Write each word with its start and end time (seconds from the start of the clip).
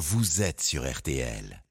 vous 0.00 0.40
êtes 0.40 0.62
sur 0.62 0.90
RTL. 0.90 1.62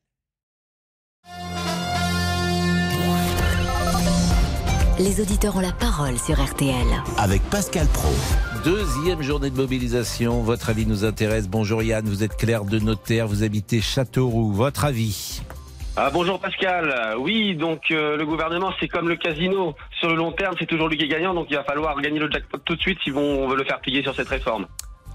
Les 5.00 5.20
auditeurs 5.20 5.56
ont 5.56 5.62
la 5.62 5.72
parole 5.72 6.16
sur 6.20 6.40
RTL. 6.40 6.76
Avec 7.18 7.42
Pascal 7.50 7.88
Pro. 7.88 8.10
Deuxième 8.64 9.24
journée 9.24 9.50
de 9.50 9.56
mobilisation. 9.56 10.44
Votre 10.44 10.70
avis 10.70 10.86
nous 10.86 11.06
intéresse. 11.06 11.48
Bonjour 11.48 11.82
Yann, 11.82 12.06
vous 12.06 12.24
êtes 12.24 12.38
clerc 12.38 12.66
de 12.66 12.78
notaire, 12.78 13.28
vous 13.28 13.42
habitez 13.42 13.82
Châteauroux. 13.82 14.52
Votre 14.52 14.86
avis 14.86 15.42
ah, 16.02 16.12
bonjour 16.14 16.40
Pascal. 16.40 17.16
Oui, 17.18 17.56
donc 17.56 17.92
euh, 17.92 18.16
le 18.16 18.26
gouvernement, 18.26 18.72
c'est 18.80 18.88
comme 18.88 19.10
le 19.10 19.18
casino. 19.18 19.76
Sur 20.00 20.08
le 20.08 20.16
long 20.16 20.32
terme, 20.32 20.56
c'est 20.58 20.68
toujours 20.68 20.88
lui 20.88 20.98
qui 20.98 21.04
est 21.04 21.10
gagnant, 21.10 21.34
donc 21.34 21.48
il 21.50 21.58
va 21.58 21.64
falloir 21.66 22.00
gagner 22.00 22.20
le 22.20 22.32
jackpot 22.32 22.60
tout 22.60 22.76
de 22.78 22.80
suite 22.80 23.00
si 23.04 23.12
on 23.12 23.50
veut 23.50 23.58
le 23.58 23.66
faire 23.66 23.82
plier 23.82 24.02
sur 24.02 24.16
cette 24.16 24.30
réforme. 24.30 24.66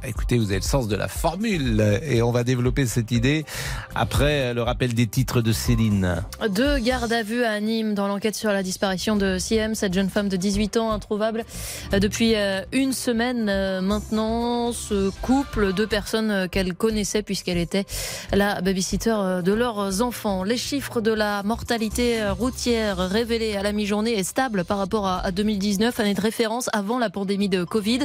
Écoutez, 0.07 0.37
vous 0.37 0.47
avez 0.47 0.57
le 0.57 0.63
sens 0.63 0.87
de 0.87 0.97
la 0.97 1.09
formule 1.09 2.01
et 2.03 2.21
on 2.21 2.31
va 2.31 2.45
développer 2.45 2.85
cette 2.87 3.11
idée 3.11 3.47
après 3.95 4.53
le 4.53 4.63
rappel 4.63 4.93
des 4.93 5.07
titres 5.07 5.41
de 5.41 5.51
Céline. 5.53 6.23
Deux 6.51 6.79
gardes 6.79 7.13
à 7.13 7.23
vue 7.23 7.43
à 7.45 7.59
Nîmes 7.61 7.95
dans 7.95 8.07
l'enquête 8.07 8.35
sur 8.35 8.51
la 8.51 8.63
disparition 8.63 9.17
de 9.17 9.39
Siem, 9.39 9.75
cette 9.75 9.95
jeune 9.95 10.11
femme 10.11 10.29
de 10.29 10.37
18 10.37 10.77
ans 10.77 10.91
introuvable 10.91 11.45
depuis 11.93 12.35
euh, 12.35 12.61
une 12.73 12.93
semaine 12.93 13.49
euh, 13.49 13.81
maintenant. 13.81 14.73
Ce 14.73 15.09
couple, 15.23 15.73
deux 15.73 15.87
personnes 15.87 16.49
qu'elle 16.51 16.75
connaissait 16.75 17.23
puisqu'elle 17.23 17.59
était 17.59 17.87
la 18.33 18.61
babysitter 18.61 19.41
de 19.43 19.53
leurs 19.53 20.03
enfants. 20.03 20.45
Les 20.45 20.59
chiffres 20.59 21.01
de 21.01 21.13
la 21.13 21.43
mortalité 21.45 22.29
routière 22.31 22.99
révélés 22.99 23.57
à 23.57 23.63
la 23.63 23.73
mi-journée 23.73 24.19
est 24.19 24.25
stable 24.25 24.65
par 24.65 24.79
rapport 24.79 25.07
à 25.07 25.31
2019, 25.31 25.99
année 26.01 26.15
de 26.15 26.21
référence 26.21 26.69
avant 26.73 26.99
la 26.99 27.09
pandémie 27.09 27.49
de 27.49 27.65
Covid. 27.65 28.01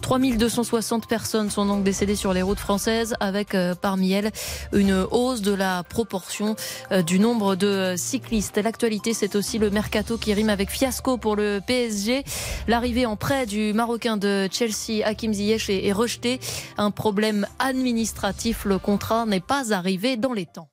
3260 0.00 1.06
personnes 1.08 1.25
personnes 1.26 1.50
sont 1.50 1.66
donc 1.66 1.82
décédées 1.82 2.14
sur 2.14 2.32
les 2.32 2.42
routes 2.42 2.60
françaises, 2.60 3.16
avec 3.18 3.56
euh, 3.56 3.74
parmi 3.74 4.12
elles 4.12 4.30
une 4.72 5.04
hausse 5.10 5.42
de 5.42 5.52
la 5.52 5.82
proportion 5.82 6.54
euh, 6.92 7.02
du 7.02 7.18
nombre 7.18 7.56
de 7.56 7.94
cyclistes. 7.96 8.58
L'actualité, 8.58 9.12
c'est 9.12 9.34
aussi 9.34 9.58
le 9.58 9.70
mercato 9.70 10.18
qui 10.18 10.32
rime 10.34 10.50
avec 10.50 10.70
fiasco 10.70 11.18
pour 11.18 11.34
le 11.34 11.60
PSG. 11.66 12.22
L'arrivée 12.68 13.06
en 13.06 13.16
prêt 13.16 13.44
du 13.44 13.72
Marocain 13.72 14.16
de 14.16 14.48
Chelsea, 14.52 15.04
Hakim 15.04 15.32
Ziyech, 15.32 15.68
est 15.68 15.92
rejetée. 15.92 16.38
Un 16.78 16.92
problème 16.92 17.48
administratif, 17.58 18.64
le 18.64 18.78
contrat 18.78 19.26
n'est 19.26 19.40
pas 19.40 19.72
arrivé 19.72 20.16
dans 20.16 20.32
les 20.32 20.46
temps. 20.46 20.68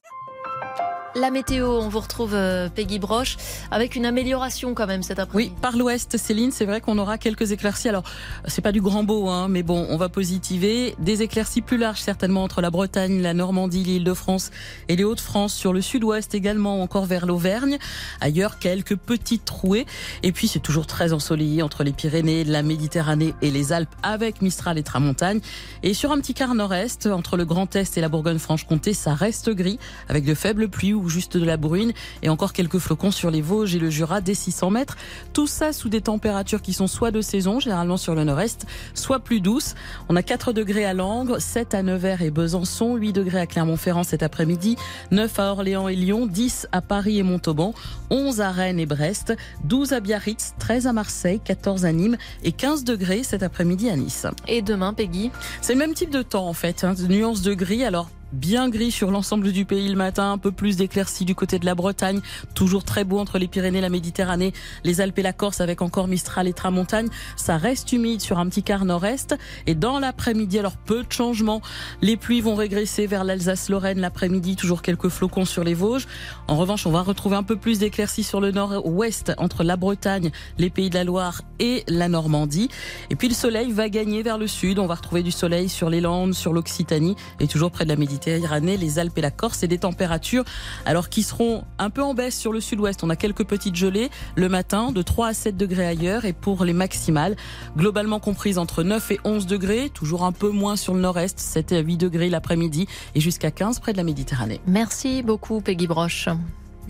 La 1.16 1.30
météo, 1.30 1.68
on 1.68 1.90
vous 1.90 2.00
retrouve 2.00 2.34
euh, 2.34 2.70
Peggy 2.70 2.98
Broche 2.98 3.38
avec 3.70 3.96
une 3.96 4.08
amélioration 4.08 4.74
quand 4.74 4.88
même 4.88 5.04
cet 5.04 5.20
après-midi. 5.20 5.52
Oui, 5.52 5.62
par 5.62 5.78
l'ouest, 5.78 6.18
Céline, 6.18 6.52
c'est 6.52 6.66
vrai 6.66 6.82
qu'on 6.82 6.98
aura 6.98 7.20
quelques 7.20 7.52
éclaircies. 7.52 7.88
Alors, 7.88 8.02
c'est 8.48 8.64
pas 8.64 8.72
du 8.72 8.82
grand 8.82 9.04
beau, 9.04 9.30
hein, 9.30 9.48
mais 9.48 9.62
bon, 9.62 9.86
on 9.92 9.98
va 9.98 10.10
positiver. 10.10 10.96
Des 10.98 11.22
éclaircies 11.22 11.62
plus 11.62 11.78
larges 11.78 12.00
certainement 12.00 12.44
entre 12.44 12.62
la 12.62 12.72
Bretagne, 12.72 13.22
la 13.22 13.36
Normandie, 13.36 13.84
l'île 13.84 14.04
de 14.04 14.14
France 14.16 14.50
et 14.88 14.96
les 14.96 15.04
Hauts-de-France, 15.04 15.54
sur 15.54 15.72
le 15.72 15.82
sud-ouest 15.82 16.34
également, 16.34 16.82
encore 16.82 17.06
vers 17.06 17.28
l'Auvergne. 17.28 17.78
Ailleurs, 18.20 18.58
quelques 18.58 18.96
petites 18.96 19.46
trouées. 19.46 19.86
Et 20.24 20.32
puis, 20.32 20.48
c'est 20.48 20.62
toujours 20.62 20.88
très 20.88 21.14
ensoleillé 21.14 21.62
entre 21.62 21.84
les 21.84 21.94
Pyrénées, 21.94 22.44
la 22.44 22.64
Méditerranée 22.64 23.36
et 23.44 23.52
les 23.52 23.72
Alpes 23.72 23.94
avec 24.02 24.42
Mistral 24.42 24.80
et 24.80 24.84
Tramontagne. 24.84 25.42
Et 25.84 25.94
sur 25.94 26.12
un 26.12 26.18
petit 26.18 26.34
quart 26.34 26.56
nord-est, 26.56 27.06
entre 27.06 27.38
le 27.38 27.46
Grand 27.46 27.76
Est 27.76 28.00
et 28.00 28.02
la 28.02 28.10
Bourgogne-Franche-Comté, 28.10 28.96
ça 28.96 29.14
reste 29.14 29.52
gris 29.52 29.78
avec 30.10 30.26
de 30.26 30.34
faibles 30.34 30.70
pluies 30.70 31.03
juste 31.10 31.38
de 31.38 31.46
la 31.46 31.58
bruine 31.58 31.94
et 32.22 32.30
encore 32.30 32.54
quelques 32.54 32.80
flocons 32.80 33.12
sur 33.12 33.32
les 33.32 33.42
Vosges 33.42 33.76
et 33.76 33.80
le 33.80 33.90
Jura 33.90 34.22
dès 34.22 34.34
600 34.34 34.72
mètres. 34.72 34.98
Tout 35.34 35.48
ça 35.48 35.74
sous 35.74 35.90
des 35.90 36.02
températures 36.02 36.62
qui 36.62 36.74
sont 36.74 36.88
soit 36.88 37.12
de 37.12 37.22
saison, 37.22 37.60
généralement 37.60 37.98
sur 37.98 38.16
le 38.16 38.24
nord-est, 38.24 38.66
soit 38.94 39.20
plus 39.20 39.42
douces. 39.42 39.76
On 40.10 40.16
a 40.16 40.24
4 40.24 40.54
degrés 40.54 40.86
à 40.86 40.94
Langres, 40.94 41.42
7 41.42 41.74
à 41.74 41.84
Nevers 41.84 42.22
et 42.22 42.32
Besançon, 42.32 42.96
8 42.96 43.14
degrés 43.14 43.40
à 43.40 43.48
Clermont-Ferrand 43.48 44.04
cet 44.04 44.24
après-midi, 44.24 44.76
9 45.12 45.40
à 45.40 45.52
Orléans 45.52 45.88
et 45.88 45.96
Lyon, 45.96 46.26
10 46.28 46.68
à 46.72 46.82
Paris 46.82 47.20
et 47.20 47.24
Montauban, 47.24 47.74
11 48.10 48.42
à 48.42 48.52
Rennes 48.52 48.80
et 48.80 48.86
Brest, 48.86 49.34
12 49.66 49.94
à 49.94 50.00
Biarritz, 50.00 50.54
13 50.60 50.88
à 50.88 50.94
Marseille, 50.94 51.40
14 51.44 51.86
à 51.86 51.92
Nîmes 51.92 52.18
et 52.44 52.52
15 52.52 52.84
degrés 52.84 53.24
cet 53.24 53.44
après-midi 53.44 53.90
à 53.90 53.96
Nice. 53.96 54.28
Et 54.48 54.62
demain, 54.62 54.94
Peggy? 54.94 55.32
C'est 55.62 55.74
le 55.74 55.80
même 55.80 55.94
type 55.94 56.10
de 56.10 56.22
temps 56.22 56.48
en 56.48 56.54
fait, 56.54 56.84
hein, 56.84 56.94
nuances 57.08 57.42
de 57.42 57.54
gris. 57.54 57.84
Alors 57.84 58.10
bien 58.34 58.68
gris 58.68 58.92
sur 58.92 59.12
l'ensemble 59.12 59.52
du 59.52 59.64
pays 59.64 59.88
le 59.88 59.96
matin, 59.96 60.32
un 60.32 60.38
peu 60.38 60.52
plus 60.52 60.76
d'éclaircies 60.76 61.24
du 61.24 61.36
côté 61.36 61.60
de 61.60 61.66
la 61.66 61.76
Bretagne, 61.76 62.20
toujours 62.56 62.84
très 62.84 63.04
beau 63.04 63.20
entre 63.20 63.38
les 63.38 63.48
Pyrénées, 63.48 63.80
la 63.80 63.90
Méditerranée, 63.90 64.54
les 64.84 65.02
Alpes 65.02 65.20
et 65.20 65.22
la 65.22 65.34
Corse 65.34 65.62
avec 65.62 65.82
encore 65.82 66.08
Mistral 66.08 66.48
et 66.48 66.54
Tramontagne. 66.54 67.10
Ça 67.36 67.58
reste 67.58 67.92
humide 67.94 68.22
sur 68.22 68.40
un 68.40 68.50
petit 68.50 68.64
quart 68.64 68.86
nord-est 68.86 69.36
et 69.68 69.76
dans 69.76 70.00
l'après-midi, 70.00 70.60
alors 70.60 70.78
peu 70.78 71.04
de 71.04 71.12
changements. 71.12 71.62
Les 72.02 72.18
pluies 72.18 72.42
vont 72.42 72.56
régresser 72.56 73.06
vers 73.06 73.24
l'Alsace-Lorraine 73.24 74.00
l'après-midi, 74.00 74.56
toujours 74.56 74.82
quelques 74.82 75.10
flocons 75.10 75.46
sur 75.46 75.64
les 75.64 75.76
Vosges. 75.76 76.08
En 76.48 76.58
revanche, 76.58 76.88
on 76.88 76.92
va 76.92 77.04
retrouver 77.04 77.36
un 77.36 77.44
peu 77.44 77.56
plus 77.56 77.80
d'éclaircies 77.80 78.24
sur 78.24 78.42
le 78.42 78.52
nord-ouest 78.52 79.34
entre 79.38 79.64
la 79.64 79.78
Bretagne, 79.78 80.32
les 80.58 80.72
Pays 80.72 80.90
de 80.90 80.96
la 80.96 81.04
Loire 81.04 81.44
et 81.60 81.84
la 81.88 82.10
Normandie. 82.10 82.70
Et 83.12 83.16
puis 83.16 83.28
le 83.28 83.36
soleil 83.36 83.72
va 83.72 83.90
gagner 83.90 84.24
vers 84.24 84.40
le 84.40 84.48
sud. 84.48 84.80
On 84.80 84.88
va 84.88 84.96
retrouver 84.96 85.22
du 85.22 85.32
soleil 85.32 85.70
sur 85.70 85.90
les 85.90 86.02
Landes, 86.02 86.34
sur 86.34 86.52
l'Occitanie 86.52 87.16
et 87.40 87.48
toujours 87.48 87.70
près 87.70 87.84
de 87.84 87.90
la 87.90 87.96
Méditerranée 87.96 88.23
Méditerranée, 88.26 88.78
les 88.78 89.00
Alpes 89.00 89.18
et 89.18 89.22
la 89.22 89.32
Corse 89.32 89.64
et 89.64 89.68
des 89.68 89.78
températures 89.78 90.44
alors 90.86 91.10
qui 91.10 91.24
seront 91.24 91.64
un 91.78 91.90
peu 91.90 92.02
en 92.02 92.14
baisse 92.14 92.38
sur 92.38 92.52
le 92.52 92.60
sud-ouest. 92.60 93.04
On 93.04 93.10
a 93.10 93.16
quelques 93.16 93.46
petites 93.46 93.76
gelées 93.76 94.10
le 94.36 94.50
matin 94.50 94.92
de 94.92 95.02
3 95.02 95.28
à 95.28 95.34
7 95.34 95.58
degrés 95.58 95.86
ailleurs 95.86 96.26
et 96.26 96.34
pour 96.34 96.64
les 96.66 96.74
maximales 96.74 97.36
globalement 97.78 98.20
comprises 98.20 98.58
entre 98.58 98.84
9 98.84 99.12
et 99.12 99.20
11 99.24 99.46
degrés, 99.48 99.90
toujours 99.94 100.24
un 100.24 100.32
peu 100.32 100.50
moins 100.50 100.76
sur 100.76 100.94
le 100.94 101.02
nord-est, 101.02 101.40
7 101.40 101.72
à 101.74 101.80
8 101.80 101.98
degrés 101.98 102.30
l'après-midi 102.30 102.88
et 103.16 103.20
jusqu'à 103.20 103.52
15 103.52 103.80
près 103.80 103.92
de 103.92 103.98
la 103.98 104.04
Méditerranée. 104.04 104.62
Merci 104.68 105.24
beaucoup 105.24 105.62
Peggy 105.62 105.88
Broche. 105.88 106.30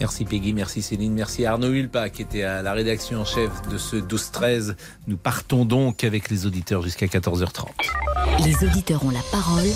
Merci 0.04 0.26
Peggy, 0.26 0.52
merci 0.52 0.82
Céline, 0.82 1.14
merci 1.14 1.46
Arnaud 1.46 1.72
Hulpa 1.72 2.10
qui 2.10 2.24
était 2.24 2.44
à 2.44 2.62
la 2.62 2.74
rédaction 2.74 3.22
en 3.22 3.24
chef 3.24 3.50
de 3.72 3.78
ce 3.78 3.96
12-13. 3.96 4.76
Nous 5.08 5.16
partons 5.16 5.64
donc 5.64 6.04
avec 6.04 6.30
les 6.30 6.46
auditeurs 6.46 6.82
jusqu'à 6.82 7.06
14h30. 7.06 7.68
Les 8.44 8.68
auditeurs 8.68 9.06
ont 9.06 9.12
la 9.12 9.22
parole. 9.32 9.70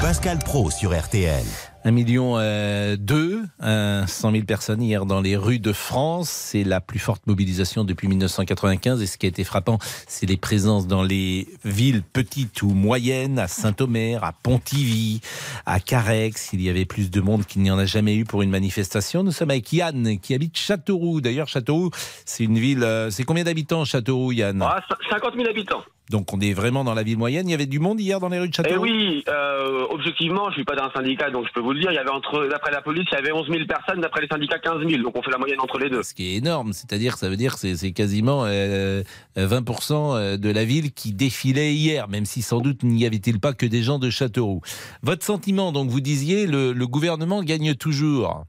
Pascal 0.00 0.38
Pro 0.38 0.70
sur 0.70 0.98
RTL. 0.98 1.44
Un 1.86 1.90
million 1.90 2.38
euh, 2.38 2.96
deux, 2.98 3.42
100 3.60 4.06
000 4.30 4.44
personnes 4.44 4.82
hier 4.82 5.04
dans 5.04 5.20
les 5.20 5.36
rues 5.36 5.58
de 5.58 5.72
France. 5.74 6.30
C'est 6.30 6.64
la 6.64 6.80
plus 6.80 6.98
forte 6.98 7.26
mobilisation 7.26 7.84
depuis 7.84 8.08
1995. 8.08 9.02
Et 9.02 9.06
ce 9.06 9.18
qui 9.18 9.26
a 9.26 9.28
été 9.28 9.44
frappant, 9.44 9.78
c'est 10.08 10.24
les 10.24 10.38
présences 10.38 10.86
dans 10.86 11.02
les 11.02 11.46
villes 11.62 12.02
petites 12.02 12.62
ou 12.62 12.68
moyennes, 12.68 13.38
à 13.38 13.48
Saint-Omer, 13.48 14.24
à 14.24 14.32
Pontivy, 14.32 15.20
à 15.66 15.78
Carex. 15.78 16.54
Il 16.54 16.62
y 16.62 16.70
avait 16.70 16.86
plus 16.86 17.10
de 17.10 17.20
monde 17.20 17.44
qu'il 17.44 17.60
n'y 17.60 17.70
en 17.70 17.78
a 17.78 17.84
jamais 17.84 18.16
eu 18.16 18.24
pour 18.24 18.40
une 18.40 18.50
manifestation. 18.50 19.22
Nous 19.22 19.32
sommes 19.32 19.50
avec 19.50 19.70
Yann, 19.70 20.18
qui 20.18 20.32
habite 20.32 20.56
Châteauroux. 20.56 21.20
D'ailleurs, 21.20 21.48
Châteauroux, 21.48 21.90
c'est 22.24 22.44
une 22.44 22.58
ville... 22.58 22.82
Euh, 22.82 23.10
c'est 23.10 23.24
combien 23.24 23.44
d'habitants, 23.44 23.84
Châteauroux, 23.84 24.32
Yann? 24.32 24.64
50 25.10 25.34
000 25.34 25.48
habitants. 25.50 25.84
Donc 26.10 26.32
on 26.34 26.40
est 26.40 26.52
vraiment 26.52 26.84
dans 26.84 26.92
la 26.94 27.02
ville 27.02 27.16
moyenne. 27.16 27.48
Il 27.48 27.52
y 27.52 27.54
avait 27.54 27.66
du 27.66 27.78
monde 27.78 27.98
hier 27.98 28.20
dans 28.20 28.28
les 28.28 28.38
rues 28.38 28.48
de 28.48 28.54
Châteauroux 28.54 28.84
Eh 28.86 28.90
oui, 28.90 29.24
euh, 29.28 29.86
objectivement, 29.90 30.50
je 30.50 30.56
suis 30.56 30.64
pas 30.64 30.76
d'un 30.76 30.90
syndicat, 30.94 31.30
donc 31.30 31.46
je 31.48 31.52
peux 31.52 31.60
vous 31.60 31.72
le 31.72 31.80
dire. 31.80 31.90
Il 31.92 31.94
y 31.94 31.98
avait 31.98 32.10
entre, 32.10 32.46
d'après 32.46 32.70
la 32.72 32.82
police, 32.82 33.06
il 33.10 33.14
y 33.14 33.18
avait 33.18 33.32
11 33.32 33.48
000 33.48 33.64
personnes, 33.66 34.00
d'après 34.00 34.20
les 34.20 34.28
syndicats 34.28 34.58
15 34.58 34.86
000. 34.86 35.02
Donc 35.02 35.16
on 35.16 35.22
fait 35.22 35.30
la 35.30 35.38
moyenne 35.38 35.60
entre 35.60 35.78
les 35.78 35.88
deux. 35.88 36.02
Ce 36.02 36.12
qui 36.12 36.34
est 36.34 36.36
énorme, 36.36 36.72
c'est-à-dire, 36.72 37.16
ça 37.16 37.30
veut 37.30 37.36
dire, 37.36 37.54
c'est, 37.54 37.74
c'est 37.76 37.92
quasiment 37.92 38.44
euh, 38.46 39.02
20% 39.36 40.36
de 40.36 40.50
la 40.50 40.64
ville 40.64 40.92
qui 40.92 41.12
défilait 41.12 41.72
hier, 41.72 42.08
même 42.08 42.26
si 42.26 42.42
sans 42.42 42.60
doute 42.60 42.82
n'y 42.82 43.06
avait-il 43.06 43.40
pas 43.40 43.54
que 43.54 43.66
des 43.66 43.82
gens 43.82 43.98
de 43.98 44.10
Châteauroux. 44.10 44.60
Votre 45.02 45.24
sentiment, 45.24 45.72
donc 45.72 45.88
vous 45.88 46.00
disiez, 46.00 46.46
le, 46.46 46.72
le 46.72 46.86
gouvernement 46.86 47.42
gagne 47.42 47.74
toujours. 47.74 48.44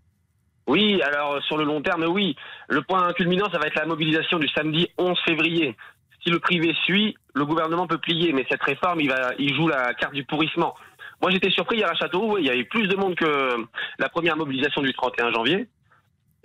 Oui, 0.68 1.00
alors 1.04 1.42
sur 1.44 1.58
le 1.58 1.64
long 1.64 1.82
terme, 1.82 2.06
oui. 2.10 2.36
Le 2.68 2.82
point 2.82 3.14
culminant, 3.14 3.46
ça 3.52 3.60
va 3.60 3.68
être 3.68 3.76
la 3.80 3.86
mobilisation 3.86 4.40
du 4.40 4.48
samedi 4.50 4.88
11 4.98 5.18
février 5.26 5.76
si 6.26 6.32
le 6.32 6.40
privé 6.40 6.74
suit, 6.86 7.16
le 7.36 7.46
gouvernement 7.46 7.86
peut 7.86 7.98
plier. 7.98 8.34
Mais 8.34 8.46
cette 8.50 8.64
réforme, 8.64 9.02
il, 9.02 9.10
va, 9.10 9.32
il 9.38 9.54
joue 9.56 9.68
la 9.68 9.94
carte 9.94 10.14
du 10.14 10.24
pourrissement. 10.24 10.74
Moi, 11.22 11.32
j'étais 11.32 11.52
surpris 11.52 11.78
hier 11.78 11.90
à 11.90 11.96
Châteauroux, 11.96 12.38
il 12.38 12.46
y 12.46 12.50
avait 12.50 12.66
plus 12.66 12.88
de 12.88 12.96
monde 12.96 13.16
que 13.16 13.66
la 14.00 14.10
première 14.10 14.36
mobilisation 14.36 14.82
du 14.82 14.94
31 14.94 15.32
janvier. 15.32 15.68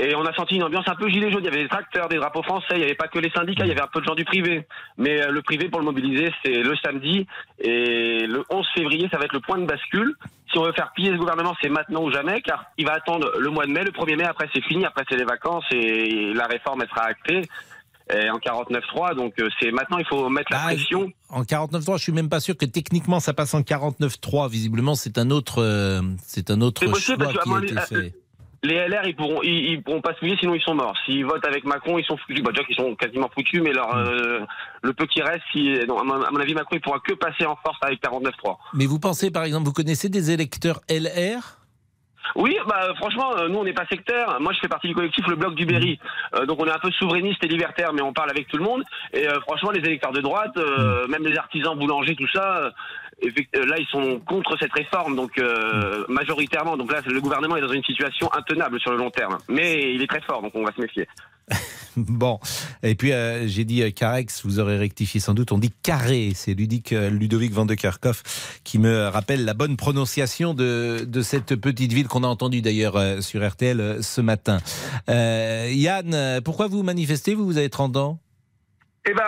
Et 0.02 0.14
on 0.14 0.24
a 0.24 0.32
senti 0.32 0.54
une 0.54 0.62
ambiance 0.62 0.88
un 0.88 0.94
peu 0.94 1.08
gilet 1.10 1.30
jaune. 1.30 1.42
Il 1.42 1.44
y 1.44 1.48
avait 1.48 1.62
des 1.62 1.68
tracteurs, 1.68 2.08
des 2.08 2.16
drapeaux 2.16 2.42
français, 2.42 2.68
il 2.72 2.78
n'y 2.78 2.84
avait 2.84 2.94
pas 2.94 3.08
que 3.08 3.18
les 3.18 3.30
syndicats, 3.30 3.64
il 3.64 3.68
y 3.68 3.72
avait 3.72 3.82
un 3.82 3.88
peu 3.92 4.00
de 4.00 4.06
gens 4.06 4.14
du 4.14 4.24
privé. 4.24 4.66
Mais 4.96 5.20
euh, 5.20 5.30
le 5.30 5.42
privé, 5.42 5.68
pour 5.68 5.80
le 5.80 5.84
mobiliser, 5.84 6.32
c'est 6.42 6.62
le 6.62 6.74
samedi. 6.76 7.26
Et 7.58 8.26
le 8.26 8.42
11 8.48 8.66
février, 8.74 9.08
ça 9.12 9.18
va 9.18 9.26
être 9.26 9.34
le 9.34 9.40
point 9.40 9.58
de 9.58 9.66
bascule. 9.66 10.14
Si 10.50 10.58
on 10.58 10.62
veut 10.62 10.72
faire 10.72 10.90
plier 10.94 11.10
ce 11.10 11.16
gouvernement, 11.16 11.54
c'est 11.60 11.68
maintenant 11.68 12.02
ou 12.02 12.10
jamais, 12.10 12.40
car 12.40 12.64
il 12.78 12.86
va 12.86 12.94
attendre 12.94 13.30
le 13.38 13.50
mois 13.50 13.66
de 13.66 13.72
mai. 13.72 13.84
Le 13.84 13.90
1er 13.90 14.16
mai, 14.16 14.24
après, 14.24 14.48
c'est 14.54 14.64
fini. 14.64 14.86
Après, 14.86 15.04
c'est 15.08 15.16
les 15.16 15.24
vacances 15.24 15.66
et 15.70 16.32
la 16.32 16.46
réforme, 16.46 16.80
elle 16.80 16.88
sera 16.88 17.02
actée 17.02 17.42
en 18.30 18.38
49.3. 18.38 19.14
Donc 19.14 19.34
euh, 19.38 19.48
c'est 19.60 19.70
maintenant 19.70 19.98
il 19.98 20.06
faut 20.06 20.28
mettre 20.28 20.52
la 20.52 20.60
ah, 20.62 20.66
pression. 20.66 21.10
En 21.28 21.42
49.3, 21.42 21.98
je 21.98 22.02
suis 22.02 22.12
même 22.12 22.28
pas 22.28 22.40
sûr 22.40 22.56
que 22.56 22.66
techniquement 22.66 23.20
ça 23.20 23.32
passe 23.34 23.54
en 23.54 23.60
49.3. 23.60 24.50
Visiblement, 24.50 24.94
c'est 24.94 25.18
un 25.18 25.30
autre, 25.30 25.62
euh, 25.62 26.00
c'est 26.24 26.50
un 26.50 26.60
autre 26.60 26.82
choix 26.98 27.16
qui 27.16 27.50
a 27.50 27.58
été 27.62 27.80
fait. 27.80 27.94
Euh, 27.94 28.10
les 28.62 28.74
LR, 28.74 29.06
ils 29.06 29.16
pourront, 29.16 29.40
ils, 29.42 29.82
pourront 29.82 30.02
pas 30.02 30.14
se 30.14 30.22
mouiller, 30.22 30.36
sinon 30.38 30.54
ils 30.54 30.60
sont 30.60 30.74
morts. 30.74 30.94
S'ils 31.06 31.24
votent 31.24 31.46
avec 31.46 31.64
Macron, 31.64 31.98
ils 31.98 32.04
sont 32.04 32.18
foutus. 32.18 32.42
Bah, 32.42 32.50
déjà 32.52 32.62
qu'ils 32.64 32.76
sont 32.76 32.94
quasiment 32.94 33.30
foutus, 33.34 33.62
mais 33.62 33.72
leur, 33.72 33.96
mm. 33.96 34.46
le 34.82 34.92
peu 34.92 35.06
qui 35.06 35.22
reste, 35.22 35.42
si, 35.52 35.78
à 35.80 35.86
mon 35.86 36.40
avis, 36.40 36.52
Macron, 36.52 36.76
il 36.76 36.82
pourra 36.82 36.98
que 37.00 37.14
passer 37.14 37.46
en 37.46 37.56
force 37.56 37.78
avec 37.80 38.02
49.3. 38.02 38.58
Mais 38.74 38.84
vous 38.84 38.98
pensez, 38.98 39.30
par 39.30 39.44
exemple, 39.44 39.64
vous 39.64 39.72
connaissez 39.72 40.10
des 40.10 40.30
électeurs 40.30 40.80
LR 40.90 41.59
Oui, 42.36 42.56
bah 42.66 42.94
franchement, 42.96 43.36
euh, 43.36 43.48
nous 43.48 43.58
on 43.58 43.64
n'est 43.64 43.72
pas 43.72 43.86
sectaire. 43.86 44.38
Moi, 44.40 44.52
je 44.52 44.60
fais 44.60 44.68
partie 44.68 44.88
du 44.88 44.94
collectif 44.94 45.26
Le 45.26 45.36
Bloc 45.36 45.54
du 45.54 45.66
Berry. 45.66 45.98
Euh, 46.34 46.46
donc 46.46 46.60
on 46.62 46.66
est 46.66 46.72
un 46.72 46.78
peu 46.78 46.90
souverainiste 46.92 47.42
et 47.44 47.48
libertaire, 47.48 47.92
mais 47.92 48.02
on 48.02 48.12
parle 48.12 48.30
avec 48.30 48.48
tout 48.48 48.56
le 48.56 48.64
monde. 48.64 48.82
Et 49.12 49.26
euh, 49.26 49.40
franchement, 49.40 49.70
les 49.70 49.80
électeurs 49.80 50.12
de 50.12 50.20
droite, 50.20 50.56
euh, 50.56 51.06
même 51.08 51.24
les 51.24 51.36
artisans 51.36 51.76
boulangers, 51.78 52.14
tout 52.14 52.28
ça, 52.32 52.70
là 53.22 53.76
ils 53.78 53.86
sont 53.90 54.20
contre 54.20 54.56
cette 54.58 54.72
réforme, 54.72 55.16
donc 55.16 55.38
euh, 55.38 56.04
majoritairement. 56.08 56.76
Donc 56.76 56.92
là, 56.92 57.00
le 57.06 57.20
gouvernement 57.20 57.56
est 57.56 57.62
dans 57.62 57.72
une 57.72 57.84
situation 57.84 58.32
intenable 58.32 58.80
sur 58.80 58.92
le 58.92 58.98
long 58.98 59.10
terme. 59.10 59.38
Mais 59.48 59.94
il 59.94 60.02
est 60.02 60.06
très 60.06 60.20
fort, 60.20 60.42
donc 60.42 60.52
on 60.54 60.64
va 60.64 60.72
se 60.72 60.80
méfier. 60.80 61.06
Bon, 61.96 62.38
et 62.82 62.94
puis 62.94 63.12
euh, 63.12 63.46
j'ai 63.48 63.64
dit 63.64 63.82
euh, 63.82 63.90
Carex, 63.90 64.42
vous 64.44 64.58
aurez 64.60 64.78
rectifié 64.78 65.20
sans 65.20 65.34
doute, 65.34 65.52
on 65.52 65.58
dit 65.58 65.72
Carré, 65.82 66.32
c'est 66.34 66.54
Ludic, 66.54 66.92
euh, 66.92 67.10
Ludovic 67.10 67.52
van 67.52 67.66
de 67.66 67.74
Kerkhoff 67.74 68.60
qui 68.64 68.78
me 68.78 69.08
rappelle 69.08 69.44
la 69.44 69.54
bonne 69.54 69.76
prononciation 69.76 70.54
de, 70.54 71.04
de 71.06 71.22
cette 71.22 71.56
petite 71.56 71.92
ville 71.92 72.08
qu'on 72.08 72.24
a 72.24 72.28
entendue 72.28 72.62
d'ailleurs 72.62 72.96
euh, 72.96 73.20
sur 73.20 73.46
RTL 73.46 73.80
euh, 73.80 74.02
ce 74.02 74.20
matin. 74.20 74.58
Yann, 75.08 76.40
pourquoi 76.44 76.68
vous 76.68 76.82
manifestez, 76.82 77.34
vous, 77.34 77.44
vous 77.44 77.56
avez 77.56 77.70
30 77.70 77.96
ans? 77.96 78.20
Eh 79.08 79.14
ben, 79.14 79.24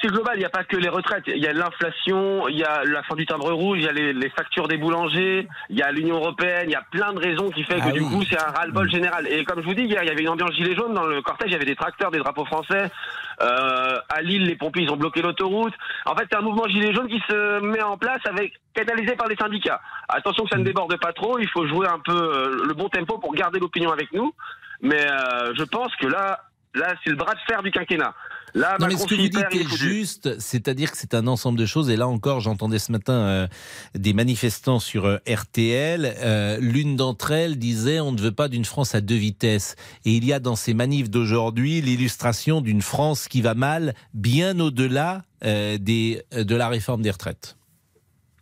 c'est 0.00 0.06
global. 0.08 0.34
Il 0.36 0.38
n'y 0.38 0.44
a 0.44 0.50
pas 0.50 0.62
que 0.62 0.76
les 0.76 0.88
retraites. 0.88 1.24
Il 1.26 1.42
y 1.42 1.48
a 1.48 1.52
l'inflation, 1.52 2.46
il 2.48 2.56
y 2.58 2.62
a 2.64 2.84
la 2.84 3.02
fin 3.02 3.16
du 3.16 3.26
timbre 3.26 3.50
rouge, 3.52 3.78
il 3.80 3.84
y 3.84 3.88
a 3.88 3.92
les, 3.92 4.12
les 4.12 4.30
factures 4.30 4.68
des 4.68 4.76
boulangers, 4.76 5.48
il 5.68 5.76
y 5.76 5.82
a 5.82 5.90
l'Union 5.90 6.16
européenne. 6.16 6.66
Il 6.66 6.70
y 6.70 6.76
a 6.76 6.82
plein 6.92 7.12
de 7.12 7.18
raisons 7.18 7.50
qui 7.50 7.64
fait 7.64 7.74
que 7.80 7.88
Ah 7.88 7.90
du 7.90 8.00
oui. 8.00 8.08
coup, 8.08 8.22
c'est 8.22 8.38
un 8.38 8.52
ras-le-bol 8.52 8.88
général. 8.88 9.26
Et 9.26 9.44
comme 9.44 9.60
je 9.60 9.66
vous 9.66 9.74
dis, 9.74 9.82
hier, 9.82 10.00
il 10.04 10.06
y 10.06 10.10
avait 10.10 10.22
une 10.22 10.28
ambiance 10.28 10.52
gilet 10.54 10.76
jaune 10.76 10.94
dans 10.94 11.04
le 11.06 11.22
cortège. 11.22 11.48
Il 11.50 11.54
y 11.54 11.56
avait 11.56 11.64
des 11.64 11.74
tracteurs, 11.74 12.12
des 12.12 12.18
drapeaux 12.20 12.44
français. 12.44 12.88
Euh, 13.42 13.96
à 14.08 14.22
Lille, 14.22 14.44
les 14.44 14.54
pompiers 14.54 14.84
ils 14.84 14.90
ont 14.90 14.96
bloqué 14.96 15.22
l'autoroute. 15.22 15.74
En 16.06 16.14
fait, 16.14 16.26
c'est 16.30 16.38
un 16.38 16.42
mouvement 16.42 16.68
gilet 16.68 16.94
jaune 16.94 17.08
qui 17.08 17.20
se 17.28 17.60
met 17.60 17.82
en 17.82 17.98
place 17.98 18.20
avec 18.26 18.54
canalisé 18.74 19.16
par 19.16 19.26
les 19.26 19.36
syndicats. 19.36 19.80
Attention 20.08 20.44
que 20.44 20.50
ça 20.50 20.56
ne 20.58 20.64
déborde 20.64 20.96
pas 21.00 21.12
trop. 21.12 21.38
Il 21.40 21.48
faut 21.50 21.66
jouer 21.66 21.88
un 21.88 21.98
peu 21.98 22.12
euh, 22.16 22.64
le 22.64 22.74
bon 22.74 22.88
tempo 22.88 23.18
pour 23.18 23.34
garder 23.34 23.58
l'opinion 23.58 23.90
avec 23.90 24.12
nous. 24.12 24.32
Mais 24.82 25.04
euh, 25.10 25.52
je 25.58 25.64
pense 25.64 25.94
que 25.96 26.06
là, 26.06 26.38
là, 26.74 26.94
c'est 27.02 27.10
le 27.10 27.16
bras 27.16 27.34
de 27.34 27.40
fer 27.48 27.62
du 27.64 27.72
quinquennat. 27.72 28.14
Là, 28.56 28.78
Non, 28.80 28.86
mais 28.86 28.96
ce 28.96 29.04
que 29.04 29.14
vous 29.14 29.28
dites 29.28 29.52
est 29.52 29.76
juste, 29.76 30.40
c'est-à-dire 30.40 30.90
que 30.90 30.96
c'est 30.96 31.12
un 31.12 31.26
ensemble 31.26 31.58
de 31.58 31.66
choses. 31.66 31.90
Et 31.90 31.96
là 31.96 32.08
encore, 32.08 32.40
j'entendais 32.40 32.78
ce 32.78 32.90
matin 32.90 33.12
euh, 33.12 33.46
des 33.94 34.14
manifestants 34.14 34.78
sur 34.78 35.04
euh, 35.04 35.18
RTL. 35.28 36.14
Euh, 36.22 36.56
L'une 36.58 36.96
d'entre 36.96 37.32
elles 37.32 37.58
disait 37.58 38.00
on 38.00 38.12
ne 38.12 38.20
veut 38.20 38.32
pas 38.32 38.48
d'une 38.48 38.64
France 38.64 38.94
à 38.94 39.02
deux 39.02 39.14
vitesses. 39.14 39.76
Et 40.06 40.12
il 40.12 40.24
y 40.24 40.32
a 40.32 40.40
dans 40.40 40.56
ces 40.56 40.72
manifs 40.72 41.10
d'aujourd'hui 41.10 41.82
l'illustration 41.82 42.62
d'une 42.62 42.80
France 42.80 43.28
qui 43.28 43.42
va 43.42 43.52
mal, 43.52 43.94
bien 44.14 44.58
au-delà 44.58 45.22
des, 45.42 46.22
de 46.32 46.56
la 46.56 46.68
réforme 46.68 47.02
des 47.02 47.10
retraites. 47.10 47.56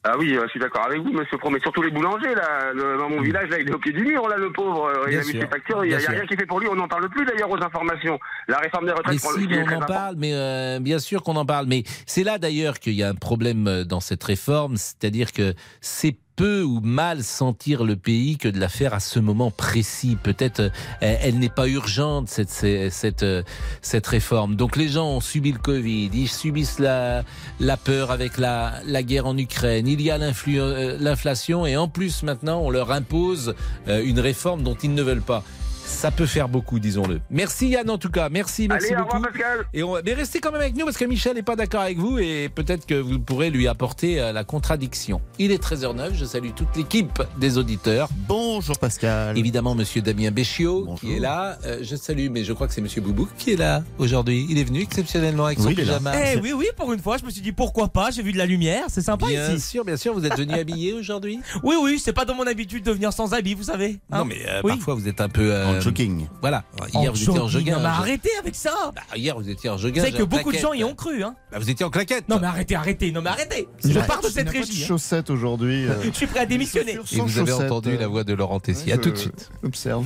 Ah 0.07 0.17
oui, 0.19 0.37
euh, 0.37 0.43
je 0.45 0.49
suis 0.51 0.61
d'accord 0.61 0.85
avec 0.87 1.01
vous, 1.01 1.13
monsieur 1.13 1.39
Pro, 1.39 1.49
mais 1.49 1.61
surtout 1.61 1.81
les 1.81 1.91
boulangers, 1.91 2.35
là, 2.35 2.73
le- 2.75 2.99
dans 2.99 3.09
mon 3.09 3.23
village, 3.23 3.49
là, 3.49 3.59
il 3.59 3.69
est 3.69 3.75
au 3.75 3.79
pied 3.79 3.91
du 3.93 4.05
mur, 4.05 4.29
là, 4.29 4.37
le 4.37 4.53
pauvre, 4.53 4.85
euh, 4.87 5.07
il 5.11 5.17
a 5.17 5.23
sûr, 5.23 5.41
ses 5.41 5.47
factures, 5.47 5.83
il 5.85 5.89
n'y 5.89 5.95
a, 5.95 5.99
rien 6.11 6.27
qui 6.27 6.35
est 6.35 6.37
fait 6.37 6.45
pour 6.47 6.61
lui, 6.61 6.69
on 6.71 6.75
n'en 6.75 6.89
parle 6.89 7.09
plus 7.09 7.25
d'ailleurs 7.25 7.51
aux 7.51 7.63
informations. 7.63 8.19
La 8.47 8.59
réforme 8.59 8.85
des 8.85 8.93
retraites, 8.93 9.15
Mais 9.15 9.19
pour 9.21 9.33
si, 9.33 9.47
le 9.47 9.57
mais 9.57 9.63
on 9.63 9.65
en 9.65 9.69
important. 9.77 9.87
parle, 9.95 10.15
mais 10.19 10.35
euh, 10.35 10.79
bien 10.81 10.99
sûr 10.99 11.23
qu'on 11.23 11.37
en 11.37 11.47
parle. 11.47 11.67
Mais 11.67 11.85
c'est 12.07 12.23
là 12.23 12.37
d'ailleurs 12.39 12.79
qu'il 12.81 12.93
y 12.93 13.03
a 13.03 13.09
un 13.09 13.15
problème 13.15 13.85
dans 13.85 14.01
cette 14.01 14.23
réforme, 14.23 14.77
c'est-à-dire 14.77 15.33
que 15.33 15.55
c'est 15.81 16.19
peu 16.37 16.63
ou 16.63 16.81
mal 16.81 17.23
sentir 17.23 17.85
le 17.85 17.97
pays 17.97 18.37
que 18.37 18.49
de 18.49 18.59
la 18.59 18.69
faire 18.69 18.95
à 18.95 19.01
ce 19.01 19.19
moment 19.19 19.51
précis. 19.51 20.17
Peut-être 20.21 20.61
euh, 20.61 20.71
elle, 21.01 21.39
n'est 21.39 21.49
pas 21.49 21.69
urgente 21.69 22.29
cette 22.29 22.51
cette 22.51 22.93
cette, 22.93 23.23
euh, 23.23 23.43
cette 23.83 24.07
réforme. 24.07 24.57
Donc 24.57 24.77
les 24.77 24.89
gens 24.89 25.09
ont 25.09 25.21
subi 25.21 25.53
le 25.53 25.59
Covid, 25.59 26.11
ils 26.13 26.29
subissent 26.29 26.79
la 26.79 27.25
la 27.61 27.77
peur 27.77 28.11
avec 28.11 28.39
la 28.39 28.81
la 28.87 29.03
guerre 29.03 29.27
en 29.27 29.37
Ukraine. 29.37 29.87
Il 29.87 30.01
y 30.01 30.11
a 30.11 30.19
euh, 30.19 30.97
l'inflation 31.01 31.67
et 31.67 31.77
en 31.77 31.89
plus 31.89 32.23
maintenant 32.23 32.61
on 32.61 32.71
leur 32.71 32.91
impose 32.93 33.55
une 33.87 34.21
réforme 34.21 34.63
dont 34.63 34.77
ils 34.83 34.95
ne 34.95 35.03
veulent 35.03 35.21
pas. 35.21 35.45
Ça 35.87 36.11
peut 36.11 36.27
faire 36.27 36.49
beaucoup, 36.49 36.79
disons-le. 36.79 37.21
Merci 37.31 37.69
Yann 37.69 37.89
en 37.91 37.99
tout 37.99 38.11
cas. 38.11 38.29
Merci, 38.29 38.69
merci 38.69 38.87
Allez, 38.89 38.97
au 38.97 39.05
beaucoup. 39.05 39.17
revoir, 39.17 39.33
Pascal. 39.33 39.67
Et 39.73 39.83
on... 39.83 39.97
Mais 40.05 40.15
restez 40.15 40.41
quand 40.41 40.51
même 40.53 40.61
avec 40.61 40.75
nous 40.77 40.85
parce 40.85 40.97
que 40.97 41.05
Michel 41.05 41.35
n'est 41.35 41.43
pas 41.43 41.57
d'accord 41.57 41.81
avec 41.83 41.99
vous 41.99 42.19
et 42.19 42.51
peut-être 42.55 42.87
que 42.87 42.95
vous 42.95 43.19
pourrez 43.19 43.51
lui 43.51 43.69
apporter 43.69 44.21
euh, 44.21 44.33
la 44.33 44.45
contradiction. 44.45 45.21
Il 45.39 45.51
est 45.51 45.63
13h09, 45.63 46.15
je 46.15 46.25
salue 46.25 46.51
toute 46.57 46.75
l'équipe 46.77 47.23
des 47.39 47.59
auditeurs. 47.59 48.09
Bonjour 48.29 48.79
Pascal. 48.79 49.37
Évidemment, 49.39 49.75
monsieur 49.75 50.03
Damien 50.03 50.31
Béchiot 50.31 50.85
Bonjour. 50.85 51.01
qui 51.01 51.15
est 51.17 51.21
là. 51.21 51.59
Euh, 51.65 51.79
je 51.83 51.97
salue, 51.97 52.29
mais 52.31 52.45
je 52.45 52.53
crois 52.53 52.67
que 52.67 52.75
c'est 52.75 52.81
monsieur 52.83 53.01
Boubou 53.01 53.29
qui 53.39 53.53
est 53.53 53.57
là 53.57 53.83
aujourd'hui. 53.99 54.47
Il 54.51 54.59
est 54.59 54.65
venu 54.65 54.81
exceptionnellement 54.81 55.47
avec 55.47 55.59
son 55.59 55.67
Oui, 55.69 55.75
pyjama. 55.75 56.13
Eh 56.35 56.39
oui, 56.41 56.53
oui, 56.55 56.67
pour 56.77 56.93
une 56.93 57.01
fois, 57.01 57.19
je 57.19 57.25
me 57.25 57.31
suis 57.31 57.43
dit 57.43 57.53
pourquoi 57.53 57.89
pas, 57.89 58.11
j'ai 58.11 58.23
vu 58.23 58.33
de 58.33 58.39
la 58.39 58.47
lumière, 58.47 58.85
c'est 58.89 59.03
sympa 59.03 59.27
Bien 59.27 59.53
ici. 59.55 59.69
sûr, 59.71 59.85
bien 59.85 59.97
sûr, 59.97 60.13
vous 60.15 60.25
êtes 60.27 60.37
venu 60.37 60.53
habillé 60.59 60.93
aujourd'hui? 60.93 61.41
Oui, 61.63 61.77
oui, 61.81 61.99
c'est 62.03 62.13
pas 62.13 62.25
dans 62.25 62.35
mon 62.35 62.47
habitude 62.47 62.85
de 62.85 62.91
venir 62.93 63.13
sans 63.13 63.33
habit, 63.35 63.55
vous 63.55 63.65
savez. 63.65 63.99
hein. 64.11 64.19
Non, 64.19 64.25
mais 64.25 64.39
euh, 64.49 64.61
Oui. 64.65 64.73
parfois 64.73 64.95
vous 64.95 65.09
êtes 65.09 65.21
un 65.21 65.29
peu. 65.29 65.53
euh, 65.53 65.74
En 65.77 65.81
jogging. 65.81 66.27
Voilà. 66.41 66.65
Hier, 66.95 67.13
vous 67.13 67.23
étiez 67.23 67.39
en 67.41 67.49
jogging. 67.49 67.73
Non, 67.75 67.81
mais 67.81 67.87
arrêtez 67.87 68.31
avec 68.39 68.55
ça. 68.55 68.93
Bah, 68.95 69.03
hier, 69.17 69.37
vous 69.37 69.49
étiez 69.49 69.71
en 69.71 69.77
Vous 69.77 69.83
jogging. 69.83 70.03
savez 70.03 70.13
que 70.17 70.23
beaucoup 70.23 70.53
de 70.53 70.59
gens 70.59 70.73
y 70.73 70.85
ont 70.85 70.95
cru, 70.95 71.23
hein. 71.23 71.35
Bah, 71.53 71.59
vous 71.59 71.69
étiez 71.71 71.85
en 71.85 71.91
claquette. 71.91 72.29
Non, 72.29 72.39
mais 72.41 72.47
arrêtez, 72.47 72.75
arrêtez, 72.75 73.13
non, 73.13 73.23
mais 73.23 73.31
arrêtez. 73.31 73.69
Je 73.85 73.99
pars 74.01 74.21
de 74.21 74.29
cette 74.29 74.49
régie. 74.49 74.83
hein. 74.83 74.87
chaussettes 74.87 75.31
aujourd'hui. 75.31 75.87
euh, 75.87 75.95
Je 76.05 76.11
suis 76.11 76.27
prêt 76.27 76.41
à 76.41 76.47
démissionner. 76.47 76.93
Et 77.13 77.21
vous 77.21 77.39
avez 77.39 77.53
entendu 77.53 77.91
euh, 77.91 77.99
la 78.01 78.07
voix 78.09 78.25
de 78.25 78.35
Laurent 78.35 78.61
Tessier. 78.61 78.93
À 78.93 78.99
tout 78.99 79.11
de 79.11 79.17
suite. 79.17 79.51
Observe. 79.63 80.05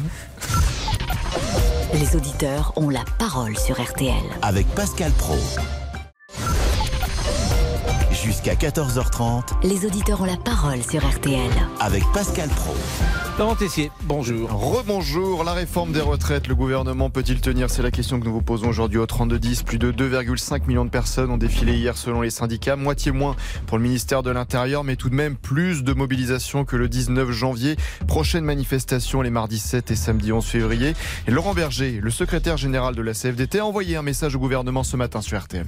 Les 1.94 2.14
auditeurs 2.16 2.72
ont 2.76 2.90
la 2.90 3.04
parole 3.18 3.56
sur 3.56 3.80
RTL. 3.82 4.12
Avec 4.42 4.66
Pascal 4.74 5.10
Pro. 5.12 5.36
Jusqu'à 8.24 8.54
14h30 8.54 9.42
Les 9.62 9.86
auditeurs 9.86 10.20
ont 10.20 10.24
la 10.24 10.36
parole 10.36 10.82
sur 10.82 11.06
RTL. 11.06 11.50
avec 11.80 12.02
Pascal 12.12 12.48
Pro. 12.48 12.74
Laurent 13.38 13.54
Tessier, 13.54 13.92
bonjour. 14.02 14.50
Rebonjour, 14.50 15.44
la 15.44 15.52
réforme 15.52 15.92
des 15.92 16.00
retraites, 16.00 16.48
le 16.48 16.56
gouvernement 16.56 17.08
peut-il 17.10 17.40
tenir? 17.40 17.70
C'est 17.70 17.82
la 17.82 17.92
question 17.92 18.18
que 18.18 18.24
nous 18.24 18.32
vous 18.32 18.42
posons 18.42 18.68
aujourd'hui 18.68 18.98
au 18.98 19.06
32-10. 19.06 19.62
Plus 19.62 19.78
de 19.78 19.92
2,5 19.92 20.66
millions 20.66 20.84
de 20.84 20.90
personnes 20.90 21.30
ont 21.30 21.36
défilé 21.36 21.74
hier 21.74 21.96
selon 21.96 22.20
les 22.22 22.30
syndicats, 22.30 22.74
moitié 22.74 23.12
moins 23.12 23.36
pour 23.66 23.78
le 23.78 23.84
ministère 23.84 24.24
de 24.24 24.30
l'Intérieur, 24.30 24.82
mais 24.82 24.96
tout 24.96 25.08
de 25.10 25.14
même 25.14 25.36
plus 25.36 25.84
de 25.84 25.92
mobilisation 25.92 26.64
que 26.64 26.74
le 26.74 26.88
19 26.88 27.30
janvier. 27.30 27.76
Prochaine 28.08 28.44
manifestation 28.44 29.22
les 29.22 29.30
mardis 29.30 29.60
7 29.60 29.92
et 29.92 29.96
samedi 29.96 30.32
11 30.32 30.44
février. 30.44 30.94
Et 31.28 31.30
Laurent 31.30 31.54
Berger, 31.54 32.00
le 32.02 32.10
secrétaire 32.10 32.56
général 32.56 32.96
de 32.96 33.02
la 33.02 33.12
CFDT, 33.12 33.60
a 33.60 33.66
envoyé 33.66 33.96
un 33.96 34.02
message 34.02 34.34
au 34.34 34.40
gouvernement 34.40 34.82
ce 34.82 34.96
matin 34.96 35.20
sur 35.22 35.38
RTL. 35.40 35.66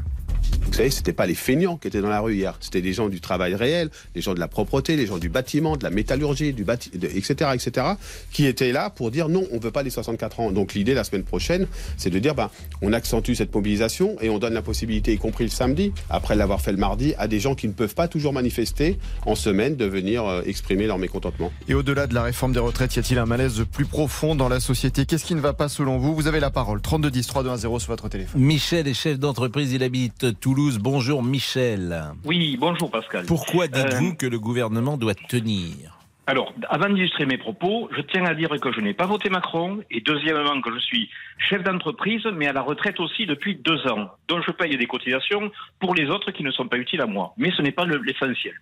Vous 0.67 0.73
savez, 0.75 0.91
c'était 0.91 1.13
pas 1.13 1.27
les 1.27 1.35
feignants 1.35 1.77
qui 1.77 1.89
étaient 1.89 2.01
dans 2.01 2.09
la 2.09 2.21
rue 2.21 2.35
hier. 2.37 2.57
C'était 2.61 2.81
des 2.81 2.93
gens 2.93 3.09
du 3.09 3.21
travail 3.21 3.55
réel, 3.55 3.91
les 4.15 4.21
gens 4.23 4.35
de 4.35 4.41
la 4.41 4.47
propreté, 4.49 4.97
les 4.97 5.07
gens 5.07 5.19
du 5.19 5.29
bâtiment, 5.29 5.77
de 5.77 5.83
la 5.83 5.91
métallurgie, 5.91 6.53
du 6.53 6.65
bâti, 6.65 6.91
de- 6.91 7.09
etc., 7.09 7.51
etc., 7.55 7.87
qui 8.33 8.47
étaient 8.47 8.71
là 8.73 8.89
pour 8.91 9.11
dire 9.11 9.29
non, 9.29 9.45
on 9.53 9.59
veut 9.59 9.71
pas 9.73 9.83
les 9.83 9.91
64 9.91 10.41
ans. 10.41 10.51
Donc 10.53 10.75
l'idée 10.75 10.95
la 10.95 11.03
semaine 11.05 11.25
prochaine, 11.25 11.67
c'est 11.97 12.11
de 12.11 12.19
dire 12.19 12.35
ben, 12.35 12.51
on 12.83 12.93
accentue 12.93 13.35
cette 13.35 13.53
mobilisation 13.55 14.17
et 14.21 14.31
on 14.31 14.39
donne 14.39 14.55
la 14.55 14.63
possibilité, 14.63 15.13
y 15.13 15.19
compris 15.19 15.45
le 15.45 15.51
samedi, 15.51 15.93
après 16.09 16.37
l'avoir 16.37 16.61
fait 16.61 16.73
le 16.73 16.79
mardi, 16.79 17.15
à 17.19 17.27
des 17.27 17.41
gens 17.41 17.55
qui 17.55 17.67
ne 17.67 17.73
peuvent 17.73 17.95
pas 17.95 18.07
toujours 18.09 18.33
manifester 18.33 18.99
en 19.27 19.35
semaine 19.35 19.75
de 19.77 19.85
venir 19.87 20.25
euh, 20.25 20.43
exprimer 20.47 20.87
leur 20.87 20.99
mécontentement. 20.99 21.53
Et 21.69 21.75
au-delà 21.75 22.07
de 22.07 22.15
la 22.15 22.23
réforme 22.23 22.53
des 22.53 22.61
retraites, 22.61 22.95
y 22.95 22.99
a-t-il 23.01 23.19
un 23.19 23.27
malaise 23.27 23.65
plus 23.73 23.87
profond 23.87 24.35
dans 24.37 24.49
la 24.49 24.61
société? 24.61 25.05
Qu'est-ce 25.05 25.25
qui 25.25 25.35
ne 25.35 25.41
va 25.41 25.53
pas 25.53 25.69
selon 25.69 25.99
vous? 25.99 26.15
Vous 26.15 26.27
avez 26.29 26.41
la 26.41 26.51
parole. 26.51 26.81
3210 26.81 27.27
3210 27.27 27.79
sur 27.81 27.91
votre 27.91 28.09
téléphone. 28.09 28.41
Michel 28.41 28.87
est 28.87 28.95
chef 28.95 29.19
d'entreprise, 29.19 29.73
il 29.73 29.83
habite 29.83 30.27
Toulouse. 30.33 30.79
Bonjour 30.79 31.23
Michel. 31.23 32.03
Oui, 32.25 32.57
bonjour 32.59 32.91
Pascal. 32.91 33.25
Pourquoi 33.27 33.67
dites-vous 33.69 34.11
Euh, 34.11 34.15
que 34.15 34.27
le 34.27 34.39
gouvernement 34.39 34.97
doit 34.97 35.15
tenir 35.15 35.97
Alors, 36.27 36.53
avant 36.69 36.89
d'illustrer 36.89 37.27
mes 37.27 37.39
propos, 37.39 37.89
je 37.97 38.03
tiens 38.03 38.25
à 38.25 38.35
dire 38.35 38.51
que 38.61 38.71
je 38.73 38.81
n'ai 38.81 38.95
pas 38.95 39.07
voté 39.07 39.31
Macron 39.31 39.81
et 39.91 40.01
deuxièmement 40.01 40.61
que 40.61 40.73
je 40.75 40.79
suis 40.81 41.11
chef 41.39 41.63
d'entreprise, 41.65 42.23
mais 42.35 42.47
à 42.47 42.53
la 42.53 42.63
retraite 42.63 43.01
aussi 43.01 43.27
depuis 43.27 43.57
deux 43.57 43.87
ans, 43.89 44.11
dont 44.29 44.41
je 44.43 44.51
paye 44.53 44.77
des 44.77 44.87
cotisations 44.87 45.51
pour 45.81 45.95
les 45.95 46.07
autres 46.09 46.31
qui 46.31 46.43
ne 46.45 46.51
sont 46.53 46.69
pas 46.69 46.77
utiles 46.79 47.01
à 47.01 47.07
moi. 47.07 47.35
Mais 47.37 47.51
ce 47.57 47.63
n'est 47.63 47.73
pas 47.73 47.85
le- 47.85 47.99
l'essentiel. 48.03 48.55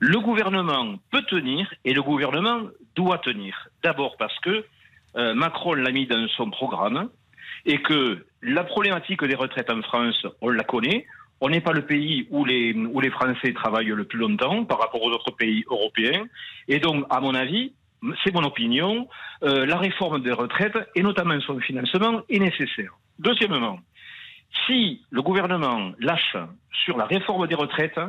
Le 0.00 0.20
gouvernement 0.20 0.96
peut 1.10 1.22
tenir 1.22 1.72
et 1.84 1.92
le 1.94 2.02
gouvernement 2.02 2.60
doit 2.94 3.18
tenir. 3.18 3.68
D'abord 3.82 4.16
parce 4.18 4.38
que 4.40 4.64
euh, 5.16 5.34
Macron 5.34 5.72
l'a 5.72 5.90
mis 5.90 6.06
dans 6.06 6.26
son 6.36 6.50
programme 6.50 7.08
et 7.66 7.80
que 7.82 8.24
la 8.42 8.64
problématique 8.64 9.24
des 9.24 9.34
retraites 9.34 9.70
en 9.70 9.82
France, 9.82 10.26
on 10.40 10.48
la 10.48 10.64
connaît. 10.64 11.06
On 11.40 11.50
n'est 11.50 11.60
pas 11.60 11.72
le 11.72 11.82
pays 11.82 12.26
où 12.30 12.44
les, 12.44 12.74
où 12.74 13.00
les 13.00 13.10
Français 13.10 13.52
travaillent 13.52 13.86
le 13.86 14.04
plus 14.04 14.18
longtemps 14.18 14.64
par 14.64 14.80
rapport 14.80 15.02
aux 15.02 15.10
autres 15.10 15.30
pays 15.30 15.64
européens. 15.70 16.26
Et 16.66 16.80
donc, 16.80 17.04
à 17.10 17.20
mon 17.20 17.34
avis, 17.34 17.72
c'est 18.24 18.32
mon 18.32 18.42
opinion, 18.44 19.08
euh, 19.42 19.66
la 19.66 19.76
réforme 19.76 20.22
des 20.22 20.32
retraites, 20.32 20.76
et 20.94 21.02
notamment 21.02 21.40
son 21.40 21.60
financement, 21.60 22.22
est 22.28 22.38
nécessaire. 22.38 22.92
Deuxièmement, 23.18 23.78
si 24.66 25.02
le 25.10 25.22
gouvernement 25.22 25.92
lâche 25.98 26.36
sur 26.84 26.96
la 26.96 27.04
réforme 27.04 27.46
des 27.46 27.54
retraites, 27.54 28.00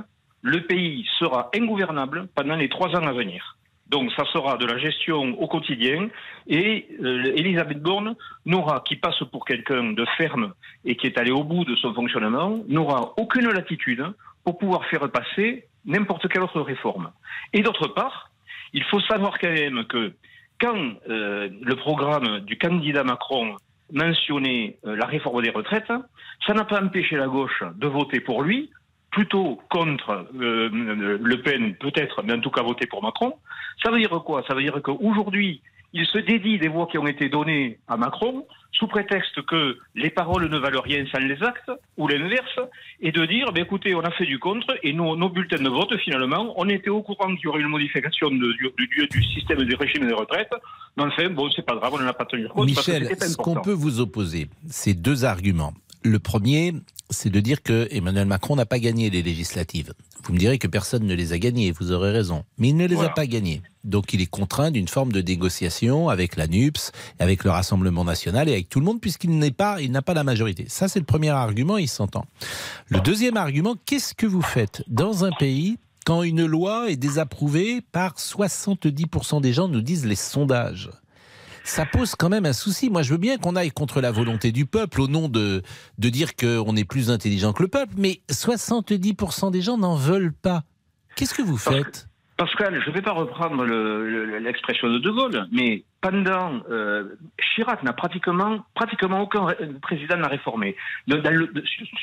le 0.41 0.65
pays 0.65 1.05
sera 1.17 1.49
ingouvernable 1.53 2.27
pendant 2.35 2.55
les 2.55 2.69
trois 2.69 2.89
ans 2.89 3.05
à 3.05 3.13
venir. 3.13 3.57
Donc 3.89 4.11
ça 4.13 4.23
sera 4.31 4.57
de 4.57 4.65
la 4.65 4.77
gestion 4.77 5.35
au 5.39 5.47
quotidien 5.47 6.09
et 6.47 6.87
euh, 7.01 7.33
Elisabeth 7.35 7.81
Borne 7.81 8.15
n'aura, 8.45 8.83
qui 8.85 8.95
passe 8.95 9.19
pour 9.31 9.45
quelqu'un 9.45 9.93
de 9.93 10.05
ferme 10.17 10.53
et 10.85 10.95
qui 10.95 11.07
est 11.07 11.17
allé 11.17 11.31
au 11.31 11.43
bout 11.43 11.65
de 11.65 11.75
son 11.75 11.93
fonctionnement, 11.93 12.59
n'aura 12.67 13.13
aucune 13.17 13.49
latitude 13.49 14.05
pour 14.43 14.59
pouvoir 14.59 14.85
faire 14.85 15.09
passer 15.09 15.65
n'importe 15.85 16.27
quelle 16.27 16.43
autre 16.43 16.61
réforme. 16.61 17.11
Et 17.53 17.61
d'autre 17.61 17.87
part, 17.87 18.29
il 18.73 18.83
faut 18.83 19.01
savoir 19.01 19.39
quand 19.39 19.51
même 19.51 19.83
que 19.85 20.13
quand 20.61 20.91
euh, 21.09 21.49
le 21.61 21.75
programme 21.75 22.41
du 22.41 22.57
candidat 22.57 23.03
Macron 23.03 23.55
mentionnait 23.91 24.77
euh, 24.85 24.95
la 24.95 25.07
réforme 25.07 25.41
des 25.41 25.49
retraites, 25.49 25.91
ça 26.45 26.53
n'a 26.53 26.65
pas 26.65 26.81
empêché 26.81 27.15
la 27.15 27.27
gauche 27.27 27.63
de 27.75 27.87
voter 27.87 28.19
pour 28.19 28.43
lui, 28.43 28.69
plutôt 29.11 29.59
contre 29.69 30.27
euh, 30.39 30.69
Le 31.21 31.41
Pen 31.41 31.75
peut-être, 31.75 32.21
mais 32.23 32.33
en 32.33 32.39
tout 32.41 32.51
cas 32.51 32.61
voter 32.63 32.87
pour 32.87 33.01
Macron. 33.03 33.33
Ça 33.83 33.91
veut 33.91 33.99
dire 33.99 34.09
quoi? 34.25 34.43
Ça 34.47 34.53
veut 34.53 34.61
dire 34.63 34.79
qu'aujourd'hui, 34.83 35.61
il 35.93 36.05
se 36.05 36.19
dédie 36.19 36.59
des 36.59 36.67
voix 36.67 36.85
qui 36.87 36.97
ont 36.99 37.07
été 37.07 37.29
données 37.29 37.79
à 37.87 37.97
Macron 37.97 38.45
sous 38.71 38.85
prétexte 38.87 39.41
que 39.47 39.77
les 39.95 40.11
paroles 40.11 40.47
ne 40.47 40.57
valent 40.57 40.81
rien 40.81 41.03
sans 41.11 41.17
les 41.19 41.41
actes, 41.41 41.71
ou 41.97 42.07
l'inverse, 42.07 42.59
et 43.01 43.11
de 43.11 43.25
dire, 43.25 43.51
ben 43.51 43.63
écoutez, 43.63 43.95
on 43.95 44.01
a 44.01 44.11
fait 44.11 44.27
du 44.27 44.37
contre, 44.37 44.77
et 44.83 44.93
nos, 44.93 45.15
nos 45.17 45.27
bulletins 45.29 45.61
de 45.61 45.67
vote, 45.69 45.97
finalement, 45.97 46.53
on 46.55 46.69
était 46.69 46.91
au 46.91 47.01
courant 47.01 47.33
qu'il 47.35 47.45
y 47.45 47.47
aurait 47.47 47.61
une 47.61 47.67
modification 47.67 48.29
de- 48.29 48.53
du, 48.53 48.69
du- 48.77 49.07
du 49.07 49.23
système 49.33 49.63
des 49.63 49.75
régimes 49.75 50.05
des 50.07 50.13
retraites, 50.13 50.53
mais 50.95 51.03
enfin, 51.03 51.29
bon, 51.29 51.49
c'est 51.55 51.65
pas 51.65 51.75
grave, 51.75 51.91
on 51.95 51.99
n'en 51.99 52.07
a 52.07 52.13
pas 52.13 52.25
tenu 52.25 52.47
compte. 52.47 52.67
parce 52.75 52.85
que 52.85 52.91
Michel, 52.91 53.07
c'était 53.07 53.25
ce 53.25 53.37
qu'on 53.37 53.55
peut 53.63 53.73
vous 53.73 53.99
opposer, 53.99 54.47
c'est 54.67 54.93
deux 54.93 55.25
arguments. 55.25 55.73
Le 56.03 56.19
premier, 56.19 56.73
c'est 57.09 57.29
de 57.29 57.39
dire 57.39 57.61
que 57.61 57.87
Emmanuel 57.91 58.25
Macron 58.25 58.55
n'a 58.55 58.65
pas 58.65 58.79
gagné 58.79 59.09
les 59.09 59.21
législatives. 59.21 59.93
Vous 60.23 60.33
me 60.33 60.37
direz 60.39 60.57
que 60.57 60.67
personne 60.67 61.05
ne 61.05 61.13
les 61.13 61.33
a 61.33 61.39
gagnées, 61.39 61.71
vous 61.71 61.91
aurez 61.91 62.11
raison. 62.11 62.43
Mais 62.57 62.69
il 62.69 62.77
ne 62.77 62.85
les 62.85 62.95
Voilà. 62.95 63.09
a 63.09 63.13
pas 63.13 63.25
gagnées. 63.27 63.61
Donc 63.83 64.13
il 64.13 64.21
est 64.21 64.25
contraint 64.25 64.71
d'une 64.71 64.87
forme 64.87 65.11
de 65.11 65.21
négociation 65.21 66.09
avec 66.09 66.35
la 66.35 66.47
NUPS, 66.47 66.91
avec 67.19 67.43
le 67.43 67.51
Rassemblement 67.51 68.03
national 68.05 68.47
et 68.49 68.53
avec 68.53 68.69
tout 68.69 68.79
le 68.79 68.85
monde, 68.85 69.01
puisqu'il 69.01 69.37
n'est 69.37 69.51
pas, 69.51 69.81
il 69.81 69.91
n'a 69.91 70.01
pas 70.01 70.13
la 70.13 70.23
majorité. 70.23 70.65
Ça, 70.67 70.87
c'est 70.87 70.99
le 70.99 71.05
premier 71.05 71.29
argument, 71.29 71.77
il 71.77 71.87
s'entend. 71.87 72.25
Le 72.87 72.99
deuxième 73.01 73.37
argument, 73.37 73.75
qu'est-ce 73.85 74.13
que 74.13 74.25
vous 74.25 74.41
faites 74.41 74.83
dans 74.87 75.25
un 75.25 75.31
pays 75.31 75.77
quand 76.05 76.23
une 76.23 76.45
loi 76.45 76.89
est 76.89 76.95
désapprouvée 76.97 77.81
par 77.81 78.15
70% 78.17 79.41
des 79.41 79.53
gens, 79.53 79.67
nous 79.67 79.81
disent 79.81 80.05
les 80.05 80.15
sondages? 80.15 80.89
Ça 81.69 81.85
pose 81.85 82.15
quand 82.15 82.29
même 82.29 82.45
un 82.45 82.53
souci. 82.53 82.89
Moi, 82.89 83.01
je 83.03 83.11
veux 83.11 83.17
bien 83.17 83.37
qu'on 83.37 83.55
aille 83.55 83.71
contre 83.71 84.01
la 84.01 84.11
volonté 84.11 84.51
du 84.51 84.65
peuple 84.65 85.01
au 85.01 85.07
nom 85.07 85.29
de, 85.29 85.61
de 85.97 86.09
dire 86.09 86.35
qu'on 86.35 86.75
est 86.75 86.83
plus 86.85 87.09
intelligent 87.11 87.53
que 87.53 87.63
le 87.63 87.69
peuple, 87.69 87.93
mais 87.97 88.21
70% 88.29 89.51
des 89.51 89.61
gens 89.61 89.77
n'en 89.77 89.95
veulent 89.95 90.33
pas. 90.33 90.63
Qu'est-ce 91.15 91.33
que 91.33 91.41
vous 91.41 91.57
faites? 91.57 92.07
Pascal, 92.37 92.81
je 92.81 92.89
ne 92.89 92.95
vais 92.95 93.01
pas 93.01 93.11
reprendre 93.11 93.65
le- 93.65 94.09
le- 94.25 94.39
l'expression 94.39 94.89
de 94.89 94.97
De 94.99 95.09
Gaulle, 95.11 95.45
mais 95.51 95.83
pendant 95.99 96.61
euh, 96.71 97.03
Chirac 97.53 97.83
n'a 97.83 97.91
pratiquement 97.91 98.63
pratiquement 98.75 99.19
aucun 99.21 99.43
ré- 99.47 99.57
président 99.81 100.15
n'a 100.15 100.29
réformé. 100.29 100.77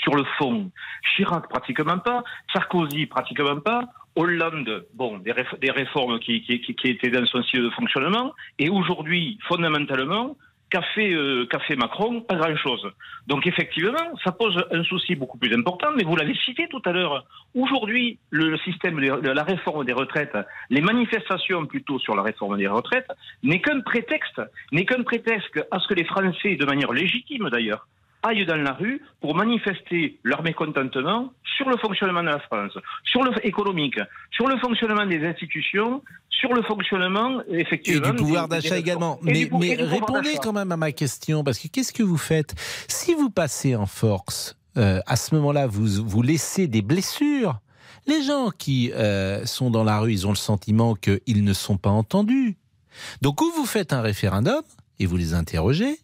Sur 0.03 0.15
le 0.15 0.25
fond, 0.37 0.71
Chirac 1.17 1.49
pratiquement 1.49 1.99
pas, 1.99 2.23
Sarkozy 2.53 3.07
pratiquement 3.07 3.61
pas, 3.61 3.81
Hollande, 4.17 4.87
bon, 4.95 5.19
des, 5.19 5.33
réf- 5.33 5.59
des 5.61 5.71
réformes 5.71 6.19
qui, 6.19 6.45
étaient 6.85 7.11
dans 7.11 7.27
son 7.27 7.43
style 7.43 7.63
de 7.63 7.71
fonctionnement, 7.71 8.33
et 8.59 8.69
aujourd'hui, 8.69 9.39
fondamentalement, 9.47 10.37
qu'a 10.71 10.83
fait, 10.95 11.13
euh, 11.13 11.47
qu'a 11.47 11.61
fait 11.61 11.77
Macron 11.77 12.21
Pas 12.23 12.37
grand-chose. 12.37 12.91
Donc 13.27 13.47
effectivement, 13.47 14.17
ça 14.25 14.33
pose 14.33 14.57
un 14.73 14.83
souci 14.85 15.15
beaucoup 15.15 15.39
plus 15.39 15.55
important, 15.55 15.89
mais 15.97 16.05
vous 16.05 16.17
l'avez 16.17 16.35
cité 16.35 16.67
tout 16.69 16.83
à 16.85 16.93
l'heure. 16.93 17.25
Aujourd'hui, 17.55 18.19
le, 18.31 18.57
système 18.59 19.01
de 19.01 19.31
la 19.31 19.45
réforme 19.45 19.85
des 19.85 19.93
retraites, 19.93 20.37
les 20.71 20.81
manifestations 20.81 21.67
plutôt 21.67 21.99
sur 21.99 22.17
la 22.17 22.23
réforme 22.23 22.57
des 22.57 22.67
retraites, 22.67 23.11
n'est 23.43 23.61
qu'un 23.61 23.81
prétexte, 23.81 24.41
n'est 24.73 24.85
qu'un 24.85 25.03
prétexte 25.03 25.67
à 25.71 25.79
ce 25.79 25.87
que 25.87 25.95
les 25.95 26.05
Français, 26.05 26.57
de 26.57 26.65
manière 26.65 26.93
légitime 26.93 27.49
d'ailleurs, 27.51 27.87
aillent 28.27 28.47
dans 28.47 28.57
la 28.57 28.73
rue 28.73 29.03
pour 29.21 29.35
manifester 29.35 30.19
leur 30.23 30.43
mécontentement 30.43 31.33
sur 31.57 31.69
le 31.69 31.77
fonctionnement 31.79 32.23
de 32.23 32.29
la 32.29 32.41
France, 32.41 32.73
sur 33.05 33.23
le 33.23 33.33
économique, 33.47 33.99
sur 34.31 34.47
le 34.47 34.59
fonctionnement 34.59 35.07
des 35.07 35.25
institutions, 35.25 36.03
sur 36.29 36.53
le 36.53 36.63
fonctionnement 36.63 37.41
Et 37.49 37.61
effectivement 37.61 38.11
du 38.11 38.17
pouvoir 38.17 38.49
d'achat 38.49 38.79
également. 38.79 39.19
Mais, 39.23 39.49
répondez 39.79 40.37
quand 40.43 40.53
même 40.53 40.73
à 40.73 40.77
ma 40.77 40.93
question, 40.93 41.45
parce 41.45 41.59
que 41.59 41.69
qu'est-ce 41.69 41.93
que 41.93 42.03
vous 42.03 42.19
faites 42.19 42.55
Si 42.89 43.15
vous 43.15 43.31
passez 43.31 43.75
en 43.75 43.87
force, 43.87 44.57
euh, 44.77 45.01
à 45.07 45.17
ce 45.17 45.35
moment-là, 45.37 45.67
vous, 45.67 46.05
vous 46.05 46.23
laissez 46.23 46.67
des 46.69 46.83
blessures? 46.83 47.61
Les 48.07 48.23
gens 48.23 48.51
qui 48.57 48.93
euh, 48.93 49.45
sont 49.47 49.71
dans 49.71 49.83
la 49.83 49.99
rue, 49.99 50.13
ils 50.13 50.27
ont 50.27 50.31
le 50.31 50.37
sentiment 50.37 50.95
qu'ils 50.95 51.45
ne 51.45 51.53
sont 51.53 51.77
pas 51.77 51.91
entendus. 51.91 52.57
Donc, 53.23 53.41
ou 53.41 53.51
vous 53.57 53.67
faites 53.67 53.93
un 53.93 54.01
référendum 54.01 54.63
et 54.99 55.07
vous 55.07 55.17
les 55.17 55.35
interrogez, 55.35 55.99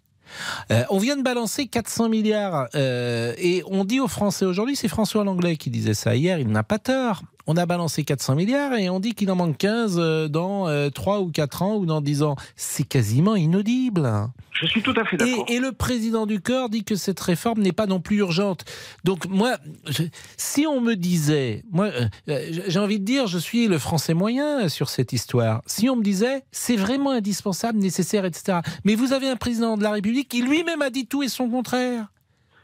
euh, 0.71 0.85
on 0.91 0.99
vient 0.99 1.17
de 1.17 1.23
balancer 1.23 1.67
400 1.67 2.09
milliards 2.09 2.69
euh, 2.75 3.35
et 3.39 3.63
on 3.67 3.85
dit 3.85 4.01
aux 4.01 4.09
Français 4.09 4.45
aujourd'hui, 4.45 4.77
c'est 4.77 4.89
François 4.89 5.25
Langlais 5.25 5.57
qui 5.57 5.71
disait 5.71 5.95
ça 5.95 6.15
hier, 6.17 6.39
il 6.39 6.49
n'a 6.49 6.63
pas 6.63 6.79
tort. 6.79 7.23
On 7.47 7.57
a 7.57 7.67
balancé 7.67 8.05
400 8.05 8.35
milliards 8.37 8.75
et 8.75 8.89
on 8.89 9.01
dit 9.01 9.15
qu'il 9.15 9.31
en 9.31 9.37
manque 9.37 9.59
15 9.59 9.97
euh, 9.99 10.29
dans 10.29 10.69
euh, 10.69 10.91
3 10.91 11.21
ou 11.21 11.31
4 11.31 11.63
ans 11.63 11.77
ou 11.77 11.87
dans 11.87 12.01
10 12.01 12.23
ans. 12.23 12.37
C'est 12.57 12.85
quasiment 12.87 13.35
inaudible. 13.37 14.09
Je 14.53 14.67
suis 14.67 14.83
tout 14.83 14.95
à 14.97 15.05
fait 15.05 15.17
d'accord. 15.17 15.45
Et, 15.49 15.55
et 15.55 15.59
le 15.59 15.73
président 15.73 16.27
du 16.27 16.41
corps 16.41 16.69
dit 16.69 16.85
que 16.85 16.95
cette 16.95 17.19
réforme 17.19 17.61
n'est 17.63 17.73
pas 17.73 17.87
non 17.87 18.01
plus 18.01 18.19
urgente. 18.19 18.65
Donc 19.03 19.27
moi, 19.27 19.57
je- 19.89 20.05
si 20.37 20.67
on 20.67 20.81
me 20.81 20.95
disait, 20.95 21.65
moi, 21.73 21.87
euh, 21.87 22.07
euh, 22.29 22.61
j'ai 22.69 22.79
envie 22.79 23.01
de 23.01 23.05
dire, 23.05 23.27
je 23.27 23.39
suis 23.39 23.67
le 23.67 23.79
français 23.79 24.15
moyen 24.15 24.69
sur 24.69 24.89
cette 24.89 25.13
histoire. 25.13 25.63
Si 25.67 25.89
on 25.91 25.97
me 25.97 26.03
disait, 26.05 26.45
c'est 26.53 26.77
vraiment 26.77 27.11
indispensable, 27.11 27.79
nécessaire, 27.79 28.25
etc. 28.25 28.59
Mais 28.85 28.95
vous 28.95 29.13
avez 29.13 29.29
un 29.29 29.37
président 29.37 29.77
de 29.77 29.83
la 29.83 29.91
République 29.91 30.29
qui 30.29 30.43
lui-même 30.43 30.83
a 30.83 30.91
dit 30.91 31.07
tout 31.07 31.23
et 31.25 31.29
son 31.29 31.49
contraire. 31.49 32.07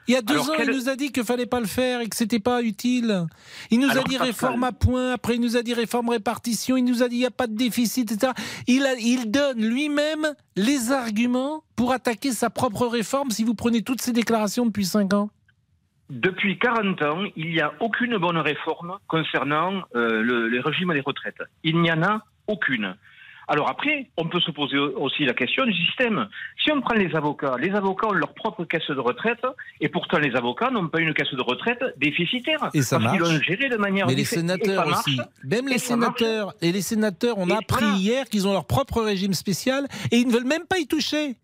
Il 0.09 0.15
y 0.15 0.17
a 0.17 0.23
deux 0.23 0.35
Alors, 0.35 0.51
ans, 0.51 0.53
quel- 0.57 0.71
il 0.71 0.75
nous 0.77 0.89
a 0.89 0.97
dit 0.97 1.13
qu'il 1.13 1.23
fallait 1.23 1.47
pas 1.47 1.61
le 1.61 1.67
faire 1.67 2.01
et 2.01 2.09
que 2.09 2.17
c'était 2.17 2.41
pas 2.41 2.63
utile. 2.63 3.27
Il 3.71 3.79
nous 3.79 3.91
Alors, 3.91 4.05
a 4.05 4.09
dit 4.09 4.17
réforme 4.17 4.65
à 4.65 4.73
point, 4.73 5.13
après 5.13 5.35
il 5.35 5.41
nous 5.41 5.57
a 5.57 5.63
dit 5.63 5.75
réforme 5.75 6.09
répartition, 6.09 6.77
il 6.79 6.85
nous 6.85 7.03
a 7.03 7.09
dit 7.09 7.17
il 7.17 7.21
n'y 7.21 7.27
a 7.27 7.31
pas 7.31 7.47
de 7.47 7.55
déficit, 7.55 8.11
etc. 8.11 8.33
Il, 8.67 8.87
a- 8.87 8.95
il 8.95 9.31
donne 9.31 9.63
lui-même 9.65 10.27
les 10.57 10.91
arguments 10.93 11.63
pour 11.77 11.93
attaquer 11.93 12.33
sa 12.33 12.49
propre 12.51 12.87
réforme 12.87 13.31
si 13.31 13.45
vous 13.45 13.55
prenez 13.55 13.83
toutes 13.83 14.01
ces 14.01 14.13
déclarations 14.13 14.65
depuis 14.67 14.87
cinq 14.87 15.13
ans. 15.13 15.31
Depuis 16.11 16.59
40 16.59 17.03
ans, 17.03 17.23
il 17.37 17.51
n'y 17.51 17.61
a 17.61 17.73
aucune 17.81 18.17
bonne 18.17 18.39
réforme 18.39 18.97
concernant 19.09 19.83
euh, 19.95 20.23
le, 20.23 20.49
les 20.49 20.61
régimes 20.61 20.95
des 20.95 21.01
retraites. 21.01 21.43
Il 21.65 21.83
n'y 21.83 21.93
en 21.93 22.03
a 22.03 22.25
aucune. 22.47 22.97
Alors 23.51 23.71
après, 23.71 24.11
on 24.19 24.29
peut 24.29 24.41
se 24.41 24.51
poser 24.51 24.77
aussi 24.79 25.25
la 25.25 25.33
question 25.33 25.65
du 25.65 25.73
système. 25.73 26.29
Si 26.63 26.71
on 26.71 26.83
prend 26.83 26.95
les 26.95 27.15
avocats, 27.17 27.57
les 27.59 27.71
avocats 27.71 28.09
ont 28.09 28.13
leur 28.13 28.35
propre 28.35 28.65
caisse 28.65 28.87
de 28.91 29.01
retraite, 29.01 29.41
et 29.81 29.89
pourtant 29.89 30.19
les 30.19 30.37
avocats 30.37 30.71
n'ont 30.71 30.89
pas 30.89 31.01
une 31.01 31.15
caisse 31.15 31.33
de 31.33 31.41
retraite 31.43 31.83
déficitaire. 31.97 32.69
Et 32.75 32.83
ça 32.83 32.99
parce 32.99 33.17
marche. 33.19 33.19
l'ont 33.33 33.41
géré 33.41 33.71
de 33.71 33.77
manière 33.77 34.07
Mais 34.07 34.15
les 34.15 34.25
sénateurs 34.25 34.87
marche. 34.87 35.07
aussi, 35.09 35.19
même 35.45 35.65
les 35.65 35.71
marche. 35.77 35.83
sénateurs, 35.83 36.55
et 36.61 36.73
les 36.73 36.83
sénateurs, 36.83 37.39
on 37.39 37.49
a 37.51 37.55
appris 37.57 37.85
voilà. 37.85 37.97
hier 37.97 38.25
qu'ils 38.29 38.47
ont 38.47 38.53
leur 38.53 38.67
propre 38.67 39.01
régime 39.01 39.33
spécial 39.33 39.89
et 40.13 40.19
ils 40.19 40.27
ne 40.29 40.33
veulent 40.33 40.45
même 40.45 40.67
pas 40.69 40.79
y 40.79 40.87
toucher. 40.87 41.37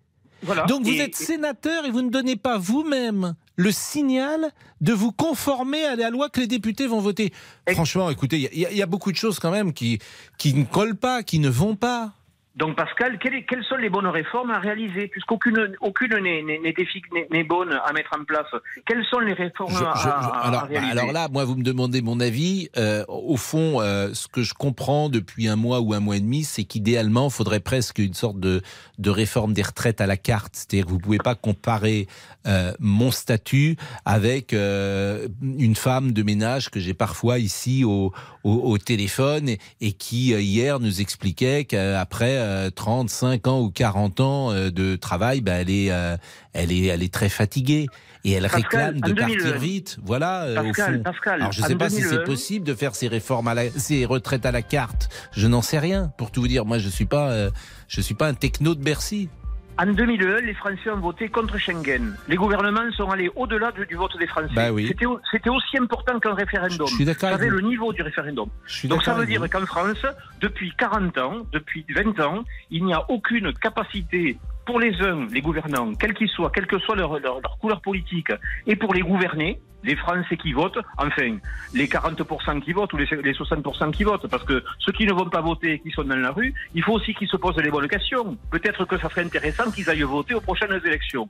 Voilà. 0.43 0.65
Donc 0.67 0.83
vous 0.83 0.93
Et- 0.93 0.99
êtes 1.01 1.15
sénateur 1.15 1.87
et 1.87 1.91
vous 1.91 2.03
ne 2.03 2.11
donnez 2.11 2.37
pas 2.37 2.59
vous-même 2.59 3.35
le 3.57 3.71
signal 3.73 4.51
de 4.81 4.93
vous 4.93 5.13
conformer 5.13 5.85
à 5.85 5.97
la 5.97 6.11
loi 6.11 6.29
que 6.29 6.41
les 6.41 6.47
députés 6.47 6.87
vont 6.87 7.01
voter. 7.01 7.33
Franchement, 7.73 8.11
écoutez, 8.11 8.37
il 8.53 8.59
y, 8.61 8.67
a- 8.67 8.71
il 8.71 8.77
y 8.77 8.83
a 8.83 8.87
beaucoup 8.87 9.13
de 9.13 9.17
choses 9.17 9.39
quand 9.39 9.51
même 9.51 9.73
qui, 9.73 9.99
qui 10.39 10.55
ne 10.55 10.65
collent 10.65 10.97
pas, 10.97 11.23
qui 11.23 11.39
ne 11.39 11.49
vont 11.49 11.77
pas. 11.77 12.13
Donc 12.57 12.77
Pascal, 12.77 13.19
quelles, 13.19 13.65
sont 13.65 13.75
les 13.77 13.91
bonnes 13.91 14.07
réformes 14.07 14.51
à 14.51 14.61
réaliser? 14.61 15.09
Puisqu'aucune 15.09 15.75
aucune 15.81 16.15
n'est- 16.21 17.43
bonne 17.45 17.73
à 17.85 17.93
mettre 17.93 18.11
en 18.17 18.25
place. 18.25 18.47
Quelles 18.87 19.05
sont 19.07 19.19
les 19.19 19.33
réformes 19.33 19.73
Je- 19.73 19.79
je- 19.79 19.85
à, 19.85 20.21
alors, 20.47 20.61
bah, 20.63 20.67
réaliser? 20.69 20.93
alors 20.93 21.13
là, 21.13 21.29
moi, 21.33 21.45
vous 21.45 21.57
me 21.57 21.65
demandez 21.65 22.01
mon 22.01 22.21
avis. 22.21 22.69
Euh, 22.77 23.05
au 23.09 23.37
fond, 23.37 23.81
euh, 23.81 24.15
ce 24.15 24.29
que 24.29 24.43
je 24.43 24.55
comprends 24.55 25.09
depuis 25.09 25.49
un 25.49 25.57
mois 25.57 25.81
ou 25.81 25.95
un 25.95 26.01
mois 26.01 26.17
et 26.17 26.21
demi, 26.21 26.45
c'est 26.45 26.63
qu'idéalement, 26.63 27.27
il 27.27 27.33
faudrait 27.33 27.59
presque 27.59 27.99
une 27.99 28.15
sorte 28.15 28.39
de, 28.39 28.63
de 28.99 29.11
réforme 29.11 29.53
des 29.53 29.63
retraites 29.63 30.01
à 30.01 30.07
la 30.07 30.17
carte. 30.17 30.55
C'est-à-dire 30.55 30.85
que 30.87 30.91
vous 30.91 30.99
ne 30.99 31.03
pouvez 31.03 31.19
pas 31.19 31.35
comparer 31.35 32.07
euh, 32.47 32.73
mon 32.79 33.11
statut 33.11 33.77
avec 34.05 34.53
une 34.53 35.75
femme 35.75 36.13
de 36.13 36.23
ménage 36.23 36.71
que 36.71 36.79
j'ai 36.79 36.95
parfois 36.95 37.39
ici 37.41 37.83
au, 37.85 38.13
au, 38.45 38.53
au 38.53 38.79
téléphone 38.79 39.49
et, 39.49 39.59
et 39.81 39.93
qui, 39.93 40.29
hier, 40.35 40.79
nous 40.79 41.01
expliquait 41.01 41.65
qu'après 41.65 42.44
euh, 42.45 42.71
35 42.71 43.47
ans 43.49 43.61
ou 43.61 43.71
40 43.71 44.21
ans 44.21 44.53
euh, 44.53 44.71
de 44.71 44.97
travail, 44.97 45.41
ben, 45.41 45.55
elle, 45.61 45.71
est, 45.71 45.91
euh, 45.91 46.17
elle, 46.53 46.71
est, 46.73 46.85
elle 46.87 47.03
est 47.03 47.13
très 47.13 47.29
fatiguée. 47.29 47.87
Et 48.27 48.33
elle 48.33 48.45
Pascal, 48.45 48.63
réclame 48.63 49.01
de 49.01 49.13
partir 49.21 49.39
2001. 49.39 49.59
vite. 49.59 49.99
Voilà, 50.05 50.45
euh, 50.45 50.55
Pascal, 50.55 50.95
au 50.95 50.97
fond. 50.99 51.03
Pascal, 51.03 51.41
Alors 51.41 51.53
je 51.53 51.63
ne 51.63 51.67
sais 51.67 51.75
pas 51.77 51.91
si 51.91 51.97
c'est 52.03 52.09
2001. 52.11 52.25
possible 52.25 52.67
de 52.67 52.75
faire 52.75 52.95
ces 52.95 53.09
réformes, 53.09 53.49
à 53.49 53.55
la, 53.55 53.71
ces 53.71 54.05
retraites 54.07 54.47
à 54.47 54.53
la 54.53 54.63
carte. 54.63 55.09
Je 55.33 55.47
n'en 55.47 55.61
sais 55.63 55.79
rien. 55.79 56.13
Pour 56.17 56.31
tout 56.31 56.41
vous 56.41 56.49
dire, 56.49 56.65
moi 56.65 56.79
je 56.79 56.89
suis 56.89 57.05
pas, 57.07 57.49
je 57.89 58.01
suis 58.01 58.15
pas 58.15 58.29
un 58.29 58.35
techno 58.35 58.75
de 58.75 58.83
Bercy. 58.83 59.29
En 59.77 59.87
2001, 59.87 60.41
les 60.43 60.55
Français 60.55 60.89
ont 60.91 61.01
voté 61.01 61.29
contre 61.29 61.59
Schengen. 61.59 62.15
Les 62.29 62.37
gouvernements 62.37 62.89
sont 62.97 63.11
allés 63.11 63.29
au-delà 63.35 63.73
du, 63.73 63.85
du 63.87 63.97
vote 63.97 64.17
des 64.19 64.27
Français. 64.29 64.55
Bah 64.55 64.71
oui. 64.71 64.87
C'était 64.87 65.05
au- 65.07 65.19
C'était 65.33 65.51
aussi 65.51 65.77
important 65.79 66.21
qu'un 66.21 66.35
référendum. 66.35 66.87
Je 66.87 66.95
suis 66.95 67.05
d'accord 67.05 67.37
le 67.39 67.61
niveau 67.61 67.93
du 67.93 68.03
référendum. 68.03 68.49
Donc 68.85 69.03
ça 69.03 69.15
veut 69.15 69.27
dire 69.27 69.43
qu'en 69.51 69.67
France, 69.67 70.07
depuis 70.41 70.73
40 70.79 71.19
ans, 71.19 71.39
depuis 71.53 71.85
20 71.89 72.21
ans, 72.21 72.45
il 72.71 72.85
n'y 72.85 72.95
a 72.95 73.05
aucune 73.11 73.53
capacité 73.55 74.39
pour 74.67 74.81
les 74.81 74.95
uns, 75.03 75.27
les 75.33 75.41
gouvernants, 75.41 75.95
quels 75.95 76.15
qu'ils 76.15 76.29
soient, 76.29 76.51
quelle 76.51 76.67
que 76.67 76.79
soit 76.79 76.97
leur, 76.97 77.19
leur, 77.19 77.41
leur 77.41 77.59
couleur 77.59 77.81
politique, 77.81 78.33
et 78.67 78.77
pour 78.77 78.95
les 78.95 79.03
gouvernés, 79.03 79.61
les 79.85 79.97
Français 79.97 80.37
qui 80.37 80.53
votent, 80.53 80.79
enfin, 80.97 81.37
les 81.75 81.87
40% 81.87 82.61
qui 82.63 82.73
votent 82.73 82.93
ou 82.93 82.97
les, 82.97 83.07
les 83.07 83.33
60% 83.33 83.91
qui 83.93 84.05
votent, 84.05 84.27
parce 84.29 84.45
que 84.45 84.65
ceux 84.79 84.93
qui 84.93 85.07
ne 85.07 85.13
vont 85.13 85.29
pas 85.29 85.43
voter, 85.43 85.79
qui 85.81 85.91
sont 85.91 86.05
dans 86.05 86.17
la 86.17 86.31
rue, 86.31 86.55
il 86.75 86.83
faut 86.83 86.93
aussi 86.93 87.15
qu'ils 87.15 87.29
se 87.29 87.37
posent 87.37 87.57
les 87.59 87.71
bonnes 87.71 87.89
questions. 87.89 88.37
Peut-être 88.51 88.85
que 88.87 88.99
ça 88.99 89.11
serait 89.11 89.25
intéressant 89.25 89.71
qu'ils 89.71 89.89
aillent 89.91 90.03
voter 90.03 90.35
aux 90.35 90.41
prochaines 90.41 90.81
élections. 90.85 91.29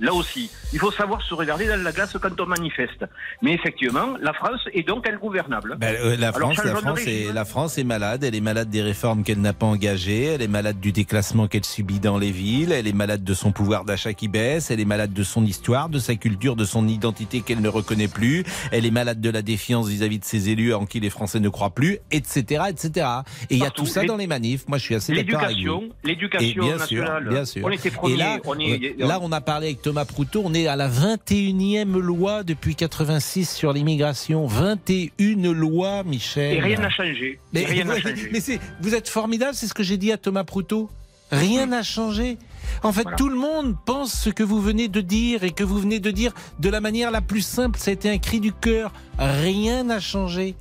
Là 0.00 0.12
aussi, 0.12 0.50
il 0.72 0.78
faut 0.78 0.90
savoir 0.90 1.22
se 1.22 1.34
regarder 1.34 1.68
dans 1.68 1.80
la 1.80 1.92
glace 1.92 2.16
quand 2.20 2.40
on 2.40 2.46
manifeste. 2.46 3.04
Mais 3.42 3.52
effectivement, 3.52 4.16
la 4.20 4.32
France 4.32 4.60
est 4.72 4.82
donc 4.82 5.08
ingouvernable. 5.08 5.76
Ben, 5.78 5.94
euh, 5.94 6.16
la, 6.16 6.28
Alors, 6.28 6.52
France, 6.52 6.64
la, 6.64 7.02
est, 7.02 7.32
la 7.32 7.44
France 7.44 7.78
est 7.78 7.84
malade. 7.84 8.24
Elle 8.24 8.34
est 8.34 8.40
malade 8.40 8.70
des 8.70 8.82
réformes 8.82 9.22
qu'elle 9.22 9.40
n'a 9.40 9.52
pas 9.52 9.66
engagées. 9.66 10.24
Elle 10.24 10.42
est 10.42 10.48
malade 10.48 10.80
du 10.80 10.90
déclassement 10.90 11.46
qu'elle 11.46 11.64
subit 11.64 12.00
dans 12.00 12.18
les 12.18 12.32
villes. 12.32 12.72
Elle 12.72 12.88
est 12.88 12.92
malade 12.92 13.22
de 13.22 13.34
son 13.34 13.52
pouvoir 13.52 13.84
d'achat 13.84 14.14
qui 14.14 14.26
baisse. 14.26 14.70
Elle 14.70 14.80
est 14.80 14.84
malade 14.84 15.12
de 15.12 15.22
son 15.22 15.44
histoire, 15.44 15.88
de 15.88 15.98
sa 15.98 16.16
culture, 16.16 16.56
de 16.56 16.64
son 16.64 16.88
identité 16.88 17.40
qu'elle 17.42 17.60
ne 17.60 17.68
reconnaît 17.68 18.08
plus. 18.08 18.44
Elle 18.72 18.86
est 18.86 18.90
malade 18.90 19.20
de 19.20 19.30
la 19.30 19.42
défiance 19.42 19.86
vis-à-vis 19.88 20.18
de 20.18 20.24
ses 20.24 20.48
élus 20.48 20.74
en 20.74 20.86
qui 20.86 20.98
les 20.98 21.10
Français 21.10 21.38
ne 21.38 21.48
croient 21.48 21.70
plus, 21.70 21.98
etc., 22.10 22.64
etc. 22.68 23.06
Et 23.48 23.54
il 23.54 23.58
y 23.58 23.66
a 23.66 23.70
tout 23.70 23.86
ça 23.86 24.04
dans 24.04 24.16
les 24.16 24.26
manifs. 24.26 24.66
Moi, 24.66 24.78
je 24.78 24.84
suis 24.84 24.94
assez 24.96 25.14
d'accord 25.14 25.44
avec 25.44 25.56
vous. 25.64 25.84
L'éducation, 26.02 26.64
bien 26.64 26.78
sûr, 26.78 27.04
nationale. 27.04 27.28
bien 27.28 27.44
sûr. 27.44 27.64
On 27.64 27.70
était 27.70 27.90
premiers. 27.90 28.16
là, 28.16 28.38
on 28.44 28.58
est, 28.58 28.96
là, 28.98 29.18
on 29.22 29.30
a 29.30 29.40
parlé 29.40 29.68
avec 29.68 29.82
Thomas 29.84 30.06
Proutot. 30.06 30.40
On 30.42 30.54
est 30.54 30.66
à 30.66 30.76
la 30.76 30.88
21e 30.88 31.98
loi 31.98 32.42
depuis 32.42 32.74
86 32.74 33.50
sur 33.50 33.70
l'immigration. 33.74 34.46
21 34.46 35.52
lois, 35.52 36.02
Michel. 36.04 36.56
et 36.56 36.60
rien 36.60 36.80
n'a 36.80 36.88
changé. 36.88 37.38
Mais, 37.52 37.66
rien 37.66 37.84
changé. 37.84 38.30
mais 38.32 38.40
vous 38.80 38.94
êtes 38.94 39.10
formidable, 39.10 39.54
c'est 39.54 39.66
ce 39.66 39.74
que 39.74 39.82
j'ai 39.82 39.98
dit 39.98 40.10
à 40.10 40.16
Thomas 40.16 40.44
Proutot. 40.44 40.88
Rien 41.30 41.66
n'a 41.66 41.82
changé. 41.82 42.38
En 42.82 42.92
fait, 42.92 43.02
Voilà. 43.02 43.16
tout 43.18 43.28
le 43.28 43.36
monde 43.36 43.76
pense 43.84 44.14
ce 44.14 44.30
que 44.30 44.42
vous 44.42 44.58
venez 44.58 44.88
de 44.88 45.02
dire 45.02 45.44
et 45.44 45.50
que 45.50 45.64
vous 45.64 45.78
venez 45.78 46.00
de 46.00 46.10
dire 46.10 46.32
de 46.60 46.70
la 46.70 46.80
manière 46.80 47.10
la 47.10 47.20
plus 47.20 47.42
simple. 47.42 47.78
Ça 47.78 47.90
a 47.90 47.92
été 47.94 48.08
un 48.08 48.16
cri 48.16 48.40
du 48.40 48.54
cœur. 48.54 48.90
Rien 49.18 49.84
n'a 49.84 50.00
changé. 50.00 50.54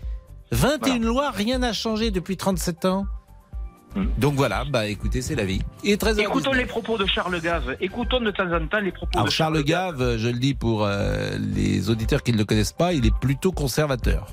21 0.51 0.99
lois, 0.99 1.31
rien 1.31 1.59
n'a 1.59 1.71
changé 1.71 2.11
depuis 2.11 2.35
37 2.35 2.83
ans. 2.83 3.05
Hmm. 3.95 4.05
Donc 4.17 4.33
voilà, 4.33 4.65
bah 4.65 4.87
écoutez, 4.87 5.21
c'est 5.21 5.35
la 5.35 5.45
vie. 5.45 5.61
Et 5.83 5.97
très 5.97 6.19
Écoutons 6.19 6.51
les 6.53 6.65
propos 6.65 6.97
de 6.97 7.05
Charles 7.05 7.39
Gave. 7.41 7.75
Écoutons 7.79 8.19
de 8.21 8.31
temps 8.31 8.51
en 8.51 8.65
temps 8.67 8.79
les 8.79 8.91
propos 8.91 9.11
Alors 9.13 9.25
de 9.27 9.31
Charles 9.31 9.63
Gave, 9.63 10.01
euh, 10.01 10.17
je 10.17 10.29
le 10.29 10.39
dis 10.39 10.55
pour 10.55 10.83
euh, 10.85 11.37
les 11.37 11.89
auditeurs 11.91 12.23
qui 12.23 12.31
ne 12.33 12.37
le 12.39 12.45
connaissent 12.45 12.71
pas, 12.73 12.93
il 12.93 13.05
est 13.05 13.15
plutôt 13.15 13.51
conservateur. 13.51 14.27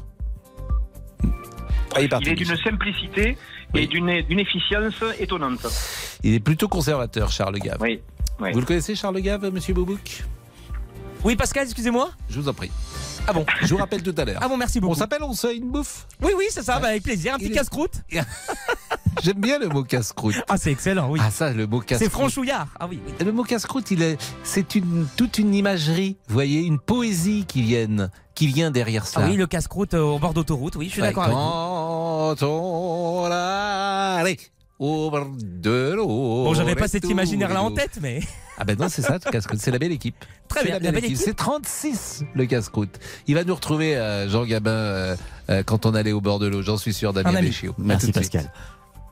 Ah, 1.94 2.00
il 2.00 2.04
est 2.04 2.08
parti, 2.08 2.26
Il 2.26 2.32
est 2.32 2.36
d'une 2.36 2.56
simplicité 2.56 3.36
Oui. 3.74 3.82
et 3.82 3.86
d'une 3.86 4.22
d'une 4.22 4.38
efficience 4.38 4.94
étonnante. 5.18 5.66
Il 6.22 6.34
est 6.34 6.40
plutôt 6.40 6.68
conservateur, 6.68 7.30
Charles 7.32 7.58
Gave. 7.58 7.78
Oui. 7.80 8.00
oui. 8.40 8.52
Vous 8.52 8.60
le 8.60 8.66
connaissez, 8.66 8.94
Charles 8.94 9.20
Gave, 9.20 9.50
monsieur 9.52 9.74
Boubouk? 9.74 10.24
Oui, 11.24 11.36
Pascal, 11.36 11.64
excusez-moi. 11.64 12.10
Je 12.30 12.40
vous 12.40 12.48
en 12.48 12.54
prie. 12.54 12.70
Ah 13.26 13.34
bon 13.34 13.44
Je 13.60 13.66
vous 13.66 13.76
rappelle 13.76 14.02
tout 14.02 14.14
à 14.16 14.24
l'heure. 14.24 14.38
Ah 14.40 14.48
bon, 14.48 14.56
merci 14.56 14.78
On 14.78 14.82
beaucoup. 14.82 14.94
s'appelle, 14.94 15.22
on 15.22 15.34
se 15.34 15.48
fait 15.48 15.56
une 15.56 15.70
bouffe? 15.70 16.06
Oui, 16.22 16.32
oui, 16.38 16.46
c'est 16.48 16.62
ça, 16.62 16.78
bah, 16.78 16.88
avec 16.88 17.02
plaisir. 17.02 17.34
Un 17.34 17.38
petit 17.38 17.48
est- 17.48 17.54
casse-croûte. 17.54 17.92
J'aime 19.22 19.40
bien 19.40 19.58
le 19.58 19.68
mot 19.68 19.82
casse-croûte. 19.84 20.36
Ah, 20.48 20.56
c'est 20.56 20.70
excellent, 20.70 21.10
oui. 21.10 21.20
Ah 21.22 21.30
ça, 21.30 21.52
le 21.52 21.66
mot 21.66 21.80
casse-croûte. 21.80 21.98
c'est 21.98 22.10
franchouillard. 22.10 22.68
Ah 22.78 22.86
oui. 22.88 23.00
oui. 23.06 23.12
Le 23.24 23.32
mot 23.32 23.42
casse-croûte, 23.44 23.90
il 23.90 24.02
est, 24.02 24.16
c'est 24.44 24.74
une, 24.74 25.06
toute 25.16 25.38
une 25.38 25.54
imagerie, 25.54 26.16
vous 26.28 26.34
voyez, 26.34 26.60
une 26.60 26.78
poésie 26.78 27.44
qui 27.46 27.62
vient, 27.62 28.08
qui 28.34 28.46
vient 28.46 28.70
derrière 28.70 29.04
Ah 29.06 29.20
ça. 29.20 29.26
oui, 29.26 29.36
le 29.36 29.46
casse-croûte 29.46 29.94
euh, 29.94 30.00
au 30.02 30.18
bord 30.18 30.32
d'autoroute, 30.34 30.76
oui, 30.76 30.86
je 30.86 30.92
suis 30.92 31.02
Ouais, 31.02 31.08
d'accord 31.08 31.24
avec 31.24 31.34
vous. 31.34 31.40
quand 31.40 32.46
on 32.46 33.24
allait 34.20 34.38
au 34.78 35.10
bord 35.10 35.26
de 35.38 35.92
l'eau. 35.94 36.06
Bon, 36.44 36.54
j'avais 36.54 36.74
pas 36.74 36.88
cet 36.88 37.04
imaginaire-là 37.04 37.62
en 37.62 37.70
tête, 37.72 37.98
mais. 38.00 38.20
Ah 38.62 38.64
ben 38.64 38.76
non, 38.78 38.90
c'est 38.90 39.00
ça, 39.00 39.14
le 39.14 39.30
casse-croûte. 39.30 39.58
C'est 39.58 39.70
la 39.70 39.78
belle 39.78 39.92
équipe. 39.92 40.16
Très 40.48 40.60
C'est 40.60 40.66
bien, 40.66 40.78
la 40.80 40.92
belle 40.92 41.02
équipe. 41.06 41.16
C'est 41.16 41.32
36, 41.32 42.24
le 42.34 42.44
casse-croûte. 42.44 42.98
Il 43.26 43.34
va 43.34 43.42
nous 43.42 43.54
retrouver, 43.54 43.96
euh, 43.96 44.28
Jean 44.28 44.44
Gabin, 44.44 44.70
euh, 44.70 45.16
euh, 45.48 45.62
quand 45.62 45.86
on 45.86 45.94
allait 45.94 46.12
au 46.12 46.20
bord 46.20 46.38
de 46.38 46.46
l'eau. 46.46 46.60
J'en 46.60 46.76
suis 46.76 46.92
sûr, 46.92 47.14
Damien. 47.14 47.40
Béchiot. 47.40 47.74
Merci 47.78 48.12
suite. 48.12 48.36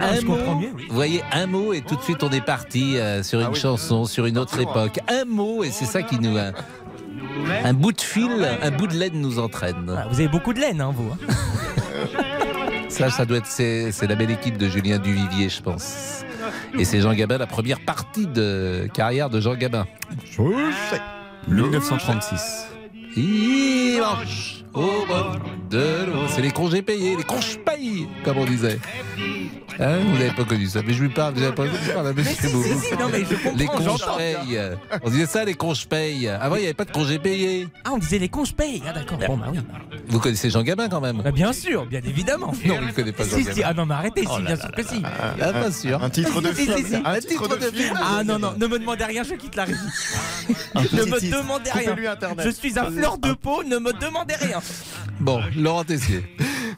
Un 0.00 0.14
je 0.20 0.26
mot, 0.26 0.34
comprends 0.36 0.54
mieux, 0.56 0.70
oui. 0.76 0.86
vous 0.88 0.94
voyez, 0.94 1.22
un 1.32 1.46
mot 1.46 1.72
et 1.72 1.80
tout 1.82 1.96
de 1.96 2.00
suite 2.02 2.22
on 2.22 2.30
est 2.30 2.40
parti 2.44 2.96
euh, 2.98 3.22
sur 3.22 3.40
une 3.40 3.46
Ah 3.46 3.50
oui. 3.52 3.58
chanson, 3.58 4.04
sur 4.06 4.26
une 4.26 4.38
autre 4.38 4.58
époque. 4.60 4.98
Un 5.08 5.24
mot 5.24 5.62
et 5.64 5.70
c'est 5.70 5.84
ça 5.84 6.02
qui 6.02 6.18
nous... 6.18 6.36
Un, 6.38 6.52
un 7.64 7.72
bout 7.74 7.92
de 7.92 8.00
fil, 8.00 8.48
un 8.62 8.70
bout 8.70 8.86
de 8.86 8.94
laine 8.94 9.20
nous 9.20 9.38
entraîne. 9.38 9.92
Ah, 9.96 10.06
vous 10.10 10.20
avez 10.20 10.28
beaucoup 10.28 10.52
de 10.52 10.60
laine, 10.60 10.80
hein, 10.80 10.92
vous. 10.94 11.10
hein. 11.12 11.18
Ça, 12.88 13.08
ça 13.08 13.24
doit 13.24 13.38
être... 13.38 13.46
C'est 13.46 13.92
c'est 13.92 14.06
la 14.08 14.14
belle 14.16 14.30
équipe 14.32 14.56
de 14.58 14.68
Julien 14.68 14.98
Duvivier, 14.98 15.48
je 15.48 15.62
pense. 15.62 16.24
Et 16.78 16.84
c'est 16.84 17.00
Jean 17.00 17.14
Gabin, 17.14 17.38
la 17.38 17.46
première 17.46 17.78
partie 17.80 18.26
de 18.26 18.88
carrière 18.92 19.30
de 19.30 19.40
Jean 19.40 19.54
Gabin. 19.54 19.86
1936. 21.48 22.66
Il 23.16 23.98
marche 24.00 24.64
au 24.72 25.04
bord 25.06 25.38
de 25.70 26.06
l'eau. 26.06 26.26
C'est 26.28 26.42
les 26.42 26.50
congés 26.52 26.82
payés, 26.82 27.16
les 27.16 27.24
congés 27.24 27.58
payés, 27.58 28.08
comme 28.24 28.38
on 28.38 28.44
disait. 28.44 28.78
Hein, 29.82 29.96
vous 30.04 30.12
n'avez 30.18 30.30
pas 30.32 30.44
connu 30.44 30.66
ça, 30.66 30.80
mais 30.86 30.92
je 30.92 31.02
lui 31.02 31.08
parle, 31.08 31.32
vous 31.34 31.40
n'avez 31.40 31.54
pas 31.54 31.62
connu 31.64 31.78
ça, 31.86 32.02
Mais 32.02 32.12
monsieur 32.12 32.34
si, 32.48 32.62
si, 32.62 32.86
si, 32.88 32.94
non, 32.98 33.08
mais 33.10 33.20
je 33.24 33.34
comprends, 33.34 33.56
Les 33.56 33.64
congés 33.66 34.04
payent. 34.18 34.60
On 35.02 35.10
disait 35.10 35.26
ça, 35.26 35.44
les 35.44 35.54
congés 35.54 35.86
payent. 35.88 36.28
Avant, 36.28 36.56
il 36.56 36.60
n'y 36.60 36.64
avait 36.66 36.74
pas 36.74 36.84
de 36.84 36.90
congés 36.90 37.18
payés. 37.18 37.66
Ah, 37.84 37.92
on 37.94 37.98
disait 37.98 38.18
les 38.18 38.28
cons, 38.28 38.44
je 38.44 38.52
paye. 38.52 38.82
Ah, 38.86 38.92
d'accord. 38.92 39.16
Bon, 39.26 39.38
bah 39.38 39.46
oui. 39.50 39.58
Vous 40.08 40.18
connaissez 40.20 40.50
Jean 40.50 40.62
Gabin 40.62 40.88
quand 40.90 41.00
même 41.00 41.22
Bah, 41.22 41.30
bien 41.30 41.52
sûr, 41.54 41.86
bien 41.86 42.00
évidemment. 42.04 42.52
Non, 42.66 42.78
vous 42.78 42.86
ne 42.88 42.92
connaissez 42.92 43.12
pas 43.12 43.24
Jean 43.24 43.36
Si, 43.36 43.44
si, 43.44 43.48
Gabin. 43.60 43.62
ah 43.70 43.74
non, 43.74 43.86
mais 43.86 43.94
arrêtez, 43.94 44.24
Oh 44.28 44.34
si, 44.36 44.42
là 44.42 44.46
bien 44.48 44.56
sûr 44.56 44.70
que 44.72 44.82
si. 44.82 45.02
Ah, 45.40 45.52
pas 45.52 45.72
sûr. 45.72 46.02
Un 46.04 46.10
titre 46.10 46.40
de 46.42 46.48
film. 46.52 46.76
si, 46.76 46.84
si. 46.84 46.96
Un 47.02 47.20
titre 47.20 47.56
de 47.56 47.64
film. 47.64 47.98
Ah 48.02 48.22
non, 48.22 48.38
non, 48.38 48.52
ne 48.58 48.66
me 48.66 48.78
demandez 48.78 49.04
rien, 49.04 49.22
je 49.22 49.34
quitte 49.34 49.56
la 49.56 49.64
régie. 49.64 49.78
Ne 50.74 50.80
me 51.06 51.30
demandez 51.30 51.70
rien. 51.70 51.96
Je 52.44 52.50
suis 52.50 52.78
un 52.78 52.90
fleur 53.00 53.18
de 53.18 53.32
peau, 53.32 53.62
ne 53.64 53.78
me 53.78 53.92
demandez 53.98 54.34
rien. 54.34 54.60
Bon, 55.20 55.40
Laurent 55.56 55.84
Tessier. 55.84 56.22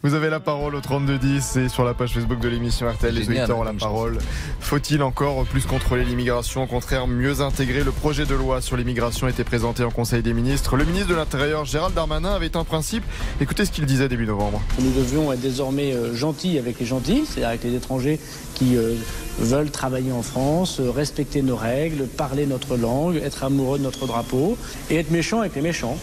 Vous 0.04 0.14
avez 0.14 0.30
la 0.30 0.40
parole 0.40 0.74
au 0.74 0.80
3210 0.80 1.56
et 1.56 1.68
sur 1.68 1.84
la 1.84 1.94
page 1.94 2.14
Facebook 2.14 2.40
de 2.40 2.48
l'émission 2.48 2.88
RTL, 2.88 3.14
les 3.14 3.28
auditeurs 3.28 3.58
ont 3.58 3.62
la 3.62 3.72
parole. 3.72 4.18
Faut-il 4.60 5.02
encore 5.02 5.44
plus 5.44 5.64
contrôler 5.64 6.04
l'immigration 6.04 6.64
Au 6.64 6.66
contraire, 6.66 7.06
mieux 7.06 7.40
intégrer 7.40 7.84
Le 7.84 7.92
projet 7.92 8.24
de 8.24 8.34
loi 8.34 8.60
sur 8.60 8.76
l'immigration 8.76 9.26
a 9.26 9.30
été 9.30 9.44
présenté 9.44 9.84
en 9.84 9.90
Conseil 9.90 10.22
des 10.22 10.32
ministres. 10.32 10.76
Le 10.76 10.84
ministre 10.84 11.08
de 11.08 11.14
l'Intérieur, 11.14 11.64
Gérald 11.64 11.94
Darmanin, 11.94 12.34
avait 12.34 12.56
un 12.56 12.64
principe. 12.64 13.04
Écoutez 13.40 13.64
ce 13.64 13.70
qu'il 13.70 13.86
disait 13.86 14.08
début 14.08 14.26
novembre. 14.26 14.60
Nous 14.80 14.92
devions 14.92 15.32
être 15.32 15.40
désormais 15.40 15.92
euh, 15.92 16.14
gentils 16.14 16.58
avec 16.58 16.80
les 16.80 16.86
gentils, 16.86 17.24
c'est-à-dire 17.26 17.48
avec 17.48 17.62
les 17.62 17.74
étrangers 17.74 18.18
qui 18.54 18.76
euh, 18.76 18.94
veulent 19.38 19.70
travailler 19.70 20.12
en 20.12 20.22
France, 20.22 20.80
euh, 20.80 20.90
respecter 20.90 21.42
nos 21.42 21.56
règles, 21.56 22.06
parler 22.06 22.46
notre 22.46 22.76
langue, 22.76 23.16
être 23.16 23.44
amoureux 23.44 23.78
de 23.78 23.84
notre 23.84 24.06
drapeau, 24.06 24.56
et 24.90 24.96
être 24.96 25.10
méchants 25.10 25.40
avec 25.40 25.54
les 25.54 25.62
méchants. 25.62 25.98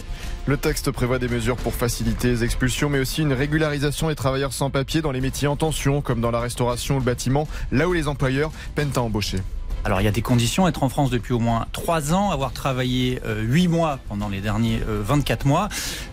Le 0.46 0.56
texte 0.56 0.90
prévoit 0.90 1.18
des 1.18 1.28
mesures 1.28 1.56
pour 1.56 1.74
faciliter 1.74 2.28
les 2.28 2.44
expulsions, 2.44 2.88
mais 2.88 2.98
aussi 2.98 3.22
une 3.22 3.32
régularisation 3.32 4.08
des 4.08 4.14
travailleurs 4.14 4.52
sans 4.52 4.70
papier 4.70 5.02
dans 5.02 5.12
les 5.12 5.20
métiers 5.20 5.48
en 5.48 5.56
tension, 5.56 6.00
comme 6.00 6.20
dans 6.20 6.30
la 6.30 6.40
restauration 6.40 6.96
ou 6.96 6.98
le 6.98 7.04
bâtiment, 7.04 7.46
là 7.70 7.88
où 7.88 7.92
les 7.92 8.08
employeurs 8.08 8.50
peinent 8.74 8.92
à 8.96 9.00
embaucher. 9.00 9.38
Alors 9.84 10.02
il 10.02 10.04
y 10.04 10.08
a 10.08 10.12
des 10.12 10.20
conditions, 10.20 10.68
être 10.68 10.82
en 10.82 10.90
France 10.90 11.08
depuis 11.10 11.32
au 11.32 11.38
moins 11.38 11.66
3 11.72 12.12
ans, 12.12 12.30
avoir 12.30 12.52
travaillé 12.52 13.18
euh, 13.24 13.42
8 13.42 13.68
mois 13.68 13.98
pendant 14.08 14.28
les 14.28 14.40
derniers 14.40 14.80
euh, 14.86 15.00
24 15.02 15.46
mois, 15.46 15.68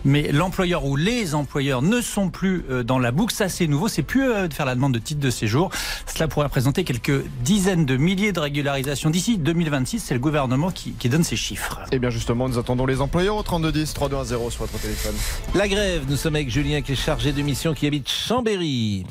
mais 0.06 0.32
l'employeur 0.32 0.86
ou 0.86 0.96
les 0.96 1.34
employeurs 1.34 1.82
ne 1.82 2.00
sont 2.00 2.30
plus 2.30 2.64
euh, 2.70 2.82
dans 2.82 2.98
la 2.98 3.12
boucle, 3.12 3.34
ça 3.34 3.50
c'est 3.50 3.66
nouveau, 3.66 3.88
c'est 3.88 4.02
plus 4.02 4.30
euh, 4.30 4.48
de 4.48 4.54
faire 4.54 4.64
la 4.64 4.74
demande 4.74 4.94
de 4.94 4.98
titre 4.98 5.20
de 5.20 5.28
séjour. 5.28 5.70
Cela 6.06 6.28
pourrait 6.28 6.46
représenter 6.46 6.82
quelques 6.82 7.24
dizaines 7.42 7.84
de 7.84 7.98
milliers 7.98 8.32
de 8.32 8.40
régularisations 8.40 9.10
d'ici 9.10 9.36
2026, 9.36 9.98
c'est 9.98 10.14
le 10.14 10.20
gouvernement 10.20 10.70
qui, 10.70 10.92
qui 10.92 11.10
donne 11.10 11.22
ces 11.24 11.36
chiffres. 11.36 11.80
Et 11.92 11.96
Eh 11.96 11.98
bien 11.98 12.10
justement, 12.10 12.48
nous 12.48 12.58
attendons 12.58 12.86
les 12.86 13.02
employeurs 13.02 13.36
au 13.36 13.42
3210 13.42 13.92
3210 13.92 14.50
sur 14.50 14.62
votre 14.62 14.80
téléphone. 14.80 15.14
La 15.54 15.68
grève, 15.68 16.04
nous 16.08 16.16
sommes 16.16 16.36
avec 16.36 16.48
Julien 16.48 16.80
qui 16.80 16.92
est 16.92 16.96
chargé 16.96 17.32
de 17.32 17.42
mission 17.42 17.74
qui 17.74 17.86
habite 17.86 18.08
Chambéry. 18.08 19.04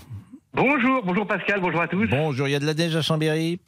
Bonjour, 0.55 1.03
bonjour 1.05 1.27
Pascal, 1.27 1.61
bonjour 1.61 1.81
à 1.81 1.87
tous. 1.87 2.07
Bonjour, 2.09 2.47
il 2.47 2.51
y 2.51 2.55
a 2.55 2.59
de 2.59 2.65
la 2.65 2.73
neige 2.73 2.95
à 2.95 3.03
Chambéry? 3.03 3.59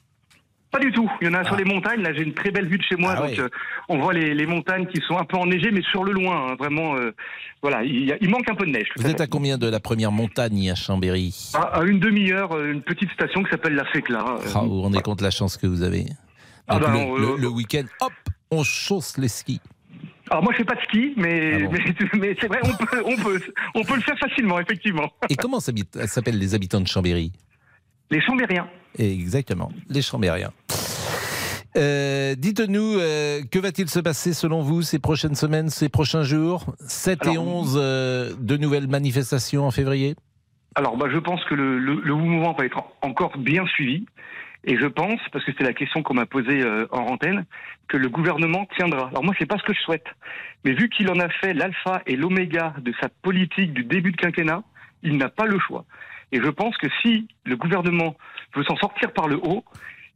Pas 0.72 0.80
du 0.80 0.92
tout. 0.92 1.10
Il 1.22 1.28
y 1.28 1.30
en 1.30 1.34
a 1.34 1.44
sur 1.46 1.56
les 1.56 1.64
montagnes. 1.64 2.02
Là, 2.02 2.14
j'ai 2.14 2.22
une 2.24 2.34
très 2.36 2.52
belle 2.52 2.68
vue 2.68 2.78
de 2.78 2.84
chez 2.84 2.96
moi. 2.96 3.16
Ah 3.18 3.28
donc, 3.28 3.40
euh, 3.40 3.50
on 3.88 3.98
voit 4.00 4.14
les, 4.14 4.36
les 4.36 4.46
montagnes 4.46 4.86
qui 4.86 5.02
sont 5.08 5.18
un 5.18 5.24
peu 5.26 5.38
enneigées, 5.38 5.72
mais 5.72 5.82
sur 5.82 6.04
le 6.04 6.12
loin. 6.12 6.52
hein, 6.52 6.56
vraiment, 6.60 6.96
euh, 6.96 7.12
voilà, 7.64 7.84
il, 7.84 8.30
manque 8.30 8.48
un 8.50 8.56
peu 8.56 8.66
de 8.68 8.72
neige. 8.72 8.88
Vous 8.96 9.06
à 9.08 9.10
êtes 9.10 9.18
fait. 9.18 9.24
à 9.24 9.28
combien 9.28 9.58
de 9.58 9.68
la 9.68 9.80
première 9.80 10.12
montagne 10.12 10.70
à 10.70 10.76
Chambéry? 10.76 11.52
À, 11.56 11.80
à 11.80 11.84
une 11.86 12.00
demi-heure, 12.00 12.52
euh, 12.56 12.72
une 12.72 12.84
petite 12.84 13.10
station 13.12 13.42
qui 13.44 13.50
s'appelle 13.50 13.74
la 13.74 13.86
Fécla. 13.86 14.24
Ah, 14.28 14.60
Vous 14.62 14.70
vous 14.70 14.82
rendez 14.82 15.02
compte 15.02 15.22
la 15.22 15.32
chance 15.32 15.58
que 15.58 15.66
vous 15.66 15.82
avez? 15.82 16.06
Ah 16.68 16.78
Donc, 16.78 16.84
ben, 16.90 16.94
le, 16.94 17.00
on- 17.00 17.16
le- 17.36 17.42
le 17.42 17.48
week-end, 17.50 17.84
hop, 18.02 18.14
on 18.52 18.64
chausse 18.64 19.18
les 19.18 19.28
skis. 19.28 19.60
Alors 20.32 20.44
moi 20.44 20.54
je 20.54 20.58
fais 20.60 20.64
pas 20.66 20.76
de 20.76 20.82
ski, 20.82 21.14
mais, 21.18 21.68
mais, 21.72 21.80
mais 22.20 22.38
c'est 22.40 22.48
vrai, 22.48 22.60
on 22.64 22.86
peut, 22.86 23.04
on, 23.04 23.16
peut, 23.16 23.42
on 23.74 23.84
peut 23.84 23.96
le 23.96 24.02
faire 24.02 24.18
facilement, 24.20 24.60
effectivement. 24.60 25.10
Et 25.28 25.36
comment 25.36 25.60
s'appellent 25.60 26.38
les 26.38 26.54
habitants 26.54 26.80
de 26.82 26.88
Chambéry? 26.88 27.32
Les 28.12 28.22
Chambériens. 28.22 28.68
Exactement, 28.98 29.72
les 29.88 30.02
Chambériens. 30.02 30.52
Euh, 31.78 32.34
Dites-nous, 32.36 32.98
euh, 32.98 33.42
que 33.52 33.60
va-t-il 33.60 33.90
se 33.90 34.00
passer 34.00 34.34
selon 34.34 34.62
vous 34.62 34.82
ces 34.82 34.98
prochaines 34.98 35.36
semaines, 35.36 35.70
ces 35.70 35.90
prochains 35.90 36.24
jours? 36.24 36.76
7 36.80 37.26
et 37.26 37.30
Alors, 37.30 37.48
11 37.48 37.78
euh, 37.80 38.34
de 38.40 38.58
nouvelles 38.58 38.88
manifestations 38.88 39.68
en 39.68 39.72
février? 39.72 40.16
Alors, 40.76 40.98
bah, 40.98 41.08
je 41.12 41.20
pense 41.20 41.44
que 41.46 41.54
le, 41.54 41.78
le, 41.78 42.02
le 42.04 42.16
mouvement 42.16 42.54
va 42.54 42.66
être 42.66 42.84
encore 43.02 43.38
bien 43.38 43.66
suivi. 43.68 44.06
Et 44.66 44.78
je 44.78 44.88
pense, 44.88 45.20
parce 45.32 45.46
que 45.46 45.52
c'est 45.58 45.64
la 45.64 45.74
question 45.74 46.04
qu'on 46.04 46.16
m'a 46.16 46.26
posée 46.26 46.62
en 46.92 47.04
antenne, 47.04 47.46
que 47.88 47.96
le 47.96 48.10
gouvernement 48.10 48.68
tiendra. 48.78 49.08
Alors 49.08 49.24
moi, 49.24 49.34
c'est 49.40 49.46
pas 49.46 49.58
ce 49.58 49.64
que 49.64 49.74
je 49.74 49.80
souhaite. 49.80 50.06
Mais 50.66 50.74
vu 50.74 50.90
qu'il 50.90 51.10
en 51.10 51.18
a 51.20 51.30
fait 51.30 51.54
l'alpha 51.54 52.02
et 52.06 52.18
l'oméga 52.18 52.74
de 52.82 52.94
sa 53.00 53.08
politique 53.08 53.74
du 53.74 53.86
début 53.86 54.12
de 54.12 54.18
quinquennat, 54.18 54.64
il 55.02 55.16
n'a 55.16 55.30
pas 55.30 55.46
le 55.46 55.58
choix. 55.60 55.86
Et 56.32 56.42
je 56.42 56.50
pense 56.50 56.78
que 56.78 56.88
si 57.02 57.28
le 57.46 57.56
gouvernement 57.58 58.16
veut 58.56 58.64
s'en 58.64 58.76
sortir 58.78 59.12
par 59.14 59.28
le 59.28 59.38
haut, 59.38 59.64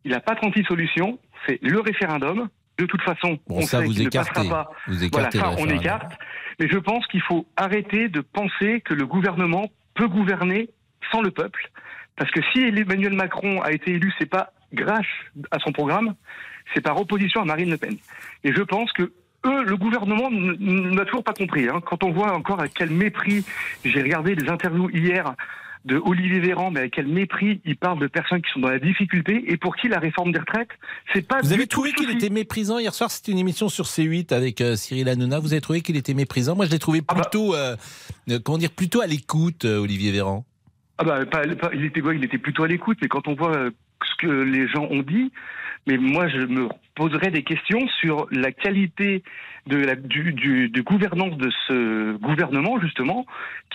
il 0.05 0.11
n'a 0.11 0.19
pas 0.19 0.35
36 0.35 0.63
solutions. 0.65 1.17
C'est 1.47 1.59
le 1.61 1.79
référendum. 1.79 2.49
De 2.79 2.85
toute 2.87 3.01
façon, 3.03 3.37
Bon, 3.47 3.57
on 3.57 3.61
ça, 3.61 3.79
sait 3.79 3.85
vous 3.85 3.91
qu'il 3.93 4.01
ne 4.03 4.07
écartez. 4.07 4.31
passera 4.33 4.49
pas. 4.65 4.71
Vous 4.87 4.95
voilà, 5.11 5.27
écartez 5.29 5.37
ça, 5.37 5.51
on 5.59 5.67
écarte. 5.69 6.11
Mais 6.59 6.67
je 6.67 6.77
pense 6.79 7.05
qu'il 7.07 7.21
faut 7.21 7.45
arrêter 7.55 8.09
de 8.09 8.21
penser 8.21 8.81
que 8.81 8.93
le 8.95 9.05
gouvernement 9.05 9.69
peut 9.93 10.07
gouverner 10.07 10.69
sans 11.11 11.21
le 11.21 11.29
peuple. 11.29 11.69
Parce 12.15 12.31
que 12.31 12.41
si 12.51 12.61
Emmanuel 12.63 13.13
Macron 13.13 13.61
a 13.61 13.71
été 13.71 13.91
élu, 13.91 14.11
c'est 14.19 14.29
pas 14.29 14.53
grâce 14.73 15.05
à 15.51 15.59
son 15.59 15.71
programme, 15.71 16.15
c'est 16.73 16.81
par 16.81 16.99
opposition 16.99 17.41
à 17.41 17.45
Marine 17.45 17.69
Le 17.69 17.77
Pen. 17.77 17.95
Et 18.43 18.51
je 18.53 18.61
pense 18.63 18.91
que 18.93 19.03
eux, 19.45 19.63
le 19.65 19.77
gouvernement 19.77 20.29
n'a 20.31 21.05
toujours 21.05 21.23
pas 21.23 21.33
compris. 21.33 21.67
hein. 21.69 21.79
Quand 21.85 22.03
on 22.03 22.11
voit 22.11 22.33
encore 22.33 22.59
avec 22.59 22.73
quel 22.73 22.89
mépris, 22.89 23.45
j'ai 23.85 24.01
regardé 24.01 24.33
les 24.35 24.49
interviews 24.49 24.89
hier 24.89 25.35
de 25.85 25.97
Olivier 25.97 26.39
Véran, 26.39 26.71
mais 26.71 26.79
avec 26.81 26.93
quel 26.93 27.07
mépris 27.07 27.59
il 27.65 27.75
parle 27.75 27.99
de 27.99 28.07
personnes 28.07 28.41
qui 28.41 28.49
sont 28.51 28.61
dans 28.61 28.69
la 28.69 28.79
difficulté 28.79 29.43
et 29.51 29.57
pour 29.57 29.75
qui 29.75 29.89
la 29.89 29.99
réforme 29.99 30.31
des 30.31 30.39
retraites, 30.39 30.69
c'est 31.13 31.27
pas 31.27 31.41
Vous 31.41 31.49
du 31.49 31.53
avez 31.55 31.67
trouvé 31.67 31.91
qu'il 31.91 32.09
était 32.09 32.29
méprisant 32.29 32.79
hier 32.79 32.93
soir? 32.93 33.11
C'était 33.11 33.33
une 33.33 33.37
émission 33.39 33.67
sur 33.67 33.85
C8 33.85 34.33
avec 34.33 34.61
euh, 34.61 34.75
Cyril 34.77 35.09
Hanouna. 35.09 35.39
Vous 35.39 35.51
avez 35.51 35.61
trouvé 35.61 35.81
qu'il 35.81 35.97
était 35.97 36.13
méprisant? 36.13 36.55
Moi, 36.55 36.65
je 36.67 36.71
l'ai 36.71 36.79
trouvé 36.79 37.01
Ah 37.09 37.15
bah. 37.15 37.21
plutôt, 37.21 37.53
euh, 37.53 37.75
euh, 38.29 38.39
comment 38.43 38.57
dire, 38.57 38.71
plutôt 38.71 39.01
à 39.01 39.07
l'écoute, 39.07 39.65
euh, 39.65 39.79
Olivier 39.79 40.11
Véran. 40.13 40.45
Ah 40.99 41.03
bah, 41.03 41.25
pas- 41.25 41.45
pas- 41.55 41.71
il, 41.73 41.83
était, 41.83 42.01
ouais, 42.01 42.15
il 42.15 42.23
était 42.23 42.37
plutôt 42.37 42.63
à 42.63 42.67
l'écoute, 42.67 42.97
mais 43.01 43.07
quand 43.09 43.27
on 43.27 43.33
voit 43.35 43.69
ce 44.05 44.15
que 44.25 44.27
les 44.31 44.67
gens 44.69 44.87
ont 44.89 45.01
dit, 45.01 45.31
mais 45.87 45.97
moi 45.97 46.27
je 46.29 46.37
me 46.45 46.69
poserais 46.95 47.31
des 47.31 47.43
questions 47.43 47.85
sur 47.99 48.27
la 48.31 48.51
qualité 48.51 49.23
de 49.67 49.77
la 49.77 49.95
du, 49.95 50.31
du- 50.33 50.69
de 50.69 50.81
gouvernance 50.81 51.35
de 51.37 51.49
ce 51.67 52.15
gouvernement 52.17 52.79
justement 52.79 53.25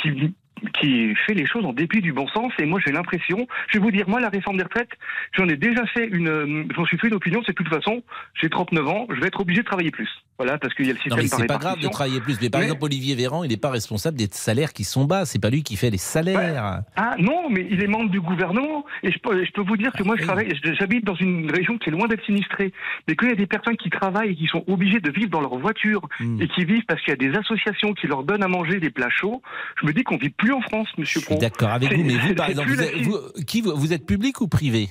qui 0.00 0.32
qui 0.74 1.14
fait 1.26 1.34
les 1.34 1.46
choses 1.46 1.64
en 1.64 1.72
dépit 1.72 2.00
du 2.00 2.12
bon 2.12 2.26
sens 2.28 2.52
et 2.58 2.66
moi 2.66 2.80
j'ai 2.84 2.92
l'impression, 2.92 3.46
je 3.68 3.78
vais 3.78 3.84
vous 3.84 3.90
dire 3.90 4.08
moi 4.08 4.20
la 4.20 4.28
réforme 4.28 4.56
des 4.56 4.64
retraites, 4.64 4.90
j'en 5.32 5.48
ai 5.48 5.56
déjà 5.56 5.86
fait 5.86 6.06
une 6.06 6.28
euh, 6.28 6.64
j'en 6.74 6.84
suis 6.84 6.98
fait 6.98 7.08
une 7.08 7.14
opinion, 7.14 7.42
c'est 7.46 7.54
que 7.54 7.62
de 7.62 7.68
toute 7.68 7.82
façon, 7.82 8.02
j'ai 8.34 8.48
39 8.48 8.88
ans, 8.88 9.06
je 9.10 9.20
vais 9.20 9.28
être 9.28 9.40
obligé 9.40 9.62
de 9.62 9.66
travailler 9.66 9.90
plus. 9.90 10.08
Voilà, 10.38 10.56
parce 10.56 10.72
qu'il 10.74 10.86
y 10.86 10.90
a 10.90 10.92
le 10.92 10.98
Non, 11.10 11.16
système 11.16 11.18
mais 11.22 11.28
par 11.28 11.38
c'est 11.40 11.46
pas 11.48 11.58
grave 11.58 11.80
de 11.80 11.88
travailler 11.88 12.20
plus. 12.20 12.40
Mais 12.40 12.48
par 12.48 12.60
Mais- 12.60 12.66
exemple, 12.66 12.84
Olivier 12.84 13.16
Véran, 13.16 13.42
il 13.42 13.48
n'est 13.50 13.56
pas 13.56 13.70
responsable 13.70 14.16
des 14.16 14.28
salaires 14.30 14.72
qui 14.72 14.84
sont 14.84 15.04
bas. 15.04 15.26
C'est 15.26 15.40
pas 15.40 15.50
lui 15.50 15.64
qui 15.64 15.74
fait 15.76 15.90
les 15.90 15.98
salaires. 15.98 16.82
Ah 16.94 17.16
non, 17.18 17.50
mais 17.50 17.66
il 17.68 17.82
est 17.82 17.88
membre 17.88 18.08
du 18.10 18.20
gouvernement. 18.20 18.84
Et 19.02 19.10
je 19.10 19.18
peux, 19.18 19.44
je 19.44 19.50
peux 19.50 19.62
vous 19.62 19.76
dire 19.76 19.90
que 19.92 20.04
moi, 20.04 20.14
Ah 20.16 20.20
je 20.20 20.26
travaille, 20.26 20.52
j'habite 20.78 21.04
dans 21.04 21.16
une 21.16 21.50
région 21.50 21.76
qui 21.76 21.88
est 21.88 21.92
loin 21.92 22.06
d'être 22.06 22.24
sinistrée. 22.24 22.72
Mais 23.08 23.16
qu'il 23.16 23.28
y 23.28 23.32
a 23.32 23.34
des 23.34 23.46
personnes 23.48 23.76
qui 23.76 23.90
travaillent 23.90 24.30
et 24.30 24.36
qui 24.36 24.46
sont 24.46 24.62
obligées 24.68 25.00
de 25.00 25.10
vivre 25.10 25.30
dans 25.30 25.40
leur 25.40 25.58
voiture 25.58 26.02
Hmm. 26.20 26.40
et 26.40 26.46
qui 26.48 26.64
vivent 26.64 26.84
parce 26.86 27.00
qu'il 27.02 27.10
y 27.10 27.14
a 27.14 27.30
des 27.30 27.36
associations 27.36 27.92
qui 27.94 28.06
leur 28.06 28.22
donnent 28.22 28.42
à 28.44 28.48
manger 28.48 28.78
des 28.80 28.90
plats 28.90 29.10
chauds, 29.10 29.42
je 29.80 29.86
me 29.86 29.92
dis 29.92 30.04
qu'on 30.04 30.16
vit 30.18 30.30
plus 30.30 30.52
en 30.52 30.60
France, 30.60 30.88
monsieur 30.98 31.20
d'accord 31.40 31.70
avec 31.70 31.92
vous, 31.92 32.04
mais 32.04 32.16
vous, 32.16 32.34
par 32.34 32.48
exemple, 32.48 32.68
vous 32.70 32.80
êtes, 32.80 32.96
vous- 33.02 33.18
qui, 33.46 33.60
vous 33.60 33.92
êtes 33.92 34.06
public 34.06 34.40
ou 34.40 34.46
privé? 34.48 34.88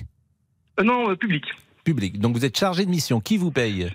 Euh, 0.78 0.84
non, 0.84 1.10
euh, 1.10 1.16
public. 1.16 1.44
Public. 1.84 2.18
Donc 2.20 2.34
vous 2.36 2.44
êtes 2.44 2.58
chargé 2.58 2.84
de 2.84 2.90
mission. 2.90 3.20
Qui 3.20 3.36
vous 3.38 3.50
paye? 3.50 3.88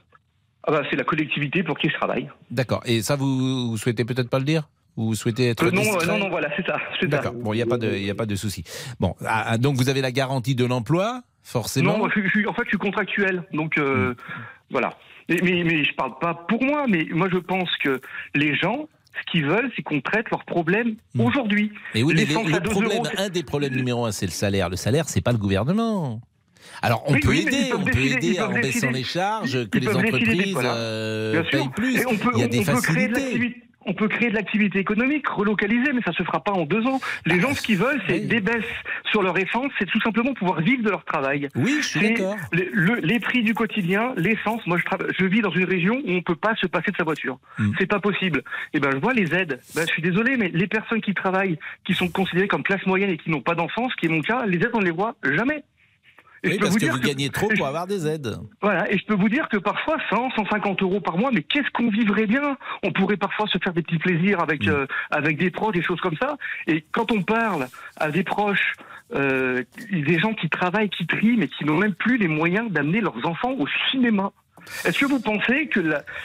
Ah 0.66 0.72
bah, 0.72 0.82
c'est 0.90 0.96
la 0.96 1.04
collectivité 1.04 1.62
pour 1.64 1.78
qui 1.78 1.90
je 1.90 1.94
travaille. 1.96 2.30
D'accord. 2.52 2.82
Et 2.86 3.02
ça, 3.02 3.16
vous, 3.16 3.72
vous 3.72 3.78
souhaitez 3.78 4.06
peut-être 4.06 4.30
pas 4.30 4.40
le 4.40 4.46
dire 4.46 4.70
Ou 4.96 5.08
vous 5.08 5.16
souhaitez 5.16 5.50
être 5.50 5.66
Euh, 5.66 5.72
non, 5.72 5.82
euh, 5.82 6.06
non, 6.06 6.18
non, 6.20 6.30
voilà, 6.30 6.50
c'est 6.56 6.66
ça. 6.66 6.78
D'accord. 7.04 7.34
Bon, 7.34 7.52
il 7.54 7.58
n'y 7.58 7.62
a 7.62 7.66
pas 7.66 7.78
de, 7.78 7.94
il 7.94 8.10
a 8.10 8.16
pas 8.16 8.26
de 8.26 8.36
souci. 8.36 8.64
Bon, 9.00 9.16
ah, 9.26 9.44
ah, 9.48 9.58
donc 9.58 9.76
vous 9.76 9.90
avez 9.90 10.02
la 10.02 10.12
garantie 10.12 10.56
de 10.56 10.64
l'emploi, 10.66 11.22
forcément. 11.44 11.94
Non, 11.94 11.98
moi, 12.00 12.10
je, 12.16 12.48
en 12.48 12.54
fait, 12.54 12.64
je 12.66 12.70
suis 12.70 12.78
contractuel. 12.78 13.44
Donc, 13.54 13.78
Hmm. 13.78 13.82
euh, 13.82 14.14
voilà. 14.72 14.98
Et- 15.30 15.42
mais, 15.42 15.64
mais 15.64 15.84
je 15.84 15.94
parle 15.96 16.18
pas 16.20 16.34
pour 16.48 16.64
moi, 16.64 16.86
mais 16.88 17.08
moi, 17.12 17.28
je 17.32 17.38
pense 17.38 17.70
que 17.84 18.00
les 18.36 18.56
gens, 18.56 18.88
ce 19.20 19.32
qu'ils 19.32 19.46
veulent, 19.46 19.72
c'est 19.76 19.82
qu'on 19.82 20.00
traite 20.02 20.30
leurs 20.32 20.44
problèmes 20.46 20.96
aujourd'hui. 21.20 21.72
Mais 21.94 22.04
oui, 22.04 22.14
mais 22.16 22.26
les- 22.26 22.36
à 22.36 22.42
le 22.44 22.60
2 22.62 22.70
problème, 22.70 22.92
euros, 22.94 23.06
c'est- 23.06 23.20
un 23.22 23.30
des 23.30 23.44
problèmes 23.44 23.76
numéro 23.76 24.06
un, 24.06 24.12
c'est 24.12 24.26
le 24.26 24.32
salaire. 24.32 24.70
Le 24.70 24.76
salaire, 24.76 25.10
c'est 25.10 25.22
pas 25.22 25.32
le 25.34 25.38
gouvernement. 25.38 26.22
Alors, 26.84 27.04
on 27.08 27.14
Oui, 27.14 27.20
peut 27.22 27.30
oui, 27.30 27.46
aider, 27.48 27.72
on 27.74 27.84
peut 27.84 27.98
aider 27.98 28.40
en 28.42 28.52
baissant 28.52 28.92
les 28.92 29.04
charges, 29.04 29.70
que 29.70 29.78
Ils 29.78 29.82
les 29.88 29.96
entreprises 29.96 30.58
euh, 30.64 31.32
Bien 31.32 31.44
sûr. 31.44 31.52
payent 31.52 31.70
plus. 31.76 32.06
On 32.06 32.18
peut, 32.18 32.32
Il 32.36 32.40
y 32.40 32.44
a 32.44 32.46
on- 32.46 32.50
des 32.50 32.60
on 32.60 32.74
peut 32.76 32.82
créer 32.82 33.08
de 33.08 33.14
facilités. 33.14 33.20
l'activité. 33.22 33.60
On 33.86 33.94
peut 33.94 34.08
créer 34.08 34.30
de 34.30 34.36
l'activité 34.36 34.80
économique 34.80 35.28
relocalisée, 35.28 35.92
mais 35.94 36.00
ça 36.06 36.14
se 36.14 36.24
fera 36.24 36.42
pas 36.42 36.54
en 36.54 36.64
deux 36.66 36.86
ans. 36.88 37.02
Les 37.26 37.42
gens, 37.42 37.54
ce 37.54 37.62
qu'ils 37.62 37.76
veulent, 37.78 38.02
c'est 38.08 38.22
des 38.22 38.40
baisses 38.40 38.64
sur 39.12 39.22
leur 39.22 39.38
essence, 39.38 39.72
c'est 39.78 39.86
tout 39.90 40.00
simplement 40.00 40.34
pouvoir 40.34 40.62
vivre 40.62 40.84
de 40.84 40.90
leur 40.90 41.04
travail. 41.04 41.50
Oui, 41.56 41.80
je 41.82 41.88
suis 41.88 42.00
d'accord. 42.14 42.38
le- 42.54 42.70
le- 42.72 43.02
les 43.02 43.20
prix 43.20 43.44
du 43.44 43.54
quotidien, 43.54 44.14
l'essence. 44.16 44.66
Moi, 44.68 44.78
je, 44.78 44.86
trava- 44.86 45.12
je 45.20 45.26
vis 45.26 45.42
dans 45.42 45.52
une 45.52 45.66
région 45.66 45.96
où 45.96 46.12
on 46.14 46.22
peut 46.22 46.38
pas 46.38 46.56
se 46.62 46.66
passer 46.68 46.92
de 46.92 46.96
sa 46.96 47.04
voiture. 47.04 47.40
Mm. 47.60 47.72
C'est 47.78 47.88
pas 47.88 48.00
possible. 48.00 48.42
Et 48.74 48.80
ben, 48.80 48.90
je 48.94 48.98
vois 49.00 49.14
les 49.14 49.34
aides. 49.36 49.60
Ben, 49.76 49.82
je 49.86 49.92
suis 49.92 50.02
désolé, 50.02 50.38
mais 50.38 50.50
les 50.54 50.68
personnes 50.68 51.02
qui 51.02 51.14
travaillent, 51.14 51.60
qui 51.86 51.94
sont 51.94 52.08
considérées 52.08 52.48
comme 52.48 52.64
classe 52.64 52.86
moyenne 52.86 53.10
et 53.10 53.18
qui 53.18 53.32
n'ont 53.32 53.42
pas 53.42 53.54
d'enfants, 53.56 53.90
ce 53.90 53.96
qui 53.98 54.06
est 54.06 54.10
mon 54.10 54.22
cas, 54.22 54.46
les 54.46 54.60
aides, 54.60 54.72
on 54.74 54.80
ne 54.80 54.86
les 54.86 54.92
voit 54.92 55.16
jamais. 55.24 55.62
Et 56.44 56.48
Oui, 56.48 56.54
je 56.54 56.58
peux 56.58 56.64
parce 56.66 56.72
vous 56.74 56.80
que 56.80 56.86
dire 56.86 56.94
vous 56.94 57.00
gagnez 57.00 57.30
trop 57.30 57.48
pour 57.48 57.66
avoir 57.68 57.88
des 57.88 58.06
aides. 58.06 58.38
voilà, 58.62 58.92
et 58.92 58.98
je 58.98 59.06
peux 59.06 59.16
vous 59.16 59.30
dire 59.30 59.48
que 59.50 59.58
parfois 59.58 59.98
100, 60.10 60.32
150 60.36 60.82
euros 60.82 61.00
par 61.00 61.18
mois, 61.18 61.32
mais 61.32 61.42
qu'est-ce 61.42 61.70
qu'on 61.74 61.90
vivrait 61.90 62.26
bien? 62.28 62.58
On 62.84 62.92
pourrait 62.92 63.18
parfois 63.18 63.48
se 63.48 63.58
faire 63.64 63.74
des 63.74 63.82
petits 63.82 63.98
plaisirs 64.00 64.42
avec 64.42 64.68
euh, 64.68 64.86
avec 65.12 65.38
des 65.38 65.52
proches, 65.52 65.74
des 65.74 65.82
choses 65.82 66.02
comme 66.02 66.18
ça. 66.22 66.38
Et 66.68 66.84
quand 66.92 67.12
on 67.12 67.22
parle 67.22 67.68
à 67.98 68.12
des 68.12 68.24
proches, 68.24 68.74
euh, 69.16 69.64
des 69.92 70.20
gens 70.20 70.34
qui 70.34 70.50
travaillent, 70.50 70.90
qui 70.90 71.08
trient, 71.08 71.38
mais 71.38 71.48
qui 71.48 71.64
n'ont 71.66 71.78
même 71.78 71.94
plus 71.94 72.18
les 72.18 72.28
moyens 72.28 72.70
d'amener 72.72 73.00
leurs 73.00 73.26
enfants 73.26 73.54
au 73.58 73.68
cinéma. 73.92 74.32
Est-ce 74.86 75.00
que 75.00 75.06
vous 75.06 75.20
pensez 75.20 75.68
que 75.68 75.82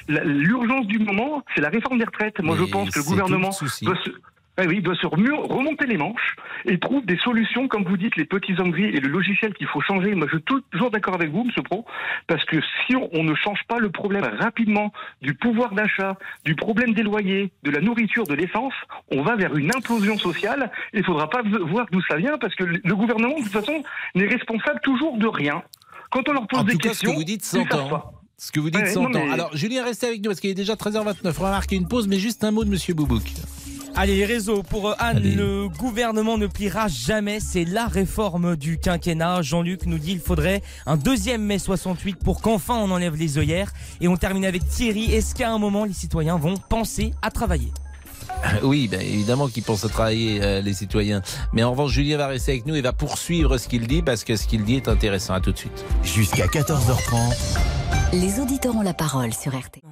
l'urgence 0.08 0.86
du 0.86 0.98
moment, 0.98 1.44
c'est 1.54 1.60
la 1.60 1.68
réforme 1.70 1.98
des 1.98 2.04
retraites? 2.04 2.40
Moi, 2.40 2.56
Mais 2.58 2.66
je 2.66 2.70
pense 2.70 2.90
que 2.90 2.98
le 3.00 3.04
gouvernement 3.04 3.50
doit 3.82 3.96
se, 3.96 4.10
ah 4.58 4.64
oui, 4.66 4.82
doit 4.82 4.96
se 4.96 5.06
remonter 5.06 5.86
les 5.86 5.96
manches 5.96 6.34
et 6.64 6.78
trouve 6.78 7.06
des 7.06 7.16
solutions, 7.18 7.68
comme 7.68 7.84
vous 7.84 7.96
dites, 7.96 8.16
les 8.16 8.24
petits 8.24 8.54
hommes 8.58 8.72
gris 8.72 8.86
et 8.86 9.00
le 9.00 9.08
logiciel 9.08 9.54
qu'il 9.54 9.68
faut 9.68 9.80
changer. 9.80 10.14
Moi, 10.14 10.26
je 10.30 10.36
suis 10.38 10.44
toujours 10.72 10.90
d'accord 10.90 11.14
avec 11.14 11.30
vous, 11.30 11.44
Monsieur 11.44 11.62
Pro, 11.62 11.84
parce 12.26 12.44
que 12.44 12.56
si 12.86 12.96
on, 12.96 13.22
ne 13.22 13.34
change 13.36 13.60
pas 13.68 13.78
le 13.78 13.90
problème 13.90 14.24
rapidement 14.40 14.92
du 15.22 15.34
pouvoir 15.34 15.72
d'achat, 15.74 16.16
du 16.44 16.56
problème 16.56 16.92
des 16.92 17.02
loyers, 17.04 17.52
de 17.62 17.70
la 17.70 17.80
nourriture, 17.80 18.24
de 18.26 18.34
l'essence, 18.34 18.74
on 19.12 19.22
va 19.22 19.36
vers 19.36 19.54
une 19.56 19.70
implosion 19.74 20.18
sociale. 20.18 20.70
Il 20.92 21.04
faudra 21.04 21.30
pas 21.30 21.42
voir 21.42 21.86
d'où 21.92 22.00
ça 22.02 22.16
vient, 22.16 22.36
parce 22.38 22.54
que 22.56 22.64
le 22.64 22.94
gouvernement, 22.96 23.38
de 23.38 23.44
toute 23.44 23.52
façon, 23.52 23.82
n'est 24.16 24.26
responsable 24.26 24.80
toujours 24.82 25.16
de 25.18 25.26
rien. 25.28 25.62
Quand 26.10 26.28
on 26.28 26.32
leur 26.32 26.46
pose 26.48 26.60
En 26.60 26.64
des 26.64 26.76
cas, 26.76 26.88
questions, 26.88 27.10
ce 27.10 27.14
que 27.14 27.18
vous 27.18 27.24
dites 27.24 27.44
s'entend. 27.44 27.88
pas. 27.88 28.12
Ce 28.38 28.52
que 28.52 28.60
vous 28.60 28.70
dites 28.70 28.86
s'entend. 28.86 29.26
mais- 29.26 29.32
Alors, 29.32 29.56
Julien, 29.56 29.84
restez 29.84 30.06
avec 30.06 30.20
nous 30.22 30.30
parce 30.30 30.40
qu'il 30.40 30.50
est 30.50 30.54
déjà 30.54 30.74
13h29. 30.74 31.38
On 31.38 31.42
va 31.42 31.50
marquer 31.50 31.76
une 31.76 31.88
pause, 31.88 32.08
mais 32.08 32.18
juste 32.18 32.44
un 32.44 32.50
mot 32.50 32.64
de 32.64 32.70
Monsieur 32.70 32.94
Boubouk. 32.94 33.22
Allez, 34.00 34.14
les 34.14 34.26
réseaux, 34.26 34.62
pour 34.62 34.90
euh, 34.90 34.94
Anne, 35.00 35.20
le 35.20 35.68
gouvernement 35.68 36.38
ne 36.38 36.46
pliera 36.46 36.86
jamais. 36.86 37.40
C'est 37.40 37.64
la 37.64 37.86
réforme 37.86 38.54
du 38.54 38.78
quinquennat. 38.78 39.42
Jean-Luc 39.42 39.86
nous 39.86 39.98
dit 39.98 40.12
qu'il 40.12 40.20
faudrait 40.20 40.62
un 40.86 40.96
deuxième 40.96 41.42
mai 41.42 41.58
68 41.58 42.14
pour 42.14 42.40
qu'enfin 42.40 42.76
on 42.76 42.92
enlève 42.92 43.16
les 43.16 43.38
œillères. 43.38 43.72
Et 44.00 44.06
on 44.06 44.16
termine 44.16 44.44
avec 44.44 44.64
Thierry. 44.68 45.12
Est-ce 45.12 45.34
qu'à 45.34 45.50
un 45.50 45.58
moment, 45.58 45.84
les 45.84 45.94
citoyens 45.94 46.36
vont 46.36 46.54
penser 46.68 47.12
à 47.22 47.32
travailler? 47.32 47.72
Oui, 48.62 48.86
ben, 48.86 49.00
évidemment 49.00 49.48
qu'ils 49.48 49.64
pensent 49.64 49.84
à 49.84 49.88
travailler, 49.88 50.40
euh, 50.44 50.60
les 50.60 50.74
citoyens. 50.74 51.20
Mais 51.52 51.64
en 51.64 51.72
revanche, 51.72 51.90
Julien 51.90 52.18
va 52.18 52.28
rester 52.28 52.52
avec 52.52 52.66
nous 52.66 52.76
et 52.76 52.82
va 52.82 52.92
poursuivre 52.92 53.58
ce 53.58 53.66
qu'il 53.66 53.88
dit 53.88 54.02
parce 54.02 54.22
que 54.22 54.36
ce 54.36 54.46
qu'il 54.46 54.62
dit 54.62 54.76
est 54.76 54.86
intéressant. 54.86 55.34
À 55.34 55.40
tout 55.40 55.50
de 55.50 55.58
suite. 55.58 55.84
Jusqu'à 56.04 56.46
14h30, 56.46 57.34
Les 58.12 58.38
auditeurs 58.38 58.76
ont 58.76 58.82
la 58.82 58.94
parole 58.94 59.34
sur 59.34 59.52
RT. 59.52 59.82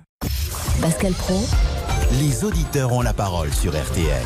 Pascal 0.80 1.12
Pro, 1.14 1.44
les 2.12 2.44
auditeurs 2.44 2.92
ont 2.92 3.02
la 3.02 3.12
parole 3.12 3.52
sur 3.52 3.72
RTL. 3.72 4.22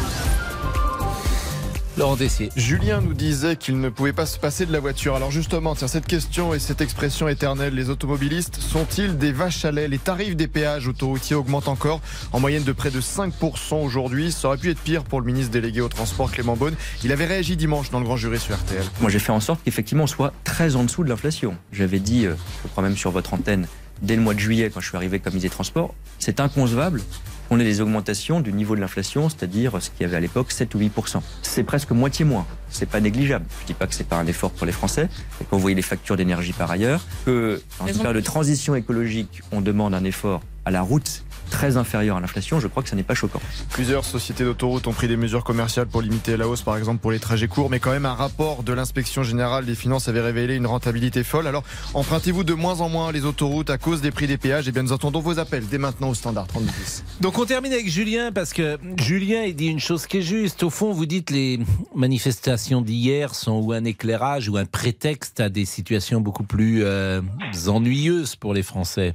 Laurent 1.96 2.16
Tessier. 2.16 2.50
Julien 2.56 3.00
nous 3.00 3.14
disait 3.14 3.56
qu'il 3.56 3.80
ne 3.80 3.88
pouvait 3.88 4.12
pas 4.12 4.24
se 4.24 4.38
passer 4.38 4.64
de 4.64 4.72
la 4.72 4.80
voiture. 4.80 5.16
Alors 5.16 5.30
justement, 5.30 5.74
tiens, 5.74 5.88
cette 5.88 6.06
question 6.06 6.54
et 6.54 6.58
cette 6.58 6.80
expression 6.80 7.26
éternelle, 7.28 7.74
les 7.74 7.90
automobilistes 7.90 8.56
sont-ils 8.56 9.18
des 9.18 9.32
vaches 9.32 9.64
à 9.64 9.72
lait? 9.72 9.88
Les 9.88 9.98
tarifs 9.98 10.36
des 10.36 10.46
péages 10.46 10.88
autoroutiers 10.88 11.36
augmentent 11.36 11.68
encore 11.68 12.00
en 12.32 12.40
moyenne 12.40 12.62
de 12.62 12.72
près 12.72 12.90
de 12.90 13.00
5% 13.00 13.82
aujourd'hui. 13.82 14.30
Ça 14.30 14.48
aurait 14.48 14.58
pu 14.58 14.70
être 14.70 14.80
pire 14.80 15.02
pour 15.02 15.20
le 15.20 15.26
ministre 15.26 15.50
délégué 15.50 15.80
au 15.80 15.88
transport 15.88 16.30
Clément 16.30 16.56
Beaune. 16.56 16.74
Il 17.02 17.12
avait 17.12 17.26
réagi 17.26 17.56
dimanche 17.56 17.90
dans 17.90 17.98
le 17.98 18.04
grand 18.04 18.16
jury 18.16 18.38
sur 18.38 18.56
RTL. 18.56 18.84
Moi, 19.00 19.10
j'ai 19.10 19.18
fait 19.18 19.32
en 19.32 19.40
sorte 19.40 19.60
qu'effectivement, 19.64 20.04
on 20.04 20.06
soit 20.06 20.32
très 20.44 20.76
en 20.76 20.84
dessous 20.84 21.02
de 21.02 21.08
l'inflation. 21.08 21.56
J'avais 21.72 22.00
dit, 22.00 22.26
euh, 22.26 22.34
je 22.62 22.68
crois 22.68 22.82
même 22.82 22.96
sur 22.96 23.10
votre 23.10 23.34
antenne, 23.34 23.66
dès 24.00 24.16
le 24.16 24.22
mois 24.22 24.34
de 24.34 24.38
juillet, 24.38 24.70
quand 24.72 24.80
je 24.80 24.88
suis 24.88 24.96
arrivé 24.96 25.18
comme 25.18 25.32
ministre 25.32 25.50
des 25.50 25.54
Transports, 25.54 25.94
c'est 26.18 26.40
inconcevable 26.40 27.02
qu'on 27.50 27.58
ait 27.58 27.64
des 27.64 27.80
augmentations 27.80 28.40
du 28.40 28.52
niveau 28.52 28.76
de 28.76 28.80
l'inflation, 28.80 29.28
c'est-à-dire 29.28 29.82
ce 29.82 29.90
qu'il 29.90 30.02
y 30.02 30.04
avait 30.04 30.16
à 30.16 30.20
l'époque 30.20 30.52
7 30.52 30.72
ou 30.76 30.78
8% 30.78 31.20
C'est 31.42 31.64
presque 31.64 31.90
moitié 31.90 32.24
moins. 32.24 32.46
C'est 32.70 32.88
pas 32.88 33.00
négligeable. 33.00 33.44
Je 33.62 33.66
dis 33.66 33.74
pas 33.74 33.88
que 33.88 33.94
c'est 33.94 34.06
pas 34.06 34.16
un 34.16 34.26
effort 34.26 34.52
pour 34.52 34.66
les 34.66 34.72
Français. 34.72 35.08
Et 35.40 35.44
quand 35.50 35.56
vous 35.56 35.62
voyez 35.62 35.74
les 35.74 35.82
factures 35.82 36.16
d'énergie 36.16 36.52
par 36.52 36.70
ailleurs, 36.70 37.04
que 37.26 37.60
en 37.80 37.88
une 37.88 37.96
période 37.96 38.14
de 38.14 38.20
transition 38.20 38.76
écologique, 38.76 39.42
on 39.50 39.60
demande 39.60 39.94
un 39.94 40.04
effort 40.04 40.42
à 40.64 40.70
la 40.70 40.80
route 40.80 41.24
très 41.50 41.76
inférieur 41.76 42.16
à 42.16 42.20
l'inflation, 42.20 42.60
je 42.60 42.68
crois 42.68 42.82
que 42.82 42.88
ça 42.88 42.96
n'est 42.96 43.02
pas 43.02 43.14
choquant. 43.14 43.40
Plusieurs 43.70 44.04
sociétés 44.04 44.44
d'autoroutes 44.44 44.86
ont 44.86 44.92
pris 44.92 45.08
des 45.08 45.16
mesures 45.16 45.44
commerciales 45.44 45.86
pour 45.86 46.00
limiter 46.00 46.36
la 46.36 46.48
hausse, 46.48 46.62
par 46.62 46.76
exemple 46.76 47.00
pour 47.00 47.10
les 47.10 47.18
trajets 47.18 47.48
courts, 47.48 47.68
mais 47.68 47.80
quand 47.80 47.90
même 47.90 48.06
un 48.06 48.14
rapport 48.14 48.62
de 48.62 48.72
l'inspection 48.72 49.22
générale 49.22 49.66
des 49.66 49.74
finances 49.74 50.08
avait 50.08 50.20
révélé 50.20 50.54
une 50.56 50.66
rentabilité 50.66 51.24
folle. 51.24 51.46
Alors 51.46 51.64
empruntez-vous 51.94 52.44
de 52.44 52.54
moins 52.54 52.80
en 52.80 52.88
moins 52.88 53.12
les 53.12 53.24
autoroutes 53.24 53.70
à 53.70 53.78
cause 53.78 54.00
des 54.00 54.10
prix 54.10 54.26
des 54.26 54.38
péages? 54.38 54.68
Et 54.68 54.72
bien 54.72 54.82
nous 54.82 54.92
attendons 54.92 55.20
vos 55.20 55.38
appels 55.38 55.66
dès 55.66 55.78
maintenant 55.78 56.10
au 56.10 56.14
standard 56.14 56.46
3010. 56.46 57.04
Donc 57.20 57.38
on 57.38 57.44
termine 57.44 57.72
avec 57.72 57.88
Julien 57.88 58.32
parce 58.32 58.52
que 58.52 58.78
Julien 58.96 59.42
il 59.42 59.56
dit 59.56 59.66
une 59.66 59.80
chose 59.80 60.06
qui 60.06 60.18
est 60.18 60.22
juste. 60.22 60.62
Au 60.62 60.70
fond, 60.70 60.92
vous 60.92 61.06
dites 61.06 61.30
les 61.30 61.58
manifestations 61.94 62.80
d'hier 62.80 63.34
sont 63.34 63.60
ou 63.60 63.72
un 63.72 63.84
éclairage 63.84 64.48
ou 64.48 64.56
un 64.56 64.64
prétexte 64.64 65.40
à 65.40 65.48
des 65.48 65.64
situations 65.64 66.20
beaucoup 66.20 66.44
plus 66.44 66.84
euh, 66.84 67.20
ennuyeuses 67.66 68.36
pour 68.36 68.54
les 68.54 68.62
Français. 68.62 69.14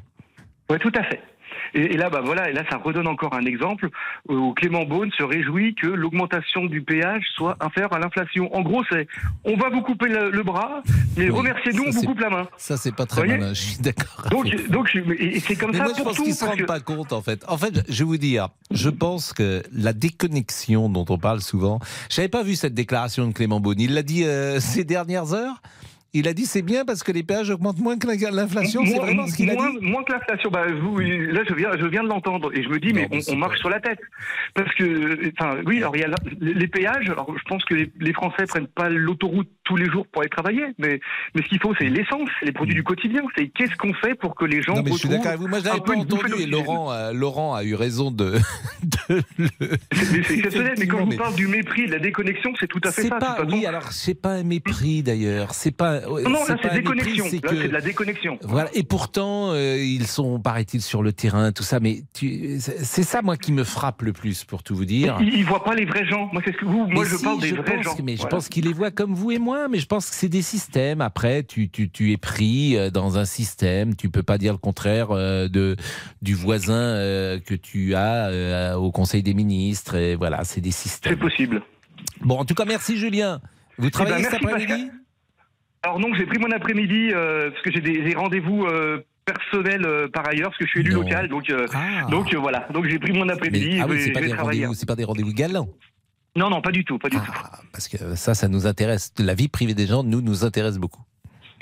Oui, 0.70 0.78
tout 0.80 0.92
à 0.96 1.04
fait. 1.04 1.22
Et, 1.74 1.98
là, 1.98 2.10
bah 2.10 2.22
voilà, 2.24 2.50
et 2.50 2.54
là, 2.54 2.64
ça 2.70 2.78
redonne 2.78 3.08
encore 3.08 3.34
un 3.34 3.46
exemple 3.46 3.90
où 4.30 4.54
Clément 4.54 4.86
Beaune 4.86 5.12
se 5.18 5.24
réjouit 5.24 5.76
que 5.76 5.88
l'augmentation 5.88 6.66
du 6.66 6.82
péage 6.82 7.24
soit 7.36 7.58
inférieure 7.60 7.94
à 7.94 8.00
l'inflation. 8.00 8.54
En 8.56 8.62
gros, 8.62 8.84
c'est 8.92 9.08
on 9.44 9.56
va 9.58 9.70
vous 9.70 9.82
couper 9.82 10.08
le, 10.08 10.44
bras, 10.44 10.84
mais 11.18 11.30
remerciez-nous, 11.30 11.84
on 11.88 11.92
vous 11.92 12.04
coupe 12.04 12.20
la 12.20 12.30
main. 12.30 12.48
Ça, 12.58 12.78
c'est 12.78 12.96
pas 12.96 13.06
très 13.06 13.26
malin, 13.26 13.54
je 13.54 13.62
suis 13.62 13.78
d'accord. 13.78 14.26
Donc, 14.30 14.70
donc 14.70 14.90
c'est 15.40 15.56
comme 15.56 15.74
ça 15.74 15.84
moi, 15.84 15.94
je 15.98 16.04
pense 16.04 16.18
qu'ils 16.18 16.30
ne 16.30 16.34
se 16.34 16.46
rendent 16.46 16.66
pas 16.66 16.80
compte, 16.80 17.14
en 17.14 17.22
fait. 17.22 17.44
En 17.48 17.58
fait, 17.58 17.84
je 17.90 18.00
vais 18.00 18.06
vous 18.06 18.18
dire, 18.18 18.50
je 18.72 18.90
pense 18.90 19.34
que 19.34 19.64
la 19.74 19.94
déconnexion 19.94 20.90
dont 20.90 21.06
on 21.10 21.18
parle 21.18 21.42
souvent, 21.42 21.80
je 22.10 22.20
n'avais 22.20 22.30
pas 22.30 22.44
vu 22.44 22.56
cette 22.56 22.74
déclaration 22.74 23.28
de 23.28 23.34
Clément 23.34 23.60
Beaune. 23.60 23.80
Il 23.80 23.94
l'a 23.94 24.04
dit 24.04 24.26
euh, 24.26 24.60
ces 24.60 24.84
dernières 24.84 25.34
heures. 25.34 25.62
Il 26.18 26.30
a 26.30 26.34
dit 26.34 26.46
c'est 26.46 26.62
bien 26.62 26.86
parce 26.86 27.04
que 27.04 27.12
les 27.12 27.24
péages 27.24 27.50
augmentent 27.50 27.80
moins 27.80 27.98
que 27.98 28.08
l'inflation. 28.08 28.86
C'est 28.86 28.98
vraiment 28.98 29.28
ce 29.28 29.36
qu'il 29.36 29.50
a 29.50 29.56
dit. 29.56 29.62
Moins 29.82 30.02
que 30.06 30.14
l'inflation. 30.14 30.50
Bah, 30.50 30.66
vous, 30.82 30.98
là, 30.98 31.42
je 31.48 31.54
viens, 31.54 31.72
je 31.78 31.86
viens 31.88 32.04
de 32.04 32.08
l'entendre 32.08 32.52
et 32.54 32.64
je 32.64 32.70
me 32.70 32.80
dis 32.80 32.94
mais 32.94 33.10
on, 33.30 33.36
marche 33.36 33.60
sur 33.60 33.70
la 33.70 33.82
tête. 33.82 34.00
Parce 34.54 34.74
que, 34.76 35.32
enfin, 35.38 35.58
oui, 35.66 35.80
alors 35.80 35.94
il 35.98 36.00
y 36.00 36.06
a 36.06 36.16
les 36.40 36.68
péages. 36.68 37.10
Alors, 37.10 37.36
je 37.38 37.44
pense 37.50 37.66
que 37.66 37.76
les, 37.76 37.92
les 38.00 38.14
Français 38.14 38.46
prennent 38.46 38.68
pas 38.68 38.88
l'autoroute 38.88 39.50
tous 39.66 39.76
les 39.76 39.90
jours 39.90 40.08
pour 40.08 40.22
aller 40.22 40.30
travailler, 40.30 40.64
mais 40.78 41.02
mais 41.34 41.42
ce 41.42 41.50
qu'il 41.50 41.60
faut, 41.60 41.74
c'est 41.78 41.90
l'essence, 41.90 42.30
les 42.44 42.54
produits 42.54 42.76
du 42.76 42.84
quotidien. 42.84 43.22
C'est 43.38 43.48
qu'est-ce 43.48 43.76
qu'on 43.76 43.94
fait 43.94 44.16
pour 44.16 44.36
que 44.36 44.46
les 44.46 44.62
gens. 44.62 44.76
Non, 44.76 44.84
mais 44.84 44.92
je 44.92 44.98
suis 44.98 45.10
d'accord 45.10 45.28
avec 45.28 45.40
vous. 45.40 45.48
Moi, 45.48 45.60
je 45.60 45.66
l'avais 45.66 45.82
pas 45.82 45.96
entendu 45.96 46.34
et 46.40 46.46
Laurent, 46.46 46.94
euh, 46.94 47.12
Laurent 47.12 47.56
a 47.56 47.64
eu 47.66 47.76
raison 47.76 48.10
de. 48.10 48.36
de 48.84 49.24
le... 49.38 49.50
C'est 49.94 50.36
exceptionnel. 50.36 50.76
Mais 50.78 50.88
quand 50.88 51.04
vous 51.04 51.18
parle 51.18 51.36
du 51.36 51.48
mépris, 51.48 51.88
de 51.88 51.92
la 51.92 52.00
déconnexion, 52.00 52.54
c'est 52.60 52.68
tout 52.68 52.82
à 52.84 52.92
fait 52.92 53.04
ça. 53.04 53.18
Pas, 53.18 53.40
oui, 53.52 53.66
alors 53.66 53.92
c'est 53.92 54.20
pas 54.20 54.32
un 54.32 54.44
mépris 54.44 55.04
d'ailleurs. 55.04 55.54
C'est 55.54 55.76
pas 55.76 56.05
non, 56.08 56.46
là 56.48 56.58
c'est 56.62 56.74
déconnexion. 56.74 57.26
Là 57.26 57.30
c'est 57.32 57.68
de 57.68 57.74
la 57.74 57.82
déconnexion. 57.82 58.38
Voilà. 58.44 58.70
Et 58.74 58.84
pourtant, 58.84 59.52
euh, 59.52 59.78
ils 59.78 60.08
sont, 60.08 60.40
paraît-il, 60.40 60.82
sur 60.82 61.04
le 61.04 61.14
terrain, 61.14 61.52
tout 61.52 61.64
ça. 61.64 61.80
Mais 61.80 62.04
c'est 62.14 63.04
ça, 63.04 63.22
moi, 63.22 63.38
qui 63.38 63.52
me 63.52 63.64
frappe 63.64 64.02
le 64.02 64.14
plus, 64.14 64.44
pour 64.44 64.64
tout 64.64 64.76
vous 64.76 64.86
dire. 64.86 65.18
ils, 65.22 65.40
ne 65.40 65.46
voient 65.46 65.64
pas 65.64 65.76
les 65.76 65.86
vrais 65.86 66.06
gens. 66.06 66.30
Moi, 66.32 66.42
c'est 66.46 66.54
ce 66.54 66.58
que 66.58 66.66
vous. 66.66 66.88
Moi, 66.88 67.06
je 67.06 67.16
parle 67.18 67.40
des 67.40 67.52
vrais 67.52 67.82
gens. 67.84 67.96
mais 68.04 68.18
je 68.18 68.28
pense 68.28 68.50
qu'ils 68.50 68.66
les 68.66 68.74
voient 68.74 68.92
comme 68.92 69.14
vous 69.14 69.32
et 69.32 69.40
moi. 69.40 69.68
Mais 69.68 69.80
je 69.80 69.88
pense 69.88 70.10
que 70.10 70.16
c'est 70.16 70.30
des 70.30 70.42
systèmes. 70.42 71.02
Après, 71.02 71.44
tu, 71.44 71.70
tu, 71.70 71.90
tu, 71.90 72.12
es 72.12 72.18
pris 72.18 72.78
euh, 72.78 72.90
dans 72.90 73.18
un 73.18 73.26
système. 73.26 73.96
Tu 73.96 74.10
peux 74.10 74.24
pas 74.24 74.38
dire 74.38 74.54
le 74.54 74.60
contraire 74.60 75.12
euh, 75.12 75.48
de 75.48 75.76
du 76.22 76.34
voisin 76.34 76.76
que 77.46 77.54
tu 77.54 77.96
as 77.96 78.78
au 78.78 78.92
Conseil 78.92 79.24
des 79.24 79.34
ministres. 79.34 79.96
Et 79.96 80.16
voilà, 80.16 80.44
c'est 80.44 80.62
des 80.62 80.72
systèmes. 80.72 81.14
C'est 81.14 81.20
possible. 81.20 81.62
Bon, 82.22 82.38
en 82.38 82.46
tout 82.46 82.56
cas, 82.56 82.66
merci 82.66 82.98
Julien. 82.98 83.42
Vous 83.78 83.88
eh 83.88 83.90
ben, 83.90 83.90
travaillez 83.92 84.24
cet 84.24 84.36
après-midi 84.36 84.90
alors 85.86 86.00
non, 86.00 86.16
j'ai 86.16 86.26
pris 86.26 86.40
mon 86.40 86.50
après-midi 86.50 87.12
euh, 87.14 87.52
parce 87.52 87.62
que 87.62 87.72
j'ai 87.72 87.80
des, 87.80 88.16
rendez-vous 88.16 88.66
euh, 88.66 89.06
personnels 89.24 89.86
euh, 89.86 90.08
par 90.08 90.28
ailleurs 90.28 90.50
parce 90.50 90.58
que 90.58 90.66
je 90.66 90.70
suis 90.72 90.80
élu 90.80 90.92
local, 90.92 91.28
donc 91.28 91.54
ah. 91.74 92.08
donc 92.10 92.34
voilà. 92.34 92.68
Donc 92.74 92.88
j'ai 92.90 92.98
pris 92.98 93.14
mon 93.14 93.30
après-midi. 93.30 93.80
Ah 93.80 93.86
oui, 93.88 94.02
c'est 94.02 94.12
pas, 94.12 94.22
des 94.22 94.34
rendez-vous, 94.34 94.74
c'est 94.74 94.88
pas 94.88 94.96
des 94.96 95.04
rendez-vous 95.04 95.34
galants. 95.34 95.70
Non, 96.36 96.50
non, 96.50 96.60
pas 96.62 96.72
du 96.72 96.84
tout, 96.84 96.98
pas 96.98 97.10
du 97.10 97.18
ah, 97.20 97.24
tout. 97.26 97.34
Parce 97.72 97.88
que 97.88 98.16
ça, 98.16 98.34
ça 98.34 98.48
nous 98.48 98.66
intéresse. 98.66 99.14
La 99.20 99.36
vie 99.36 99.48
privée 99.48 99.76
des 99.76 99.86
gens, 99.86 100.04
nous, 100.04 100.22
nous 100.22 100.44
intéresse 100.44 100.80
beaucoup. 100.80 101.04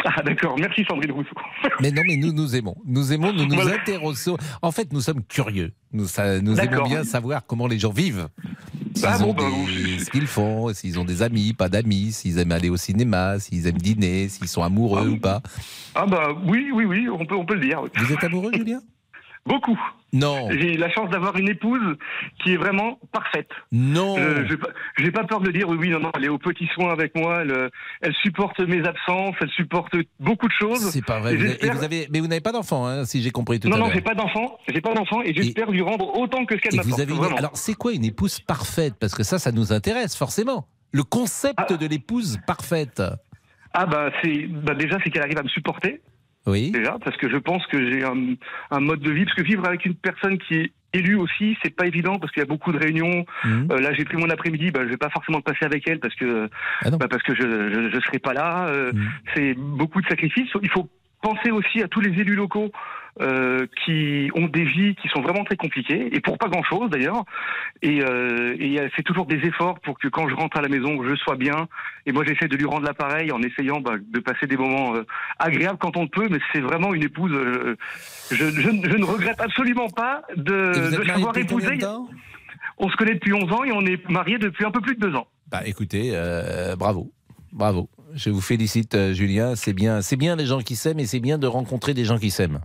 Ah 0.16 0.22
d'accord, 0.22 0.58
merci 0.60 0.84
Sandrine 0.86 1.12
Rousseau. 1.12 1.36
Mais 1.80 1.92
non, 1.92 2.02
mais 2.06 2.18
nous 2.18 2.34
nous 2.34 2.56
aimons. 2.56 2.76
Nous 2.86 3.14
aimons, 3.14 3.32
nous 3.32 3.46
nous 3.46 3.68
intéressons. 3.68 4.38
En 4.62 4.72
fait, 4.72 4.92
nous 4.92 5.02
sommes 5.02 5.24
curieux. 5.24 5.72
Nous, 5.92 6.08
ça, 6.08 6.42
nous 6.42 6.60
aimons 6.60 6.84
bien 6.84 7.04
savoir 7.04 7.46
comment 7.46 7.68
les 7.68 7.80
gens 7.80 7.92
vivent. 7.92 8.28
Ah 9.04 9.18
bon, 9.18 9.34
bah, 9.34 9.44
ce 10.00 10.10
qu'ils 10.10 10.28
font, 10.28 10.74
s'ils 10.74 11.00
ont 11.00 11.06
des 11.06 11.22
amis, 11.22 11.54
pas 11.54 11.70
d'amis, 11.70 12.12
s'ils 12.12 12.38
aiment 12.38 12.52
aller 12.52 12.70
au 12.70 12.78
cinéma, 12.78 13.40
s'ils 13.40 13.66
aiment 13.68 13.78
dîner, 13.78 14.30
s'ils 14.30 14.48
sont 14.48 14.62
amoureux 14.62 15.06
ah 15.06 15.10
ou 15.10 15.18
pas. 15.20 15.42
Ah 15.96 16.06
bah 16.06 16.36
oui, 16.46 16.70
oui, 16.74 16.86
oui, 16.86 17.10
on 17.10 17.26
peut, 17.26 17.36
on 17.36 17.46
peut 17.46 17.56
le 17.56 17.62
dire. 17.62 17.82
Vous 17.96 18.14
êtes 18.14 18.24
amoureux, 18.24 18.52
Julien? 18.54 18.82
Beaucoup. 19.46 19.80
Non. 20.14 20.48
J'ai 20.52 20.78
la 20.78 20.92
chance 20.92 21.10
d'avoir 21.10 21.36
une 21.38 21.50
épouse 21.50 21.98
qui 22.42 22.54
est 22.54 22.58
vraiment 22.58 23.00
parfaite. 23.12 23.50
Non. 23.72 24.16
Euh, 24.18 24.46
J'ai 24.98 25.12
pas, 25.12 25.24
peur 25.24 25.42
de 25.42 25.52
dire 25.52 25.68
oui, 25.68 25.90
non, 25.90 26.00
non, 26.00 26.12
elle 26.16 26.26
est 26.26 26.30
au 26.30 26.38
petit 26.38 26.68
soin 26.74 26.92
avec 26.92 27.16
moi. 27.16 27.42
Elle, 27.42 27.70
elle 28.02 28.14
supporte 28.22 28.60
mes 28.60 28.86
absences, 28.86 29.36
elle 29.42 29.50
supporte 29.50 29.96
beaucoup 30.20 30.48
de 30.48 30.54
choses. 30.54 30.92
C'est 30.92 31.04
pas 31.04 31.20
vrai. 31.20 31.36
vous 31.36 31.84
avez, 31.84 32.08
mais 32.12 32.20
vous 32.20 32.28
n'avez 32.28 32.42
pas 32.42 32.52
d'enfant, 32.52 32.86
hein, 32.86 33.06
si 33.06 33.22
j'ai 33.24 33.32
compris 33.32 33.60
tout 33.60 33.68
non, 33.68 33.76
à 33.76 33.78
l'heure. 33.80 33.88
Non, 33.88 33.92
non, 33.92 33.96
j'ai 33.96 34.02
pas 34.02 34.16
d'enfant. 34.16 34.60
J'ai 34.68 34.82
pas 34.82 34.94
d'enfant 34.94 35.22
et 35.24 35.34
j'espère 35.34 35.72
lui 35.72 35.82
rendre 35.82 36.16
autant 36.18 36.46
que 36.46 36.56
ce 36.56 36.62
qu'elle 36.62 36.76
m'apporte. 36.76 37.00
Avez... 37.00 37.38
Alors, 37.38 37.58
c'est 37.58 37.74
quoi 37.74 37.94
une 37.94 38.06
épouse 38.06 38.40
parfaite? 38.40 38.94
Parce 39.00 39.16
que 39.16 39.24
ça, 39.24 39.40
ça 39.40 39.52
nous 39.52 39.74
intéresse 39.74 40.16
forcément. 40.16 40.68
Le 40.92 41.04
concept 41.04 41.58
ah. 41.58 41.74
de 41.74 41.88
l'épouse 41.88 42.38
parfaite. 42.46 43.02
Ah 43.74 43.88
bah 43.88 44.12
c'est, 44.22 44.46
bah 44.46 44.76
déjà 44.76 45.00
c'est 45.04 45.10
qu'elle 45.10 45.24
arrive 45.24 45.40
à 45.40 45.44
me 45.44 45.50
supporter. 45.50 46.02
Oui. 46.46 46.72
Déjà, 46.72 46.98
parce 47.04 47.16
que 47.18 47.30
je 47.30 47.38
pense 47.38 47.66
que 47.68 47.92
j'ai 47.92 48.04
un, 48.04 48.36
un, 48.72 48.80
mode 48.80 49.00
de 49.00 49.12
vie, 49.12 49.26
parce 49.26 49.38
que 49.38 49.44
vivre 49.44 49.66
avec 49.66 49.86
une 49.86 49.96
personne 49.96 50.38
qui 50.38 50.56
est 50.56 50.72
élue 50.94 51.16
aussi, 51.16 51.58
c'est 51.64 51.76
pas 51.76 51.88
évident 51.88 52.20
parce 52.20 52.32
qu'il 52.32 52.42
y 52.42 52.46
a 52.46 52.48
beaucoup 52.48 52.72
de 52.72 52.78
réunions. 52.78 53.26
Mmh. 53.44 53.72
Euh, 53.72 53.80
là, 53.80 53.94
j'ai 53.94 54.06
pris 54.06 54.18
mon 54.18 54.30
après-midi, 54.30 54.72
bah, 54.72 54.82
je 54.84 54.90
vais 54.90 54.98
pas 54.98 55.10
forcément 55.10 55.40
le 55.40 55.44
passer 55.44 55.66
avec 55.66 55.88
elle 55.88 56.00
parce 56.00 56.16
que 56.16 56.50
ah 56.84 56.92
bah, 56.92 57.08
parce 57.10 57.24
que 57.24 57.34
je, 57.34 57.42
je, 57.42 57.90
je 57.90 58.00
serai 58.02 58.20
pas 58.20 58.34
là. 58.34 58.68
Euh, 58.68 58.92
mmh. 58.94 59.10
C'est 59.36 59.54
beaucoup 59.56 60.02
de 60.02 60.08
sacrifices. 60.08 60.50
Il 60.62 60.70
faut 60.70 60.90
penser 61.22 61.52
aussi 61.52 61.82
à 61.82 61.88
tous 61.88 62.02
les 62.02 62.12
élus 62.20 62.36
locaux 62.36 62.72
euh, 63.22 63.68
qui 63.86 64.32
ont 64.34 64.48
des 64.48 64.64
vies 64.64 64.96
qui 64.96 65.08
sont 65.10 65.22
vraiment 65.22 65.44
très 65.44 65.56
compliquées 65.56 66.10
et 66.12 66.20
pour 66.20 66.38
pas 66.38 66.48
grand 66.48 66.64
chose 66.64 66.90
d'ailleurs. 66.90 67.24
Et, 67.82 68.02
euh, 68.02 68.56
et 68.60 69.04
toujours 69.04 69.26
des 69.26 69.36
efforts 69.46 69.80
pour 69.82 70.00
que 70.00 70.08
quand 70.08 70.28
je 70.30 70.36
rentre 70.36 70.58
à 70.58 70.62
la 70.62 70.70
maison, 70.70 71.04
je 71.04 71.16
sois 71.16 71.36
bien. 71.36 71.68
Et 72.06 72.12
moi, 72.12 72.24
j'essaie 72.26 72.48
de 72.48 72.56
lui 72.56 72.66
rendre 72.66 72.86
l'appareil 72.86 73.32
en 73.32 73.42
essayant 73.42 73.82
bah, 73.82 73.96
de 74.02 74.20
passer 74.20 74.48
des 74.48 74.58
moments 74.58 74.96
euh, 74.96 75.06
agréables 75.38 75.78
quand 75.78 75.98
on 75.98 76.08
peut. 76.08 76.28
Mais 76.30 76.40
c'est 76.52 76.62
vraiment 76.62 76.94
une 76.94 77.04
épouse. 77.04 77.32
Euh, 77.34 77.76
je, 78.32 78.46
je, 78.50 78.62
je, 78.62 78.98
ne 78.98 79.06
regrette 79.06 79.40
absolument 79.42 79.90
pas 79.90 80.24
de, 80.36 80.98
de 80.98 81.06
savoir 81.06 81.38
épouser. 81.38 81.78
On 82.78 82.90
se 82.90 82.96
connaît 82.96 83.14
depuis 83.14 83.34
11 83.34 83.52
ans 83.52 83.64
et 83.64 83.72
on 83.72 83.86
est 83.86 84.10
mariés 84.10 84.40
depuis 84.40 84.66
un 84.66 84.72
peu 84.72 84.82
plus 84.82 84.96
de 84.96 85.02
deux 85.02 85.16
ans. 85.16 85.28
Bah 85.52 85.62
écoutez, 85.66 86.12
bravo. 86.80 87.12
Bravo. 87.52 87.88
Je 88.16 88.32
vous 88.32 88.42
félicite, 88.42 89.14
Julien. 89.14 89.56
C'est 89.56 89.74
bien, 89.74 90.02
c'est 90.02 90.16
bien 90.16 90.36
les 90.36 90.48
gens 90.48 90.62
qui 90.62 90.76
s'aiment 90.76 91.00
et 91.00 91.06
c'est 91.06 91.20
bien 91.20 91.38
de 91.38 91.46
rencontrer 91.46 91.94
des 91.94 92.06
gens 92.06 92.18
qui 92.18 92.32
s'aiment. 92.32 92.62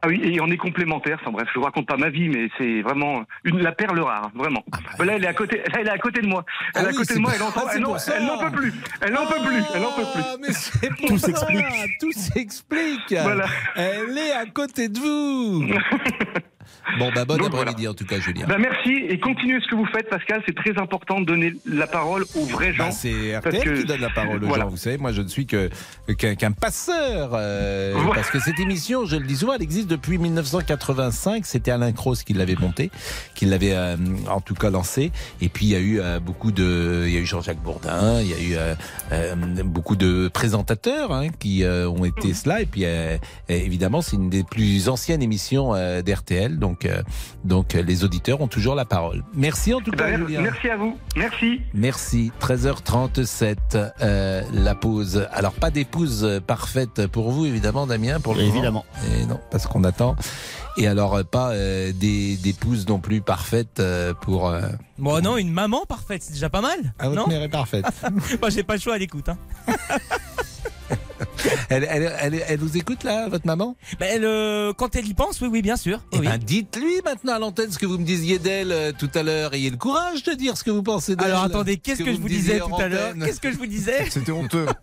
Ah 0.00 0.06
oui, 0.06 0.20
et 0.22 0.40
on 0.40 0.46
est 0.46 0.56
complémentaires. 0.56 1.18
Enfin 1.20 1.32
bref, 1.32 1.48
je 1.52 1.58
vous 1.58 1.64
raconte 1.64 1.86
pas 1.86 1.96
ma 1.96 2.08
vie, 2.08 2.28
mais 2.28 2.48
c'est 2.56 2.82
vraiment 2.82 3.24
une, 3.42 3.58
la 3.58 3.72
perle 3.72 3.98
rare, 3.98 4.30
vraiment. 4.34 4.62
Ah 4.72 4.78
bah, 4.96 5.04
là, 5.04 5.14
elle 5.16 5.24
est 5.24 5.28
à 5.28 5.34
côté, 5.34 5.58
là, 5.58 5.80
elle 5.80 5.88
est 5.88 5.90
à 5.90 5.98
côté 5.98 6.20
de 6.20 6.28
moi. 6.28 6.44
Elle 6.76 6.84
est 6.84 6.88
à 6.88 6.92
côté 6.92 7.14
de 7.14 7.18
moi, 7.18 7.32
elle 7.34 7.42
elle, 7.74 7.82
n'en 7.82 8.38
peut 8.38 8.50
plus. 8.56 8.72
Elle 9.00 9.12
n'en 9.12 9.26
peut 9.26 9.40
plus. 9.44 9.62
Elle 9.74 9.82
n'en 9.82 9.92
peut 9.92 10.06
plus. 10.14 10.22
Ah, 10.24 10.36
mais 10.40 10.52
c'est 10.52 10.88
tout 11.06 11.18
s'explique. 11.18 11.64
Tout 12.00 12.12
s'explique. 12.12 13.14
Voilà. 13.22 13.46
Elle 13.74 14.16
est 14.16 14.32
à 14.32 14.46
côté 14.46 14.88
de 14.88 14.98
vous. 14.98 15.66
Bon, 16.98 17.10
bah, 17.14 17.24
bon 17.24 17.36
après-midi 17.44 17.86
en 17.86 17.94
tout 17.94 18.06
cas, 18.06 18.18
Julien. 18.18 18.46
Bah, 18.46 18.56
merci 18.58 18.92
et 19.08 19.18
continuez 19.20 19.60
ce 19.60 19.68
que 19.68 19.74
vous 19.74 19.86
faites, 19.86 20.08
Pascal. 20.08 20.42
C'est 20.46 20.54
très 20.54 20.78
important 20.78 21.20
de 21.20 21.26
donner 21.26 21.52
la 21.66 21.86
parole 21.86 22.24
aux 22.34 22.44
vrais 22.44 22.72
gens. 22.72 22.86
Bah, 22.86 22.92
c'est 22.92 23.36
RTL 23.36 23.80
qui 23.80 23.84
donne 23.84 24.00
la 24.00 24.10
parole 24.10 24.42
aux 24.42 24.54
gens. 24.54 24.68
Vous 24.68 24.76
savez, 24.76 24.96
moi, 24.96 25.12
je 25.12 25.22
ne 25.22 25.28
suis 25.28 25.46
que 25.46 25.70
qu'un 26.14 26.52
passeur. 26.52 27.30
Euh, 27.34 27.94
parce 28.14 28.30
que 28.30 28.40
cette 28.40 28.58
émission, 28.58 29.04
je 29.04 29.16
le 29.16 29.26
dis 29.26 29.36
souvent, 29.36 29.54
elle 29.54 29.62
existe 29.62 29.88
depuis 29.88 30.18
1985. 30.18 31.44
C'était 31.44 31.70
Alain 31.70 31.92
Cross 31.92 32.22
qui 32.22 32.32
l'avait 32.32 32.56
montée, 32.56 32.90
qui 33.34 33.46
l'avait 33.46 33.74
euh, 33.74 33.96
en 34.28 34.40
tout 34.40 34.54
cas 34.54 34.70
lancé. 34.70 35.12
Et 35.40 35.48
puis, 35.48 35.66
il 35.66 35.72
y 35.72 35.76
a 35.76 35.80
eu 35.80 36.00
euh, 36.00 36.20
beaucoup 36.20 36.52
de. 36.52 37.04
Il 37.06 37.12
y 37.12 37.16
a 37.16 37.20
eu 37.20 37.26
Jean-Jacques 37.26 37.62
Bourdin, 37.62 38.20
il 38.20 38.28
y 38.28 38.56
a 38.56 38.72
eu 38.72 39.64
beaucoup 39.64 39.96
de 39.96 40.28
présentateurs 40.28 41.12
hein, 41.12 41.28
qui 41.38 41.64
ont 41.64 42.04
été 42.04 42.34
cela. 42.34 42.62
Et 42.62 42.66
puis, 42.66 42.84
évidemment, 43.48 44.00
c'est 44.00 44.16
une 44.16 44.30
des 44.30 44.44
plus 44.44 44.88
anciennes 44.88 45.22
émissions 45.22 45.72
d'RTL 46.02 46.57
Donc, 46.58 46.84
euh, 46.84 47.02
donc 47.44 47.74
euh, 47.74 47.82
les 47.82 48.04
auditeurs 48.04 48.40
ont 48.40 48.48
toujours 48.48 48.74
la 48.74 48.84
parole. 48.84 49.24
Merci 49.34 49.72
en 49.74 49.80
tout 49.80 49.90
cas, 49.92 50.10
Ben, 50.10 50.18
Julien. 50.26 50.40
merci 50.42 50.68
à 50.68 50.76
vous. 50.76 50.98
Merci. 51.16 51.60
Merci. 51.74 52.32
13h37, 52.40 53.56
euh, 54.02 54.42
la 54.52 54.74
pause. 54.74 55.26
Alors, 55.32 55.52
pas 55.52 55.70
d'épouse 55.70 56.40
parfaite 56.46 57.06
pour 57.06 57.30
vous, 57.30 57.46
évidemment, 57.46 57.86
Damien, 57.86 58.20
pour 58.20 58.34
le 58.34 58.40
moment. 58.42 58.54
Évidemment. 58.54 58.84
Et 59.16 59.26
non, 59.26 59.40
parce 59.50 59.66
qu'on 59.66 59.84
attend. 59.84 60.16
Et 60.76 60.86
alors, 60.86 61.24
pas 61.24 61.50
euh, 61.52 61.92
des 61.92 62.38
non 62.88 62.98
plus 63.00 63.20
parfaite 63.20 63.80
euh, 63.80 64.14
pour. 64.14 64.48
euh, 64.48 64.60
Bon, 64.98 65.20
non, 65.22 65.36
une 65.36 65.52
maman 65.52 65.84
parfaite, 65.86 66.22
c'est 66.22 66.32
déjà 66.32 66.50
pas 66.50 66.60
mal. 66.60 66.92
Ah, 66.98 67.08
votre 67.08 67.20
non 67.22 67.26
mère 67.28 67.42
est 67.42 67.48
parfaite. 67.48 67.84
Moi, 68.40 68.50
j'ai 68.50 68.62
pas 68.62 68.74
le 68.74 68.80
choix 68.80 68.94
à 68.94 68.98
l'écoute. 68.98 69.28
Hein. 69.28 69.38
elle, 71.68 71.86
elle, 71.90 72.12
elle, 72.20 72.44
elle 72.48 72.58
vous 72.58 72.76
écoute 72.76 73.04
là, 73.04 73.28
votre 73.28 73.46
maman? 73.46 73.76
Ben, 73.98 74.08
elle, 74.10 74.24
euh, 74.24 74.72
quand 74.72 74.96
elle 74.96 75.06
y 75.06 75.14
pense, 75.14 75.40
oui, 75.40 75.48
oui, 75.50 75.62
bien 75.62 75.76
sûr. 75.76 76.00
Eh 76.12 76.18
Oui. 76.18 76.26
ben, 76.26 76.38
dites-lui 76.38 77.00
maintenant 77.04 77.34
à 77.34 77.38
l'antenne 77.38 77.70
ce 77.70 77.78
que 77.78 77.86
vous 77.86 77.98
me 77.98 78.04
disiez 78.04 78.38
d'elle 78.38 78.72
euh, 78.72 78.92
tout 78.96 79.10
à 79.14 79.22
l'heure. 79.22 79.54
Ayez 79.54 79.70
le 79.70 79.76
courage 79.76 80.22
de 80.24 80.32
dire 80.32 80.56
ce 80.56 80.64
que 80.64 80.70
vous 80.70 80.82
pensez 80.82 81.16
d'elle. 81.16 81.28
Alors 81.28 81.44
attendez, 81.44 81.76
qu'est-ce 81.76 82.02
que, 82.02 82.12
je 82.12 82.18
vous 82.18 82.28
disais 82.28 82.58
tout 82.58 82.74
à 82.76 82.88
l'heure. 82.88 83.14
Qu'est-ce 83.24 83.40
que 83.40 83.52
je 83.52 83.56
vous 83.58 83.66
disais 83.66 84.06
C'était 84.10 84.32
honteux. 84.32 84.66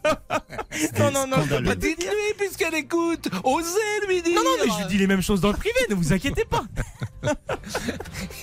Non, 0.99 1.09
non, 1.11 1.25
non, 1.27 1.37
je 1.43 1.49
peux 1.49 1.55
pas 1.55 1.61
Bah, 1.61 1.75
dites-lui 1.75 2.33
puisqu'elle 2.37 2.75
écoute. 2.75 3.29
Osez 3.43 3.69
lui 4.07 4.21
dire. 4.21 4.35
Non, 4.35 4.41
non, 4.43 4.65
mais 4.65 4.71
je 4.73 4.77
lui 4.83 4.87
dis 4.89 4.97
les 4.97 5.07
mêmes 5.07 5.21
choses 5.21 5.39
dans 5.39 5.51
le 5.51 5.57
privé, 5.57 5.75
ne 5.89 5.95
vous 5.95 6.11
inquiétez 6.11 6.43
pas. 6.45 6.65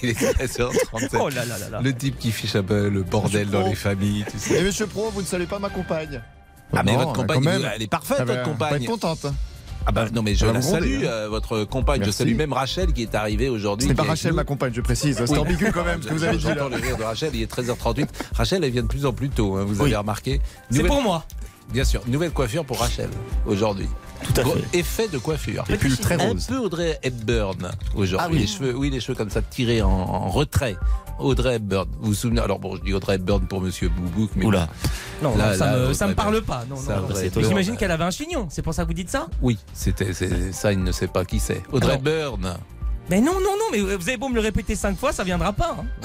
Il 0.03 0.11
est 0.11 0.19
13h37. 0.21 1.09
Oh 1.21 1.29
là 1.29 1.45
là 1.45 1.59
là 1.59 1.69
là. 1.69 1.81
Le 1.83 1.93
type 1.93 2.19
qui 2.19 2.33
fiche 2.33 2.57
un 2.57 2.63
peu 2.63 2.89
le 2.89 3.03
bordel 3.03 3.51
dans 3.51 3.67
les 3.67 3.75
familles, 3.75 4.25
tu 4.31 4.39
sais. 4.39 4.59
Et 4.59 4.63
monsieur 4.63 4.87
Pro, 4.87 5.11
vous 5.11 5.21
ne 5.21 5.27
saluez 5.27 5.47
pas 5.47 5.59
ma 5.59 5.69
compagne 5.69 6.23
Ah, 6.75 6.83
mais 6.85 6.93
Non, 6.93 6.99
votre 6.99 7.13
compagne, 7.13 7.37
quand 7.45 7.51
même. 7.51 7.71
elle 7.75 7.83
est 7.83 7.87
parfaite, 7.87 8.19
Ah, 8.21 8.25
bah, 8.25 8.35
votre 8.35 8.41
elle 8.47 8.53
compagne. 8.53 8.83
être 8.83 8.89
contente. 8.91 9.27
Ah 9.85 9.91
bah 9.91 10.05
non 10.15 10.23
mais 10.23 10.37
je 10.37 10.47
Elle 10.47 10.53
la 10.53 10.61
gronder, 10.61 10.75
salue, 10.81 11.05
hein. 11.05 11.09
euh, 11.09 11.29
votre 11.29 11.65
compagne. 11.65 12.05
Je 12.05 12.13
salue 12.13 12.37
même 12.37 12.53
Rachel 12.53 12.93
qui 12.93 13.03
est 13.03 13.17
arrivée 13.17 13.49
aujourd'hui. 13.49 13.89
Ce 13.89 13.93
n'est 13.93 13.97
pas 13.97 14.05
est 14.05 14.11
Rachel, 14.11 14.31
nous. 14.31 14.37
ma 14.37 14.45
compagne, 14.45 14.73
je 14.73 14.81
précise. 14.81 15.17
C'est 15.17 15.29
Oui. 15.33 15.39
ambigu 15.39 15.73
quand 15.75 15.85
même, 15.85 16.01
ce 16.01 16.07
que 16.07 16.15
vous 16.15 16.23
avez 16.23 16.37
dit 16.37 16.45
là. 16.45 16.55
J'entends 16.55 16.69
le 16.69 16.77
rire 16.77 16.97
de 16.97 17.03
Rachel, 17.03 17.31
il 17.35 17.43
est 17.43 17.51
13h38. 17.53 18.07
Rachel, 18.33 18.63
elle 18.63 18.71
vient 18.71 18.83
de 18.83 18.87
plus 18.87 19.05
en 19.07 19.13
plus 19.13 19.29
tôt, 19.29 19.57
hein, 19.57 19.65
vous 19.67 19.81
Oui. 19.81 19.87
avez 19.87 19.97
remarqué. 19.97 20.41
C'est 20.71 20.77
Nouvelle- 20.77 20.93
pour 20.93 21.03
moi. 21.03 21.25
Bien 21.73 21.83
sûr, 21.85 22.01
nouvelle 22.07 22.31
coiffure 22.31 22.65
pour 22.65 22.79
Rachel 22.79 23.09
aujourd'hui. 23.45 23.89
Tout 24.25 24.41
à 24.41 24.45
fait. 24.45 24.79
Effet 24.79 25.09
de 25.09 25.19
coiffure. 25.19 25.65
Et 25.69 25.77
puis 25.77 25.97
très 25.97 26.21
Un 26.23 26.29
rose. 26.31 26.47
peu 26.47 26.59
Audrey 26.59 26.99
Hepburn 27.03 27.71
aujourd'hui. 27.95 28.17
Ah 28.21 28.29
oui. 28.33 28.39
Les 28.41 28.47
cheveux, 28.47 28.75
oui, 28.77 28.91
les 28.91 29.01
cheveux 29.01 29.17
comme 29.17 29.31
ça 29.31 29.43
tirés 29.43 29.83
en, 29.83 29.89
en 29.91 30.29
retrait. 30.31 30.77
Audrey 31.19 31.57
Hepburn. 31.57 31.89
Vous 32.01 32.09
vous 32.09 32.15
souvenez 32.15 32.41
Alors 32.41 32.59
bon, 32.59 32.77
je 32.77 32.83
dis 32.83 32.95
Audrey 32.95 33.17
Hepburn 33.17 33.47
pour 33.47 33.61
Monsieur 33.61 33.89
Boubouk, 33.89 34.31
mais 34.37 34.45
Oula. 34.47 34.69
Non, 35.23 35.37
Là, 35.37 35.53
non, 35.53 35.59
ça, 35.59 35.77
là, 35.77 35.89
me, 35.89 35.93
ça 35.93 36.09
parle 36.09 36.43
pas. 36.43 36.65
Non, 36.69 36.77
non. 36.81 37.09
J'imagine 37.43 37.77
qu'elle 37.77 37.91
avait 37.91 38.05
un 38.05 38.11
chignon, 38.11 38.47
c'est 38.51 38.63
pour 38.63 38.75
ça 38.75 38.83
que 38.83 38.89
vous 38.89 38.95
dites 38.95 39.11
ça? 39.11 39.27
Oui, 39.41 39.59
c'était 39.73 40.13
ça, 40.53 40.73
il 40.73 40.83
ne 40.83 40.91
sait 40.93 41.07
pas 41.09 41.25
qui 41.25 41.39
c'est. 41.39 41.63
Audrey 41.73 41.93
Alors- 41.93 42.01
Hepburn. 42.07 42.55
Mais 43.11 43.21
non, 43.21 43.35
non, 43.35 43.41
non, 43.59 43.65
mais 43.73 43.81
vous 43.81 44.09
avez 44.09 44.17
beau 44.17 44.29
me 44.29 44.35
le 44.37 44.41
répéter 44.41 44.77
cinq 44.77 44.97
fois, 44.97 45.13
ça 45.13 45.25
viendra 45.25 45.53
pas. 45.53 45.77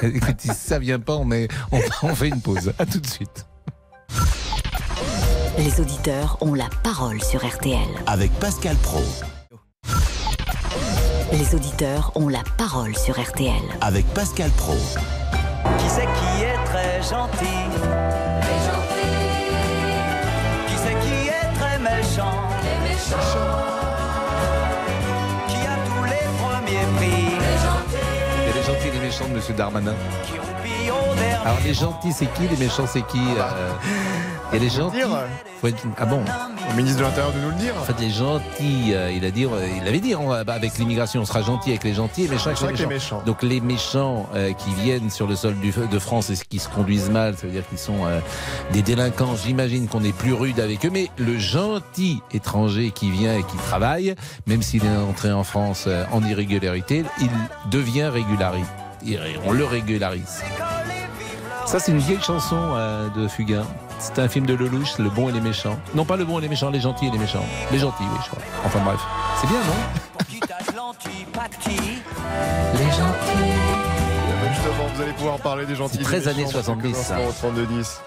Si 0.38 0.48
ça 0.48 0.78
vient 0.78 1.00
pas, 1.00 1.14
on, 1.16 1.24
met, 1.24 1.48
on, 1.72 1.80
on 2.02 2.14
fait 2.14 2.28
une 2.28 2.40
pause. 2.40 2.72
À 2.78 2.86
tout 2.86 3.00
de 3.00 3.06
suite. 3.06 3.44
Les 5.58 5.80
auditeurs 5.80 6.38
ont 6.40 6.54
la 6.54 6.68
parole 6.84 7.20
sur 7.20 7.44
RTL. 7.44 7.88
Avec 8.06 8.30
Pascal 8.38 8.76
Pro. 8.76 9.02
Les 11.32 11.52
auditeurs 11.52 12.12
ont 12.14 12.28
la 12.28 12.42
parole 12.56 12.96
sur 12.96 13.20
RTL. 13.20 13.52
Avec 13.80 14.06
Pascal 14.14 14.50
Pro. 14.52 14.74
Qui 15.78 15.88
c'est 15.88 16.06
qui 16.06 16.44
est 16.44 16.64
très 16.64 17.02
gentil? 17.02 17.58
Qui 20.68 20.74
c'est 20.76 20.98
qui 21.00 21.28
est 21.28 21.52
très 21.58 21.78
méchant? 21.80 22.42
Qui 25.48 25.56
a 25.66 25.76
tous 25.86 26.04
les 26.04 26.28
premiers 26.38 26.86
prix? 26.98 27.34
Il 28.42 28.46
y 28.46 28.50
a 28.50 28.54
les 28.54 28.62
gentils 28.62 28.88
et 28.88 28.92
les 28.92 29.00
méchants 29.00 29.28
de 29.28 29.34
Monsieur 29.34 29.54
Darmanin. 29.54 29.94
Qui 30.24 30.34
Alors 31.44 31.58
les 31.64 31.74
gentils 31.74 32.12
c'est 32.12 32.32
qui, 32.32 32.46
les 32.46 32.56
méchants 32.56 32.86
c'est 32.86 33.06
qui 33.06 33.18
euh, 33.36 33.70
A 34.50 34.56
les 34.56 34.70
Faut 34.70 35.66
être- 35.66 35.82
Ah 35.98 36.06
bon 36.06 36.22
au 36.70 36.74
ministre 36.74 36.98
de 36.98 37.04
l'Intérieur 37.04 37.32
de 37.32 37.38
nous 37.40 37.48
le 37.50 37.54
dire. 37.56 37.74
En 37.80 37.84
fait 37.84 37.98
les 38.00 38.10
gentils, 38.10 38.92
euh, 38.92 39.10
il 39.10 39.24
a 39.24 39.30
dit, 39.30 39.44
euh, 39.46 39.68
il 39.80 39.86
avait 39.88 40.00
dit, 40.00 40.14
on 40.14 40.28
bah, 40.28 40.52
avec 40.54 40.76
l'immigration 40.78 41.20
on 41.22 41.24
sera 41.24 41.42
gentil 41.42 41.70
avec 41.70 41.84
les 41.84 41.94
gentils 41.94 42.24
et 42.24 42.28
méchants 42.28 42.46
avec 42.50 42.60
les 42.60 42.66
avec 42.66 42.78
les 42.78 42.86
méchants. 42.86 43.16
méchants. 43.16 43.26
Donc 43.26 43.42
les 43.42 43.60
méchants 43.60 44.26
euh, 44.34 44.52
qui 44.52 44.70
viennent 44.74 45.10
sur 45.10 45.26
le 45.26 45.36
sol 45.36 45.54
du, 45.60 45.70
de 45.72 45.98
France 45.98 46.30
et 46.30 46.34
qui 46.48 46.58
se 46.58 46.68
conduisent 46.68 47.10
mal, 47.10 47.36
ça 47.36 47.46
veut 47.46 47.52
dire 47.52 47.66
qu'ils 47.68 47.78
sont 47.78 48.06
euh, 48.06 48.20
des 48.72 48.82
délinquants. 48.82 49.34
J'imagine 49.42 49.86
qu'on 49.88 50.04
est 50.04 50.12
plus 50.16 50.32
rude 50.34 50.60
avec 50.60 50.84
eux, 50.86 50.90
mais 50.90 51.08
le 51.18 51.38
gentil 51.38 52.22
étranger 52.32 52.90
qui 52.90 53.10
vient 53.10 53.34
et 53.34 53.42
qui 53.42 53.56
travaille, 53.56 54.14
même 54.46 54.62
s'il 54.62 54.84
est 54.84 54.96
entré 54.96 55.32
en 55.32 55.44
France 55.44 55.84
euh, 55.86 56.04
en 56.12 56.22
irrégularité, 56.24 57.04
il 57.20 57.70
devient 57.70 58.04
régularisé. 58.06 58.66
On 59.46 59.52
le 59.52 59.64
régularise. 59.64 60.42
Ça, 61.66 61.78
c'est 61.78 61.92
une 61.92 61.98
vieille 61.98 62.22
chanson 62.22 62.56
euh, 62.74 63.08
de 63.10 63.28
Fugain. 63.28 63.64
C'est 63.98 64.18
un 64.18 64.28
film 64.28 64.46
de 64.46 64.54
Lelouch, 64.54 64.98
Le 64.98 65.10
bon 65.10 65.28
et 65.28 65.32
les 65.32 65.40
méchants. 65.40 65.78
Non, 65.94 66.04
pas 66.04 66.16
le 66.16 66.24
bon 66.24 66.38
et 66.38 66.42
les 66.42 66.48
méchants, 66.48 66.70
les 66.70 66.80
gentils 66.80 67.06
et 67.06 67.10
les 67.10 67.18
méchants. 67.18 67.44
Les 67.72 67.78
gentils, 67.78 68.04
oui, 68.04 68.18
je 68.24 68.28
crois. 68.30 68.42
Enfin 68.64 68.80
bref. 68.84 69.00
C'est 69.40 69.46
bien, 69.48 69.58
non 69.58 70.28
Les 72.74 72.84
gentils. 72.84 73.88
Justement, 74.54 74.88
vous 74.94 75.02
allez 75.02 75.12
pouvoir 75.12 75.36
parler 75.38 75.66
des 75.66 75.74
gentils. 75.74 75.98
13 75.98 76.28
années 76.28 76.46
70. 76.46 77.12
32 77.38 77.66
10. 77.66 78.00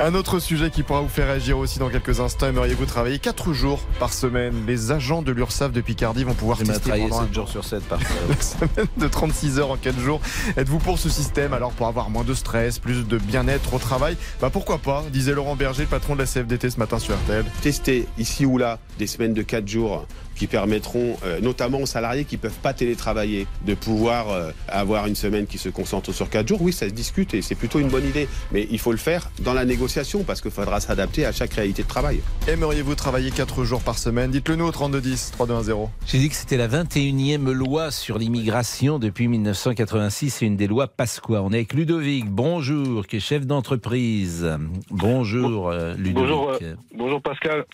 Un 0.00 0.14
autre 0.14 0.38
sujet 0.38 0.70
qui 0.70 0.84
pourra 0.84 1.00
vous 1.00 1.08
faire 1.08 1.26
réagir 1.26 1.58
aussi 1.58 1.80
dans 1.80 1.88
quelques 1.88 2.20
instants. 2.20 2.46
Aimeriez-vous 2.46 2.86
travailler 2.86 3.18
4 3.18 3.52
jours 3.52 3.80
par 3.98 4.12
semaine? 4.12 4.54
Les 4.64 4.92
agents 4.92 5.22
de 5.22 5.32
l'URSSAF 5.32 5.72
de 5.72 5.80
Picardie 5.80 6.22
vont 6.22 6.34
pouvoir 6.34 6.58
tester 6.58 6.78
travailler 6.78 7.08
pendant 7.08 7.22
un 7.22 7.24
7 7.24 7.34
jours 7.34 7.48
sur 7.48 7.64
7 7.64 7.82
par 7.82 7.98
semaine 8.40 8.86
de 8.96 9.08
36 9.08 9.58
heures 9.58 9.72
en 9.72 9.76
4 9.76 9.98
jours. 9.98 10.20
Êtes-vous 10.56 10.78
pour 10.78 11.00
ce 11.00 11.08
système 11.08 11.52
Alors 11.52 11.72
pour 11.72 11.88
avoir 11.88 12.10
moins 12.10 12.22
de 12.22 12.32
stress, 12.32 12.78
plus 12.78 13.08
de 13.08 13.18
bien-être 13.18 13.74
au 13.74 13.78
travail, 13.78 14.16
bah 14.40 14.50
pourquoi 14.52 14.78
pas 14.78 15.02
disait 15.12 15.34
Laurent 15.34 15.56
Berger, 15.56 15.82
le 15.82 15.88
patron 15.88 16.14
de 16.14 16.20
la 16.20 16.26
CFDT 16.26 16.70
ce 16.70 16.78
matin 16.78 17.00
sur 17.00 17.16
RTL. 17.16 17.44
Tester 17.60 18.06
ici 18.18 18.46
ou 18.46 18.56
là 18.56 18.78
des 19.00 19.08
semaines 19.08 19.34
de 19.34 19.42
4 19.42 19.66
jours 19.66 20.06
qui 20.38 20.46
permettront 20.46 21.16
euh, 21.24 21.40
notamment 21.40 21.80
aux 21.80 21.86
salariés 21.86 22.24
qui 22.24 22.36
peuvent 22.36 22.60
pas 22.62 22.72
télétravailler 22.72 23.46
de 23.66 23.74
pouvoir 23.74 24.30
euh, 24.30 24.50
avoir 24.68 25.06
une 25.06 25.16
semaine 25.16 25.46
qui 25.46 25.58
se 25.58 25.68
concentre 25.68 26.12
sur 26.12 26.30
4 26.30 26.46
jours. 26.48 26.62
Oui, 26.62 26.72
ça 26.72 26.88
se 26.88 26.94
discute 26.94 27.34
et 27.34 27.42
c'est 27.42 27.54
plutôt 27.54 27.80
une 27.80 27.88
bonne 27.88 28.06
idée. 28.06 28.28
Mais 28.52 28.66
il 28.70 28.78
faut 28.78 28.92
le 28.92 28.98
faire 28.98 29.30
dans 29.40 29.52
la 29.52 29.64
négociation 29.64 30.22
parce 30.22 30.40
qu'il 30.40 30.50
faudra 30.50 30.80
s'adapter 30.80 31.26
à 31.26 31.32
chaque 31.32 31.52
réalité 31.52 31.82
de 31.82 31.88
travail. 31.88 32.20
Aimeriez-vous 32.46 32.94
travailler 32.94 33.30
4 33.30 33.64
jours 33.64 33.82
par 33.82 33.98
semaine? 33.98 34.30
Dites-le 34.30 34.56
nous 34.56 34.66
au 34.66 34.72
3210 34.72 35.32
3210. 35.32 35.88
J'ai 36.06 36.18
dit 36.18 36.28
que 36.28 36.34
c'était 36.34 36.56
la 36.56 36.68
21e 36.68 37.50
loi 37.50 37.90
sur 37.90 38.18
l'immigration 38.18 38.98
depuis 38.98 39.28
1986. 39.28 40.30
C'est 40.30 40.46
une 40.46 40.56
des 40.56 40.66
lois 40.66 40.86
Pasqua. 40.86 41.42
On 41.42 41.50
est 41.52 41.56
avec 41.56 41.72
Ludovic. 41.72 42.30
Bonjour, 42.30 43.06
qui 43.06 43.16
est 43.16 43.20
chef 43.20 43.46
d'entreprise. 43.46 44.48
Bonjour, 44.90 45.70
euh, 45.70 45.94
Ludovic. 45.94 46.14
Bonjour, 46.14 46.50
euh, 46.62 46.74
bonjour 46.94 47.20
Pascal. 47.20 47.64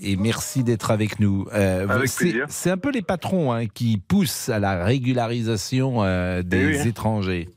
Et 0.00 0.16
merci 0.16 0.62
d'être 0.62 0.90
avec 0.92 1.18
nous. 1.18 1.46
Euh, 1.52 1.86
c'est- 2.06 2.70
un 2.70 2.76
peu 2.76 2.90
les 2.92 3.02
patrons 3.02 3.52
hein, 3.52 3.66
qui 3.66 3.98
poussent 3.98 4.48
à 4.48 4.58
la 4.60 4.84
régularisation 4.84 6.04
euh, 6.04 6.42
des 6.42 6.58
Eh 6.76 6.82
oui. 6.82 6.88
étrangers. 6.88 7.48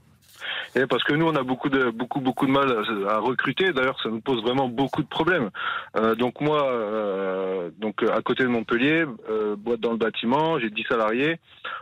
Et 0.76 0.86
parce 0.88 1.04
que 1.04 1.14
nous, 1.14 1.28
on 1.28 1.36
a 1.36 1.44
beaucoup 1.44 1.70
de 1.70 1.90
beaucoup 1.90 2.22
beaucoup 2.22 2.46
de 2.46 2.52
mal 2.52 2.72
à, 3.10 3.18
recruter. 3.20 3.72
D'ailleurs, 3.72 4.00
ça 4.02 4.10
nous 4.10 4.22
pose 4.22 4.42
vraiment 4.42 4.68
beaucoup 4.68 5.04
de 5.04 5.08
problèmes. 5.08 5.50
Euh, 5.98 6.16
donc 6.16 6.40
moi, 6.40 6.72
euh, 6.72 7.70
donc 7.78 8.04
à 8.04 8.22
côté 8.22 8.44
de 8.44 8.50
Montpellier, 8.50 9.06
euh, 9.30 9.56
boîte 9.56 9.82
dans 9.82 9.92
le 9.92 9.98
bâtiment, 9.98 10.60
j'ai 10.60 10.70
10 10.70 10.84
salariés. 10.90 11.40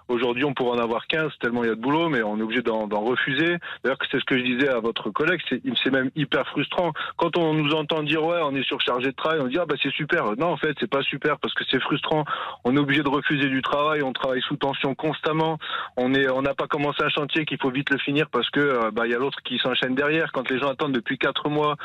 Aujourd'hui, 0.08 0.44
on 0.44 0.54
pourrait 0.54 0.78
en 0.78 0.82
avoir 0.82 1.06
15 1.08 1.32
tellement 1.40 1.64
il 1.64 1.70
y 1.70 1.72
a 1.72 1.76
de 1.76 1.82
boulot, 1.82 2.10
mais 2.10 2.24
on 2.24 2.40
est 2.40 2.42
obligé 2.42 2.62
d'en 2.62 2.88
refuser. 2.88 3.58
D'ailleurs, 3.84 4.00
c'est 4.12 4.20
ce 4.20 4.26
que 4.26 4.38
je 4.38 4.44
disais 4.44 4.70
à 4.70 4.80
votre 4.80 5.12
collègue, 5.12 5.42
c'est 5.50 5.92
même 5.92 6.10
hyper 6.16 6.48
frustrant 6.48 6.94
quand 7.18 7.38
on 7.38 7.54
nous 7.54 7.72
entend 7.74 8.02
dire 8.04 8.24
ouais, 8.24 8.40
on 8.44 8.56
est 8.56 8.64
surchargé 8.64 9.08
de 9.08 9.16
travail, 9.16 9.40
on 9.42 9.48
dit 9.48 9.58
ah 9.60 9.66
bah 9.66 9.76
c'est 9.82 9.92
super. 9.92 10.36
Non, 10.38 10.48
en 10.48 10.58
fait, 10.58 10.76
c'est 10.80 10.90
pas 10.90 11.04
super 11.04 11.38
parce 11.40 11.54
que 11.54 11.64
c'est 11.70 11.82
frustrant. 11.82 12.26
On 12.64 12.76
est 12.76 12.80
obligé 12.80 13.04
de 13.04 13.10
refuser 13.10 13.50
du 13.50 13.62
travail, 13.62 14.02
on 14.04 14.14
travaille 14.14 14.42
sous 14.42 14.56
tension 14.56 14.96
constamment. 14.96 15.58
On 15.98 16.14
est, 16.14 16.30
on 16.30 16.42
n'a 16.42 16.54
pas 16.54 16.68
commencé 16.68 17.04
un 17.04 17.10
chantier 17.10 17.46
qu'il 17.46 17.60
faut 17.60 17.72
vite 17.72 17.90
le 17.92 17.98
finir 18.00 18.30
parce 18.32 18.50
que 18.50 18.79
bah 18.92 19.06
il 19.06 19.12
y 19.12 19.16
a 19.16 19.18
l'autre 19.18 19.40
qui 19.44 19.58
s'enchaîne 19.58 19.96
derrière. 19.96 20.32
Quand 20.32 20.50
les 20.50 20.60
gens 20.60 20.70
attendent 20.70 20.94
depuis 20.94 21.18
quatre 21.18 21.50
mois, 21.50 21.76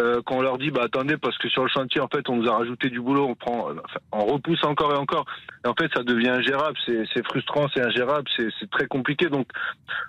euh, 0.00 0.22
qu'on 0.22 0.40
leur 0.42 0.58
dit 0.58 0.70
bah 0.70 0.82
attendez 0.84 1.16
parce 1.16 1.36
que 1.38 1.48
sur 1.48 1.62
le 1.62 1.68
chantier 1.68 2.00
en 2.00 2.08
fait 2.08 2.28
on 2.28 2.36
nous 2.36 2.48
a 2.48 2.56
rajouté 2.56 2.90
du 2.90 3.00
boulot, 3.00 3.26
on 3.26 3.34
prend, 3.34 3.70
enfin, 3.70 4.00
on 4.12 4.24
repousse 4.26 4.64
encore 4.64 4.92
et 4.94 4.98
encore. 4.98 5.24
Et 5.64 5.68
en 5.68 5.74
fait 5.74 5.90
ça 5.94 6.02
devient 6.02 6.30
ingérable, 6.30 6.76
c'est 6.86 7.24
frustrant, 7.24 7.66
c'est 7.74 7.84
ingérable, 7.84 8.28
c'est 8.36 8.70
très 8.70 8.86
compliqué. 8.86 9.28
Donc 9.28 9.48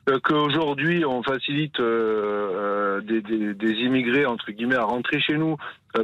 euh, 0.10 0.20
qu'aujourd'hui 0.24 1.06
on 1.06 1.24
facilite 1.24 1.80
euh, 1.80 3.00
euh, 3.00 3.02
des, 3.02 3.22
des, 3.22 3.54
des 3.54 3.72
immigrés 3.82 4.26
entre 4.26 4.52
guillemets 4.52 4.76
à 4.76 4.86
rentrer 4.86 5.20
chez 5.20 5.38
nous 5.38 5.58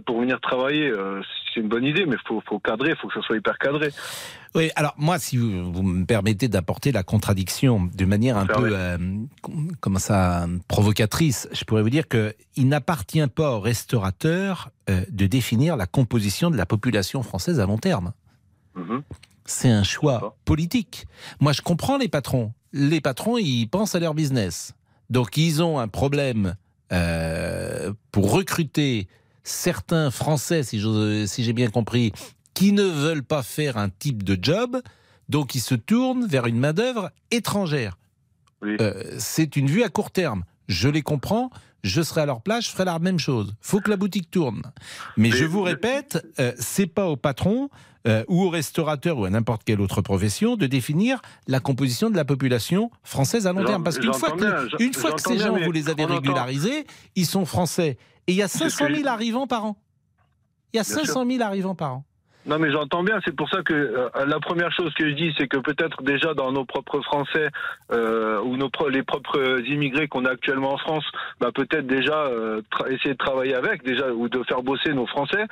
pour 0.05 0.21
venir 0.21 0.39
travailler, 0.39 0.87
euh, 0.89 1.21
c'est 1.53 1.59
une 1.59 1.67
bonne 1.67 1.83
idée, 1.83 2.05
mais 2.05 2.15
faut 2.27 2.41
faut 2.47 2.59
cadrer, 2.59 2.95
faut 2.95 3.07
que 3.07 3.13
ça 3.13 3.21
soit 3.21 3.37
hyper 3.37 3.57
cadré. 3.57 3.89
Oui, 4.55 4.69
alors 4.75 4.93
moi, 4.97 5.19
si 5.19 5.37
vous, 5.37 5.71
vous 5.71 5.83
me 5.83 6.05
permettez 6.05 6.47
d'apporter 6.47 6.91
la 6.91 7.03
contradiction 7.03 7.89
de 7.93 8.05
manière 8.05 8.37
un 8.37 8.45
peu, 8.45 8.69
euh, 8.71 8.97
comment 9.79 9.99
ça, 9.99 10.47
provocatrice, 10.67 11.47
je 11.51 11.63
pourrais 11.63 11.81
vous 11.81 11.89
dire 11.89 12.07
que 12.07 12.33
il 12.55 12.67
n'appartient 12.67 13.27
pas 13.27 13.51
aux 13.51 13.59
restaurateurs 13.59 14.69
euh, 14.89 15.01
de 15.09 15.27
définir 15.27 15.75
la 15.75 15.85
composition 15.85 16.49
de 16.51 16.57
la 16.57 16.65
population 16.65 17.23
française 17.23 17.59
à 17.59 17.65
long 17.65 17.77
terme. 17.77 18.13
Mhm. 18.75 19.01
C'est 19.45 19.69
un 19.69 19.83
choix 19.83 20.35
politique. 20.45 21.07
Moi, 21.39 21.53
je 21.53 21.61
comprends 21.61 21.97
les 21.97 22.07
patrons. 22.07 22.53
Les 22.71 23.01
patrons, 23.01 23.37
ils 23.37 23.67
pensent 23.67 23.95
à 23.95 23.99
leur 23.99 24.13
business. 24.13 24.73
Donc, 25.09 25.37
ils 25.37 25.63
ont 25.63 25.79
un 25.79 25.87
problème 25.87 26.55
euh, 26.91 27.93
pour 28.11 28.31
recruter 28.31 29.07
certains 29.49 30.11
Français, 30.11 30.63
si 30.63 30.79
j'ai 30.79 31.53
bien 31.53 31.69
compris, 31.69 32.13
qui 32.53 32.71
ne 32.71 32.83
veulent 32.83 33.23
pas 33.23 33.43
faire 33.43 33.77
un 33.77 33.89
type 33.89 34.23
de 34.23 34.37
job. 34.41 34.81
Donc, 35.27 35.55
ils 35.55 35.61
se 35.61 35.75
tournent 35.75 36.25
vers 36.25 36.45
une 36.45 36.59
main-d'œuvre 36.59 37.11
étrangère. 37.31 37.97
Euh, 38.63 39.15
c'est 39.17 39.55
une 39.55 39.67
vue 39.67 39.83
à 39.83 39.89
court 39.89 40.11
terme. 40.11 40.43
Je 40.67 40.89
les 40.89 41.01
comprends. 41.01 41.49
Je 41.83 42.01
serai 42.01 42.21
à 42.21 42.25
leur 42.25 42.41
place, 42.41 42.65
je 42.65 42.71
ferai 42.71 42.83
la 42.83 42.99
même 42.99 43.19
chose. 43.19 43.53
faut 43.61 43.79
que 43.79 43.89
la 43.89 43.95
boutique 43.95 44.29
tourne. 44.29 44.63
Mais 45.15 45.31
je 45.31 45.45
vous 45.45 45.61
répète, 45.61 46.27
euh, 46.39 46.51
c'est 46.59 46.87
pas 46.87 47.07
au 47.07 47.15
patron 47.15 47.69
euh, 48.05 48.25
ou 48.27 48.43
au 48.43 48.49
restaurateur 48.49 49.17
ou 49.17 49.23
à 49.23 49.29
n'importe 49.29 49.63
quelle 49.63 49.79
autre 49.79 50.01
profession 50.01 50.57
de 50.57 50.65
définir 50.65 51.21
la 51.47 51.61
composition 51.61 52.09
de 52.09 52.17
la 52.17 52.25
population 52.25 52.91
française 53.03 53.47
à 53.47 53.53
long 53.53 53.63
terme. 53.63 53.83
Parce 53.83 53.97
qu'une 53.97 54.13
fois 54.13 54.31
que, 54.31 54.37
bien, 54.37 54.77
une 54.79 54.93
fois 54.93 55.13
que 55.13 55.21
j'entends 55.21 55.31
ces 55.31 55.39
gens, 55.39 55.57
vous 55.57 55.71
les 55.71 55.87
avez 55.89 56.03
régularisés, 56.03 56.85
ils 57.15 57.25
sont 57.25 57.45
français. 57.45 57.97
Et 58.29 58.33
il 58.33 58.37
y 58.37 58.43
a 58.43 58.47
C'est 58.47 58.65
ce 58.65 58.69
500 58.69 58.85
que 58.87 58.93
000 58.93 59.03
je- 59.05 59.09
arrivants 59.09 59.47
par 59.47 59.65
an. 59.65 59.75
Il 60.73 60.77
y 60.77 60.79
a 60.79 60.83
Bien 60.83 60.93
sûr. 60.97 61.05
500 61.05 61.25
000 61.25 61.41
arrivants 61.41 61.73
par 61.75 61.93
an. 61.93 62.03
Non, 62.45 62.57
mais 62.59 62.71
j'entends 62.71 63.03
bien. 63.03 63.19
C'est 63.25 63.35
pour 63.35 63.49
ça 63.49 63.63
que 63.63 63.73
euh, 63.73 64.09
la 64.25 64.39
première 64.39 64.71
chose 64.71 64.93
que 64.93 65.07
je 65.09 65.13
dis, 65.15 65.33
c'est 65.37 65.47
que 65.47 65.57
peut-être 65.57 66.01
déjà 66.03 66.33
dans 66.35 66.51
nos 66.51 66.63
propres 66.63 67.01
Français 67.01 67.47
euh, 67.91 68.39
ou 68.41 68.55
nos 68.55 68.69
pro- 68.69 68.87
les 68.89 69.03
propres 69.03 69.59
immigrés 69.67 70.07
qu'on 70.07 70.25
a 70.25 70.31
actuellement 70.31 70.73
en 70.73 70.77
France, 70.77 71.03
bah, 71.39 71.49
peut-être 71.53 71.85
déjà 71.87 72.15
euh, 72.27 72.61
essayer 72.87 73.13
de 73.13 73.17
travailler 73.17 73.55
avec 73.55 73.83
déjà 73.83 74.13
ou 74.13 74.29
de 74.29 74.41
faire 74.43 74.61
bosser 74.63 74.93
nos 74.93 75.05
Français. 75.07 75.45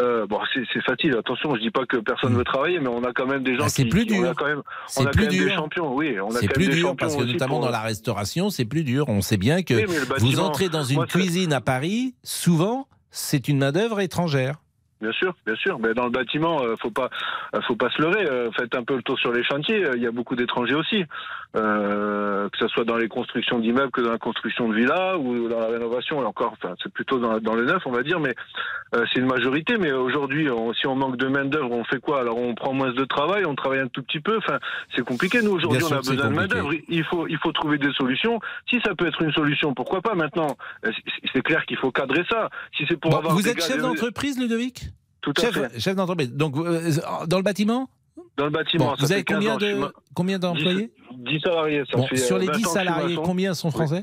Euh, 0.00 0.26
bon, 0.26 0.38
c'est 0.54 0.82
facile. 0.82 1.14
Attention, 1.18 1.54
je 1.54 1.60
dis 1.60 1.70
pas 1.70 1.84
que 1.86 1.98
personne 1.98 2.34
veut 2.34 2.44
travailler, 2.44 2.78
mais 2.80 2.88
on 2.88 3.04
a 3.04 3.12
quand 3.12 3.26
même 3.26 3.42
des 3.42 3.52
gens 3.56 3.64
Mm. 3.64 3.66
Ah, 3.66 3.68
c'est 3.68 3.84
plus 3.84 4.06
qui- 4.06 4.14
on 4.14 4.20
dur. 4.22 4.30
a 4.30 4.34
quand 4.34 4.46
même, 4.46 4.62
on 4.96 5.06
a 5.06 5.10
plus 5.10 5.26
quand 5.26 5.30
même 5.30 5.38
des 5.40 5.44
dur. 5.46 5.54
champions. 5.54 5.94
Oui, 5.94 6.16
on 6.20 6.28
a 6.28 6.38
C'est 6.38 6.46
quand 6.46 6.54
plus 6.54 6.62
même 6.66 6.70
des 6.74 6.80
dur 6.80 6.96
parce 6.96 7.16
que 7.16 7.22
notamment 7.24 7.56
pour- 7.56 7.64
dans 7.66 7.70
la 7.70 7.80
restauration, 7.80 8.50
c'est 8.50 8.64
plus 8.64 8.84
dur. 8.84 9.04
On 9.08 9.20
sait 9.20 9.36
bien 9.36 9.62
que 9.62 9.74
Oui, 9.74 9.84
vous 10.18 10.40
entrez 10.40 10.68
dans 10.68 10.84
une 10.84 10.96
moi, 10.96 11.06
cuisine 11.06 11.52
à 11.52 11.60
Paris, 11.60 12.14
souvent, 12.22 12.86
c'est 13.10 13.48
une 13.48 13.58
main-d'œuvre 13.58 14.00
étrangère. 14.00 14.56
Bien 15.02 15.12
sûr, 15.12 15.34
bien 15.46 15.56
sûr. 15.56 15.78
Mais 15.78 15.94
dans 15.94 16.04
le 16.04 16.10
bâtiment, 16.10 16.62
euh, 16.62 16.74
faut 16.78 16.90
pas, 16.90 17.08
euh, 17.54 17.60
faut 17.66 17.74
pas 17.76 17.88
se 17.88 18.02
leurrer. 18.02 18.26
euh, 18.30 18.50
faites 18.52 18.74
un 18.74 18.84
peu 18.84 18.96
le 18.96 19.02
tour 19.02 19.18
sur 19.18 19.32
les 19.32 19.42
chantiers. 19.44 19.82
Il 19.96 20.02
y 20.02 20.06
a 20.06 20.10
beaucoup 20.10 20.36
d'étrangers 20.36 20.74
aussi, 20.74 21.04
euh, 21.56 22.48
que 22.48 22.58
ce 22.58 22.68
soit 22.68 22.84
dans 22.84 22.96
les 22.96 23.08
constructions 23.08 23.58
d'immeubles 23.58 23.90
que 23.90 24.00
dans 24.00 24.12
la 24.12 24.18
construction 24.18 24.68
de 24.68 24.74
villas 24.74 25.16
ou 25.18 25.48
dans 25.48 25.58
la 25.60 25.66
rénovation. 25.66 26.22
Et 26.22 26.24
encore, 26.24 26.52
enfin, 26.52 26.74
c'est 26.82 26.92
plutôt 26.92 27.18
dans, 27.18 27.38
dans 27.40 27.54
le 27.54 27.64
neuf, 27.64 27.82
on 27.86 27.90
va 27.90 28.02
dire. 28.02 28.20
Mais 28.20 28.34
euh, 28.94 29.04
c'est 29.12 29.20
une 29.20 29.26
majorité. 29.26 29.76
Mais 29.78 29.92
aujourd'hui, 29.92 30.48
on- 30.50 30.72
si 30.74 30.86
on 30.86 30.94
manque 30.96 31.16
de 31.16 31.26
main 31.26 31.44
d'œuvre, 31.44 31.70
on 31.72 31.84
fait 31.84 32.00
quoi? 32.00 32.20
Alors 32.20 32.38
on 32.38 32.54
prend 32.54 32.72
moins 32.72 32.92
de 32.92 33.04
travail, 33.04 33.44
on 33.46 33.54
travaille 33.54 33.80
un 33.80 33.88
tout 33.88 34.02
petit 34.02 34.20
peu. 34.20 34.36
Enfin, 34.38 34.58
c'est 34.94 35.04
compliqué. 35.04 35.42
Nous 35.42 35.52
aujourd'hui, 35.52 35.82
on 35.82 35.92
a 35.92 35.96
besoin 35.98 36.14
de 36.16 36.34
main 36.34 36.46
d'œuvre. 36.46 36.70
Il 36.88 37.04
faut, 37.04 37.26
il 37.26 37.38
faut 37.38 37.52
trouver 37.52 37.78
des 37.78 37.92
solutions. 37.92 38.38
Si 38.68 38.80
ça 38.84 38.94
peut 38.94 39.06
être 39.06 39.22
une 39.22 39.32
solution, 39.32 39.74
pourquoi 39.74 40.00
pas 40.00 40.14
Maintenant, 40.14 40.56
euh, 40.84 40.90
c'est- 41.32 41.40
clair 41.42 41.64
qu'il 41.66 41.78
faut 41.78 41.90
cadrer 41.90 42.22
ça. 42.30 42.50
Si 42.76 42.84
c'est 42.88 42.96
pour 42.98 43.10
Bon, 43.10 43.16
avoir 43.18 43.34
vous 43.34 43.48
êtes 43.48 43.62
chef 43.62 43.80
d'entreprise, 43.80 44.38
Ludovic? 44.38 44.90
Tout 45.22 45.32
à 45.36 45.40
chef, 45.40 45.54
fait. 45.54 45.80
Chef 45.80 45.94
d'entreprise. 45.96 46.32
Donc, 46.34 46.56
euh, 46.56 46.90
dans 47.26 47.36
le 47.38 47.42
bâtiment? 47.42 47.88
Dans 48.36 48.44
le 48.44 48.50
bâtiment, 48.50 48.86
Bon, 48.90 48.96
ça 48.96 49.06
Vous 49.06 49.12
avez 49.12 49.24
15 49.24 49.36
combien 49.36 49.56
de 49.56 49.92
combien 50.14 50.38
d'employés 50.38 50.92
10, 51.12 51.32
10 51.34 51.40
salariés, 51.40 51.82
ça 51.90 51.96
Bon, 51.98 52.06
fait 52.06 52.16
Sur 52.16 52.36
euh, 52.36 52.40
les 52.40 52.46
20 52.46 52.52
10 52.52 52.66
ans 52.66 52.72
que 52.72 52.78
je 52.78 52.80
suis 52.84 52.88
salariés, 52.88 53.16
combien 53.22 53.54
sont 53.54 53.70
français 53.70 54.02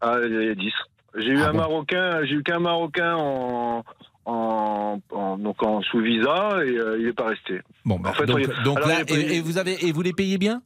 Ah, 0.00 0.16
il 0.24 0.32
y 0.44 0.48
a 0.48 0.54
10. 0.54 0.72
J'ai 1.16 1.28
eu 1.28 1.38
Ah 1.42 1.48
un 1.48 1.52
bon. 1.52 1.58
Marocain, 1.58 2.24
j'ai 2.24 2.34
eu 2.34 2.42
qu'un 2.42 2.58
Marocain 2.58 3.14
en, 3.16 3.84
en, 4.24 5.00
en- 5.12 5.38
donc 5.38 5.62
en 5.62 5.80
sous 5.82 6.00
visa 6.00 6.58
et 6.64 6.70
euh, 6.76 6.96
il 6.98 7.06
n'est 7.06 7.12
pas 7.12 7.28
resté. 7.28 7.60
Bon, 7.84 7.98
bah, 7.98 8.10
En 8.10 8.14
fait, 8.14 8.26
donc, 8.26 8.40
on- 8.40 8.62
donc 8.64 8.76
alors, 8.78 8.88
là, 8.88 9.02
et, 9.08 9.36
et 9.36 9.40
vous 9.40 9.58
avez 9.58 9.86
et 9.86 9.92
vous 9.92 10.02
les 10.02 10.12
payez 10.12 10.38
bien? 10.38 10.62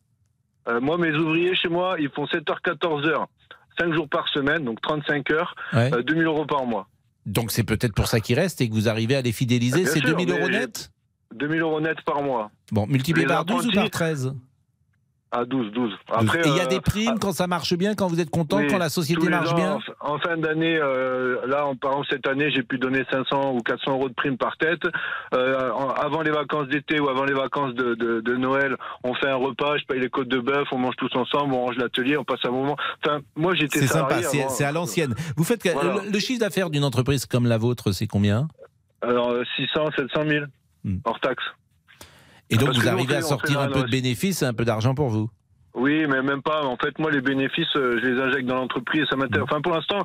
Euh, 0.68 0.80
moi, 0.80 0.99
mes 0.99 1.12
ouvriers 1.14 1.55
chez 1.55 1.68
moi, 1.68 1.96
ils 1.99 2.11
font 2.11 2.24
7h, 2.26 2.61
14h, 2.64 3.26
5 3.78 3.92
jours 3.94 4.09
par 4.09 4.28
semaine, 4.28 4.64
donc 4.64 4.80
35 4.80 5.30
heures, 5.32 5.55
Ouais. 5.72 5.92
euh, 5.94 6.03
2000 6.03 6.24
euros 6.24 6.46
par 6.46 6.64
mois. 6.66 6.88
Donc 7.26 7.51
c'est 7.51 7.64
peut-être 7.64 7.94
pour 7.94 8.07
ça 8.07 8.20
qu'ils 8.20 8.38
restent 8.38 8.61
et 8.62 8.68
que 8.68 8.74
vous 8.74 8.88
arrivez 8.88 9.16
à 9.16 9.22
les 9.22 9.32
fidéliser. 9.32 9.82
Bien 9.82 9.90
C'est 9.92 10.01
sûr, 10.01 10.09
2000 10.16 10.30
euros 10.30 10.49
net 10.49 10.90
2000 11.34 11.60
euros 11.62 11.80
net 11.80 12.00
par 12.04 12.22
mois. 12.22 12.50
Bon, 12.72 12.86
multiplié 12.86 13.26
par 13.26 13.44
12 13.44 13.66
ou 13.66 13.72
par 13.72 13.90
13 13.90 14.34
À 15.30 15.44
12, 15.44 15.72
12. 15.72 15.90
12. 15.90 15.98
Après, 16.10 16.38
Et 16.40 16.48
il 16.48 16.56
y 16.56 16.60
a 16.60 16.64
euh, 16.64 16.66
des 16.66 16.80
primes 16.80 17.18
quand 17.20 17.32
ça 17.32 17.46
marche 17.46 17.74
bien, 17.74 17.94
quand 17.94 18.06
vous 18.08 18.18
êtes 18.18 18.30
content, 18.30 18.56
Oui, 18.56 18.66
quand 18.68 18.78
la 18.78 18.88
société 18.88 19.28
marche 19.28 19.52
ans, 19.52 19.56
bien 19.56 19.78
En, 20.00 20.18
fin 20.18 20.38
d'année, 20.38 20.78
euh, 20.80 21.46
là, 21.46 21.66
en, 21.66 21.76
par 21.76 21.90
exemple, 21.92 22.06
cette 22.10 22.26
année, 22.26 22.50
j'ai 22.50 22.62
pu 22.62 22.78
donner 22.78 23.04
500 23.10 23.52
ou 23.54 23.60
400 23.60 23.92
euros 23.92 24.08
de 24.08 24.14
prime 24.14 24.38
par 24.38 24.56
tête. 24.56 24.80
Euh, 25.34 25.70
avant 26.02 26.22
les 26.22 26.30
vacances 26.30 26.66
d'été 26.68 26.98
ou 26.98 27.10
avant 27.10 27.24
les 27.24 27.34
vacances 27.34 27.74
de, 27.74 27.94
de- 27.94 28.20
de 28.22 28.36
Noël, 28.36 28.76
on 29.04 29.12
fait 29.14 29.28
un 29.28 29.36
repas, 29.36 29.76
je 29.76 29.84
paye 29.84 30.00
les 30.00 30.08
côtes 30.08 30.28
de 30.28 30.40
bœuf, 30.40 30.66
on 30.72 30.78
mange 30.78 30.96
tous 30.96 31.14
ensemble, 31.14 31.52
on 31.52 31.60
range 31.66 31.76
l'atelier, 31.76 32.16
on 32.16 32.24
passe 32.24 32.40
un 32.44 32.50
moment. 32.50 32.76
Enfin, 33.04 33.20
moi, 33.36 33.54
j'étais 33.54 33.80
C'est 33.80 33.86
sympa, 33.86 34.22
c'est 34.22 34.64
à 34.64 34.72
l'ancienne. 34.72 35.14
Vous 35.36 35.44
faites 35.44 35.62
Voilà. 35.70 36.00
le, 36.04 36.10
le 36.10 36.18
chiffre 36.20 36.40
d'affaires 36.40 36.70
d'une 36.70 36.84
entreprise 36.84 37.26
comme 37.26 37.46
la 37.46 37.58
vôtre, 37.58 37.92
c'est 37.92 38.06
combien? 38.06 38.48
Alors, 39.02 39.30
euh, 39.30 39.44
600, 39.56 39.90
700 39.96 40.22
000, 40.26 40.44
hors 41.04 41.20
taxe. 41.20 41.44
Et 42.50 42.56
donc 42.56 42.66
Parce 42.66 42.78
vous 42.78 42.84
nous, 42.84 42.90
arrivez 42.90 43.16
à 43.16 43.22
sortir 43.22 43.60
un 43.60 43.68
peu 43.68 43.82
de 43.82 43.90
bénéfices 43.90 44.42
et 44.42 44.46
un 44.46 44.54
peu 44.54 44.64
d'argent 44.64 44.94
pour 44.94 45.08
vous? 45.08 45.30
Oui, 45.74 46.06
mais 46.08 46.22
même 46.22 46.42
pas. 46.42 46.64
En 46.64 46.76
fait, 46.76 46.98
moi, 46.98 47.10
les 47.10 47.20
bénéfices, 47.20 47.76
euh, 47.76 48.00
je 48.02 48.08
les 48.08 48.20
injecte 48.20 48.46
dans 48.46 48.56
l'entreprise. 48.56 49.04
Ça 49.08 49.16
m'intéresse. 49.16 49.46
Enfin, 49.48 49.60
pour 49.60 49.72
l'instant, 49.74 50.04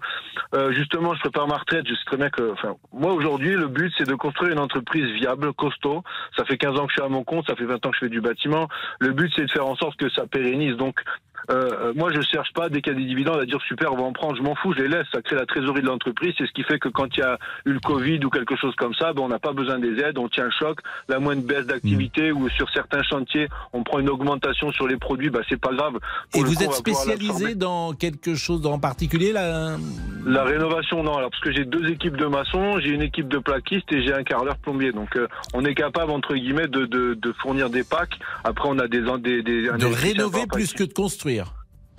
euh, 0.56 0.72
justement, 0.72 1.16
je 1.16 1.20
prépare 1.22 1.48
ma 1.48 1.58
retraite. 1.58 1.88
Je 1.88 1.96
sais 1.96 2.06
très 2.06 2.18
bien 2.18 2.30
que, 2.30 2.52
enfin, 2.52 2.76
moi, 2.92 3.12
aujourd'hui, 3.14 3.56
le 3.56 3.68
but, 3.68 3.92
c'est 3.98 4.08
de 4.08 4.14
construire 4.14 4.54
une 4.54 4.60
entreprise 4.60 5.06
viable, 5.14 5.52
costaud. 5.54 6.04
Ça 6.38 6.46
fait 6.46 6.58
15 6.58 6.80
ans 6.80 6.86
que 6.86 6.92
je 6.92 7.02
suis 7.02 7.02
à 7.02 7.10
mon 7.10 7.24
compte. 7.24 7.48
Ça 7.48 7.56
fait 7.56 7.66
20 7.66 7.84
ans 7.86 7.90
que 7.90 7.96
je 7.96 8.06
fais 8.06 8.10
du 8.10 8.22
bâtiment. 8.22 8.68
Le 9.00 9.14
but, 9.14 9.32
c'est 9.36 9.46
de 9.46 9.52
faire 9.52 9.66
en 9.66 9.76
sorte 9.76 9.98
que 9.98 10.10
ça 10.10 10.28
pérennise. 10.28 10.76
Donc, 10.76 11.00
euh, 11.50 11.90
euh, 11.90 11.94
moi, 11.96 12.12
je 12.14 12.22
cherche 12.22 12.54
pas 12.54 12.70
dès 12.70 12.82
qu'il 12.82 12.94
y 12.94 12.96
a 12.96 13.00
des 13.00 13.06
dividendes 13.06 13.40
à 13.40 13.46
dire 13.46 13.60
super, 13.68 13.94
on 13.94 13.98
va 13.98 14.04
en 14.04 14.14
prendre. 14.14 14.36
Je 14.36 14.42
m'en 14.42 14.56
fous. 14.56 14.74
Je 14.74 14.84
les 14.84 14.88
laisse. 14.88 15.08
Ça 15.14 15.22
crée 15.22 15.36
la 15.36 15.46
trésorerie 15.46 15.82
de 15.82 15.88
l'entreprise. 15.88 16.34
C'est 16.38 16.46
ce 16.48 16.52
qui 16.52 16.64
fait 16.64 16.80
que 16.80 16.90
quand 16.90 17.08
il 17.18 17.20
y 17.20 17.24
a 17.24 17.38
eu 17.66 17.74
le 17.74 17.80
Covid 17.80 18.24
ou 18.24 18.30
quelque 18.30 18.56
chose 18.56 18.74
comme 18.76 18.94
ça, 18.94 19.14
ben, 19.14 19.24
on 19.24 19.28
n'a 19.28 19.40
pas 19.40 19.54
besoin 19.54 19.80
des 19.80 20.00
aides. 20.00 20.18
On 20.18 20.30
tient 20.30 20.46
le 20.46 20.52
choc. 20.52 20.80
La 21.10 21.20
moindre 21.20 21.44
baisse 21.44 21.66
d'activité 21.66 22.32
ou 22.32 22.50
sur 22.50 22.70
certains 22.72 23.04
chantiers, 23.04 23.48
on 23.74 23.84
prend 23.84 24.00
une 24.00 24.10
augmentation 24.10 24.72
sur 24.72 24.88
les 24.88 24.98
produits. 24.98 25.30
Ben, 25.30 25.42
c'est 25.50 25.60
pas 25.60 25.74
grave. 25.74 25.94
Pour 26.32 26.42
Et 26.42 26.44
vous 26.44 26.56
coup, 26.56 26.64
êtes 26.64 26.74
spécialisé 26.74 27.56
dans 27.56 27.94
quelque 27.94 28.36
chose 28.36 28.66
en 28.66 28.80
particulier 28.80 29.34
là 29.34 29.76
La 30.26 30.44
rénovation, 30.44 31.04
non. 31.04 31.18
Alors, 31.18 31.30
parce 31.30 31.42
que 31.42 31.52
j'ai 31.52 31.66
deux 31.66 31.90
équipes 31.90 32.18
de 32.18 32.26
maçons, 32.26 32.80
j'ai 32.80 32.90
une 32.90 33.02
équipe 33.02 33.28
de 33.28 33.40
plaquistes 33.40 33.92
et 33.92 34.04
j'ai 34.04 34.14
un 34.14 34.24
carreleur 34.24 34.58
plombier. 34.58 34.92
Donc, 34.92 35.16
euh, 35.16 35.28
on 35.54 35.66
est 35.66 35.76
capable, 35.76 36.12
entre 36.12 36.36
guillemets, 36.36 36.68
de, 36.68 36.86
de, 36.86 37.14
de 37.14 37.34
fournir 37.42 37.70
des 37.70 37.84
packs. 37.84 38.18
Après, 38.44 38.70
on 38.70 38.80
a 38.80 38.88
des... 38.88 39.02
des, 39.20 39.44
des 39.44 39.62
De 39.64 39.86
rénover 39.86 40.46
plus 40.48 40.74
que 40.74 40.84
de 40.84 40.94
construire 40.94 41.33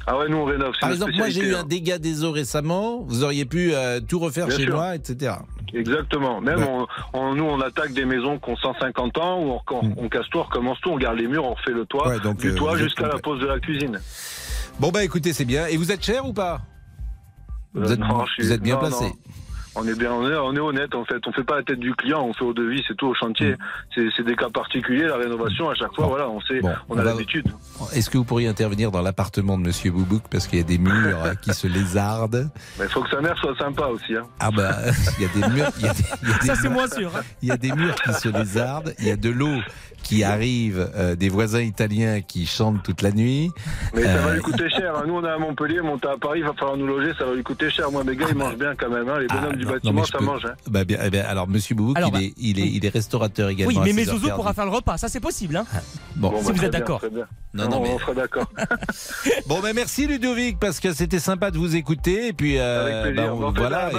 Ah 0.07 0.19
ouais, 0.19 0.29
nous, 0.29 0.37
on 0.37 0.45
rénove. 0.45 0.75
Par 0.81 0.91
exemple, 0.91 1.13
moi 1.17 1.31
j'ai 1.31 1.41
eu 1.43 1.55
un 1.55 1.61
hein. 1.61 1.65
dégât 1.67 1.99
des 1.99 2.25
eaux 2.25 2.31
récemment, 2.33 3.01
vous 3.07 3.25
auriez 3.25 3.47
pu 3.47 3.73
euh, 3.75 4.01
tout 4.01 4.19
refaire 4.19 4.47
Bien 4.49 4.57
chez 4.59 4.65
sûr. 4.65 4.75
moi, 4.75 4.95
etc. 4.95 5.37
Exactement. 5.73 6.41
Même, 6.43 6.63
on, 6.63 6.87
on- 7.15 7.35
nous, 7.35 7.45
on 7.45 7.59
attaque 7.61 7.93
des 7.95 8.05
maisons 8.05 8.39
qui 8.39 8.51
ont 8.51 8.57
150 8.57 9.19
ans, 9.19 9.43
où 9.43 9.51
on, 9.53 9.61
on, 9.75 9.95
on 10.05 10.09
casse 10.11 10.29
tout, 10.31 10.39
on 10.39 10.43
recommence 10.43 10.79
tout, 10.83 10.91
on 10.91 10.99
garde 10.99 11.17
les 11.19 11.27
murs, 11.27 11.45
on 11.45 11.55
refait 11.55 11.71
le 11.73 11.87
toit. 11.87 12.07
Ouais, 12.09 12.21
donc, 12.21 12.37
du 12.37 12.51
euh, 12.51 12.55
toit 12.55 12.73
vous 12.73 12.77
êtes 12.77 12.83
jusqu'à 12.85 13.09
la 13.09 13.19
pose 13.19 13.41
de 13.41 13.47
la 13.47 13.59
cuisine. 13.59 13.99
Bon 14.79 14.91
bah 14.91 15.03
écoutez, 15.05 15.33
c'est 15.33 15.45
bien. 15.47 15.67
Et 15.69 15.77
vous 15.79 15.91
êtes 15.91 16.05
cher 16.05 16.27
ou 16.27 16.33
pas? 16.35 16.61
Vous 17.73 17.83
Euh, 17.91 17.95
êtes, 17.95 17.99
non, 18.01 18.25
je 18.27 18.33
suis- 18.33 18.43
vous 18.45 18.53
êtes 18.53 18.61
bien 18.63 18.75
non, 18.75 18.81
placé. 18.81 19.05
non. 19.05 19.13
On 19.77 19.87
est 19.89 19.99
bien, 19.99 20.13
on 20.13 20.31
est, 20.31 20.37
on 20.37 20.55
est 20.55 20.61
honnête 20.61 20.95
en 20.95 21.05
fait. 21.05 21.19
On 21.27 21.33
fait 21.33 21.43
pas 21.43 21.57
la 21.57 21.63
tête 21.65 21.81
du 21.81 21.93
client, 21.95 22.23
on 22.25 22.33
fait 22.33 22.45
au 22.45 22.53
devis, 22.55 22.83
c'est 22.87 22.97
tout 22.97 23.09
au 23.09 23.15
chantier. 23.15 23.57
C'est 23.95 24.07
c'est 24.17 24.23
des 24.23 24.37
cas 24.37 24.49
particuliers, 24.49 25.05
la 25.07 25.17
rénovation 25.17 25.69
à 25.69 25.75
chaque 25.75 25.93
fois. 25.95 26.07
Voilà, 26.07 26.29
on 26.29 26.41
sait, 26.43 26.61
on 26.63 26.75
on 26.91 26.99
a 26.99 27.03
va- 27.03 27.11
l'habitude. 27.11 27.47
Est-ce 27.93 28.09
que 28.09 28.17
vous 28.19 28.25
pourriez 28.25 28.47
intervenir 28.49 28.91
dans 28.93 29.03
l'appartement 29.03 29.59
de 29.59 29.65
Monsieur 29.65 29.91
Boubouk 29.91 30.23
parce 30.31 30.47
qu'il 30.47 30.59
y 30.61 30.63
a 30.63 30.65
des 30.65 30.79
murs 30.79 31.19
qui 31.43 31.53
se 31.53 31.67
lézardent? 31.67 32.51
Mais 32.79 32.85
il 32.85 32.91
faut 32.91 33.03
que 33.03 33.11
sa 33.11 33.21
mère 33.21 33.37
soit 33.39 33.57
sympa 33.59 33.87
aussi. 33.87 34.15
Hein. 34.15 34.23
Ah 34.39 34.51
bah 34.53 34.77
il 35.19 35.25
y 35.25 35.27
a 35.27 35.49
des 35.49 35.55
murs, 35.55 35.71
il 35.79 35.87
y 35.87 35.89
a 35.89 35.93
des, 35.93 36.03
y 36.29 36.33
a 36.33 36.39
des 36.39 36.47
Ça, 36.47 36.55
c'est 36.55 36.69
moins 36.69 36.89
sûr. 36.89 37.11
hein. 37.17 37.23
Il 37.43 37.49
y 37.49 37.53
a 37.53 37.57
des 37.57 37.73
murs 37.73 37.97
qui 37.97 38.13
se 38.15 38.29
lézardent, 38.29 38.95
il 39.01 39.07
y 39.09 39.11
a 39.11 39.17
de 39.17 39.31
l'eau 39.31 39.59
qui 40.05 40.23
arrive, 40.23 40.89
euh, 40.95 41.17
des 41.17 41.29
voisins 41.29 41.61
italiens 41.63 42.21
qui 42.21 42.47
chantent 42.47 42.83
toute 42.83 43.03
la 43.03 43.11
nuit. 43.11 43.51
Mais 43.95 44.05
ça 44.05 44.19
va 44.19 44.29
Euh, 44.29 44.35
lui 44.35 44.43
coûter 44.43 44.69
cher. 44.71 44.95
hein. 44.97 45.05
Nous, 45.07 45.15
on 45.15 45.25
est 45.25 45.29
à 45.31 45.39
Montpellier, 45.39 45.81
monter 45.81 46.09
à 46.09 46.17
Paris, 46.17 46.41
il 46.41 46.47
va 46.47 46.53
falloir 46.53 46.77
nous 46.77 46.87
loger, 46.87 47.13
ça 47.19 47.25
va 47.25 47.35
lui 47.35 47.43
coûter 47.43 47.71
cher. 47.71 47.91
Moi, 47.91 48.05
mes 48.05 48.15
gars, 48.15 48.27
ils 48.31 48.37
mangent 48.37 48.57
bien 48.59 48.75
quand 48.79 48.91
même. 48.91 49.09
Hein. 49.09 49.19
Les 49.21 49.27
bonhommes 49.27 49.57
du 49.57 49.65
Ah, 49.65 49.67
non, 49.67 49.73
bâtiment, 49.73 50.05
je 50.05 50.13
ça 50.13 50.19
peux- 50.19 50.25
mange. 50.25 50.45
Hein. 50.47 50.55
Bah 50.71 50.85
bien, 50.85 50.99
eh 51.05 51.11
bien, 51.11 51.25
alors 51.25 51.49
Monsieur 51.49 51.75
Boubouk, 51.75 51.97
Alors, 51.97 52.11
il, 52.11 52.13
bah, 52.13 52.21
est, 52.23 52.33
il, 52.37 52.61
est, 52.61 52.69
il 52.69 52.85
est 52.87 52.89
restaurateur 52.91 53.49
également. 53.49 53.73
Oui, 53.73 53.79
mais 53.85 53.91
6 53.91 53.97
mes 53.97 54.05
zouzous 54.05 54.31
pourra 54.35 54.53
faire 54.55 54.67
le 54.67 54.71
repas, 54.73 54.97
ça 54.99 55.09
c'est 55.09 55.21
possible. 55.21 55.57
Hein 55.57 55.65
Bon, 56.17 56.31
Bon, 56.31 56.41
si 56.41 56.47
bah, 56.49 56.53
vous 56.57 56.65
êtes 56.65 56.73
d'accord. 56.73 57.01
Non, 57.55 57.69
non, 57.69 57.77
on, 57.79 57.83
mais- 57.83 57.91
on 57.95 57.99
sera 57.99 58.15
d'accord. 58.15 58.47
Bon, 59.47 59.61
ben 59.61 59.73
merci 59.75 60.07
Ludovic 60.07 60.59
parce 60.59 60.81
que 60.81 60.93
c'était 60.93 61.19
sympa 61.19 61.51
de 61.51 61.59
vous 61.59 61.77
écouter 61.77 62.29
et 62.29 62.33
puis 62.33 62.59
euh, 62.59 63.03
Avec 63.03 63.15
plaisir. 63.15 63.37
bah, 63.37 63.47
on- 63.49 63.53
voilà. 63.53 63.91
et- 63.93 63.95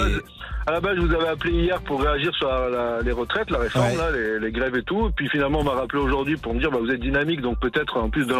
à 0.66 0.72
la 0.72 0.80
base, 0.80 0.96
je 0.96 1.00
vous 1.02 1.14
avais 1.14 1.28
appelé 1.28 1.52
hier 1.52 1.80
pour 1.82 2.02
réagir 2.02 2.34
sur 2.34 2.48
la- 2.48 2.68
la- 2.68 3.02
les 3.02 3.12
retraites, 3.12 3.50
la 3.50 3.58
réforme, 3.58 3.86
Ouais. 3.86 3.96
là, 3.96 4.10
les, 4.10 4.40
les 4.40 4.50
grèves 4.52 4.74
et 4.76 4.82
tout. 4.82 5.10
Puis 5.14 5.28
finalement, 5.28 5.60
on 5.60 5.64
m'a 5.64 5.72
rappelé 5.72 6.02
aujourd'hui 6.02 6.36
pour 6.36 6.54
me 6.54 6.58
dire, 6.60 6.70
bah, 6.70 6.78
vous 6.80 6.90
êtes 6.90 7.00
dynamique, 7.00 7.40
donc 7.40 7.60
peut-être 7.60 7.96
en 7.98 8.10
plus 8.10 8.26
de 8.26 8.34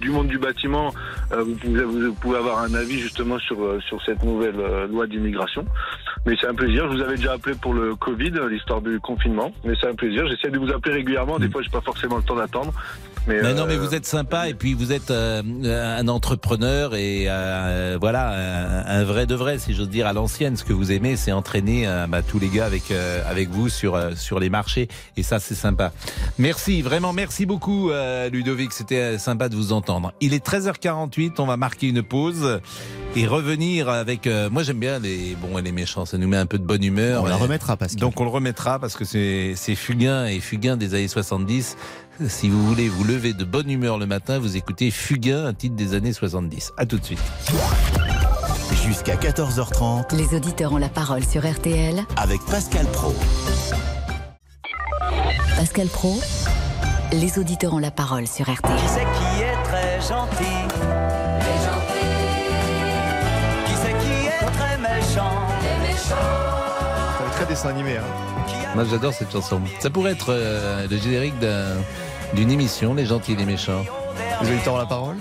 du 0.00 0.10
monde 0.10 0.26
du 0.28 0.38
bâtiment, 0.38 0.92
euh, 1.32 1.42
vous, 1.42 1.54
pouvez, 1.54 1.82
vous 1.84 2.12
pouvez 2.14 2.38
avoir 2.38 2.58
un 2.60 2.74
avis 2.74 2.98
justement 2.98 3.38
sur, 3.38 3.62
euh, 3.62 3.78
sur 3.86 4.02
cette 4.04 4.22
nouvelle 4.24 4.54
euh, 4.58 4.86
loi 4.88 5.06
d'immigration. 5.06 5.64
Mais 6.26 6.34
c'est 6.40 6.46
un 6.48 6.54
plaisir. 6.54 6.90
Je 6.90 6.96
vous 6.96 7.02
avais 7.02 7.16
déjà 7.16 7.32
appelé 7.32 7.54
pour 7.60 7.74
le 7.74 7.94
Covid, 7.96 8.32
l'histoire 8.50 8.80
du 8.80 8.98
confinement. 9.00 9.52
Mais 9.64 9.74
c'est 9.80 9.88
un 9.88 9.94
plaisir. 9.94 10.26
J'essaie 10.28 10.50
de 10.50 10.58
vous 10.58 10.70
appeler 10.72 10.94
régulièrement. 10.96 11.38
Des 11.38 11.48
fois, 11.50 11.62
j'ai 11.62 11.70
pas 11.70 11.80
forcément 11.80 12.16
le 12.16 12.22
temps 12.22 12.36
d'attendre. 12.36 12.72
Mais, 13.28 13.40
Mais 13.40 13.54
non, 13.54 13.66
mais 13.66 13.76
vous 13.76 13.94
êtes 13.94 14.04
sympa 14.06 14.48
et 14.48 14.54
puis 14.54 14.74
vous 14.74 14.92
êtes 14.92 15.10
un 15.12 16.08
entrepreneur 16.08 16.94
et 16.96 17.26
voilà 18.00 18.30
un, 18.88 19.00
un 19.00 19.04
vrai 19.04 19.26
de 19.26 19.34
vrai, 19.36 19.58
si 19.58 19.74
j'ose 19.74 19.88
dire 19.88 20.06
à 20.08 20.12
l'ancienne. 20.12 20.56
Ce 20.56 20.64
que 20.64 20.72
vous 20.72 20.90
aimez, 20.92 21.14
c'est 21.16 21.30
entraîner 21.32 21.71
euh, 21.86 22.06
bah, 22.06 22.22
tous 22.22 22.38
les 22.38 22.48
gars 22.48 22.66
avec 22.66 22.90
euh, 22.90 23.22
avec 23.28 23.48
vous 23.50 23.68
sur 23.68 23.94
euh, 23.94 24.12
sur 24.14 24.38
les 24.38 24.50
marchés 24.50 24.88
et 25.16 25.22
ça 25.22 25.38
c'est 25.40 25.54
sympa. 25.54 25.92
Merci, 26.38 26.82
vraiment 26.82 27.12
merci 27.12 27.46
beaucoup 27.46 27.90
Ludovic, 28.32 28.72
c'était 28.72 29.18
sympa 29.18 29.48
de 29.48 29.56
vous 29.56 29.72
entendre. 29.72 30.12
Il 30.20 30.34
est 30.34 30.44
13h48, 30.44 31.34
on 31.38 31.46
va 31.46 31.56
marquer 31.56 31.88
une 31.88 32.02
pause 32.02 32.60
et 33.16 33.26
revenir 33.26 33.88
avec. 33.88 34.28
moi 34.50 34.62
j'aime 34.62 34.78
bien 34.80 34.98
les 34.98 35.36
bons 35.40 35.58
et 35.58 35.62
les 35.62 35.72
méchants, 35.72 36.04
ça 36.06 36.18
nous 36.18 36.28
met 36.28 36.36
un 36.36 36.46
peu 36.46 36.58
de 36.58 36.64
bonne 36.64 36.84
humeur. 36.84 37.22
On 37.22 37.26
la 37.26 37.36
Et- 37.36 37.40
remettra, 37.40 37.76
Pascal. 37.76 38.00
Donc 38.00 38.20
on 38.20 38.24
le 38.24 38.30
remettra 38.30 38.78
parce 38.78 38.96
que 38.96 39.04
c'est 39.04 39.54
c'est 39.56 39.74
Fugain 39.74 40.26
et 40.26 40.40
Fugain 40.40 40.76
des 40.76 40.94
années 40.94 41.08
70. 41.08 41.76
Si 42.28 42.48
vous 42.48 42.64
voulez 42.66 42.88
vous 42.88 43.04
lever 43.04 43.32
de 43.32 43.44
bonne 43.44 43.70
humeur 43.70 43.98
le 43.98 44.06
matin, 44.06 44.38
vous 44.38 44.56
écoutez 44.56 44.90
Fugain, 44.90 45.46
un 45.46 45.54
titre 45.54 45.74
des 45.76 45.94
années 45.94 46.12
70. 46.12 46.72
À 46.76 46.86
tout 46.86 46.98
de 46.98 47.04
suite. 47.04 47.18
Jusqu'à 48.84 49.14
14h30 49.16 50.14
Les 50.16 50.34
auditeurs 50.36 50.72
ont 50.72 50.76
la 50.78 50.88
parole 50.88 51.24
sur 51.24 51.48
RTL. 51.50 52.02
avec 52.16 52.40
Pascal 52.46 52.86
Pro. 52.86 53.14
Pascal 55.56 55.86
Pro, 55.88 56.18
les 57.12 57.38
auditeurs 57.38 57.74
ont 57.74 57.78
la 57.78 57.90
parole 57.90 58.26
sur 58.26 58.46
RTL. 58.50 58.76
Qui 58.76 58.88
c'est 58.88 59.00
qui 59.00 59.42
est 59.42 59.62
très 59.64 60.00
gentil? 60.00 60.58
Qui 63.66 63.72
c'est 63.82 63.92
qui 63.98 64.26
est 64.26 64.46
très 64.58 64.78
méchant? 64.78 65.30
C'est 65.98 67.36
très 67.36 67.46
dessin 67.46 67.68
animé. 67.70 67.96
Hein. 67.98 68.02
Moi 68.74 68.84
j'adore 68.90 69.12
cette 69.12 69.32
chanson. 69.32 69.60
Ça 69.80 69.90
pourrait 69.90 70.12
être 70.12 70.26
euh, 70.30 70.86
le 70.90 70.96
générique 70.96 71.38
d'un- 71.38 71.76
d'une 72.34 72.50
émission, 72.50 72.94
Les 72.94 73.06
gentils 73.06 73.32
et 73.32 73.36
les 73.36 73.44
méchants. 73.46 73.84
Les 74.42 74.50
auditeurs 74.50 74.74
ont 74.74 74.78
la 74.78 74.86
parole? 74.86 75.16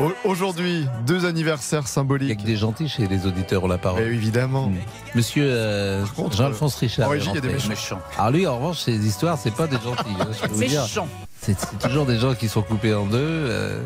Au- 0.00 0.12
Aujourd'hui, 0.28 0.86
deux 1.06 1.24
anniversaires 1.26 1.88
symboliques. 1.88 2.28
Il 2.28 2.36
y 2.36 2.38
a 2.38 2.42
que 2.42 2.46
des 2.46 2.56
gentils 2.56 2.88
chez 2.88 3.06
les 3.08 3.26
auditeurs 3.26 3.64
ont 3.64 3.68
la 3.68 3.78
parole. 3.78 4.02
Eh, 4.06 4.12
évidemment. 4.14 4.70
Monsieur 5.14 5.44
euh, 5.48 6.04
Jean-Alphonse 6.30 6.76
Richard. 6.76 7.08
est 7.08 7.18
régie, 7.18 7.28
il 7.30 7.34
y 7.34 7.38
a 7.38 7.40
des 7.40 7.48
méchants. 7.68 7.98
Alors 8.16 8.30
lui, 8.30 8.46
en 8.46 8.56
revanche, 8.56 8.78
ces 8.80 8.94
histoires, 8.94 9.38
c'est 9.42 9.54
pas 9.54 9.66
des 9.66 9.76
gentils. 9.76 10.04
hein, 10.20 10.28
je 10.32 10.46
peux 10.46 10.54
vous 10.54 10.64
dire. 10.64 10.82
Méchant. 10.82 11.08
C'est 11.40 11.58
c'est 11.58 11.78
toujours 11.88 12.04
des 12.06 12.18
gens 12.18 12.34
qui 12.34 12.48
sont 12.48 12.62
coupés 12.62 12.94
en 12.94 13.06
deux. 13.06 13.16
euh, 13.18 13.80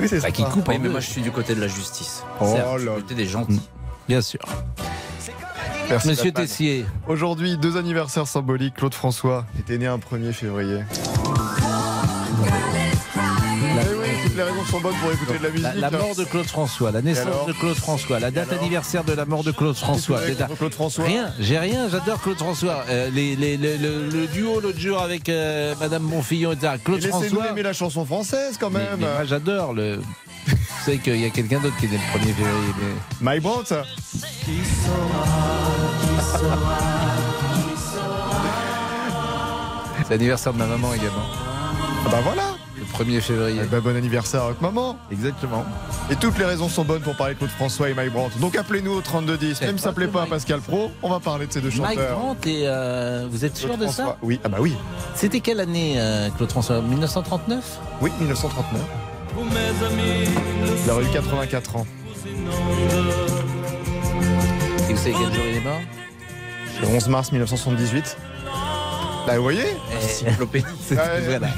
Oui, 0.00 0.06
c'est 0.08 0.20
bah, 0.20 0.30
qui 0.30 0.42
sympa. 0.42 0.52
coupent 0.54 0.68
en 0.68 0.72
Oui, 0.72 0.78
mais 0.78 0.84
deux. 0.86 0.90
moi 0.92 1.00
je 1.00 1.08
suis 1.10 1.22
du 1.22 1.30
côté 1.30 1.54
de 1.54 1.60
la 1.60 1.68
justice. 1.68 2.22
Oh 2.40 2.46
Certes, 2.46 2.68
je 2.74 2.78
suis 2.78 2.86
là 2.88 2.94
du 2.96 3.02
côté 3.02 3.14
des 3.14 3.26
gentils. 3.26 3.60
Bien 4.08 4.20
sûr. 4.22 4.40
Merci, 5.90 6.08
Monsieur 6.08 6.30
Batman. 6.30 6.46
Tessier. 6.46 6.86
Aujourd'hui, 7.06 7.58
deux 7.58 7.76
anniversaires 7.76 8.26
symboliques. 8.26 8.74
Claude 8.76 8.94
François 8.94 9.44
était 9.58 9.76
né 9.78 9.86
un 9.86 9.98
1er 9.98 10.32
février. 10.32 10.80
Sont 14.66 14.80
bonnes 14.80 14.94
pour 14.96 15.12
écouter 15.12 15.38
de 15.38 15.42
la 15.44 15.50
musique. 15.50 15.66
La, 15.74 15.90
la 15.90 15.90
mort 15.90 16.14
de 16.14 16.24
Claude 16.24 16.46
François, 16.46 16.90
la 16.90 17.02
naissance 17.02 17.46
de 17.46 17.52
Claude 17.52 17.76
François, 17.76 18.18
la 18.20 18.30
date 18.30 18.52
anniversaire 18.52 19.04
de 19.04 19.12
la 19.12 19.24
mort 19.24 19.44
de 19.44 19.52
Claude 19.52 19.76
François. 19.76 20.20
Claude 20.58 20.72
François 20.74 21.04
Rien, 21.04 21.32
j'ai 21.38 21.58
rien, 21.58 21.88
j'adore 21.90 22.20
Claude 22.20 22.38
François. 22.38 22.84
Euh, 22.88 23.10
les, 23.12 23.36
les- 23.36 23.56
le, 23.56 23.76
le- 23.76 24.08
le 24.08 24.26
duo 24.26 24.60
l'autre 24.60 24.78
jour 24.78 25.00
avec 25.00 25.28
euh, 25.28 25.74
Madame 25.80 26.02
Bonfillon, 26.04 26.52
etc. 26.52 26.74
Claude 26.84 27.04
Et 27.04 27.08
François. 27.08 27.50
aimer 27.50 27.62
la 27.62 27.72
chanson 27.72 28.04
française 28.04 28.56
quand 28.58 28.70
même. 28.70 28.86
mais 28.98 29.06
moi 29.06 29.24
j'adore 29.24 29.72
le. 29.72 30.00
Vous 30.46 30.56
savez 30.86 30.98
qu'il 30.98 31.20
y 31.20 31.24
a 31.24 31.30
quelqu'un 31.30 31.60
d'autre 31.60 31.76
qui 31.78 31.86
est 31.86 31.90
né 31.90 31.96
le 31.98 32.18
1er 32.20 32.34
février. 32.34 32.74
Mais... 33.20 33.34
My 33.34 33.40
Brandt 33.40 33.72
C'est 40.04 40.10
l'anniversaire 40.10 40.52
de 40.52 40.58
ma 40.58 40.66
maman 40.66 40.92
également. 40.94 41.24
Ah 42.04 42.08
bah 42.10 42.18
voilà 42.24 42.51
Le 42.82 43.04
1er 43.04 43.20
février. 43.20 43.60
Eh 43.64 43.66
ben, 43.66 43.80
Bon 43.80 43.96
anniversaire 43.96 44.42
à 44.42 44.48
votre 44.48 44.62
maman 44.62 44.96
Exactement. 45.10 45.64
Et 46.10 46.16
toutes 46.16 46.36
les 46.38 46.44
raisons 46.44 46.68
sont 46.68 46.84
bonnes 46.84 47.00
pour 47.02 47.14
parler 47.16 47.34
de 47.34 47.38
Claude 47.38 47.50
François 47.50 47.88
et 47.90 47.94
Mike 47.94 48.12
Brandt. 48.12 48.36
Donc 48.40 48.56
appelez-nous 48.56 48.92
au 48.92 49.00
3210. 49.00 49.60
Même 49.62 49.78
si 49.78 49.84
ça 49.84 49.92
plaît 49.92 50.08
pas 50.08 50.22
à 50.22 50.26
Pascal 50.26 50.60
Pro, 50.60 50.90
on 51.02 51.08
va 51.10 51.20
parler 51.20 51.46
de 51.46 51.52
ces 51.52 51.60
deux 51.60 51.70
Mike 51.80 51.98
chanteurs. 51.98 52.18
Brandt 52.18 52.50
et 52.50 52.62
euh, 52.66 53.26
vous 53.30 53.44
êtes 53.44 53.56
sûr 53.56 53.68
Claude 53.68 53.80
de 53.80 53.84
François. 53.84 54.04
ça 54.04 54.16
Oui, 54.22 54.40
ah 54.44 54.48
bah 54.48 54.58
oui. 54.60 54.74
C'était 55.14 55.40
quelle 55.40 55.60
année 55.60 55.94
euh, 55.98 56.28
Claude 56.36 56.50
François? 56.50 56.80
1939 56.82 57.78
Oui, 58.00 58.10
1939. 58.20 58.80
Il 60.84 60.90
aurait 60.90 61.04
eu 61.04 61.08
84 61.08 61.76
ans. 61.76 61.86
Et 64.88 64.92
vous 64.92 64.98
savez 64.98 65.12
quel 65.18 65.32
jour 65.34 65.44
il 65.48 65.56
est 65.56 65.60
mort? 65.60 65.80
Le 66.82 66.88
11 66.88 67.08
mars 67.08 67.32
1978. 67.32 68.16
Bah 69.26 69.36
vous 69.36 69.42
voyez? 69.42 69.64
Encyclopédie. 69.96 70.66
C'est- 70.84 70.96
Ouais. 70.96 71.20
voilà. 71.26 71.48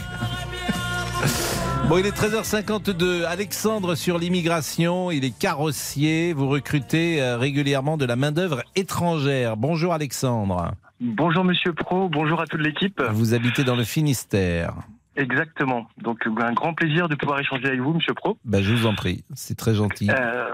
Bon, 1.88 1.98
il 1.98 2.06
est 2.06 2.16
13h52. 2.16 3.24
Alexandre 3.26 3.94
sur 3.94 4.18
l'immigration. 4.18 5.10
Il 5.10 5.22
est 5.22 5.38
carrossier. 5.38 6.32
Vous 6.32 6.48
recrutez 6.48 7.20
euh, 7.20 7.36
régulièrement 7.36 7.98
de 7.98 8.06
la 8.06 8.16
main-d'œuvre 8.16 8.62
étrangère. 8.74 9.58
Bonjour 9.58 9.92
Alexandre. 9.92 10.72
Bonjour 11.00 11.44
Monsieur 11.44 11.74
Pro, 11.74 12.08
bonjour 12.08 12.40
à 12.40 12.46
toute 12.46 12.62
l'équipe. 12.62 13.02
Vous 13.12 13.34
habitez 13.34 13.64
dans 13.64 13.76
le 13.76 13.84
Finistère. 13.84 14.74
Exactement. 15.16 15.86
Donc 15.98 16.26
un 16.26 16.52
grand 16.52 16.74
plaisir 16.74 17.08
de 17.08 17.14
pouvoir 17.14 17.38
échanger 17.38 17.66
avec 17.66 17.80
vous, 17.80 17.94
Monsieur 17.94 18.14
Pro. 18.14 18.36
Bah, 18.44 18.62
je 18.62 18.72
vous 18.72 18.86
en 18.86 18.94
prie. 18.94 19.24
C'est 19.34 19.56
très 19.56 19.74
gentil. 19.74 20.08
Euh, 20.10 20.50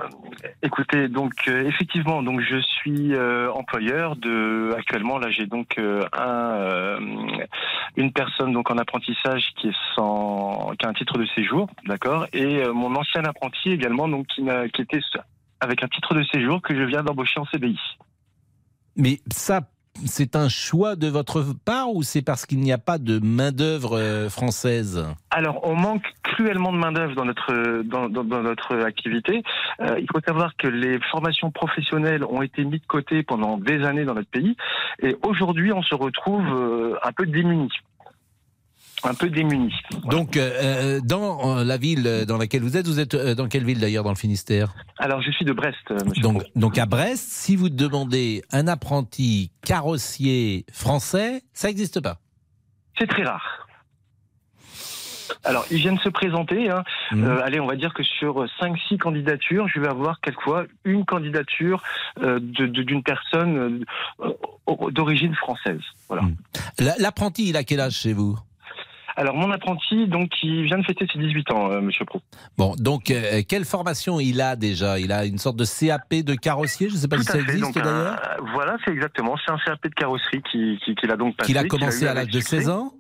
écoutez, 0.63 1.09
donc 1.09 1.33
euh, 1.49 1.67
effectivement, 1.67 2.23
donc 2.23 2.41
je 2.41 2.59
suis 2.59 3.15
euh, 3.15 3.51
employeur 3.53 4.17
de 4.17 4.75
actuellement 4.77 5.19
là 5.19 5.31
j'ai 5.31 5.47
donc 5.47 5.79
un 5.79 6.99
une 7.97 8.13
personne 8.13 8.53
donc 8.53 8.71
en 8.71 8.79
apprentissage 8.79 9.45
qui 9.57 9.69
est 9.69 9.77
sans 9.95 10.73
qui 10.79 10.87
a 10.87 10.89
un 10.89 10.95
titre 10.95 11.19
de 11.19 11.27
séjour, 11.35 11.69
d'accord, 11.87 12.27
et 12.33 12.63
mon 12.69 12.95
ancien 12.95 13.25
apprenti 13.25 13.71
également 13.71 14.09
donc 14.09 14.27
qui, 14.29 14.43
qui 14.75 14.83
était 14.83 15.01
avec 15.61 15.83
un 15.83 15.89
titre 15.89 16.15
de 16.15 16.23
séjour 16.25 16.61
que 16.63 16.75
je 16.75 16.83
viens 16.83 17.03
d'embaucher 17.03 17.41
en 17.41 17.47
CDI. 17.47 17.79
Mais 18.97 19.21
ça, 19.31 19.63
c'est 20.07 20.37
un 20.37 20.49
choix 20.49 20.97
de 20.97 21.09
votre 21.09 21.45
part 21.65 21.93
ou 21.93 22.03
c'est 22.03 22.23
parce 22.23 22.47
qu'il 22.47 22.61
n'y 22.61 22.73
a 22.73 22.79
pas 22.79 22.99
de 22.99 23.19
main-d'œuvre 23.19 23.99
euh, 23.99 24.29
française 24.29 25.05
Alors, 25.31 25.61
on 25.65 25.75
manque 25.75 26.05
cruellement 26.23 26.73
de 26.73 26.79
main-d'œuvre 26.79 27.15
dans 27.15 27.25
notre, 27.25 27.83
dans, 27.83 28.09
notre 28.09 28.77
activité. 28.85 29.43
Euh, 29.81 29.99
il 30.01 30.07
faut 30.13 30.21
savoir 30.27 30.57
que 30.57 30.69
les 30.69 30.99
formations 31.11 31.51
professionnelles 31.51 32.25
ont 32.25 32.43
été 32.43 32.65
mises 32.65 32.81
de 32.81 32.87
côté 32.87 33.23
pendant 33.23 33.59
des 33.59 33.85
années 33.85 34.05
dans 34.05 34.15
notre 34.15 34.31
pays. 34.31 34.57
Et 35.03 35.17
aujourd'hui, 35.23 35.73
on 35.73 35.83
se 35.83 35.95
retrouve 35.95 36.47
euh, 36.47 36.97
un 37.03 37.13
peu 37.13 37.27
démunis. 37.27 37.73
Un 39.05 39.15
peu 39.15 39.31
démunis. 39.31 39.73
Donc, 40.05 40.37
euh, 40.37 40.51
euh, 40.99 41.01
dans 41.03 41.59
euh, 41.59 41.65
la 41.65 41.77
ville 41.79 42.25
dans 42.29 42.37
laquelle 42.37 42.63
vous 42.63 42.77
êtes, 42.77 42.87
vous 42.87 43.01
êtes 43.01 43.17
dans 43.17 43.49
quelle 43.49 43.65
ville 43.65 43.81
d'ailleurs 43.81 44.05
dans 44.05 44.11
le 44.11 44.17
Finistère 44.17 44.75
Alors, 44.99 45.23
je 45.23 45.31
suis 45.31 45.45
de 45.45 45.53
Brest, 45.53 45.79
monsieur. 46.07 46.23
donc, 46.23 46.43
donc 46.55 46.77
à 46.79 46.85
Brest, 46.87 47.27
si 47.31 47.57
vous 47.57 47.71
demandez 47.71 48.43
un 48.53 48.69
apprenti 48.69 49.51
carrossier 49.65 50.67
français, 50.73 51.43
ça 51.55 51.69
n'existe 51.69 52.01
pas. 52.01 52.19
C'est 52.99 53.07
très 53.07 53.25
rare. 53.25 53.67
Alors, 55.45 55.65
ils 55.71 55.79
viennent 55.79 55.99
se 56.01 56.09
présenter. 56.11 56.69
Hein. 56.71 56.83
Euh, 57.15 57.41
allez, 57.43 57.61
on 57.61 57.67
va 57.67 57.77
dire 57.77 57.95
que 57.95 58.03
sur 58.03 58.45
5-6 58.61 58.99
candidatures, 58.99 59.69
je 59.69 59.81
vais 59.81 59.89
avoir 59.89 60.21
quelquefois 60.21 60.65
une 60.85 61.05
candidature 61.07 61.83
euh, 62.23 62.39
d'une 62.41 63.03
personne 63.03 63.85
euh, 64.21 64.91
d'origine 64.91 65.35
française. 65.35 65.81
Voilà. 66.09 66.25
La- 66.79 66.97
L'apprenti, 66.99 67.49
il 67.49 67.57
a 67.57 67.65
quel 67.65 67.81
âge 67.81 67.95
chez 67.95 68.13
vous? 68.13 68.37
Alors, 69.21 69.37
mon 69.37 69.51
apprenti, 69.51 70.07
donc, 70.07 70.31
il 70.43 70.65
vient 70.65 70.79
de 70.79 70.83
fêter 70.85 71.07
ses 71.13 71.19
18 71.19 71.51
ans, 71.53 71.71
euh, 71.71 71.83
monsieur 71.83 72.07
Pro. 72.07 72.23
Bon, 72.57 72.75
donc 72.79 73.11
euh, 73.11 73.43
quelle 73.47 73.67
formation 73.67 74.19
il 74.19 74.41
a 74.41 74.57
déjà? 74.57 74.99
Il 74.99 75.13
a 75.13 75.27
une 75.27 75.37
sorte 75.37 75.57
de 75.57 75.67
CAP 75.67 76.15
de 76.25 76.35
carrossier, 76.35 76.89
je 76.89 76.95
ne 76.95 76.99
sais 77.01 77.07
pas 77.09 77.17
Tout 77.17 77.23
si 77.25 77.29
ça 77.29 77.35
fait. 77.35 77.41
existe 77.53 77.75
d'ailleurs. 77.75 78.19
voilà, 78.55 78.79
c'est 78.83 78.93
exactement. 78.93 79.37
C'est 79.45 79.53
un 79.53 79.59
CAP 79.59 79.83
de 79.83 79.89
carrosserie 79.95 80.43
qui- 80.51 80.79
qui- 80.83 80.95
qu'il 80.95 81.11
a 81.13 81.17
donc 81.19 81.37
passé. 81.37 81.49
Qu'il 81.49 81.59
a 81.59 81.65
commencé 81.65 82.07
à 82.07 82.15
l'âge 82.15 82.29
de 82.29 82.41
succès. 82.41 82.57
16 82.61 82.71
ans? 82.71 82.95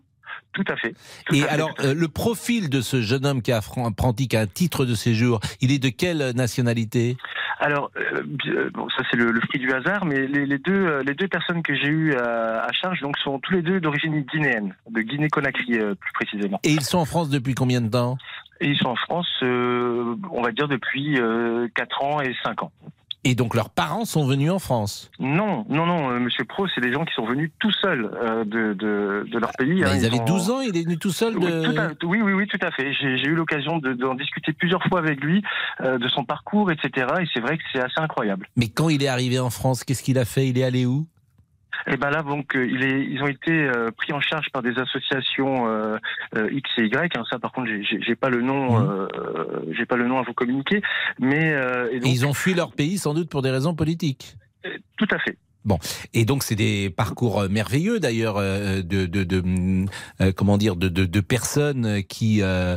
Tout 0.52 0.64
à 0.68 0.76
fait. 0.76 0.94
Tout 1.26 1.34
Et 1.34 1.44
à 1.44 1.52
alors, 1.52 1.70
fait. 1.78 1.86
euh, 1.86 1.94
le 1.94 2.08
profil 2.08 2.68
de 2.70 2.80
ce 2.80 3.00
jeune 3.02 3.24
homme 3.24 3.40
qui 3.42 3.52
a 3.52 3.60
apprenti, 3.84 4.26
qui 4.28 4.36
a 4.36 4.40
un 4.40 4.46
titre 4.46 4.84
de 4.84 4.94
séjour, 4.94 5.40
il 5.60 5.70
est 5.72 5.78
de 5.78 5.88
quelle 5.90 6.32
nationalité? 6.34 7.16
Alors, 7.60 7.90
euh, 7.96 8.22
euh, 8.46 8.70
bon, 8.72 8.88
ça 8.88 9.04
c'est 9.10 9.16
le, 9.16 9.30
le 9.30 9.40
fruit 9.42 9.60
du 9.60 9.70
hasard, 9.72 10.06
mais 10.06 10.26
les, 10.26 10.46
les 10.46 10.58
deux, 10.58 11.00
les 11.02 11.14
deux 11.14 11.28
personnes 11.28 11.62
que 11.62 11.74
j'ai 11.74 11.88
eues 11.88 12.14
à, 12.14 12.64
à 12.64 12.72
charge 12.72 13.00
donc 13.00 13.18
sont 13.18 13.38
tous 13.38 13.52
les 13.52 13.62
deux 13.62 13.80
d'origine 13.80 14.18
guinéenne, 14.22 14.74
de 14.90 15.00
Guinée-Conakry 15.02 15.74
euh, 15.78 15.94
plus 15.94 16.12
précisément. 16.14 16.58
Et 16.64 16.70
ils 16.72 16.80
sont 16.82 16.98
en 16.98 17.04
France 17.04 17.28
depuis 17.28 17.54
combien 17.54 17.80
de 17.82 17.88
temps? 17.90 18.16
Et 18.62 18.68
ils 18.68 18.78
sont 18.78 18.88
en 18.88 18.96
France, 18.96 19.28
euh, 19.42 20.16
on 20.32 20.42
va 20.42 20.52
dire 20.52 20.68
depuis 20.68 21.18
euh, 21.20 21.68
4 21.74 22.02
ans 22.02 22.20
et 22.22 22.34
5 22.42 22.62
ans. 22.62 22.72
Et 23.24 23.34
donc 23.34 23.54
leurs 23.54 23.68
parents 23.68 24.06
sont 24.06 24.24
venus 24.26 24.50
en 24.50 24.58
France 24.58 25.10
Non, 25.18 25.66
non, 25.68 25.84
non, 25.84 26.10
euh, 26.10 26.18
Monsieur 26.20 26.44
Pro, 26.44 26.66
c'est 26.74 26.80
des 26.80 26.90
gens 26.92 27.04
qui 27.04 27.12
sont 27.12 27.26
venus 27.26 27.50
tout 27.58 27.70
seuls 27.70 28.10
euh, 28.22 28.44
de, 28.44 28.72
de, 28.72 29.26
de 29.30 29.38
leur 29.38 29.52
pays. 29.58 29.82
Bah, 29.82 29.90
hein. 29.90 29.96
Ils 29.96 30.06
avaient 30.06 30.20
ont- 30.20 30.24
12 30.24 30.50
ans, 30.50 30.60
il 30.62 30.74
est 30.74 30.82
venu 30.84 30.96
tout 30.98 31.10
seul 31.10 31.36
Oui, 31.36 31.44
de... 31.44 31.62
tout 31.66 31.78
à- 31.78 32.06
oui, 32.06 32.22
oui, 32.22 32.32
oui, 32.32 32.46
tout 32.46 32.58
à 32.62 32.70
fait. 32.70 32.94
J'ai 32.94 33.26
eu 33.26 33.34
l'occasion 33.34 33.76
de- 33.78 33.92
d'en 33.92 34.14
discuter 34.14 34.54
plusieurs 34.54 34.82
fois 34.84 35.00
avec 35.00 35.20
lui, 35.22 35.42
euh, 35.82 35.98
de 35.98 36.08
son 36.08 36.24
parcours, 36.24 36.70
etc. 36.72 37.06
Et 37.20 37.24
c'est 37.34 37.40
vrai 37.40 37.58
que 37.58 37.62
c'est 37.72 37.80
assez 37.80 37.98
incroyable. 38.00 38.48
Mais 38.56 38.68
quand 38.68 38.88
il 38.88 39.02
est 39.02 39.08
arrivé 39.08 39.38
en 39.38 39.50
France, 39.50 39.84
qu'est-ce 39.84 40.02
qu'il 40.02 40.16
a 40.18 40.24
fait? 40.24 40.48
Il 40.48 40.56
est 40.56 40.64
allé 40.64 40.86
où? 40.86 41.06
Et 41.86 41.96
ben 41.96 42.10
là, 42.10 42.22
donc, 42.22 42.54
euh, 42.56 42.66
il 42.66 42.82
est, 42.84 43.04
ils 43.04 43.22
ont 43.22 43.26
été 43.28 43.52
euh, 43.52 43.90
pris 43.90 44.12
en 44.12 44.20
charge 44.20 44.46
par 44.52 44.62
des 44.62 44.78
associations 44.78 45.68
euh, 45.68 45.96
euh, 46.36 46.48
X 46.52 46.68
et 46.78 46.84
Y. 46.86 47.16
hein. 47.16 47.24
ça, 47.30 47.38
par 47.38 47.52
contre, 47.52 47.68
j'ai- 47.82 48.14
pas 48.16 48.28
le 48.30 48.42
nom, 48.42 48.80
euh, 48.80 49.06
j'ai 49.72 49.86
pas 49.86 49.96
le 49.96 50.06
nom 50.06 50.18
à 50.18 50.22
vous 50.22 50.34
communiquer. 50.34 50.82
Mais 51.18 51.52
euh, 51.52 51.88
Et 51.92 52.00
donc, 52.00 52.10
ils 52.10 52.26
ont 52.26 52.34
fui 52.34 52.54
leur 52.54 52.72
pays 52.72 52.98
sans 52.98 53.14
doute 53.14 53.28
pour 53.30 53.42
des 53.42 53.50
raisons 53.50 53.74
politiques. 53.74 54.36
tout 54.98 55.08
à 55.10 55.18
fait. 55.18 55.36
Bon, 55.64 55.78
et 56.14 56.24
donc 56.24 56.42
c'est 56.42 56.54
des 56.54 56.88
parcours 56.88 57.40
euh, 57.42 57.48
merveilleux 57.48 58.00
d'ailleurs 58.00 58.36
euh, 58.38 58.80
de, 58.82 59.04
de, 59.04 59.24
de, 59.24 59.40
hum, 59.40 59.86
euh, 60.22 60.32
comment 60.34 60.56
dire 60.56 60.74
de, 60.74 61.20
personnes 61.20 62.02
qui 62.04 62.40
euh, 62.42 62.76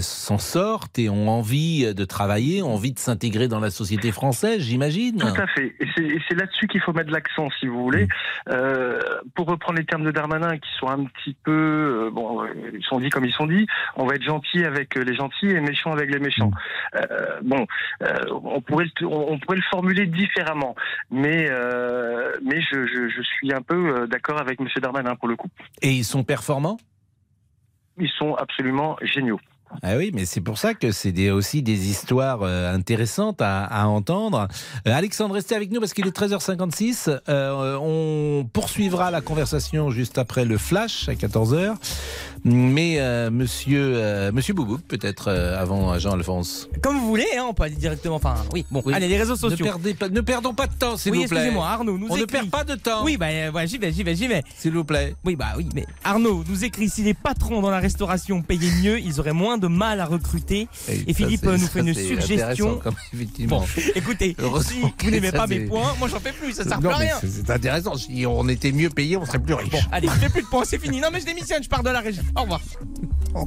s'en 0.00 0.38
sortent 0.38 0.98
et 0.98 1.08
ont 1.08 1.28
envie 1.28 1.94
de 1.94 2.04
travailler, 2.04 2.60
ont 2.62 2.74
envie 2.74 2.92
de 2.92 2.98
s'intégrer 2.98 3.46
dans 3.46 3.60
la 3.60 3.70
société 3.70 4.10
française, 4.10 4.60
j'imagine. 4.60 5.18
Tout 5.18 5.40
à 5.40 5.46
fait. 5.46 5.74
Et 5.78 5.86
c'est- 5.96 6.34
là-dessus 6.34 6.66
qu'il 6.66 6.80
faut 6.80 6.92
mettre 6.92 7.12
l'accent, 7.12 7.48
si 7.60 7.68
vous 7.68 7.80
voulez. 7.80 8.08
Euh, 8.50 8.98
pour 9.36 9.46
reprendre 9.46 9.78
les 9.78 9.84
termes 9.84 10.04
de 10.04 10.10
Darmanin, 10.10 10.56
qui 10.58 10.68
sont 10.80 10.88
un 10.88 11.04
petit 11.04 11.36
peu, 11.44 12.10
bon, 12.12 12.40
ils 12.72 12.82
sont 12.84 12.98
dits 12.98 13.10
comme 13.10 13.24
ils 13.24 13.32
sont 13.32 13.46
dits. 13.46 13.66
On 13.96 14.04
va 14.04 14.16
être 14.16 14.24
gentil 14.24 14.64
avec 14.64 14.96
les 14.96 15.14
gentils 15.14 15.46
et 15.50 15.60
méchant 15.60 15.92
avec 15.92 16.12
les 16.12 16.18
méchants. 16.18 16.50
Euh, 16.96 17.40
bon, 17.44 17.64
on 18.42 18.60
pourrait, 18.60 18.86
le, 19.00 19.06
on 19.06 19.38
pourrait 19.38 19.58
le 19.58 19.62
formuler 19.70 20.06
différemment, 20.06 20.74
mais 21.12 21.48
mais 22.42 22.60
je, 22.60 22.86
je, 22.86 23.08
je 23.08 23.22
suis 23.22 23.52
un 23.52 23.62
peu 23.62 23.74
euh, 24.02 24.06
d'accord 24.06 24.40
avec 24.40 24.60
Monsieur 24.60 24.80
Darmanin 24.80 25.16
pour 25.16 25.28
le 25.28 25.36
coup. 25.36 25.48
Et 25.82 25.92
ils 25.92 26.04
sont 26.04 26.24
performants? 26.24 26.78
Ils 27.98 28.10
sont 28.18 28.34
absolument 28.34 28.96
géniaux. 29.02 29.40
Ah 29.82 29.96
oui, 29.96 30.12
mais 30.14 30.24
c'est 30.24 30.40
pour 30.40 30.58
ça 30.58 30.74
que 30.74 30.92
c'est 30.92 31.30
aussi 31.30 31.62
des 31.62 31.88
histoires 31.90 32.42
euh, 32.42 32.72
intéressantes 32.72 33.40
à, 33.42 33.64
à 33.64 33.86
entendre. 33.86 34.46
Euh, 34.86 34.92
Alexandre, 34.92 35.34
restez 35.34 35.56
avec 35.56 35.70
nous 35.72 35.80
parce 35.80 35.92
qu'il 35.94 36.06
est 36.06 36.16
13h56. 36.16 37.20
Euh, 37.28 37.76
on 37.80 38.44
poursuivra 38.44 39.10
la 39.10 39.20
conversation 39.20 39.90
juste 39.90 40.18
après 40.18 40.44
le 40.44 40.58
flash 40.58 41.08
à 41.08 41.14
14h. 41.14 41.74
Mais 42.46 42.96
euh, 42.98 43.30
monsieur, 43.30 43.80
euh, 43.96 44.30
monsieur 44.30 44.52
Boubouk, 44.52 44.82
peut-être 44.82 45.28
euh, 45.28 45.58
avant 45.58 45.98
Jean-Alphonse. 45.98 46.68
Comme 46.82 46.98
vous 46.98 47.06
voulez, 47.06 47.26
hein, 47.38 47.46
on 47.48 47.54
peut 47.54 47.62
aller 47.62 47.74
directement. 47.74 48.16
Enfin, 48.16 48.34
oui, 48.52 48.66
bon, 48.70 48.82
allez, 48.92 49.08
les 49.08 49.16
réseaux 49.16 49.32
Ne, 49.32 49.38
sociaux. 49.38 49.64
perdez 49.64 49.94
pas, 49.94 50.10
ne 50.10 50.20
perdons 50.20 50.52
pas 50.52 50.66
de 50.66 50.74
temps, 50.74 50.98
s'il 50.98 51.12
oui, 51.12 51.22
vous 51.22 51.28
plaît. 51.28 51.38
excusez-moi, 51.38 51.66
Arnaud 51.66 51.96
nous 51.96 52.06
On 52.10 52.16
ne 52.18 52.24
perd 52.26 52.50
pas 52.50 52.64
de 52.64 52.74
temps. 52.74 53.02
Oui, 53.02 53.16
bah, 53.16 53.28
euh, 53.30 53.50
ouais, 53.50 53.66
j'y 53.66 53.78
vais, 53.78 53.92
j'y 53.92 54.02
vais, 54.02 54.14
j'y 54.14 54.28
vais. 54.28 54.42
S'il 54.58 54.72
vous 54.74 54.84
plaît. 54.84 55.14
Oui, 55.24 55.36
bah 55.36 55.54
oui, 55.56 55.66
mais 55.74 55.86
Arnaud 56.04 56.44
nous 56.46 56.64
écrit 56.64 56.90
si 56.90 57.02
les 57.02 57.14
patrons 57.14 57.62
dans 57.62 57.70
la 57.70 57.78
restauration 57.80 58.42
payaient 58.42 58.70
mieux, 58.82 58.98
ils 59.00 59.20
auraient 59.20 59.32
moins 59.32 59.56
de 59.56 59.66
mal 59.66 60.00
à 60.00 60.04
recruter. 60.04 60.68
Et, 60.88 61.14
Philippe 61.14 61.46
euh, 61.46 61.56
nous 61.56 61.66
fait 61.66 61.80
une 61.80 61.94
suggestion. 61.94 62.78
comme-. 62.82 62.94
Bon, 63.46 63.64
écoutez, 63.94 64.36
si 64.62 64.80
vous 64.80 65.10
n'aimez 65.10 65.32
pas 65.32 65.46
mes 65.46 65.60
points, 65.60 65.94
moi 65.98 66.08
j'en 66.08 66.20
fais 66.20 66.32
plus, 66.32 66.52
ça 66.52 66.64
sert 66.64 66.78
Non, 66.80 66.88
plus 66.90 66.94
à 66.94 66.96
rien. 66.98 67.16
c'est- 67.22 67.50
intéressant. 67.50 67.94
Si 67.96 68.26
on 68.26 68.46
était 68.48 68.72
mieux 68.72 68.90
payé, 68.90 69.16
on 69.16 69.24
serait 69.24 69.38
plus 69.38 69.54
riche. 69.54 69.70
Bon, 69.70 69.78
allez, 69.90 70.08
je 70.08 70.12
fais 70.14 70.28
plus 70.28 70.42
de 70.42 70.46
points, 70.48 70.64
c'est 70.66 70.78
fini. 70.78 71.00
Non, 71.00 71.08
mais 71.10 71.20
je 71.20 71.26
démissionne, 71.26 71.62
je 71.62 71.68
pars 71.70 71.82
de 71.82 71.88
la 71.90 72.00
régie. 72.00 72.20
Au 72.36 72.42
revoir. 72.42 72.60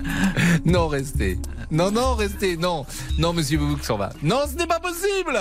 Non, 0.65 0.87
restez. 0.89 1.39
Non, 1.71 1.91
non, 1.91 2.13
restez. 2.15 2.57
Non, 2.57 2.85
non, 3.17 3.31
monsieur 3.31 3.57
Boubouk 3.57 3.85
s'en 3.85 3.97
va. 3.97 4.11
Non, 4.21 4.41
ce 4.51 4.55
n'est 4.57 4.67
pas 4.67 4.81
possible. 4.81 5.39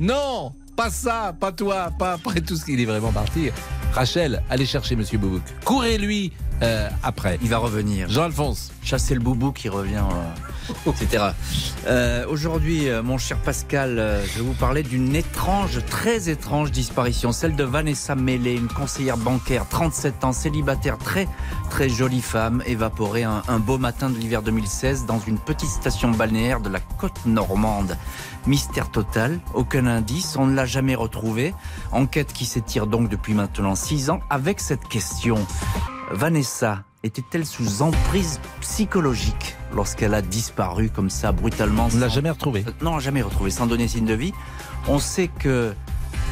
Non, 0.00 0.52
pas 0.76 0.90
ça, 0.90 1.34
pas 1.38 1.52
toi, 1.52 1.90
pas 1.96 2.14
après 2.14 2.40
tout 2.40 2.56
ce 2.56 2.64
qu'il 2.64 2.80
est 2.80 2.84
vraiment 2.84 3.12
parti. 3.12 3.50
Rachel, 3.92 4.42
allez 4.50 4.66
chercher 4.66 4.96
monsieur 4.96 5.18
Boubouk. 5.18 5.42
Courez-lui 5.64 6.32
euh, 6.62 6.88
après. 7.02 7.38
Il 7.42 7.48
va 7.48 7.58
revenir. 7.58 8.08
Jean-Alphonse. 8.08 8.72
Chasser 8.82 9.14
le 9.14 9.20
boubou 9.20 9.52
qui 9.52 9.68
revient, 9.68 10.04
euh, 10.76 10.90
etc. 10.90 11.24
Euh, 11.86 12.24
Aujourd'hui, 12.28 12.88
euh, 12.88 13.02
mon 13.02 13.18
cher 13.18 13.36
Pascal, 13.38 13.98
euh, 13.98 14.24
je 14.24 14.38
vais 14.38 14.44
vous 14.44 14.54
parler 14.54 14.82
d'une 14.82 15.14
étrange, 15.16 15.84
très 15.86 16.28
étrange 16.28 16.70
disparition, 16.70 17.32
celle 17.32 17.56
de 17.56 17.64
Vanessa 17.64 18.14
Mélé, 18.14 18.54
une 18.54 18.68
conseillère 18.68 19.16
bancaire, 19.16 19.68
37 19.68 20.24
ans, 20.24 20.32
célibataire, 20.32 20.98
très 20.98 21.26
très 21.68 21.88
jolie 21.88 22.22
femme, 22.22 22.62
évaporée 22.66 23.24
un, 23.24 23.42
un 23.48 23.58
beau 23.58 23.76
matin 23.76 24.08
de 24.08 24.16
l'hiver 24.16 24.42
2016 24.42 25.04
dans 25.04 25.18
une 25.18 25.38
petite 25.38 25.70
station 25.70 26.10
balnéaire 26.12 26.60
de 26.60 26.68
la 26.68 26.80
côte 26.80 27.26
normande. 27.26 27.96
Mystère 28.46 28.90
total, 28.90 29.40
aucun 29.54 29.86
indice, 29.86 30.36
on 30.36 30.46
ne 30.46 30.54
l'a 30.54 30.66
jamais 30.66 30.94
retrouvée. 30.94 31.54
Enquête 31.90 32.32
qui 32.32 32.44
s'étire 32.44 32.86
donc 32.86 33.08
depuis 33.08 33.34
maintenant 33.34 33.74
6 33.74 34.10
ans 34.10 34.20
avec 34.30 34.60
cette 34.60 34.86
question. 34.86 35.44
Vanessa 36.10 36.84
était-elle 37.02 37.44
sous 37.44 37.82
emprise 37.82 38.40
psychologique 38.60 39.56
lorsqu'elle 39.74 40.14
a 40.14 40.22
disparu 40.22 40.88
comme 40.88 41.10
ça 41.10 41.32
brutalement 41.32 41.88
On 41.92 41.96
ne 41.96 42.00
l'a 42.00 42.08
jamais 42.08 42.30
retrouvée. 42.30 42.64
Non, 42.80 42.98
jamais 43.00 43.22
retrouvée, 43.22 43.50
sans 43.50 43.66
donner 43.66 43.88
signe 43.88 44.06
de 44.06 44.14
vie. 44.14 44.32
On 44.88 44.98
sait 44.98 45.28
que 45.28 45.74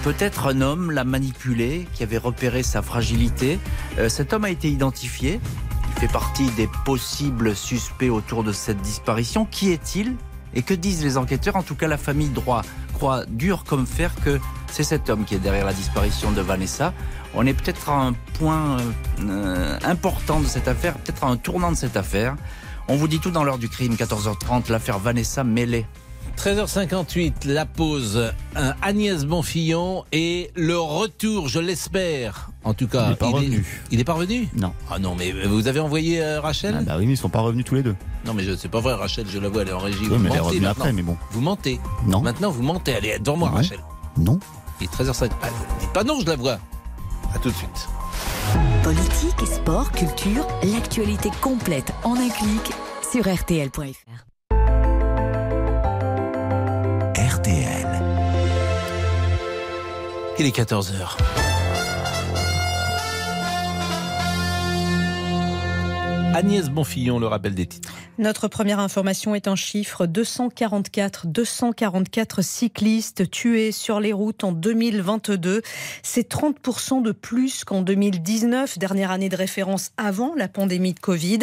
peut-être 0.02 0.46
un 0.48 0.60
homme 0.60 0.90
l'a 0.90 1.04
manipulée, 1.04 1.86
qui 1.92 2.02
avait 2.02 2.18
repéré 2.18 2.62
sa 2.62 2.82
fragilité. 2.82 3.58
Euh, 3.98 4.08
cet 4.08 4.32
homme 4.32 4.44
a 4.44 4.50
été 4.50 4.68
identifié. 4.68 5.40
Il 5.88 6.00
fait 6.00 6.12
partie 6.12 6.50
des 6.52 6.68
possibles 6.84 7.54
suspects 7.54 8.10
autour 8.10 8.44
de 8.44 8.52
cette 8.52 8.80
disparition. 8.80 9.44
Qui 9.44 9.70
est-il 9.70 10.16
Et 10.54 10.62
que 10.62 10.74
disent 10.74 11.02
les 11.02 11.16
enquêteurs? 11.16 11.56
En 11.56 11.62
tout 11.62 11.74
cas, 11.74 11.88
la 11.88 11.98
famille 11.98 12.28
droit 12.28 12.62
croit 12.94 13.26
dur 13.26 13.64
comme 13.64 13.86
fer 13.86 14.12
que 14.24 14.40
c'est 14.70 14.84
cet 14.84 15.10
homme 15.10 15.24
qui 15.24 15.34
est 15.34 15.40
derrière 15.40 15.66
la 15.66 15.72
disparition 15.72 16.32
de 16.32 16.40
Vanessa. 16.40 16.92
On 17.37 17.47
est 17.47 17.55
peut-être 17.55 17.91
à 17.91 18.01
un 18.07 18.12
point 18.39 18.76
euh, 19.20 19.78
important 19.85 20.41
de 20.41 20.47
cette 20.47 20.68
affaire, 20.68 20.95
peut-être 20.99 21.24
à 21.24 21.28
un 21.28 21.37
tournant 21.37 21.70
de 21.72 21.76
cette 21.76 21.97
affaire. 21.97 22.37
On 22.89 22.97
vous 22.97 23.09
dit 23.09 23.18
tout 23.18 23.30
dans 23.30 23.45
l'heure 23.45 23.59
du 23.59 23.68
crime, 23.68 23.95
14h30, 23.95 24.70
l'affaire 24.70 24.99
Vanessa 24.99 25.43
Mêlée. 25.43 25.87
13h58, 26.39 27.47
la 27.47 27.64
pause. 27.64 28.32
Un 28.57 28.74
Agnès 28.82 29.24
Bonfillon 29.24 30.05
et 30.12 30.51
le 30.57 30.76
retour, 30.78 31.49
je 31.49 31.61
l'espère. 31.61 32.51
En 32.64 32.74
tout 32.74 32.89
cas, 32.89 33.07
Il 33.09 33.12
est 33.12 33.16
pas 33.16 33.26
revenu. 33.28 33.82
il 33.91 34.01
est 34.01 34.05
pas 34.05 34.12
revenu? 34.14 34.49
Non. 34.57 34.72
Ah 34.91 34.99
non, 34.99 35.14
mais 35.16 35.32
vous 35.47 35.68
avez 35.68 35.80
envoyé 35.80 36.22
euh, 36.22 36.41
Rachel? 36.41 36.76
Ah 36.78 36.82
bah 36.82 36.97
oui, 36.99 37.07
mais 37.07 37.12
ils 37.14 37.16
sont 37.16 37.28
pas 37.28 37.41
revenus 37.41 37.64
tous 37.64 37.74
les 37.76 37.82
deux. 37.82 37.95
Non, 38.26 38.35
mais 38.35 38.43
je 38.43 38.55
c'est 38.57 38.68
pas 38.68 38.80
vrai, 38.80 38.95
Rachel, 38.95 39.26
je 39.28 39.39
la 39.39 39.49
vois, 39.49 39.62
elle 39.62 39.68
est 39.68 39.72
en 39.72 39.78
régie. 39.78 39.99
Oui, 40.03 40.09
vous 40.09 40.18
mais 40.18 40.30
elle 40.30 40.37
est 40.37 40.39
mentez 40.39 40.41
revenue 40.41 40.61
maintenant. 40.61 40.70
après, 40.82 40.93
mais 40.93 41.03
bon. 41.03 41.16
Vous 41.30 41.41
mentez. 41.41 41.80
Non. 42.07 42.20
Maintenant, 42.20 42.51
vous 42.51 42.62
mentez. 42.62 42.93
Elle 42.99 43.07
est 43.07 43.18
devant 43.18 43.37
moi, 43.37 43.49
Non. 43.51 43.57
Rachel. 43.57 43.78
Non. 44.18 44.39
Il 44.80 44.85
est 44.85 44.93
13h05. 44.93 45.30
Ah, 45.43 45.47
dites 45.80 45.93
pas 45.93 46.05
non, 46.05 46.18
je 46.20 46.26
la 46.26 46.37
vois. 46.37 46.59
À 47.35 47.39
tout 47.39 47.51
de 47.51 47.55
suite. 47.55 47.89
Politique, 48.82 49.47
sport, 49.47 49.91
culture, 49.91 50.47
l'actualité 50.62 51.30
complète 51.41 51.93
en 52.05 52.14
un 52.14 52.28
clic 52.28 52.72
sur 53.11 53.22
rtl.fr. 53.22 54.24
RTL. 57.16 58.03
Il 60.39 60.47
est 60.47 60.57
14h. 60.57 61.16
Agnès 66.35 66.68
Bonfillon, 66.68 67.18
le 67.18 67.26
rappel 67.26 67.55
des 67.55 67.66
titres. 67.66 67.93
Notre 68.16 68.46
première 68.46 68.78
information 68.78 69.34
est 69.34 69.48
un 69.48 69.56
chiffre 69.56 70.06
244 70.06 71.26
244 71.26 72.42
cyclistes 72.42 73.28
tués 73.28 73.72
sur 73.72 73.98
les 73.98 74.12
routes 74.12 74.44
en 74.44 74.52
2022. 74.52 75.62
C'est 76.04 76.30
30% 76.30 77.02
de 77.02 77.10
plus 77.10 77.64
qu'en 77.64 77.82
2019, 77.82 78.78
dernière 78.78 79.10
année 79.10 79.28
de 79.28 79.36
référence 79.36 79.90
avant 79.96 80.32
la 80.36 80.46
pandémie 80.46 80.94
de 80.94 81.00
Covid, 81.00 81.40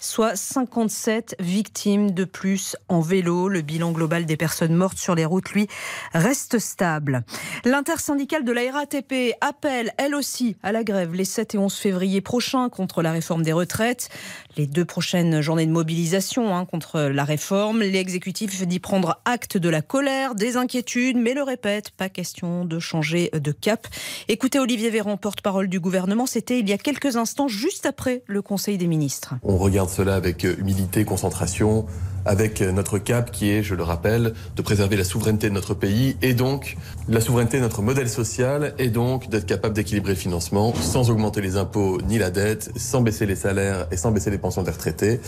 soit 0.00 0.36
57 0.36 1.36
victimes 1.38 2.12
de 2.12 2.24
plus 2.24 2.76
en 2.88 3.02
vélo. 3.02 3.50
Le 3.50 3.60
bilan 3.60 3.92
global 3.92 4.24
des 4.24 4.38
personnes 4.38 4.74
mortes 4.74 4.98
sur 4.98 5.14
les 5.14 5.26
routes, 5.26 5.50
lui, 5.50 5.68
reste 6.14 6.58
stable. 6.58 7.24
L'intersyndicale 7.66 8.44
de 8.44 8.52
la 8.52 8.72
RATP 8.72 9.34
appelle, 9.42 9.92
elle 9.98 10.14
aussi, 10.14 10.56
à 10.62 10.72
la 10.72 10.82
grève 10.82 11.12
les 11.12 11.26
7 11.26 11.56
et 11.56 11.58
11 11.58 11.74
février 11.74 12.22
prochains 12.22 12.70
contre 12.70 13.02
la 13.02 13.12
réforme 13.12 13.42
des 13.42 13.52
retraites. 13.52 14.08
Les 14.56 14.66
deux 14.66 14.86
prochaines 14.86 15.42
journées 15.42 15.66
de 15.66 15.70
mobilisation 15.70 16.56
hein, 16.56 16.64
contre 16.64 17.00
la 17.00 17.24
réforme. 17.24 17.80
L'exécutif 17.80 18.66
dit 18.66 18.78
prendre 18.78 19.20
acte 19.26 19.58
de 19.58 19.68
la 19.68 19.82
colère, 19.82 20.34
des 20.34 20.56
inquiétudes, 20.56 21.18
mais 21.18 21.34
le 21.34 21.42
répète, 21.42 21.90
pas 21.90 22.08
question 22.08 22.64
de 22.64 22.78
changer 22.78 23.30
de 23.34 23.52
cap. 23.52 23.86
Écoutez 24.28 24.58
Olivier 24.58 24.88
Véran, 24.88 25.18
porte-parole 25.18 25.68
du 25.68 25.78
gouvernement, 25.78 26.24
c'était 26.24 26.58
il 26.58 26.68
y 26.68 26.72
a 26.72 26.78
quelques 26.78 27.16
instants, 27.16 27.48
juste 27.48 27.84
après 27.84 28.22
le 28.26 28.40
Conseil 28.40 28.78
des 28.78 28.86
ministres. 28.86 29.34
On 29.42 29.58
regarde 29.58 29.90
cela 29.90 30.14
avec 30.14 30.44
humilité, 30.44 31.04
concentration, 31.04 31.84
avec 32.26 32.60
notre 32.60 32.98
cap 32.98 33.30
qui 33.30 33.50
est, 33.50 33.62
je 33.62 33.74
le 33.74 33.82
rappelle, 33.82 34.34
de 34.56 34.62
préserver 34.62 34.96
la 34.96 35.04
souveraineté 35.04 35.48
de 35.48 35.54
notre 35.54 35.74
pays 35.74 36.16
et 36.22 36.34
donc 36.34 36.76
la 37.08 37.20
souveraineté 37.20 37.58
de 37.58 37.62
notre 37.62 37.82
modèle 37.82 38.08
social 38.08 38.74
et 38.78 38.88
donc 38.88 39.30
d'être 39.30 39.46
capable 39.46 39.74
d'équilibrer 39.74 40.12
le 40.12 40.18
financement 40.18 40.74
sans 40.74 41.10
augmenter 41.10 41.40
les 41.40 41.56
impôts 41.56 42.00
ni 42.02 42.18
la 42.18 42.30
dette, 42.30 42.70
sans 42.76 43.00
baisser 43.00 43.26
les 43.26 43.36
salaires 43.36 43.86
et 43.90 43.96
sans 43.96 44.10
baisser 44.10 44.30
les 44.30 44.38
pensions 44.38 44.62
des 44.62 44.70
retraités, 44.72 45.20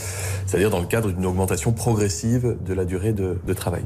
c'est-à-dire 0.46 0.70
dans 0.70 0.80
le 0.80 0.86
cadre 0.86 1.10
d'une 1.10 1.26
augmentation 1.26 1.72
progressive 1.72 2.56
de 2.64 2.74
la 2.74 2.84
durée 2.84 3.12
de, 3.12 3.38
de 3.46 3.52
travail. 3.54 3.84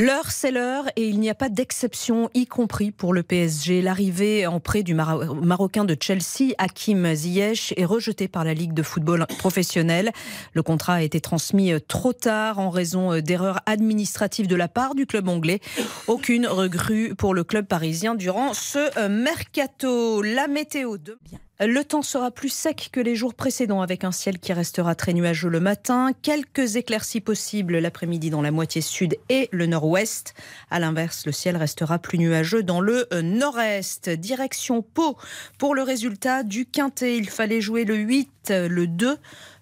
L'heure, 0.00 0.30
c'est 0.30 0.52
l'heure 0.52 0.84
et 0.94 1.08
il 1.08 1.18
n'y 1.18 1.28
a 1.28 1.34
pas 1.34 1.48
d'exception, 1.48 2.30
y 2.32 2.46
compris 2.46 2.92
pour 2.92 3.12
le 3.12 3.24
PSG. 3.24 3.82
L'arrivée 3.82 4.46
en 4.46 4.60
prêt 4.60 4.84
du 4.84 4.94
Maro- 4.94 5.34
Marocain 5.34 5.84
de 5.84 5.96
Chelsea, 6.00 6.54
Hakim 6.58 7.12
Ziyech, 7.16 7.74
est 7.76 7.84
rejetée 7.84 8.28
par 8.28 8.44
la 8.44 8.54
Ligue 8.54 8.74
de 8.74 8.84
football 8.84 9.26
professionnel. 9.40 10.12
Le 10.52 10.62
contrat 10.62 10.94
a 10.94 11.02
été 11.02 11.20
transmis 11.20 11.72
euh, 11.72 11.80
trop 11.80 12.12
tard 12.12 12.60
en 12.60 12.70
raison 12.70 13.12
euh, 13.12 13.20
d'erreurs 13.22 13.58
administratives 13.66 14.46
de 14.46 14.54
la 14.54 14.68
part 14.68 14.94
du 14.94 15.04
club 15.04 15.26
anglais. 15.28 15.58
Aucune 16.06 16.46
recrue 16.46 17.16
pour 17.16 17.34
le 17.34 17.42
club 17.42 17.66
parisien 17.66 18.14
durant 18.14 18.54
ce 18.54 18.78
euh, 19.00 19.08
mercato. 19.08 20.22
La 20.22 20.46
météo 20.46 20.96
de... 20.96 21.18
Le 21.60 21.82
temps 21.82 22.02
sera 22.02 22.30
plus 22.30 22.50
sec 22.50 22.90
que 22.92 23.00
les 23.00 23.16
jours 23.16 23.34
précédents 23.34 23.82
avec 23.82 24.04
un 24.04 24.12
ciel 24.12 24.38
qui 24.38 24.52
restera 24.52 24.94
très 24.94 25.12
nuageux 25.12 25.48
le 25.48 25.58
matin. 25.58 26.12
Quelques 26.22 26.76
éclaircies 26.76 27.20
possibles 27.20 27.78
l'après-midi 27.78 28.30
dans 28.30 28.42
la 28.42 28.52
moitié 28.52 28.80
sud 28.80 29.16
et 29.28 29.48
le 29.50 29.66
nord-ouest. 29.66 30.34
À 30.70 30.78
l'inverse, 30.78 31.26
le 31.26 31.32
ciel 31.32 31.56
restera 31.56 31.98
plus 31.98 32.18
nuageux 32.18 32.62
dans 32.62 32.80
le 32.80 33.12
euh, 33.12 33.22
nord-est. 33.22 34.08
Direction 34.08 34.82
Pau. 34.82 35.16
Pour 35.58 35.74
le 35.74 35.82
résultat 35.82 36.44
du 36.44 36.64
quintet, 36.64 37.16
il 37.16 37.28
fallait 37.28 37.60
jouer 37.60 37.84
le 37.84 37.96
8, 37.96 38.30
euh, 38.50 38.68
le 38.68 38.86
2, 38.86 39.16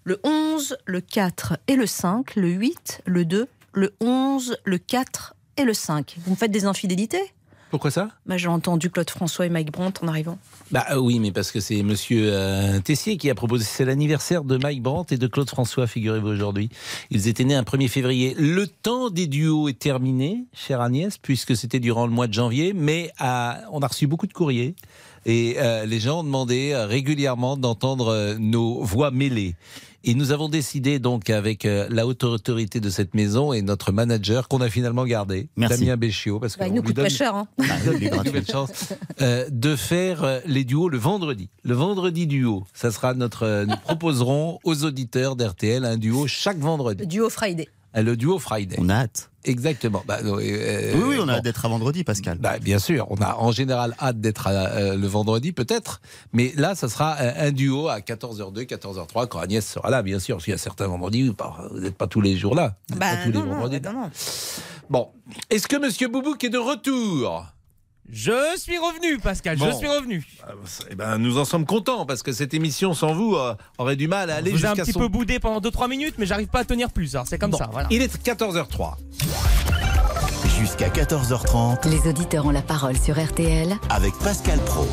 le 0.05 0.20
11, 0.22 0.76
le 0.84 1.01
4 1.01 1.57
et 1.66 1.76
le 1.76 1.86
5. 1.86 2.36
Le 2.36 2.49
8, 2.51 3.05
le 3.07 3.24
2, 3.24 3.49
le 3.72 3.94
11, 4.01 4.59
le 4.64 4.76
4 4.76 5.34
et 5.57 5.64
le 5.64 5.72
5. 5.72 6.16
Vous 6.26 6.32
me 6.32 6.36
faites 6.36 6.51
des 6.51 6.66
infidélités? 6.66 7.32
Pourquoi 7.70 7.90
ça? 7.90 8.10
Bah, 8.26 8.36
J'ai 8.36 8.46
entendu 8.48 8.90
Claude 8.90 9.10
François 9.10 9.44
et 9.44 9.48
Mike 9.48 9.72
Brandt 9.72 10.00
en 10.04 10.08
arrivant. 10.08 10.38
Bah 10.70 10.84
euh, 10.92 10.96
oui, 10.98 11.18
mais 11.18 11.32
parce 11.32 11.50
que 11.50 11.58
c'est 11.60 11.82
Monsieur 11.82 12.30
euh, 12.32 12.80
Tessier 12.80 13.16
qui 13.16 13.28
a 13.28 13.34
proposé. 13.34 13.64
C'est 13.64 13.84
l'anniversaire 13.84 14.44
de 14.44 14.56
Mike 14.56 14.82
Brandt 14.82 15.12
et 15.14 15.18
de 15.18 15.26
Claude 15.26 15.48
François, 15.50 15.86
figurez-vous 15.86 16.28
aujourd'hui. 16.28 16.68
Ils 17.10 17.26
étaient 17.28 17.44
nés 17.44 17.54
un 17.56 17.62
1er 17.62 17.88
février. 17.88 18.34
Le 18.38 18.66
temps 18.68 19.10
des 19.10 19.26
duos 19.26 19.68
est 19.68 19.78
terminé, 19.78 20.44
chère 20.54 20.80
Agnès, 20.80 21.18
puisque 21.18 21.56
c'était 21.56 21.80
durant 21.80 22.06
le 22.06 22.12
mois 22.12 22.28
de 22.28 22.34
janvier. 22.34 22.72
Mais 22.72 23.10
à- 23.18 23.60
on 23.72 23.80
a 23.80 23.86
reçu 23.88 24.06
beaucoup 24.06 24.26
de 24.28 24.32
courriers 24.32 24.74
et 25.24 25.56
euh, 25.58 25.86
les 25.86 25.98
gens 25.98 26.20
ont 26.20 26.24
demandé 26.24 26.70
euh, 26.72 26.86
régulièrement 26.86 27.56
d'entendre 27.56 28.08
euh, 28.08 28.36
nos 28.38 28.80
voix 28.84 29.10
mêlées. 29.10 29.56
Et 30.09 30.14
nous 30.14 30.30
avons 30.30 30.48
décidé 30.48 31.00
donc 31.00 31.30
avec 31.30 31.64
euh, 31.64 31.88
la 31.90 32.07
haute 32.07 32.22
autorité 32.22 32.78
de 32.78 32.90
cette 32.90 33.14
maison 33.14 33.52
et 33.52 33.61
notre 33.61 33.90
manager 33.90 34.46
qu'on 34.46 34.61
a 34.61 34.70
finalement 34.70 35.04
gardé, 35.04 35.48
Merci. 35.57 35.80
Damien 35.80 35.96
Béchiot, 35.96 36.38
parce 36.38 36.57
Bah, 36.57 36.68
nous 36.68 36.80
coûte 36.80 36.94
donne- 36.94 37.07
pas 37.07 37.09
cher. 37.09 37.34
Hein. 37.34 37.48
chance, 38.48 38.92
euh, 39.20 39.46
de 39.50 39.74
faire 39.74 40.22
euh, 40.22 40.38
les 40.46 40.62
duos 40.62 40.88
le 40.88 40.98
vendredi. 40.98 41.50
Le 41.64 41.74
vendredi 41.74 42.28
duo, 42.28 42.64
ça 42.72 42.92
sera 42.92 43.14
notre. 43.14 43.42
euh, 43.42 43.66
nous 43.66 43.76
proposerons 43.76 44.61
aux 44.62 44.84
auditeurs 44.84 45.34
d'RTL 45.34 45.84
un 45.84 45.96
duo 45.96 46.28
chaque 46.28 46.59
vendredi. 46.59 47.04
Duo 47.07 47.28
Friday. 47.28 47.66
Euh, 47.97 48.03
Le 48.03 48.16
duo 48.16 48.38
Friday. 48.38 48.76
On 48.78 48.88
a 48.88 48.94
hâte. 48.94 49.30
Exactement. 49.44 50.03
Bah, 50.07 50.18
euh, 50.24 50.38
euh, 50.40 50.92
oui, 50.97 51.03
oui, 51.11 51.16
on 51.18 51.22
a 51.22 51.26
bon. 51.26 51.32
hâte 51.34 51.44
d'être 51.44 51.64
à 51.64 51.68
vendredi, 51.68 52.03
Pascal. 52.05 52.38
Bah, 52.38 52.59
bien 52.59 52.78
sûr, 52.80 53.07
on 53.11 53.16
a 53.16 53.36
en 53.36 53.53
général 53.53 53.94
hâte 54.01 54.20
d'être 54.20 54.49
à, 54.49 54.51
euh, 54.51 54.97
le 54.97 55.07
vendredi, 55.07 55.53
peut-être, 55.53 56.01
mais 56.32 56.53
là, 56.57 56.74
ça 56.74 56.88
sera 56.88 57.16
un 57.20 57.53
duo 57.53 57.88
à 57.88 58.01
14h02, 58.01 58.64
14h03, 58.66 59.28
quand 59.28 59.38
Agnès 59.38 59.64
sera 59.64 59.88
là, 59.90 60.03
bien 60.03 60.18
sûr, 60.18 60.36
parce 60.36 60.44
qu'il 60.44 60.53
y 60.53 60.55
a 60.55 60.59
certains 60.59 60.88
vendredis, 60.88 61.28
où 61.28 61.34
pas- 61.34 61.68
vous 61.70 61.78
n'êtes 61.80 61.97
pas 61.97 62.09
tous 62.09 62.20
les 62.20 62.36
jours 62.36 62.55
là. 62.57 62.74
Bah, 62.90 62.97
pas 62.99 63.16
tous 63.24 63.30
les 63.32 63.38
non, 63.38 63.47
non, 63.47 63.53
vendredis. 63.55 63.78
bah, 63.80 63.92
non, 63.92 64.01
non. 64.03 64.11
Bon, 64.90 65.09
est-ce 65.51 65.68
que 65.68 65.76
Monsieur 65.76 66.09
Boubouk 66.09 66.42
est 66.42 66.49
de 66.51 66.59
retour? 66.59 67.47
Je 68.11 68.57
suis 68.57 68.78
revenu, 68.78 69.18
Pascal, 69.18 69.59
je 69.59 69.70
suis 69.76 69.88
revenu. 69.88 70.24
Eh 70.90 70.94
ben, 70.94 71.18
nous 71.18 71.38
en 71.38 71.44
sommes 71.44 71.66
contents 71.66 72.07
parce 72.07 72.22
que 72.22 72.32
cette 72.32 72.54
émission 72.54 72.94
sans 72.94 73.12
vous 73.12 73.34
euh, 73.34 73.54
aurait 73.78 73.96
du 73.96 74.07
mal 74.07 74.30
à 74.30 74.36
aller 74.36 74.52
Je 74.52 74.57
vous 74.57 74.62
ai 74.62 74.66
un 74.66 74.70
jusqu'à 74.70 74.84
petit 74.84 74.92
son. 74.92 75.00
peu 75.00 75.09
boudé 75.09 75.38
pendant 75.40 75.61
2-3 75.61 75.88
minutes, 75.88 76.14
mais 76.18 76.26
j'arrive 76.26 76.46
pas 76.48 76.61
à 76.61 76.64
tenir 76.64 76.90
plus. 76.90 77.14
alors 77.16 77.26
C'est 77.26 77.38
comme 77.38 77.50
Bon, 77.50 77.59
ça, 77.59 77.68
voilà. 77.72 77.88
Il 77.90 78.02
est 78.02 78.22
14h03. 78.24 78.94
Jusqu'à 80.59 80.88
14h30 80.88 81.88
Les 81.88 82.09
auditeurs 82.09 82.46
ont 82.46 82.50
la 82.50 82.62
parole 82.62 82.96
sur 82.96 83.22
RTL 83.22 83.74
avec 83.90 84.14
Pascal 84.18 84.59
Pro. 84.61 84.86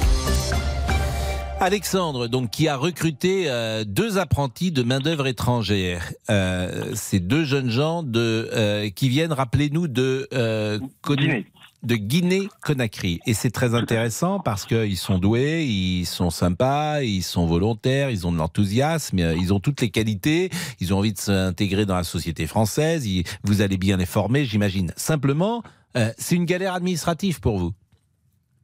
Alexandre, 1.59 2.27
donc, 2.27 2.49
qui 2.49 2.67
a 2.67 2.75
recruté 2.75 3.45
euh, 3.47 3.85
deux 3.85 4.17
apprentis 4.17 4.71
de 4.71 4.83
main-d'œuvre 4.83 5.27
étrangère. 5.27 6.11
Euh, 6.29 6.91
ces 6.93 7.21
deux 7.21 7.45
jeunes 7.45 7.69
gens 7.69 8.03
de, 8.03 8.49
euh, 8.51 8.89
qui 8.89 9.07
viennent, 9.07 9.31
rappelez-nous, 9.31 9.87
de, 9.87 10.27
euh, 10.33 10.79
Guinée. 11.07 11.45
De 11.83 11.95
Guinée-Conakry. 11.95 13.19
Et 13.25 13.33
c'est 13.33 13.51
très 13.51 13.75
intéressant 13.75 14.39
parce 14.39 14.65
qu'ils 14.65 14.97
sont 14.97 15.19
doués, 15.19 15.65
ils 15.65 16.05
sont 16.05 16.29
sympas, 16.29 17.01
ils 17.01 17.21
sont 17.21 17.45
volontaires, 17.45 18.09
ils 18.09 18.25
ont 18.25 18.31
de 18.31 18.37
l'enthousiasme, 18.37 19.19
ils 19.19 19.53
ont 19.53 19.59
toutes 19.59 19.81
les 19.81 19.89
qualités, 19.89 20.49
ils 20.79 20.93
ont 20.93 20.99
envie 20.99 21.13
de 21.13 21.19
s'intégrer 21.19 21.85
dans 21.85 21.95
la 21.95 22.03
société 22.03 22.47
française, 22.47 23.07
vous 23.43 23.61
allez 23.61 23.77
bien 23.77 23.97
les 23.97 24.05
former, 24.05 24.45
j'imagine. 24.45 24.93
Simplement, 24.95 25.63
euh, 25.97 26.11
c'est 26.17 26.35
une 26.35 26.45
galère 26.45 26.73
administrative 26.73 27.39
pour 27.39 27.57
vous. 27.57 27.73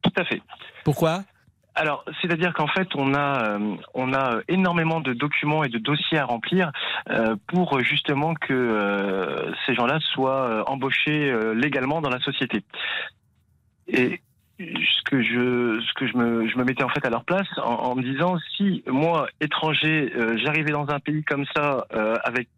Tout 0.02 0.12
à 0.16 0.24
fait. 0.24 0.40
Pourquoi? 0.84 1.24
Alors, 1.74 2.04
c'est-à-dire 2.20 2.52
qu'en 2.52 2.66
fait, 2.66 2.88
on 2.94 3.14
a, 3.14 3.56
euh, 3.56 3.76
on 3.94 4.12
a 4.12 4.40
énormément 4.48 5.00
de 5.00 5.12
documents 5.12 5.62
et 5.64 5.68
de 5.68 5.78
dossiers 5.78 6.18
à 6.18 6.24
remplir 6.24 6.72
euh, 7.08 7.36
pour 7.46 7.80
justement 7.80 8.34
que 8.34 8.52
euh, 8.52 9.52
ces 9.64 9.74
gens-là 9.74 9.98
soient 10.00 10.68
embauchés 10.68 11.32
légalement 11.54 12.00
dans 12.00 12.10
la 12.10 12.20
société. 12.20 12.64
Et 13.88 14.20
ce 14.58 15.02
que 15.04 15.22
je, 15.22 15.80
ce 15.80 15.92
que 15.94 16.06
je 16.06 16.16
me, 16.16 16.48
je 16.48 16.58
me 16.58 16.64
mettais 16.64 16.82
en 16.82 16.88
fait 16.88 17.04
à 17.06 17.10
leur 17.10 17.24
place 17.24 17.48
en, 17.56 17.94
me 17.94 18.02
disant 18.02 18.36
si 18.56 18.82
moi, 18.86 19.28
étranger, 19.40 20.12
j'arrivais 20.44 20.72
dans 20.72 20.90
un 20.90 21.00
pays 21.00 21.24
comme 21.24 21.46
ça 21.54 21.86
avec 22.24 22.48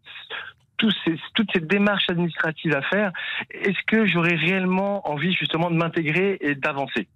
ces, 1.05 1.15
toutes 1.33 1.49
ces 1.53 1.61
démarches 1.61 2.09
administratives 2.09 2.75
à 2.75 2.81
faire, 2.81 3.11
est-ce 3.51 3.81
que 3.87 4.05
j'aurais 4.05 4.35
réellement 4.35 5.09
envie 5.09 5.33
justement 5.33 5.69
de 5.69 5.75
m'intégrer 5.75 6.37
et 6.41 6.55
d'avancer? 6.55 7.07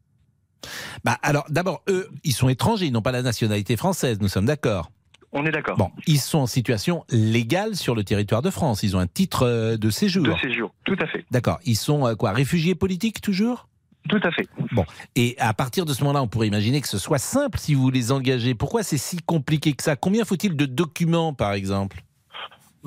Bah 1.03 1.17
alors 1.21 1.45
d'abord 1.49 1.83
eux, 1.89 2.09
ils 2.23 2.33
sont 2.33 2.49
étrangers, 2.49 2.85
ils 2.87 2.91
n'ont 2.91 3.01
pas 3.01 3.11
la 3.11 3.21
nationalité 3.21 3.77
française, 3.77 4.19
nous 4.21 4.27
sommes 4.27 4.45
d'accord. 4.45 4.91
On 5.33 5.45
est 5.45 5.51
d'accord. 5.51 5.77
Bon, 5.77 5.91
ils 6.07 6.19
sont 6.19 6.39
en 6.39 6.47
situation 6.47 7.03
légale 7.09 7.75
sur 7.75 7.95
le 7.95 8.03
territoire 8.03 8.41
de 8.41 8.49
France, 8.49 8.81
ils 8.83 8.95
ont 8.95 8.99
un 8.99 9.07
titre 9.07 9.45
euh, 9.45 9.77
de 9.77 9.89
séjour. 9.89 10.23
De 10.23 10.33
séjour, 10.39 10.73
tout 10.85 10.95
à 10.99 11.07
fait. 11.07 11.25
D'accord, 11.31 11.59
ils 11.65 11.75
sont 11.75 12.07
euh, 12.07 12.15
quoi, 12.15 12.31
réfugiés 12.31 12.75
politiques 12.75 13.21
toujours? 13.21 13.67
Tout 14.09 14.21
à 14.23 14.31
fait. 14.31 14.47
Bon, 14.71 14.85
et 15.15 15.35
à 15.37 15.53
partir 15.53 15.83
de 15.83 15.93
ce 15.93 16.01
moment-là, 16.03 16.23
on 16.23 16.29
pourrait 16.29 16.47
imaginer 16.47 16.79
que 16.79 16.87
ce 16.87 16.97
soit 16.97 17.19
simple 17.19 17.59
si 17.59 17.73
vous 17.73 17.89
les 17.89 18.13
engagez. 18.13 18.55
Pourquoi 18.55 18.81
c'est 18.81 18.97
si 18.97 19.17
compliqué 19.17 19.73
que 19.73 19.83
ça? 19.83 19.97
Combien 19.97 20.23
faut-il 20.23 20.55
de 20.55 20.65
documents, 20.65 21.33
par 21.33 21.51
exemple? 21.51 22.01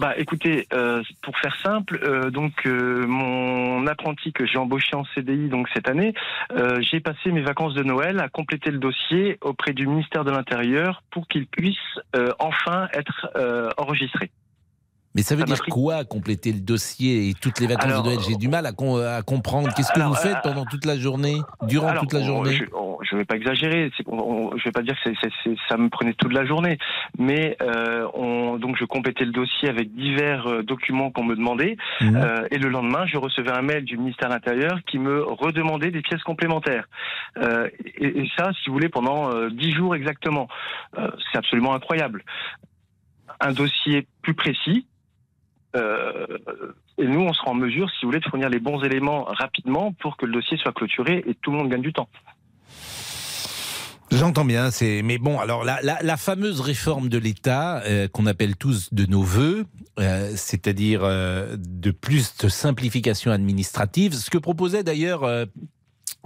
Bah, 0.01 0.14
écoutez, 0.16 0.66
euh, 0.72 1.03
pour 1.20 1.36
faire 1.36 1.55
simple, 1.62 2.01
euh, 2.03 2.30
donc 2.30 2.64
euh, 2.64 3.07
mon 3.07 3.86
apprenti 3.86 4.32
que 4.32 4.46
j'ai 4.46 4.57
embauché 4.57 4.96
en 4.96 5.05
CDI 5.14 5.51
donc 5.51 5.68
cette 5.74 5.90
année, 5.90 6.14
j'ai 6.80 7.01
passé 7.01 7.30
mes 7.30 7.42
vacances 7.42 7.74
de 7.74 7.82
Noël 7.82 8.18
à 8.18 8.30
compléter 8.30 8.70
le 8.70 8.78
dossier 8.78 9.36
auprès 9.42 9.74
du 9.74 9.86
ministère 9.86 10.24
de 10.24 10.30
l'Intérieur 10.30 11.03
pour 11.11 11.28
qu'il 11.28 11.46
puisse 11.46 11.76
enfin 12.38 12.88
être 12.94 13.28
enregistré. 13.76 14.30
Mais 15.16 15.22
ça 15.22 15.34
veut 15.34 15.40
Ça 15.40 15.46
dire 15.46 15.58
pris- 15.58 15.72
quoi, 15.72 16.04
compléter 16.04 16.52
le 16.52 16.61
dossier 16.61 17.28
et 17.28 17.34
toutes 17.34 17.58
les 17.58 17.66
vacances 17.66 17.86
Alors, 17.90 18.02
de 18.04 18.11
Noël? 18.11 18.20
J'ai 18.20 18.36
du 18.36 18.46
mal 18.46 18.64
à, 18.64 18.72
com- 18.72 19.02
à 19.02 19.22
comprendre. 19.22 19.68
Qu'est-ce 19.74 19.92
que 19.92 20.00
vous 20.00 20.14
faites 20.14 20.36
euh, 20.36 20.40
pendant 20.44 20.64
toute 20.66 20.84
la 20.84 20.96
journée? 20.96 21.40
Durant 21.62 21.88
Alors, 21.88 22.02
toute 22.02 22.12
la 22.12 22.22
journée? 22.22 22.52
Je, 22.54 23.16
ne 23.16 23.18
vais 23.18 23.24
pas 23.24 23.34
exagérer. 23.34 23.90
on- 24.06 24.56
je 24.56 24.62
vais 24.64 24.70
pas 24.70 24.82
dire 24.82 24.94
que 25.02 25.11
ça 25.68 25.76
me 25.76 25.88
prenait 25.88 26.12
toute 26.14 26.32
la 26.32 26.44
journée, 26.46 26.78
mais 27.18 27.56
euh, 27.61 28.06
on, 28.14 28.56
donc 28.58 28.76
je 28.78 28.84
complétais 28.84 29.24
le 29.24 29.32
dossier 29.32 29.68
avec 29.68 29.92
divers 29.96 30.46
euh, 30.46 30.62
documents 30.62 31.11
qu'on 31.11 31.24
me 31.24 31.34
demandait, 31.34 31.76
euh, 32.02 32.46
et 32.52 32.58
le 32.58 32.68
lendemain, 32.68 33.04
je 33.06 33.16
recevais 33.16 33.50
un 33.50 33.62
mail 33.62 33.84
du 33.84 33.96
ministère 33.98 34.28
de 34.28 34.34
l'Intérieur 34.34 34.78
qui 34.86 35.00
me 35.00 35.24
redemandait 35.24 35.90
des 35.90 36.02
pièces 36.02 36.22
complémentaires. 36.22 36.84
Et, 37.98 38.20
et 38.20 38.30
ça, 38.38 38.52
si 38.62 38.68
vous 38.68 38.74
voulez, 38.74 38.88
pendant 38.88 39.48
dix 39.48 39.72
jours 39.72 39.96
exactement. 39.96 40.46
C'est 40.96 41.38
absolument 41.38 41.74
incroyable. 41.74 42.22
Un 43.40 43.52
dossier 43.52 44.06
plus 44.22 44.34
précis. 44.34 44.86
Euh, 45.77 46.27
et 46.99 47.07
nous, 47.07 47.21
on 47.21 47.33
sera 47.33 47.51
en 47.51 47.55
mesure, 47.55 47.89
si 47.91 47.99
vous 48.03 48.09
voulez, 48.09 48.21
de 48.21 48.29
fournir 48.29 48.49
les 48.49 48.59
bons 48.59 48.83
éléments 48.83 49.25
rapidement 49.25 49.93
pour 49.93 50.16
que 50.16 50.27
le 50.27 50.33
dossier 50.33 50.57
soit 50.57 50.73
clôturé 50.73 51.25
et 51.27 51.35
tout 51.35 51.53
le 51.53 51.59
monde 51.59 51.68
gagne 51.68 51.83
du 51.83 51.93
temps. 51.93 52.09
J'entends 54.11 54.45
bien, 54.45 54.71
mais 55.05 55.18
bon. 55.18 55.39
Alors 55.39 55.64
la, 55.64 56.16
fameuse 56.16 56.61
réforme 56.61 57.09
de 57.09 57.16
l'État 57.16 57.81
euh, 57.85 58.09
qu'on 58.09 58.27
appelle 58.27 58.57
tous 58.57 58.93
de 58.93 59.07
nos 59.07 59.23
voeux, 59.23 59.66
euh, 60.01 60.33
c'est-à-dire 60.35 61.03
de 61.03 61.91
plus 61.93 62.37
de 62.39 62.49
simplification 62.49 63.31
administrative, 63.31 64.14
ce 64.14 64.31
que 64.31 64.39
proposait 64.39 64.83
d'ailleurs. 64.83 65.23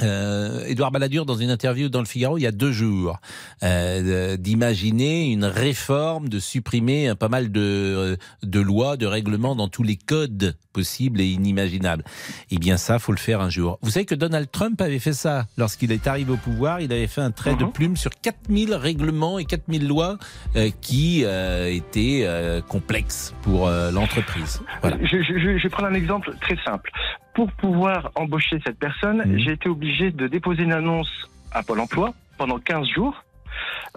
Euh, 0.03 0.65
Édouard 0.67 0.91
Balladur 0.91 1.25
dans 1.25 1.37
une 1.37 1.51
interview 1.51 1.89
dans 1.89 2.01
le 2.01 2.05
Figaro 2.07 2.37
il 2.37 2.41
y 2.41 2.47
a 2.49 2.51
deux 2.53 2.73
jours 2.73 3.21
euh, 3.63 4.37
d'imaginer 4.37 5.31
une 5.31 5.45
réforme, 5.45 6.29
de 6.29 6.41
supprimer 6.41 7.07
un 7.09 7.15
pas 7.15 7.29
mal 7.29 7.53
de, 7.53 7.61
euh, 7.61 8.17
de 8.43 8.61
lois, 8.61 8.97
de 8.97 9.07
règlements 9.07 9.55
dans 9.55 9.69
tous 9.69 9.85
les 9.85 9.97
codes 9.97 10.57
possibles 10.73 11.21
et 11.21 11.27
inimaginables. 11.27 12.03
Eh 12.51 12.59
bien 12.59 12.77
ça, 12.77 12.99
faut 12.99 13.13
le 13.13 13.19
faire 13.19 13.41
un 13.41 13.51
jour. 13.51 13.79
Vous 13.83 13.91
savez 13.91 14.05
que 14.05 14.17
Donald 14.17 14.51
Trump 14.51 14.81
avait 14.81 14.99
fait 14.99 15.13
ça 15.13 15.47
lorsqu'il 15.57 15.93
est 15.93 16.09
arrivé 16.09 16.33
au 16.33 16.37
pouvoir. 16.37 16.81
Il 16.81 16.93
avait 16.93 17.07
fait 17.07 17.21
un 17.21 17.31
trait 17.31 17.55
de 17.55 17.65
plume 17.65 17.97
sur 17.97 18.11
4000 18.11 18.75
règlements 18.75 19.39
et 19.39 19.45
4000 19.45 19.87
lois 19.87 20.19
euh, 20.57 20.71
qui 20.81 21.23
euh, 21.25 21.71
étaient 21.73 22.23
euh, 22.25 22.61
complexes 22.61 23.33
pour 23.43 23.69
l'entreprise. 23.71 24.61
Voilà. 24.81 24.97
Je, 25.03 25.23
je- 25.23 25.39
je- 25.39 25.59
je 25.59 25.63
vais 25.63 25.69
prendre 25.69 25.89
un 25.89 25.95
exemple 25.95 26.35
très 26.41 26.57
simple. 26.65 26.91
Pour 27.35 27.51
pouvoir 27.53 28.11
embaucher 28.15 28.61
cette 28.65 28.79
personne, 28.79 29.39
j'ai 29.39 29.53
été 29.53 29.69
obligé 29.69 30.11
de 30.11 30.27
déposer 30.29 30.63
une 30.63 30.73
annonce 30.73 31.11
à 31.53 31.63
Pôle 31.63 31.81
emploi 31.81 32.15
pendant 32.39 32.59
15 32.59 32.89
jours, 32.89 33.25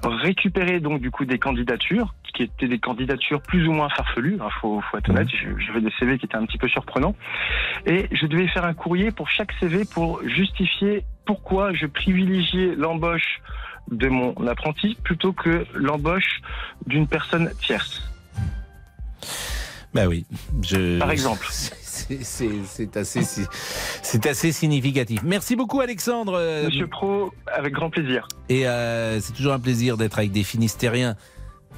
récupérer 0.04 0.80
donc 0.80 1.02
du 1.02 1.12
coup 1.12 1.26
des 1.26 1.40
candidatures, 1.40 2.14
qui 2.34 2.44
étaient 2.44 2.68
des 2.68 2.78
candidatures 2.78 3.42
plus 3.42 3.68
ou 3.68 3.72
moins 3.72 3.90
farfelues, 3.90 4.36
il 4.40 4.52
faut, 4.62 4.82
faut 4.82 4.98
être 4.98 5.10
honnête, 5.10 5.28
Je- 5.30 5.58
j'avais 5.66 5.82
des 5.82 5.92
CV 5.98 6.20
qui 6.20 6.26
étaient 6.26 6.36
un 6.36 6.46
petit 6.46 6.60
peu 6.60 6.68
surprenants, 6.68 7.16
et 7.88 8.08
je 8.12 8.26
devais 8.28 8.48
faire 8.48 8.66
un 8.66 8.74
courrier 8.76 9.10
pour 9.12 9.30
chaque 9.30 9.52
CV 9.60 9.86
pour 9.86 10.22
justifier 10.28 11.04
pourquoi 11.26 11.74
je 11.74 11.88
privilégiais 11.88 12.76
l'embauche 12.76 13.42
de 13.90 14.08
mon 14.08 14.36
apprenti 14.48 14.96
plutôt 15.04 15.34
que 15.34 15.66
l'embauche 15.74 16.42
d'une 16.86 17.08
personne 17.08 17.50
tierce. 17.62 18.04
Bah 19.94 20.06
oui. 20.08 20.26
Je... 20.62 21.00
Par 21.00 21.10
exemple. 21.12 21.48
C'est- 22.10 22.98
assez, 22.98 23.22
c'est 24.04 24.26
assez 24.26 24.52
significatif. 24.52 25.22
Merci 25.24 25.56
beaucoup, 25.56 25.82
Alexandre. 25.82 26.40
Monsieur 26.66 26.88
Pro, 26.88 27.32
avec 27.54 27.74
grand 27.74 27.90
plaisir. 27.90 28.28
Et 28.50 28.68
euh, 28.68 29.20
c'est 29.22 29.34
toujours 29.34 29.54
un 29.54 29.60
plaisir 29.60 29.98
d'être 29.98 30.18
avec 30.20 30.32
des 30.32 30.44
Finistériens 30.44 31.16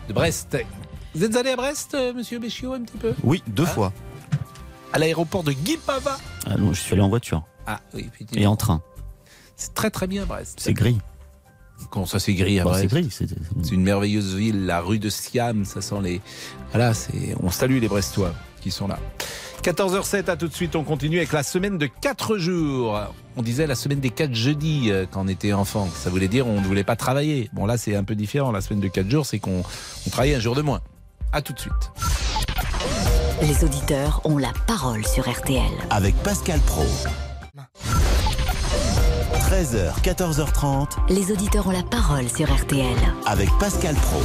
de 0.08 0.14
Brest. 0.14 0.58
Vous 1.16 1.24
êtes 1.24 1.36
allé 1.36 1.52
à 1.52 1.56
Brest, 1.56 1.96
euh, 1.96 2.14
monsieur 2.14 2.40
Béchiot, 2.40 2.74
un 2.74 2.82
petit 2.82 2.98
peu? 2.98 3.14
Oui, 3.24 3.42
deux 3.48 3.64
Ah. 3.66 3.72
fois. 3.72 3.94
À 4.94 5.00
l'aéroport 5.00 5.44
de 5.44 5.52
Guipava 5.52 6.18
Ah 6.46 6.56
non, 6.58 6.74
je 6.74 6.82
suis 6.82 6.94
allé 6.94 7.02
en 7.02 7.10
voiture. 7.10 7.44
Ah 7.68 7.80
oui, 7.94 8.08
effectivement. 8.14 8.44
Et 8.44 8.48
en 8.48 8.56
train. 8.56 8.82
C'est 9.56 9.74
très 9.74 9.90
très 9.92 10.08
bien, 10.08 10.26
Brest. 10.26 10.60
C'est 10.62 10.74
gris. 10.74 10.98
Comment 11.92 12.06
ça, 12.06 12.20
c'est 12.20 12.34
gris 12.34 12.60
à 12.60 12.64
Bon, 12.64 12.72
Brest? 12.72 12.90
c'est 12.90 12.96
gris, 13.02 13.08
c'est- 13.12 13.28
C'est 13.64 13.72
une 13.76 13.84
merveilleuse 13.84 14.36
ville, 14.36 14.66
la 14.66 14.82
rue 14.82 15.00
de 15.00 15.10
Siam, 15.10 15.64
ça 15.66 15.82
sent 15.82 15.96
les... 16.04 16.22
Voilà, 16.72 16.94
c'est... 16.94 17.36
on 17.42 17.50
salue 17.50 17.80
les 17.80 17.88
Brestois 17.88 18.34
qui 18.62 18.70
sont 18.72 18.88
là. 18.88 19.00
14h07, 19.62 20.30
à 20.30 20.38
tout 20.38 20.47
de 20.47 20.53
suite, 20.53 20.76
on 20.76 20.84
continue 20.84 21.18
avec 21.18 21.34
la 21.34 21.43
semaine 21.43 21.78
de 21.78 21.86
4 21.86 22.38
jours. 22.38 22.99
On 23.36 23.41
disait 23.41 23.68
la 23.68 23.76
semaine 23.76 23.99
des 23.99 24.10
4 24.10 24.34
jeudis 24.34 24.89
euh, 24.89 25.05
quand 25.10 25.24
on 25.26 25.28
était 25.28 25.53
enfant. 25.53 25.88
Ça 25.93 26.10
voulait 26.10 26.28
dire 26.28 26.47
on 26.47 26.62
ne 26.62 26.66
voulait 26.66 26.84
pas 26.84 26.95
travailler. 26.95 27.49
Bon 27.53 27.66
là 27.66 27.78
c'est 27.78 27.95
un 27.95 28.03
peu 28.03 28.16
différent, 28.16 28.51
la 28.51 28.62
semaine 28.62 28.80
de 28.80 28.88
4 28.88 29.10
jours 29.10 29.26
c'est 29.26 29.39
qu'on 29.39 29.64
on 30.07 30.10
travaillait 30.10 30.36
un 30.36 30.39
jour 30.39 30.55
de 30.55 30.62
moins. 30.62 30.80
À 31.32 31.41
tout 31.41 31.53
de 31.53 31.60
suite. 31.60 31.74
Les 33.41 33.64
auditeurs 33.64 34.22
ont 34.26 34.38
la 34.38 34.51
parole 34.68 35.05
sur 35.05 35.30
RTL. 35.30 35.62
Avec 35.89 36.16
Pascal 36.24 36.60
Pro. 36.62 36.86
13h, 39.49 40.01
14h30. 40.03 40.89
Les 41.10 41.32
auditeurs 41.32 41.68
ont 41.68 41.72
la 41.72 41.84
parole 41.84 42.30
sur 42.30 42.53
RTL. 42.53 42.97
Avec 43.26 43.49
Pascal 43.60 43.95
Pro. 43.95 44.22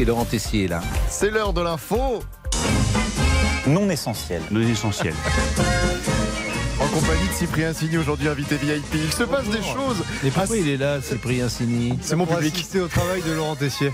Et 0.00 0.04
Laurent 0.04 0.24
Tessier 0.24 0.68
là. 0.68 0.80
C'est 1.08 1.30
l'heure 1.30 1.52
de 1.52 1.60
l'info. 1.60 2.20
Non 3.68 3.88
essentiel. 3.90 4.42
Non 4.50 4.60
essentiel. 4.60 5.14
En 6.80 6.86
compagnie 6.88 7.26
de 7.28 7.32
Cyprien 7.34 7.72
Signy, 7.74 7.98
aujourd'hui 7.98 8.28
invité 8.28 8.56
VIP. 8.56 8.84
Il 8.94 9.12
se 9.12 9.24
passe 9.24 9.46
des 9.46 9.62
choses. 9.62 9.96
Mais 10.22 10.30
pourquoi 10.30 10.56
il 10.56 10.68
est 10.68 10.76
là, 10.76 11.00
Cyprien 11.02 11.48
Signy 11.48 11.98
C'est 12.00 12.16
mon 12.16 12.24
public. 12.26 12.54
assister 12.54 12.80
au 12.80 12.88
travail 12.88 13.20
de 13.22 13.32
Laurent 13.32 13.56
Tessier. 13.56 13.92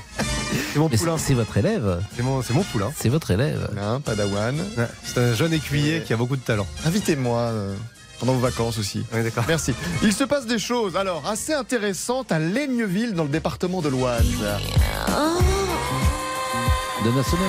C'est 0.72 0.78
mon 0.78 0.88
Mais 0.88 0.96
poulain. 0.96 1.16
C'est 1.18 1.34
votre 1.34 1.56
élève 1.56 2.00
C'est 2.14 2.22
mon, 2.22 2.42
c'est 2.42 2.52
mon 2.52 2.62
poulain. 2.62 2.92
C'est 2.96 3.08
votre 3.08 3.30
élève 3.30 3.68
Hein, 3.80 4.00
Padawan. 4.04 4.54
C'est 5.02 5.18
un 5.18 5.34
jeune 5.34 5.52
écuyer 5.52 6.02
qui 6.02 6.12
a 6.12 6.16
beaucoup 6.16 6.36
de 6.36 6.42
talent. 6.42 6.66
Invitez-moi 6.84 7.38
euh, 7.40 7.74
pendant 8.20 8.34
vos 8.34 8.40
vacances 8.40 8.78
aussi. 8.78 9.04
Oui, 9.12 9.22
d'accord. 9.22 9.44
Merci. 9.48 9.74
Il 10.02 10.12
se 10.12 10.24
passe 10.24 10.46
des 10.46 10.58
choses, 10.58 10.94
alors, 10.96 11.24
assez 11.26 11.54
intéressantes 11.54 12.30
à 12.32 12.38
Laigneville, 12.38 13.14
dans 13.14 13.24
le 13.24 13.30
département 13.30 13.80
de 13.82 13.88
l'Oise. 13.88 14.24
Donna 17.04 17.22
Sommer 17.22 17.44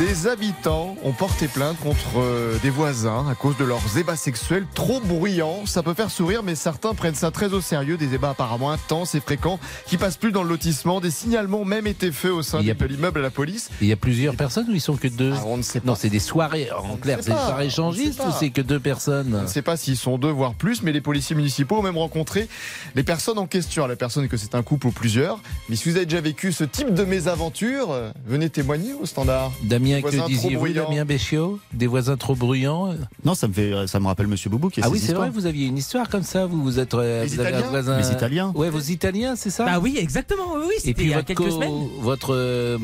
Des 0.00 0.26
habitants 0.26 0.96
ont 1.04 1.12
porté 1.12 1.46
plainte 1.46 1.78
contre 1.78 2.16
euh, 2.20 2.56
des 2.62 2.70
voisins 2.70 3.26
à 3.30 3.34
cause 3.34 3.58
de 3.58 3.64
leurs 3.64 3.98
ébats 3.98 4.16
sexuels 4.16 4.64
trop 4.74 4.98
bruyants. 4.98 5.66
Ça 5.66 5.82
peut 5.82 5.92
faire 5.92 6.10
sourire, 6.10 6.42
mais 6.42 6.54
certains 6.54 6.94
prennent 6.94 7.14
ça 7.14 7.30
très 7.30 7.52
au 7.52 7.60
sérieux. 7.60 7.98
Des 7.98 8.14
ébats 8.14 8.30
apparemment 8.30 8.70
intenses 8.70 9.14
et 9.14 9.20
fréquents 9.20 9.60
qui 9.86 9.98
passent 9.98 10.16
plus 10.16 10.32
dans 10.32 10.42
le 10.42 10.48
lotissement. 10.48 11.00
Des 11.02 11.10
signalements 11.10 11.60
ont 11.60 11.64
même 11.66 11.86
été 11.86 12.12
faits 12.12 12.30
au 12.30 12.42
sein 12.42 12.60
Il 12.60 12.66
y 12.66 12.70
a- 12.70 12.74
de 12.74 12.86
l'immeuble 12.86 13.18
à 13.18 13.22
la 13.22 13.28
police. 13.30 13.68
Il 13.82 13.88
y 13.88 13.92
a 13.92 13.96
plusieurs 13.96 14.36
personnes 14.36 14.70
ou 14.70 14.72
ils 14.72 14.80
sont 14.80 14.96
que 14.96 15.06
deux 15.06 15.34
Ah, 15.36 15.42
on 15.44 15.58
ne 15.58 15.62
sait 15.62 15.80
pas. 15.80 15.88
Non, 15.88 15.94
c'est 15.94 16.08
des 16.08 16.18
soirées. 16.18 16.70
En 16.72 16.96
clair, 16.96 17.18
c'est 17.20 17.32
des 17.32 17.36
soirées 17.36 17.66
échangistes 17.66 18.22
ou 18.26 18.32
c'est 18.38 18.48
que 18.48 18.62
deux 18.62 18.80
personnes 18.80 19.36
On 19.38 19.42
ne 19.42 19.48
sait 19.48 19.60
pas 19.60 19.76
s'ils 19.76 19.98
sont 19.98 20.16
deux, 20.16 20.30
voire 20.30 20.54
plus, 20.54 20.82
mais 20.82 20.92
les 20.92 21.02
policiers 21.02 21.36
municipaux 21.36 21.76
ont 21.76 21.82
même 21.82 21.98
rencontré 21.98 22.48
les 22.94 23.02
personnes 23.02 23.38
en 23.38 23.46
question. 23.46 23.86
La 23.86 23.96
personne 23.96 24.28
que 24.28 24.38
c'est 24.38 24.54
un 24.54 24.62
couple 24.62 24.86
ou 24.86 24.92
plusieurs. 24.92 25.40
Mais 25.68 25.76
si 25.76 25.90
vous 25.90 25.96
avez 25.96 26.06
déjà 26.06 26.22
vécu 26.22 26.52
ce 26.52 26.64
type 26.64 26.94
de 26.94 27.04
mésaventure, 27.04 27.90
euh, 27.90 28.10
venez 28.26 28.48
témoigner 28.48 28.94
au 28.94 29.04
standard. 29.04 29.52
Damien, 29.64 29.89
Des 29.96 30.02
que 30.02 30.08
voisins 30.08 30.18
trop 30.22 30.28
disiez-vous, 30.28 30.58
bruyants. 30.60 30.88
Damien 30.88 31.04
Béchiot? 31.04 31.60
Des 31.72 31.86
voisins 31.86 32.16
trop 32.16 32.34
bruyants? 32.34 32.94
Non, 33.24 33.34
ça 33.34 33.48
me 33.48 33.52
fait, 33.52 33.86
ça 33.86 34.00
me 34.00 34.06
rappelle 34.06 34.26
Monsieur 34.26 34.50
Boubou 34.50 34.68
qui 34.70 34.80
a 34.80 34.84
Ah 34.86 34.90
oui, 34.90 34.98
c'est 34.98 35.12
vrai, 35.12 35.30
vous 35.30 35.46
aviez 35.46 35.66
une 35.66 35.78
histoire 35.78 36.08
comme 36.08 36.22
ça, 36.22 36.46
vous, 36.46 36.62
vous 36.62 36.78
êtes 36.78 36.94
euh, 36.94 37.22
Les 37.24 37.28
vous 37.28 37.40
avez 37.40 37.48
un 37.48 37.50
Italiens 37.58 37.70
voisin. 37.70 37.98
Les 37.98 38.10
Italiens. 38.10 38.52
Ouais, 38.54 38.70
vos 38.70 38.80
Italiens, 38.80 39.36
c'est 39.36 39.50
ça? 39.50 39.64
Bah 39.64 39.78
oui, 39.80 39.96
exactement. 39.98 40.54
Oui, 40.58 40.74
Et 40.76 40.80
c'était 40.80 40.94
puis 40.94 41.04
il 41.04 41.10
y 41.10 41.12
a 41.14 41.16
votre, 41.16 41.26
quelques 41.28 41.38
co- 41.40 41.50
semaines. 41.50 41.88
votre 42.00 42.34
euh, 42.34 42.78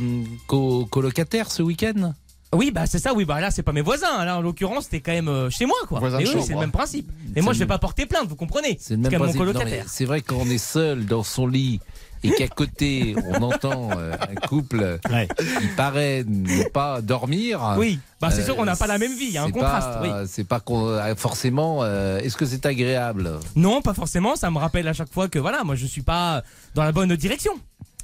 co- 0.47 0.87
colocataire 0.87 1.51
ce 1.51 1.63
week-end? 1.63 2.13
Oui, 2.53 2.71
bah 2.71 2.87
c'est 2.87 3.01
ça. 3.01 3.13
Oui, 3.13 3.25
bah 3.25 3.41
là 3.41 3.51
c'est 3.51 3.65
pas 3.65 3.73
mes 3.73 3.83
voisins. 3.83 4.25
Là, 4.25 4.39
en 4.39 4.41
l'occurrence, 4.41 4.85
c'était 4.85 5.01
quand 5.01 5.13
même 5.13 5.29
euh, 5.29 5.51
chez 5.51 5.67
moi, 5.67 5.77
quoi. 5.89 6.01
Mais 6.01 6.11
de 6.11 6.17
oui, 6.17 6.43
c'est 6.43 6.55
le 6.55 6.61
même 6.61 6.71
principe. 6.71 7.11
Et 7.35 7.43
moi, 7.43 7.53
je 7.53 7.59
vais 7.59 7.67
pas 7.67 7.79
porter 7.79 8.07
plainte, 8.07 8.29
vous 8.29 8.37
comprenez 8.37 8.79
C'est 8.81 8.95
le 8.95 9.01
même 9.01 9.13
principe. 9.13 9.43
C'est 9.89 10.05
vrai 10.05 10.21
quand 10.23 10.37
on 10.41 10.47
est 10.49 10.57
seul 10.59 11.07
dans 11.07 11.23
son 11.25 11.47
lit 11.47 11.81
et 12.25 12.31
qu'à 12.33 12.49
côté 12.49 13.15
on 13.29 13.43
entend 13.43 13.91
euh, 13.97 14.13
un 14.21 14.35
couple 14.47 14.99
Ouais. 15.11 15.29
qui 15.61 15.67
paraît 15.77 16.25
ne 16.27 16.69
pas 16.69 17.01
dormir. 17.01 17.75
Oui, 17.79 17.99
bah 18.21 18.31
c'est 18.31 18.43
euh, 18.43 18.45
sûr 18.47 18.57
qu'on 18.57 18.65
n'a 18.65 18.77
pas 18.77 18.87
la 18.87 18.99
même 18.99 19.17
vie. 19.17 19.27
Il 19.27 19.33
y 19.33 19.39
a 19.39 19.43
un 19.45 19.51
contraste. 19.51 19.89
pas- 19.89 20.01
Oui. 20.03 20.27
C'est 20.29 20.45
pas 20.45 20.61
euh, 20.71 21.15
forcément. 21.17 21.79
euh, 21.83 22.19
Est-ce 22.19 22.37
que 22.37 22.47
c'est 22.47 22.67
agréable? 22.67 23.31
Non, 23.55 23.83
pas 23.83 23.95
forcément. 23.95 24.37
Ça 24.37 24.51
me 24.51 24.59
rappelle 24.59 24.89
à 24.89 24.93
chaque 24.93 25.13
fois 25.13 25.29
que 25.29 25.39
voilà, 25.39 25.65
moi 25.65 25.75
je 25.75 25.87
suis 25.87 26.03
pas 26.03 26.43
dans 26.75 26.85
la 26.85 26.93
bonne 26.93 27.15
direction. 27.17 27.53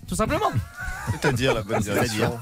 Tout 0.08 0.16
simplement. 0.16 0.50
C'est-à-dire 1.12 1.54
la 1.54 1.62
bonne 1.62 1.80
direction. 1.80 2.36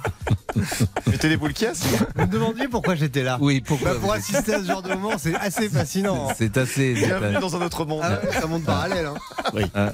Mettez 1.07 1.29
les 1.29 1.37
boules 1.37 1.53
qui 1.53 1.67
Vous 1.67 2.23
me 2.23 2.27
demandiez 2.27 2.69
pourquoi 2.69 2.95
j'étais 2.95 3.23
là 3.23 3.39
Oui, 3.41 3.61
pourquoi 3.61 3.93
Bah, 3.93 3.99
Pour 4.01 4.13
assister 4.13 4.55
à 4.55 4.61
ce 4.61 4.65
genre 4.65 4.83
de 4.83 4.89
moment, 4.95 5.17
c'est 5.19 5.35
assez 5.37 5.69
fascinant. 5.69 6.31
hein. 6.31 6.35
C'est 6.37 6.57
assez. 6.57 6.95
Bienvenue 6.95 7.39
dans 7.39 7.55
un 7.57 7.63
autre 7.63 7.85
monde. 7.85 8.01
Ah 8.03 8.19
ouais, 8.25 8.43
un 8.43 8.47
monde 8.47 8.65
parallèle. 8.65 9.07
hein. 9.07 9.61
Hein. 9.75 9.93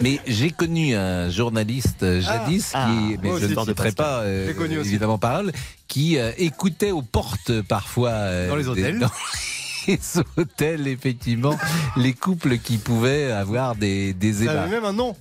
Mais 0.00 0.20
j'ai 0.26 0.50
connu 0.50 0.94
un 0.94 1.30
journaliste 1.30 2.02
euh, 2.02 2.20
jadis 2.20 2.70
Ah. 2.74 2.88
qui, 2.90 3.18
mais 3.22 3.28
Moi 3.30 3.40
je 3.40 3.46
ne 3.46 3.54
citerai 3.60 3.92
pas 3.92 4.20
euh, 4.20 4.52
connu 4.54 4.78
évidemment 4.78 5.18
parole, 5.18 5.52
qui 5.88 6.18
euh, 6.18 6.32
écoutait 6.38 6.90
aux 6.90 7.02
portes 7.02 7.62
parfois 7.62 8.10
euh, 8.10 8.48
Dans 8.48 8.56
les 8.56 8.62
des- 8.64 8.68
hôtels. 8.68 8.98
dans 8.98 9.10
les 9.86 10.00
hôtels 10.36 10.88
effectivement 10.88 11.56
les 11.96 12.12
couples 12.12 12.58
qui 12.58 12.76
pouvaient 12.78 13.30
avoir 13.30 13.74
des, 13.76 14.12
des 14.12 14.32
Ça 14.34 14.42
ébats. 14.42 14.62
avait 14.64 14.70
même 14.72 14.84
un 14.84 14.92
nom. 14.92 15.16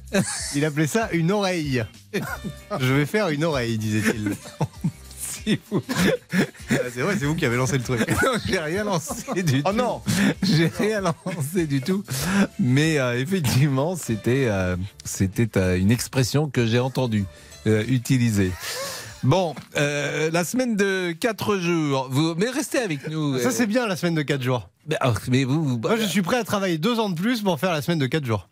Il 0.56 0.66
appelait 0.66 0.88
ça 0.88 1.10
une 1.12 1.32
oreille. 1.32 1.84
Je 2.80 2.94
vais 2.94 3.06
faire 3.06 3.30
une 3.30 3.44
oreille, 3.44 3.78
disait-il. 3.78 4.36
Si 5.46 5.60
vous- 5.70 5.82
Ah, 6.72 6.76
C'est 6.94 7.02
vrai, 7.02 7.16
c'est 7.20 7.26
vous 7.26 7.36
qui 7.36 7.46
avez 7.46 7.56
lancé 7.58 7.78
le 7.78 7.84
truc. 7.84 8.00
Non, 8.24 8.32
j'ai 8.48 8.60
rien 8.60 8.84
lancé 8.84 9.44
du 9.44 9.62
Oh 9.66 9.70
tout. 9.70 9.76
non 9.76 10.02
J'ai 10.44 10.68
rien 10.68 11.02
lancé 11.02 11.68
du 11.68 11.82
tout. 11.82 12.04
Mais 12.60 12.98
euh, 12.98 13.20
effectivement, 13.20 13.96
c'était 13.96 14.46
euh, 14.50 14.76
c'était 15.04 15.58
euh, 15.58 15.78
une 15.78 15.92
expression 15.92 16.50
que 16.50 16.66
j'ai 16.66 16.80
entendue 16.80 17.26
euh, 17.68 17.84
utiliser. 17.88 18.52
Bon, 19.24 19.56
euh, 19.78 20.30
la 20.32 20.44
semaine 20.44 20.76
de 20.76 21.12
4 21.20 21.58
jours. 21.58 22.08
Vous, 22.12 22.36
mais 22.38 22.50
restez 22.50 22.78
avec 22.80 23.08
nous. 23.10 23.40
Ça, 23.40 23.50
c'est 23.52 23.66
bien 23.68 23.88
la 23.88 23.96
semaine 23.96 24.14
de 24.16 24.22
4 24.22 24.42
jours. 24.42 24.70
Mais, 24.88 24.98
oh, 25.04 25.10
mais 25.30 25.44
vous, 25.46 25.64
vous- 25.64 25.78
Moi, 25.80 25.98
je 25.98 26.06
suis 26.06 26.22
prêt 26.22 26.38
à 26.38 26.44
travailler 26.44 26.78
deux 26.78 27.00
ans 27.00 27.10
de 27.10 27.16
plus 27.20 27.42
pour 27.42 27.60
faire 27.60 27.72
la 27.72 27.82
semaine 27.82 27.98
de 28.00 28.06
4 28.08 28.24
jours. 28.26 28.48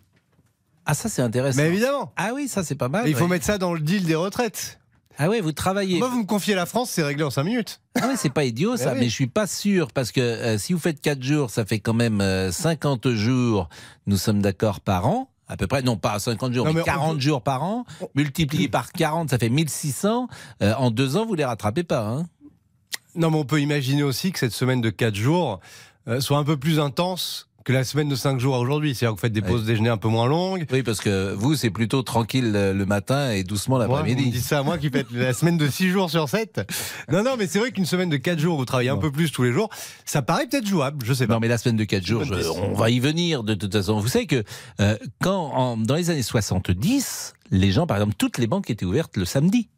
Ah, 0.85 0.93
ça, 0.95 1.09
c'est 1.09 1.21
intéressant. 1.21 1.57
Mais 1.61 1.67
évidemment. 1.67 2.11
Ah 2.17 2.31
oui, 2.33 2.47
ça, 2.47 2.63
c'est 2.63 2.75
pas 2.75 2.89
mal. 2.89 3.07
Et 3.07 3.11
il 3.11 3.15
faut 3.15 3.23
ouais. 3.23 3.29
mettre 3.29 3.45
ça 3.45 3.57
dans 3.57 3.73
le 3.73 3.79
deal 3.79 4.03
des 4.05 4.15
retraites. 4.15 4.79
Ah 5.17 5.29
ouais, 5.29 5.41
vous 5.41 5.51
travaillez. 5.51 5.99
Moi, 5.99 6.07
vous 6.09 6.19
me 6.21 6.25
confiez 6.25 6.55
la 6.55 6.65
France, 6.65 6.89
c'est 6.89 7.03
réglé 7.03 7.23
en 7.23 7.29
5 7.29 7.43
minutes. 7.43 7.81
Ah 8.01 8.07
ouais, 8.07 8.15
c'est 8.17 8.31
pas 8.33 8.45
idiot 8.45 8.77
ça, 8.77 8.91
Eh 8.91 8.93
oui. 8.93 8.99
mais 9.01 9.05
je 9.09 9.13
suis 9.13 9.27
pas 9.27 9.45
sûr 9.47 9.91
parce 9.91 10.11
que 10.11 10.21
euh, 10.21 10.57
si 10.57 10.73
vous 10.73 10.79
faites 10.79 10.99
4 11.01 11.21
jours, 11.21 11.49
ça 11.49 11.65
fait 11.65 11.79
quand 11.79 11.93
même 11.93 12.19
euh, 12.21 12.51
50 12.51 13.09
jours, 13.11 13.69
nous 14.07 14.17
sommes 14.17 14.41
d'accord 14.41 14.79
par 14.81 15.05
an. 15.07 15.29
À 15.47 15.57
peu 15.57 15.67
près, 15.67 15.81
non 15.83 15.97
pas 15.97 16.17
50 16.19 16.53
jours, 16.53 16.65
Non, 16.65 16.71
mais, 16.73 16.77
mais 16.77 16.81
on 16.81 16.85
40 16.85 17.15
peut- 17.15 17.19
jours 17.21 17.41
par 17.43 17.63
an, 17.63 17.85
multiplié 18.15 18.69
par 18.69 18.91
40, 18.91 19.29
ça 19.29 19.37
fait 19.37 19.49
1600. 19.49 20.27
Euh, 20.63 20.73
en 20.77 20.89
deux 20.89 21.15
ans, 21.17 21.25
vous 21.25 21.35
les 21.35 21.45
rattrapez 21.45 21.83
pas. 21.83 22.07
Hein 22.07 22.25
Non, 23.15 23.29
mais 23.29 23.37
on 23.37 23.45
peut 23.45 23.61
imaginer 23.61 24.03
aussi 24.03 24.31
que 24.31 24.39
cette 24.39 24.53
semaine 24.53 24.81
de 24.81 24.89
4 24.89 25.13
jours 25.13 25.59
euh, 26.07 26.21
soit 26.21 26.37
un 26.37 26.43
peu 26.43 26.57
plus 26.57 26.79
intense 26.79 27.49
que 27.63 27.73
la 27.73 27.83
semaine 27.83 28.09
de 28.09 28.15
5 28.15 28.39
jours 28.39 28.55
à 28.55 28.59
aujourd'hui. 28.59 28.93
C'est-à-dire 28.95 29.15
que 29.15 29.19
vous 29.19 29.21
faites 29.21 29.33
des 29.33 29.41
pauses 29.41 29.65
déjeuner 29.65 29.89
un 29.89 29.97
peu 29.97 30.07
moins 30.09 30.27
longues. 30.27 30.65
oui, 30.71 30.83
parce 30.83 30.99
que 31.01 31.33
vous, 31.33 31.55
c'est 31.55 31.69
plutôt 31.69 32.01
tranquille 32.01 32.51
le 32.51 32.85
matin 32.85 33.31
et 33.31 33.43
doucement 33.43 33.77
Moi, 33.77 33.87
vous 33.87 33.93
l'après-midi. 33.95 34.31
dites 34.31 34.43
ça 34.43 34.59
à 34.59 34.63
moi 34.63 34.77
qui 34.77 34.89
faites 34.89 35.11
la 35.11 35.33
semaine 35.33 35.57
de 35.57 35.67
6 35.67 35.89
jours 35.89 36.09
sur 36.09 36.27
7. 36.29 36.61
Non, 37.11 37.23
non, 37.23 37.31
mais 37.37 37.47
c'est 37.47 37.59
vrai 37.59 37.71
qu'une 37.71 37.85
semaine 37.85 38.09
de 38.09 38.17
4 38.17 38.39
jours 38.39 38.57
vous 38.57 38.65
travaillez 38.65 38.89
un 38.89 38.97
peu 38.97 39.11
plus 39.11 39.31
tous 39.31 39.43
les 39.43 39.51
jours, 39.53 39.69
ça 40.05 40.21
paraît 40.21 40.47
peut-être 40.47 40.67
jouable, 40.67 41.05
je 41.05 41.13
sais 41.13 41.27
pas. 41.27 41.33
Non, 41.35 41.39
mais 41.39 41.47
la 41.47 41.57
semaine 41.57 41.77
de 41.77 41.83
4 41.83 42.05
jours, 42.05 42.23
je- 42.23 42.33
on 42.49 42.73
va 42.73 42.89
y 42.89 42.99
venir 42.99 43.43
de 43.43 43.53
toute 43.53 43.71
façon. 43.73 43.99
Vous 43.99 44.07
savez 44.07 44.27
que 44.27 44.43
euh, 44.79 44.97
quand, 45.21 45.51
en- 45.53 45.77
dans 45.77 45.95
les 45.95 46.09
années 46.09 46.21
70, 46.23 47.33
les 47.51 47.71
gens, 47.71 47.87
par 47.87 47.97
exemple, 47.97 48.15
toutes 48.17 48.37
les 48.37 48.47
banques 48.47 48.69
étaient 48.69 48.85
ouvertes 48.85 49.17
le 49.17 49.25
samedi. 49.25 49.69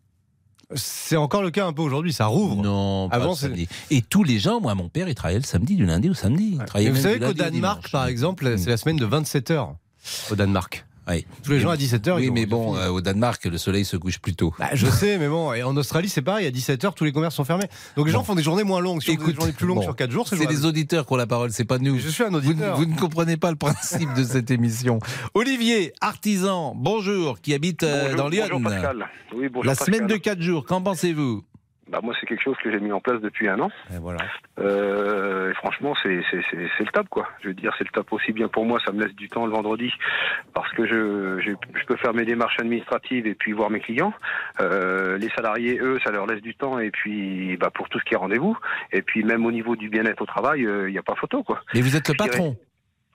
C'est 0.74 1.16
encore 1.18 1.43
le 1.43 1.51
cas 1.51 1.66
un 1.68 1.74
peu 1.74 1.82
aujourd'hui, 1.82 2.11
ça 2.13 2.26
rouvre. 2.26 2.63
Non, 2.63 3.09
pas 3.09 3.18
Avant, 3.18 3.36
samedi. 3.36 3.68
Et 3.91 4.01
tous 4.01 4.24
les 4.24 4.39
gens, 4.39 4.59
moi, 4.59 4.74
mon 4.76 4.89
père, 4.89 5.07
il 5.07 5.16
travaillait 5.16 5.39
le 5.39 5.45
samedi, 5.45 5.76
du 5.76 5.86
lundi 5.86 6.09
au 6.09 6.13
samedi. 6.13 6.57
Il 6.59 6.66
travaillait 6.66 6.89
Et 6.89 6.93
vous 6.93 7.01
savez 7.01 7.20
qu'au 7.20 7.34
Danemark, 7.34 7.80
dimanche. 7.82 7.91
par 7.91 8.07
exemple, 8.07 8.57
c'est 8.57 8.70
la 8.70 8.78
semaine 8.78 8.97
de 8.97 9.05
27 9.05 9.51
heures 9.51 9.76
au 10.32 10.36
Danemark. 10.36 10.86
Oui. 11.07 11.25
Tous 11.43 11.51
les 11.51 11.59
gens 11.59 11.69
à 11.69 11.75
17h. 11.75 12.15
Oui, 12.15 12.31
mais 12.31 12.45
bon, 12.45 12.75
euh, 12.75 12.89
au 12.89 13.01
Danemark, 13.01 13.43
le 13.45 13.57
soleil 13.57 13.85
se 13.85 13.97
couche 13.97 14.19
plus 14.19 14.35
tôt. 14.35 14.53
Bah, 14.57 14.69
je 14.73 14.87
sais, 14.87 15.17
mais 15.17 15.27
bon, 15.27 15.53
et 15.53 15.63
en 15.63 15.75
Australie, 15.77 16.09
c'est 16.09 16.21
pareil, 16.21 16.47
à 16.47 16.51
17h, 16.51 16.93
tous 16.95 17.03
les 17.03 17.11
commerces 17.11 17.35
sont 17.35 17.45
fermés. 17.45 17.67
Donc 17.95 18.07
les 18.07 18.11
gens 18.11 18.23
font 18.23 18.35
des 18.35 18.43
journées 18.43 18.63
moins 18.63 18.79
longues. 18.79 19.01
Si 19.01 19.15
des 19.15 19.33
journées 19.33 19.51
plus 19.53 19.67
longues 19.67 19.77
bon, 19.77 19.83
sur 19.83 19.95
4 19.95 20.11
jours, 20.11 20.27
c'est 20.27 20.49
les 20.49 20.65
auditeurs 20.65 21.05
qui 21.05 21.13
ont 21.13 21.17
la 21.17 21.27
parole, 21.27 21.51
c'est 21.51 21.65
pas 21.65 21.77
nous. 21.77 21.99
Je 21.99 22.09
suis 22.09 22.23
un 22.23 22.33
auditeur. 22.33 22.77
vous 22.77 22.85
ne 22.85 22.95
comprenez 22.95 23.37
pas 23.37 23.51
le 23.51 23.57
principe 23.57 24.13
de 24.13 24.23
cette 24.23 24.51
émission. 24.51 24.99
Olivier, 25.33 25.93
artisan, 26.01 26.73
bonjour, 26.75 27.39
qui 27.41 27.53
habite 27.53 27.83
euh, 27.83 28.03
Bonjour, 28.05 28.17
dans 28.17 28.29
Lyon. 28.29 28.47
bonjour 28.51 28.69
Pascal. 28.69 29.07
Oui, 29.35 29.49
bonjour 29.49 29.65
La 29.65 29.75
semaine 29.75 30.07
de 30.07 30.15
Pascal. 30.15 30.37
4 30.37 30.41
jours, 30.41 30.65
qu'en 30.65 30.81
pensez-vous? 30.81 31.43
Bah, 31.88 31.99
moi, 32.01 32.15
c'est 32.19 32.25
quelque 32.25 32.41
chose 32.41 32.57
que 32.63 32.71
j'ai 32.71 32.79
mis 32.79 32.91
en 32.91 32.99
place 32.99 33.21
depuis 33.21 33.47
un 33.47 33.59
an. 33.59 33.69
Et 33.93 33.99
voilà. 33.99 34.19
Euh, 34.59 35.51
et 35.51 35.53
franchement, 35.55 35.93
c'est 36.01 36.21
c'est- 36.31 36.41
c'est- 36.49 36.69
c'est 36.77 36.83
le 36.83 36.91
top, 36.91 37.07
quoi. 37.09 37.27
Je 37.41 37.49
veux 37.49 37.53
dire, 37.53 37.73
c'est 37.77 37.83
le 37.83 37.91
top 37.91 38.11
aussi 38.13 38.31
bien 38.31 38.47
pour 38.47 38.65
moi. 38.65 38.79
Ça 38.86 38.91
me 38.91 39.03
laisse 39.03 39.13
du 39.15 39.29
temps 39.29 39.45
le 39.45 39.51
vendredi 39.51 39.91
parce 40.53 40.71
que 40.73 40.86
je, 40.88 41.39
je, 41.41 41.51
je 41.79 41.86
peux 41.86 41.95
faire 41.97 42.13
mes 42.13 42.25
démarches 42.25 42.59
administratives 42.59 43.27
et 43.27 43.36
puis 43.36 43.51
voir 43.51 43.69
mes 43.69 43.79
clients. 43.79 44.13
Euh, 44.61 45.17
les 45.17 45.29
salariés, 45.29 45.77
eux, 45.79 45.99
ça 46.03 46.11
leur 46.11 46.25
laisse 46.25 46.41
du 46.41 46.55
temps 46.55 46.79
et 46.79 46.89
puis 46.91 47.55
bah, 47.57 47.69
pour 47.73 47.88
tout 47.89 47.99
ce 47.99 48.03
qui 48.05 48.13
est 48.13 48.17
rendez-vous. 48.17 48.57
Et 48.91 49.01
puis 49.01 49.23
même 49.23 49.45
au 49.45 49.51
niveau 49.51 49.75
du 49.75 49.89
bien-être 49.89 50.21
au 50.21 50.25
travail, 50.25 50.61
il 50.61 50.88
n'y 50.91 50.97
a 50.97 51.03
pas 51.03 51.15
photo, 51.15 51.43
quoi. 51.43 51.61
Mais 51.73 51.81
vous 51.81 51.95
êtes 51.95 52.07
le 52.09 52.15
patron. 52.15 52.57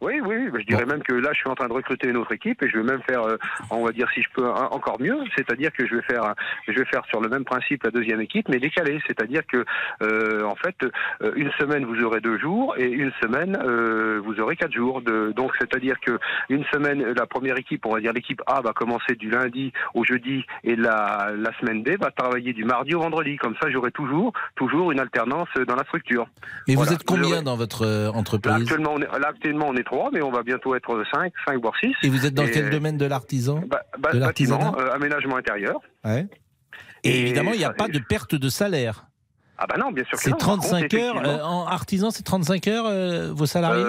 Oui, 0.00 0.20
oui, 0.24 0.48
je 0.58 0.64
dirais 0.64 0.86
même 0.86 1.02
que 1.02 1.12
là, 1.12 1.30
je 1.32 1.38
suis 1.40 1.48
en 1.48 1.54
train 1.54 1.68
de 1.68 1.72
recruter 1.74 2.08
une 2.08 2.16
autre 2.16 2.32
équipe 2.32 2.62
et 2.62 2.70
je 2.70 2.78
vais 2.78 2.84
même 2.84 3.02
faire, 3.02 3.22
euh, 3.22 3.36
on 3.70 3.84
va 3.84 3.92
dire, 3.92 4.08
si 4.14 4.22
je 4.22 4.28
peux, 4.34 4.46
encore 4.48 4.98
mieux. 5.00 5.18
C'est-à-dire 5.36 5.70
que 5.72 5.86
je 5.86 5.96
vais 5.96 6.02
faire, 6.02 6.34
je 6.66 6.72
vais 6.72 6.86
faire 6.86 7.02
sur 7.06 7.20
le 7.20 7.28
même 7.28 7.44
principe 7.44 7.82
la 7.84 7.90
deuxième 7.90 8.20
équipe, 8.20 8.48
mais 8.48 8.58
décalée. 8.58 8.98
C'est-à-dire 9.06 9.42
que, 9.46 9.64
euh, 10.02 10.42
en 10.44 10.54
fait, 10.56 10.76
euh, 11.22 11.32
une 11.36 11.50
semaine 11.52 11.84
vous 11.84 12.02
aurez 12.02 12.20
deux 12.20 12.38
jours 12.38 12.74
et 12.78 12.88
une 12.90 13.12
semaine 13.22 13.58
euh, 13.62 14.20
vous 14.24 14.40
aurez 14.40 14.56
quatre 14.56 14.72
jours. 14.72 15.02
De, 15.02 15.32
donc, 15.36 15.52
c'est-à-dire 15.60 16.00
que 16.00 16.18
une 16.48 16.64
semaine, 16.72 17.02
la 17.12 17.26
première 17.26 17.58
équipe, 17.58 17.84
on 17.84 17.92
va 17.92 18.00
dire 18.00 18.12
l'équipe 18.12 18.40
A, 18.46 18.60
va 18.62 18.72
commencer 18.72 19.14
du 19.16 19.28
lundi 19.30 19.72
au 19.94 20.04
jeudi 20.04 20.44
et 20.64 20.76
la, 20.76 21.30
la 21.36 21.50
semaine 21.60 21.82
B 21.82 21.90
va 22.00 22.10
travailler 22.10 22.52
du 22.52 22.64
mardi 22.64 22.94
au 22.94 23.00
vendredi. 23.00 23.36
Comme 23.36 23.54
ça, 23.60 23.70
j'aurai 23.70 23.90
toujours, 23.90 24.32
toujours 24.56 24.92
une 24.92 25.00
alternance 25.00 25.48
dans 25.68 25.76
la 25.76 25.84
structure. 25.84 26.26
Voilà. 26.66 26.82
vous 26.90 26.94
êtes 26.94 27.04
combien 27.04 27.36
aurez- 27.36 27.42
dans 27.42 27.56
votre 27.56 27.84
euh, 27.86 28.10
Là 28.10 28.16
entreprise 28.16 28.54
actuellement, 28.54 28.94
on 28.94 29.00
est, 29.00 29.18
là, 29.18 29.28
actuellement, 29.28 29.66
on 29.68 29.76
est 29.76 29.89
trois, 29.90 30.10
mais 30.12 30.22
on 30.22 30.30
va 30.30 30.42
bientôt 30.42 30.74
être 30.74 31.02
cinq, 31.12 31.32
cinq 31.46 31.60
voire 31.60 31.74
six. 31.80 31.92
Et 32.02 32.08
vous 32.08 32.26
êtes 32.26 32.34
dans 32.34 32.46
Et, 32.46 32.50
quel 32.50 32.70
domaine 32.70 32.96
de 32.96 33.06
l'artisan 33.06 33.60
bah, 33.66 33.82
bah, 33.98 34.12
De 34.12 34.18
bâtiment, 34.20 34.58
l'artisanat 34.58 34.74
euh, 34.78 34.94
aménagement 34.94 35.36
intérieur. 35.36 35.80
Ouais. 36.04 36.26
Et, 37.02 37.10
Et 37.10 37.20
évidemment, 37.22 37.52
il 37.52 37.58
n'y 37.58 37.64
a 37.64 37.72
pas 37.72 37.88
de 37.88 37.98
perte 37.98 38.34
de 38.34 38.48
salaire. 38.48 39.06
Ah 39.58 39.66
bah 39.68 39.76
non, 39.78 39.90
bien 39.92 40.04
sûr 40.04 40.16
que 40.16 40.24
C'est 40.24 40.30
non. 40.30 40.38
Par 40.38 40.48
contre, 40.48 40.68
35 40.68 40.94
heures. 40.94 41.16
euh, 41.22 41.42
en 41.42 41.66
artisan, 41.66 42.10
c'est 42.10 42.22
35 42.22 42.68
heures, 42.68 42.86
euh, 42.86 43.30
vos 43.32 43.44
salariés? 43.46 43.84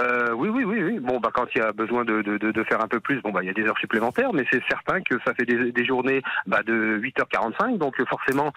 Euh, 0.00 0.32
oui, 0.34 0.48
oui, 0.48 0.64
oui, 0.64 0.82
oui. 0.82 0.98
Bon, 1.00 1.20
bah, 1.20 1.30
quand 1.32 1.46
il 1.54 1.58
y 1.58 1.60
a 1.60 1.72
besoin 1.72 2.04
de, 2.04 2.22
de, 2.22 2.38
de, 2.38 2.50
de 2.52 2.64
faire 2.64 2.82
un 2.82 2.88
peu 2.88 3.00
plus, 3.00 3.20
bon, 3.22 3.30
bah, 3.32 3.40
il 3.42 3.46
y 3.46 3.50
a 3.50 3.52
des 3.52 3.62
heures 3.62 3.78
supplémentaires, 3.78 4.32
mais 4.32 4.44
c'est 4.52 4.62
certain 4.68 5.00
que 5.02 5.14
ça 5.26 5.34
fait 5.34 5.44
des, 5.44 5.72
des 5.72 5.84
journées 5.84 6.22
bah, 6.46 6.62
de 6.66 6.98
8h45, 7.02 7.78
donc 7.78 7.98
euh, 8.00 8.04
forcément, 8.06 8.52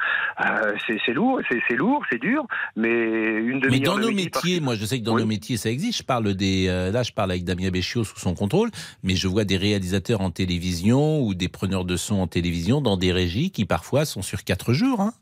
euh, 0.45 0.73
c'est 1.05 1.13
lourd, 1.13 1.39
c'est 1.49 1.75
lourd, 1.75 2.03
c'est 2.11 2.19
dur, 2.19 2.45
mais 2.75 2.89
une 2.89 3.55
Mais 3.55 3.79
demi-heure 3.79 3.93
dans 3.93 3.97
de 3.97 4.01
nos 4.01 4.07
par- 4.07 4.15
métiers, 4.15 4.59
moi 4.59 4.75
je 4.75 4.85
sais 4.85 4.99
que 4.99 5.05
dans 5.05 5.17
nos 5.17 5.25
métiers 5.25 5.57
ça 5.57 5.69
existe. 5.69 5.99
Je 5.99 6.03
parle 6.03 6.33
des, 6.33 6.67
euh, 6.67 6.91
là 6.91 7.03
je 7.03 7.11
parle 7.11 7.31
avec 7.31 7.43
Damien 7.43 7.69
Béchiot 7.69 8.03
sous 8.03 8.19
son 8.19 8.33
contrôle, 8.33 8.69
mais 9.03 9.15
je 9.15 9.27
vois 9.27 9.43
des 9.43 9.57
réalisateurs 9.57 10.21
en 10.21 10.31
télévision 10.31 11.21
ou 11.21 11.33
des 11.33 11.47
preneurs 11.49 11.85
de 11.85 11.95
son 11.97 12.15
en 12.15 12.27
télévision 12.27 12.81
dans 12.81 12.97
des 12.97 13.11
régies 13.11 13.51
qui 13.51 13.65
parfois 13.65 14.05
sont 14.05 14.21
sur 14.21 14.43
quatre 14.43 14.73
jours. 14.73 15.01
hein. 15.01 15.13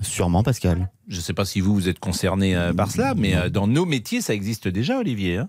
Sûrement, 0.00 0.42
Pascal. 0.42 0.90
Je 1.08 1.16
ne 1.16 1.20
sais 1.20 1.34
pas 1.34 1.44
si 1.44 1.60
vous 1.60 1.74
vous 1.74 1.88
êtes 1.88 1.98
concerné 1.98 2.56
euh, 2.56 2.72
par 2.72 2.90
cela, 2.90 3.14
mais 3.14 3.34
euh, 3.36 3.50
dans 3.50 3.66
nos 3.66 3.84
métiers 3.84 4.20
ça 4.22 4.34
existe 4.34 4.66
déjà, 4.68 4.98
Olivier. 4.98 5.36
hein. 5.38 5.48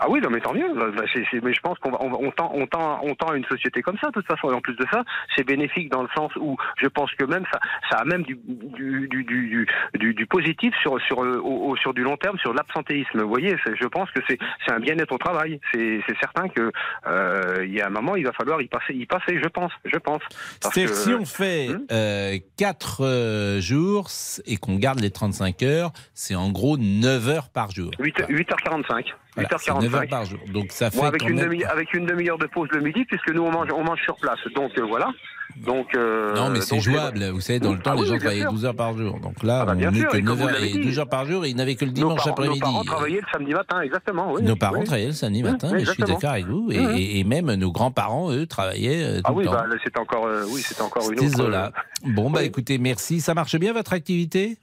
Ah 0.00 0.06
oui, 0.08 0.20
non, 0.20 0.30
mais 0.30 0.40
tant 0.40 0.54
mieux. 0.54 0.72
Bah, 0.74 1.02
c'est- 1.12 1.42
mais 1.42 1.52
je 1.52 1.60
pense 1.60 1.78
qu'on 1.78 1.92
on, 1.92 2.30
tend, 2.32 2.50
on, 2.54 2.66
tend, 2.66 3.00
on 3.02 3.14
tend 3.14 3.28
à 3.28 3.36
une 3.36 3.44
société 3.44 3.82
comme 3.82 3.96
ça, 4.00 4.08
de 4.08 4.12
toute 4.12 4.26
façon. 4.26 4.50
Et 4.50 4.54
en 4.54 4.60
plus 4.60 4.74
de 4.76 4.86
ça, 4.90 5.02
c'est 5.36 5.44
bénéfique 5.46 5.90
dans 5.90 6.02
le 6.02 6.08
sens 6.16 6.32
où 6.36 6.56
je 6.80 6.86
pense 6.88 7.10
que 7.14 7.24
même 7.24 7.44
ça, 7.52 7.60
ça 7.90 7.96
a 7.98 8.04
même 8.04 8.22
du, 8.22 8.38
du, 8.46 9.08
du, 9.08 9.24
du, 9.24 9.66
du, 9.94 10.14
du 10.14 10.26
positif 10.26 10.74
sur, 10.80 11.00
sur, 11.02 11.22
euh, 11.22 11.38
au- 11.38 11.70
au- 11.70 11.76
sur 11.76 11.92
du 11.94 12.02
long 12.02 12.16
terme, 12.16 12.38
sur 12.38 12.54
l'absentéisme. 12.54 13.20
Vous 13.22 13.28
voyez, 13.28 13.56
je 13.80 13.86
pense 13.86 14.10
que 14.12 14.20
c'est 14.28 14.38
un 14.70 14.80
bien-être 14.80 15.12
au 15.12 15.18
travail. 15.18 15.60
C'est 15.74 16.00
certain 16.20 16.48
que 16.48 16.70
euh, 17.06 17.64
il 17.64 17.72
y 17.74 17.80
a 17.80 17.86
un 17.86 17.90
moment, 17.90 18.16
il 18.16 18.24
va 18.24 18.32
falloir 18.32 18.60
y 18.62 18.68
passer, 18.68 18.94
y 18.94 19.06
passer. 19.06 19.38
Je 19.42 19.48
pense, 19.48 19.72
je 19.84 19.98
pense. 19.98 20.22
Parce 20.60 20.74
que- 20.74 20.86
si 20.94 21.12
on 21.14 21.24
fait 21.26 21.68
Hmm 21.68 22.38
4 22.56 23.58
jours 23.60 24.08
et 24.46 24.56
qu'on 24.56 24.76
garde 24.76 25.00
les 25.00 25.10
35 25.10 25.62
heures, 25.62 25.92
c'est 26.14 26.34
en 26.34 26.50
gros 26.50 26.76
9 26.78 27.28
heures 27.28 27.48
par 27.50 27.70
jour. 27.70 27.90
8, 27.98 28.24
8h45. 28.28 29.14
Voilà, 29.34 29.48
c'est 29.58 29.70
8h45. 29.70 29.82
9 29.82 29.94
heures 29.94 30.08
par 30.10 30.24
jour. 30.26 30.38
Donc 30.52 30.72
ça 30.72 30.90
fait 30.90 30.98
Bon, 30.98 31.04
avec, 31.04 31.22
une 31.28 31.36
même- 31.36 31.44
demi, 31.48 31.64
avec 31.64 31.94
une 31.94 32.06
demi-heure 32.06 32.38
de 32.38 32.46
pause 32.46 32.68
le 32.72 32.80
midi, 32.80 33.04
puisque 33.06 33.30
nous 33.32 33.42
on 33.42 33.50
mange, 33.50 33.68
on 33.74 33.82
mange 33.84 34.00
sur 34.02 34.16
place. 34.16 34.38
Donc 34.54 34.72
euh, 34.78 34.82
voilà. 34.86 35.08
Donc, 35.56 35.94
euh, 35.94 36.34
Non, 36.34 36.48
mais 36.48 36.62
c'est 36.62 36.80
jouable. 36.80 37.22
Vous 37.28 37.42
savez, 37.42 37.60
dans 37.60 37.72
le 37.74 37.78
temps, 37.78 37.90
Ah 37.92 37.96
les 37.96 38.02
oui, 38.02 38.08
gens 38.08 38.16
travaillaient 38.18 38.40
sûr. 38.40 38.52
12 38.52 38.64
heures 38.64 38.74
par 38.74 38.96
jour. 38.96 39.20
Donc 39.20 39.42
là, 39.42 39.60
Ah 39.62 39.66
bah, 39.66 39.74
on 39.76 39.92
sûr, 39.94 40.08
que 40.08 40.16
et 40.16 40.22
comme 40.22 40.38
9 40.38 40.38
vous 40.38 40.48
heures 40.48 40.62
et 40.64 40.68
dit. 40.72 40.80
12 40.80 40.98
heures 40.98 41.08
par 41.10 41.26
jour 41.26 41.44
et 41.44 41.50
ils 41.50 41.56
n'avaient 41.56 41.74
que 41.74 41.84
le 41.84 41.90
dimanche 41.90 42.16
parents, 42.24 42.28
nos 42.30 42.32
après-midi. 42.32 42.60
parents 42.60 42.84
travaillaient 42.84 43.20
le 43.20 43.26
samedi 43.30 43.52
matin, 43.52 43.80
exactement. 43.82 44.32
Oui, 44.32 44.42
Nos 44.42 44.56
parents 44.56 44.78
oui. 44.78 44.84
travaillaient 44.86 45.06
le 45.08 45.12
samedi 45.12 45.42
matin, 45.42 45.68
mais 45.72 45.84
je 45.84 45.90
suis 45.92 46.02
d'accord 46.04 46.30
avec 46.30 46.46
vous. 46.46 46.70
Et, 46.72 46.78
Mmh. 46.80 46.96
et- 46.96 47.24
même 47.24 47.52
nos 47.54 47.70
grands-parents, 47.70 48.32
eux, 48.32 48.46
travaillaient 48.46 49.02
euh, 49.04 49.16
tout 49.18 49.22
Ah 49.26 49.32
oui, 49.34 49.44
le 49.44 49.50
temps. 49.50 49.56
bah, 49.56 49.66
c'est 49.84 49.98
encore, 49.98 50.24
euh, 50.26 50.44
oui, 50.48 50.62
c'est 50.64 50.80
encore 50.80 51.02
une 51.10 51.18
C'était 51.18 51.26
autre. 51.28 51.36
Zola. 51.36 51.72
Bon, 52.06 52.30
bah 52.30 52.44
écoutez, 52.44 52.78
merci. 52.78 53.20
Ça 53.20 53.34
marche 53.34 53.56
bien 53.56 53.74
votre 53.74 53.92
activité? 53.92 54.56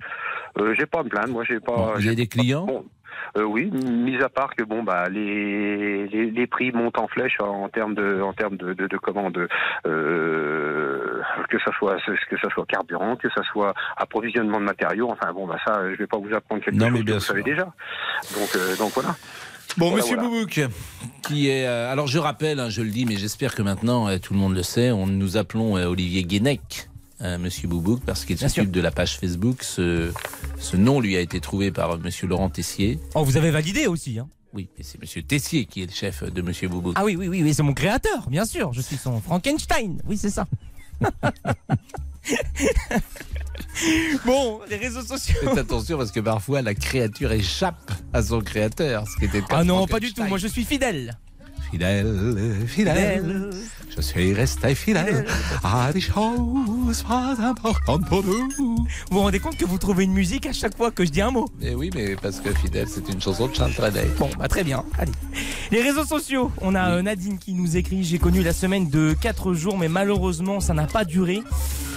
Euh, 0.57 0.73
j'ai 0.75 0.87
pas 0.87 1.01
à 1.01 1.03
me 1.03 1.09
plaindre, 1.09 1.29
moi 1.29 1.43
j'ai 1.47 1.59
pas. 1.59 1.71
Bon, 1.75 1.91
Vous 1.97 2.07
avez 2.07 2.15
des 2.15 2.27
clients? 2.27 2.65
Euh, 3.37 3.43
oui, 3.43 3.69
mis 3.71 4.21
à 4.23 4.29
part 4.29 4.55
que 4.55 4.63
bon 4.63 4.83
bah 4.83 5.09
les, 5.09 6.07
les, 6.07 6.25
les 6.31 6.47
prix 6.47 6.71
montent 6.71 6.97
en 6.99 7.07
flèche 7.07 7.37
en 7.39 7.69
termes 7.69 7.95
de 7.95 8.21
en 8.21 8.33
termes 8.33 8.57
de 8.57 8.73
de, 8.73 8.87
de 8.87 8.97
comment 8.97 9.29
de 9.31 9.47
euh, 9.85 11.21
que 11.49 11.57
ça 11.59 11.71
soit 11.77 11.97
que 12.29 12.37
ça 12.41 12.49
soit 12.49 12.65
carburant, 12.65 13.15
que 13.15 13.29
ça 13.29 13.41
soit 13.51 13.73
approvisionnement 13.97 14.59
de 14.59 14.65
matériaux. 14.65 15.09
Enfin 15.11 15.31
bon 15.33 15.47
bah 15.47 15.57
ça 15.65 15.81
je 15.91 15.95
vais 15.97 16.07
pas 16.07 16.17
vous 16.17 16.33
apprendre 16.33 16.63
quelque 16.63 16.75
Non, 16.77 16.87
chose 16.89 16.99
mais 16.99 17.05
que 17.05 17.11
vous 17.13 17.19
savez 17.19 17.43
déjà. 17.43 17.65
Donc 18.37 18.55
euh, 18.55 18.75
donc 18.77 18.91
voilà. 18.93 19.15
Bon, 19.77 19.89
Voilà, 19.91 19.97
Monsieur 19.97 20.15
voilà. 20.15 20.29
Boubouk, 20.29 20.61
qui 21.21 21.47
est. 21.47 21.67
euh, 21.67 21.91
alors, 21.91 22.07
je 22.07 22.17
rappelle, 22.17 22.59
hein, 22.59 22.69
je 22.69 22.81
le 22.81 22.89
dis, 22.89 23.05
mais 23.05 23.17
j'espère 23.17 23.53
que 23.53 23.61
maintenant 23.61 24.09
euh, 24.09 24.17
tout 24.17 24.33
le 24.33 24.39
monde 24.39 24.55
le 24.55 24.63
sait. 24.63 24.89
On 24.91 25.05
nous 25.05 25.37
appelons 25.37 25.77
euh, 25.77 25.85
Olivier 25.85 26.23
Guénec, 26.23 26.88
euh, 27.21 27.37
Monsieur 27.37 27.67
Boubouk, 27.67 28.01
parce 28.05 28.25
qu'il 28.25 28.37
s'occupe 28.37 28.71
de 28.71 28.81
la 28.81 28.91
page 28.91 29.17
Facebook. 29.17 29.63
Ce, 29.63 30.11
ce 30.59 30.77
nom 30.77 30.99
lui 30.99 31.15
a 31.17 31.19
été 31.19 31.39
trouvé 31.39 31.71
par 31.71 31.97
Monsieur 31.99 32.27
Laurent 32.27 32.49
Tessier. 32.49 32.99
Oh, 33.15 33.23
vous 33.23 33.37
avez 33.37 33.51
validé 33.51 33.87
aussi. 33.87 34.19
Hein. 34.19 34.27
Oui, 34.53 34.69
mais 34.77 34.83
c'est 34.83 34.99
Monsieur 35.01 35.21
Tessier 35.21 35.65
qui 35.65 35.83
est 35.83 35.85
le 35.85 35.91
chef 35.91 36.23
de 36.23 36.41
Monsieur 36.41 36.69
Boubouk. 36.69 36.93
Ah 36.95 37.05
oui, 37.05 37.15
oui, 37.15 37.27
oui, 37.27 37.43
oui 37.43 37.53
c'est 37.53 37.63
mon 37.63 37.73
créateur, 37.73 38.29
bien 38.29 38.45
sûr. 38.45 38.73
Je 38.73 38.81
suis 38.81 38.97
son 38.97 39.21
Frankenstein. 39.21 40.01
Oui, 40.07 40.17
c'est 40.17 40.29
ça. 40.29 40.47
bon, 44.25 44.59
les 44.69 44.77
réseaux 44.77 45.01
sociaux. 45.01 45.35
Faites 45.41 45.57
attention 45.57 45.97
parce 45.97 46.11
que 46.11 46.19
parfois 46.19 46.61
la 46.61 46.73
créature 46.73 47.31
échappe 47.31 47.91
à 48.13 48.23
son 48.23 48.41
créateur, 48.41 49.07
ce 49.07 49.17
qui 49.17 49.25
était 49.25 49.43
Ah 49.49 49.63
non, 49.63 49.87
pas 49.87 49.99
du 49.99 50.13
tout. 50.13 50.23
Moi, 50.23 50.37
je 50.37 50.47
suis 50.47 50.65
fidèle. 50.65 51.17
Fidèle, 51.71 52.65
fidèle, 52.65 53.51
je 53.95 54.01
suis 54.01 54.33
resté 54.33 54.73
fidèle 54.73 55.25
à 55.63 55.93
des 55.93 56.01
choses 56.01 57.03
pas 57.07 57.35
importantes 57.39 58.07
pour 58.07 58.23
nous. 58.23 58.49
Vous 58.57 58.87
vous 59.11 59.19
rendez 59.19 59.39
compte 59.39 59.55
que 59.55 59.65
vous 59.65 59.77
trouvez 59.77 60.05
une 60.05 60.13
musique 60.13 60.47
à 60.47 60.53
chaque 60.53 60.75
fois 60.75 60.89
que 60.89 61.05
je 61.05 61.11
dis 61.11 61.21
un 61.21 61.29
mot 61.29 61.47
Eh 61.61 61.75
oui, 61.75 61.91
mais 61.93 62.15
parce 62.15 62.39
que 62.39 62.51
fidèle, 62.53 62.87
c'est 62.89 63.07
une 63.07 63.21
chanson 63.21 63.47
de 63.47 63.53
Charles 63.53 63.73
Trenet. 63.73 64.07
Bon, 64.17 64.29
bah 64.39 64.47
très 64.47 64.63
bien. 64.63 64.83
Allez. 64.97 65.11
Les 65.71 65.81
réseaux 65.83 66.05
sociaux. 66.05 66.51
On 66.61 66.73
a 66.73 66.89
euh, 66.91 67.01
Nadine 67.03 67.37
qui 67.37 67.53
nous 67.53 67.77
écrit 67.77 68.03
J'ai 68.03 68.17
connu 68.17 68.41
la 68.41 68.53
semaine 68.53 68.89
de 68.89 69.15
4 69.21 69.53
jours, 69.53 69.77
mais 69.77 69.89
malheureusement, 69.89 70.59
ça 70.59 70.73
n'a 70.73 70.87
pas 70.87 71.05
duré. 71.05 71.43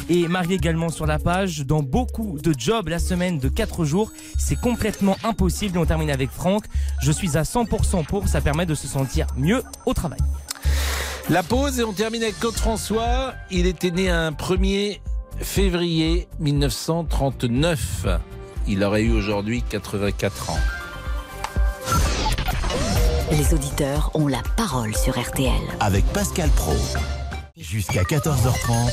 Et 0.08 0.28
Marie 0.28 0.54
également 0.54 0.88
sur 0.88 1.06
la 1.06 1.18
page. 1.18 1.64
Dans 1.66 1.82
beaucoup 1.82 2.38
de 2.42 2.54
jobs, 2.56 2.88
la 2.88 2.98
semaine 2.98 3.38
de 3.38 3.48
4 3.48 3.84
jours, 3.84 4.12
c'est 4.38 4.60
complètement 4.60 5.16
impossible. 5.24 5.76
Et 5.76 5.80
on 5.80 5.86
termine 5.86 6.10
avec 6.10 6.30
Franck. 6.30 6.64
Je 7.00 7.12
suis 7.12 7.36
à 7.36 7.42
100% 7.42 8.04
pour. 8.06 8.28
Ça 8.28 8.40
permet 8.40 8.66
de 8.66 8.74
se 8.74 8.86
sentir 8.86 9.26
mieux 9.36 9.62
au 9.86 9.94
travail. 9.94 10.20
La 11.30 11.42
pause 11.42 11.78
et 11.78 11.84
on 11.84 11.92
termine 11.92 12.22
avec 12.22 12.38
Claude 12.40 12.56
François. 12.56 13.34
Il 13.50 13.66
était 13.66 13.90
né 13.90 14.10
un 14.10 14.32
1er 14.32 15.00
février 15.38 16.28
1939. 16.40 18.06
Il 18.68 18.82
aurait 18.84 19.02
eu 19.02 19.12
aujourd'hui 19.12 19.62
84 19.62 20.50
ans. 20.50 20.58
Les 23.30 23.54
auditeurs 23.54 24.10
ont 24.14 24.26
la 24.26 24.42
parole 24.56 24.94
sur 24.94 25.18
RTL. 25.18 25.52
Avec 25.80 26.04
Pascal 26.06 26.50
Pro. 26.50 26.76
Jusqu'à 27.62 28.02
14h30. 28.02 28.92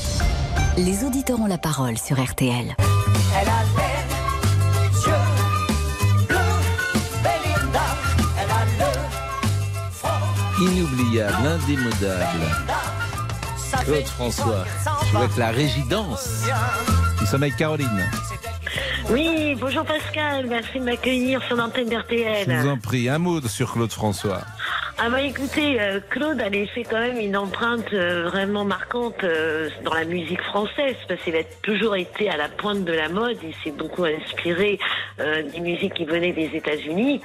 Les 0.78 1.02
auditeurs 1.04 1.40
ont 1.40 1.46
la 1.46 1.58
parole 1.58 1.98
sur 1.98 2.22
RTL. 2.22 2.76
Elle 2.78 3.48
a 3.48 3.62
les 3.76 5.00
yeux 5.06 6.26
bleus, 6.28 6.38
Belinda. 7.20 7.86
Elle 8.38 8.50
a 8.50 8.64
le 10.60 10.64
Inoubliable, 10.64 11.46
indémodable. 11.46 12.46
Claude 13.84 14.06
François. 14.06 14.64
souhaite 15.10 15.36
la 15.36 15.48
résidence. 15.50 16.44
Nous 17.20 17.26
sommes 17.26 17.42
avec 17.42 17.56
Caroline. 17.56 18.08
Oui, 19.10 19.56
bonjour 19.60 19.84
Pascal, 19.84 20.46
merci 20.48 20.78
de 20.78 20.84
m'accueillir 20.84 21.42
sur 21.42 21.56
l'antenne 21.56 21.88
Je 21.90 21.96
d'RTL. 21.96 22.60
vous 22.62 22.68
en 22.68 22.78
prie, 22.78 23.08
un 23.08 23.18
mot 23.18 23.40
sur 23.48 23.72
Claude 23.72 23.90
François. 23.92 24.42
Ah 25.02 25.08
bah 25.08 25.22
écoutez, 25.22 25.80
euh, 25.80 25.98
Claude 26.10 26.40
a 26.42 26.50
laissé 26.50 26.82
quand 26.84 27.00
même 27.00 27.18
une 27.18 27.36
empreinte 27.36 27.90
euh, 27.94 28.24
vraiment 28.28 28.64
marquante 28.66 29.24
euh, 29.24 29.70
dans 29.82 29.94
la 29.94 30.04
musique 30.04 30.42
française 30.42 30.94
parce 31.08 31.22
qu'il 31.22 31.34
a 31.36 31.42
toujours 31.62 31.96
été 31.96 32.28
à 32.28 32.36
la 32.36 32.48
pointe 32.48 32.84
de 32.84 32.92
la 32.92 33.08
mode. 33.08 33.38
Il 33.42 33.54
s'est 33.64 33.70
beaucoup 33.76 34.04
inspiré 34.04 34.78
des 35.52 35.60
musiques 35.60 35.94
qui 35.94 36.04
venaient 36.06 36.32
des 36.32 36.50
États-Unis 36.54 37.20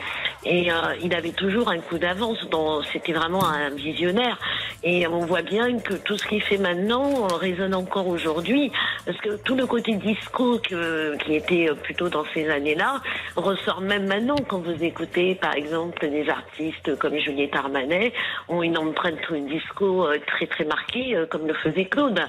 et 0.46 0.68
il 1.02 1.14
avait 1.16 1.32
toujours 1.32 1.70
un 1.70 1.80
coup 1.80 1.98
d'avance. 1.98 2.46
dans- 2.50 2.82
C'était 2.84 3.14
vraiment 3.14 3.46
un 3.46 3.70
visionnaire 3.70 4.38
et 4.84 5.08
on 5.08 5.20
voit 5.20 5.42
bien 5.42 5.80
que 5.80 5.94
tout 5.94 6.18
ce 6.18 6.28
qu'il 6.28 6.42
fait 6.42 6.58
maintenant 6.58 7.28
résonne 7.28 7.74
encore 7.74 8.08
aujourd'hui 8.08 8.72
parce 9.06 9.18
que 9.20 9.38
tout 9.38 9.56
le 9.56 9.66
côté 9.66 9.94
disco 9.96 10.60
qui 10.60 11.36
était 11.36 11.70
plutôt 11.84 12.10
dans 12.10 12.26
ces 12.34 12.50
années-là 12.50 13.02
ressort 13.38 13.80
même 13.82 14.08
maintenant 14.08 14.36
quand 14.48 14.60
vous 14.60 14.84
écoutez 14.84 15.36
par 15.36 15.56
exemple 15.56 16.10
des 16.10 16.28
artistes 16.30 16.98
comme 17.00 17.18
Armanet 17.54 18.14
ont 18.48 18.64
une 18.64 18.78
empreinte 18.78 19.32
disco 19.48 20.08
euh, 20.08 20.18
très 20.26 20.48
très 20.48 20.66
marquée 20.66 21.16
euh, 21.16 21.26
comme 21.26 21.48
le 21.48 21.54
faisait 21.54 21.86
Claude. 21.86 22.22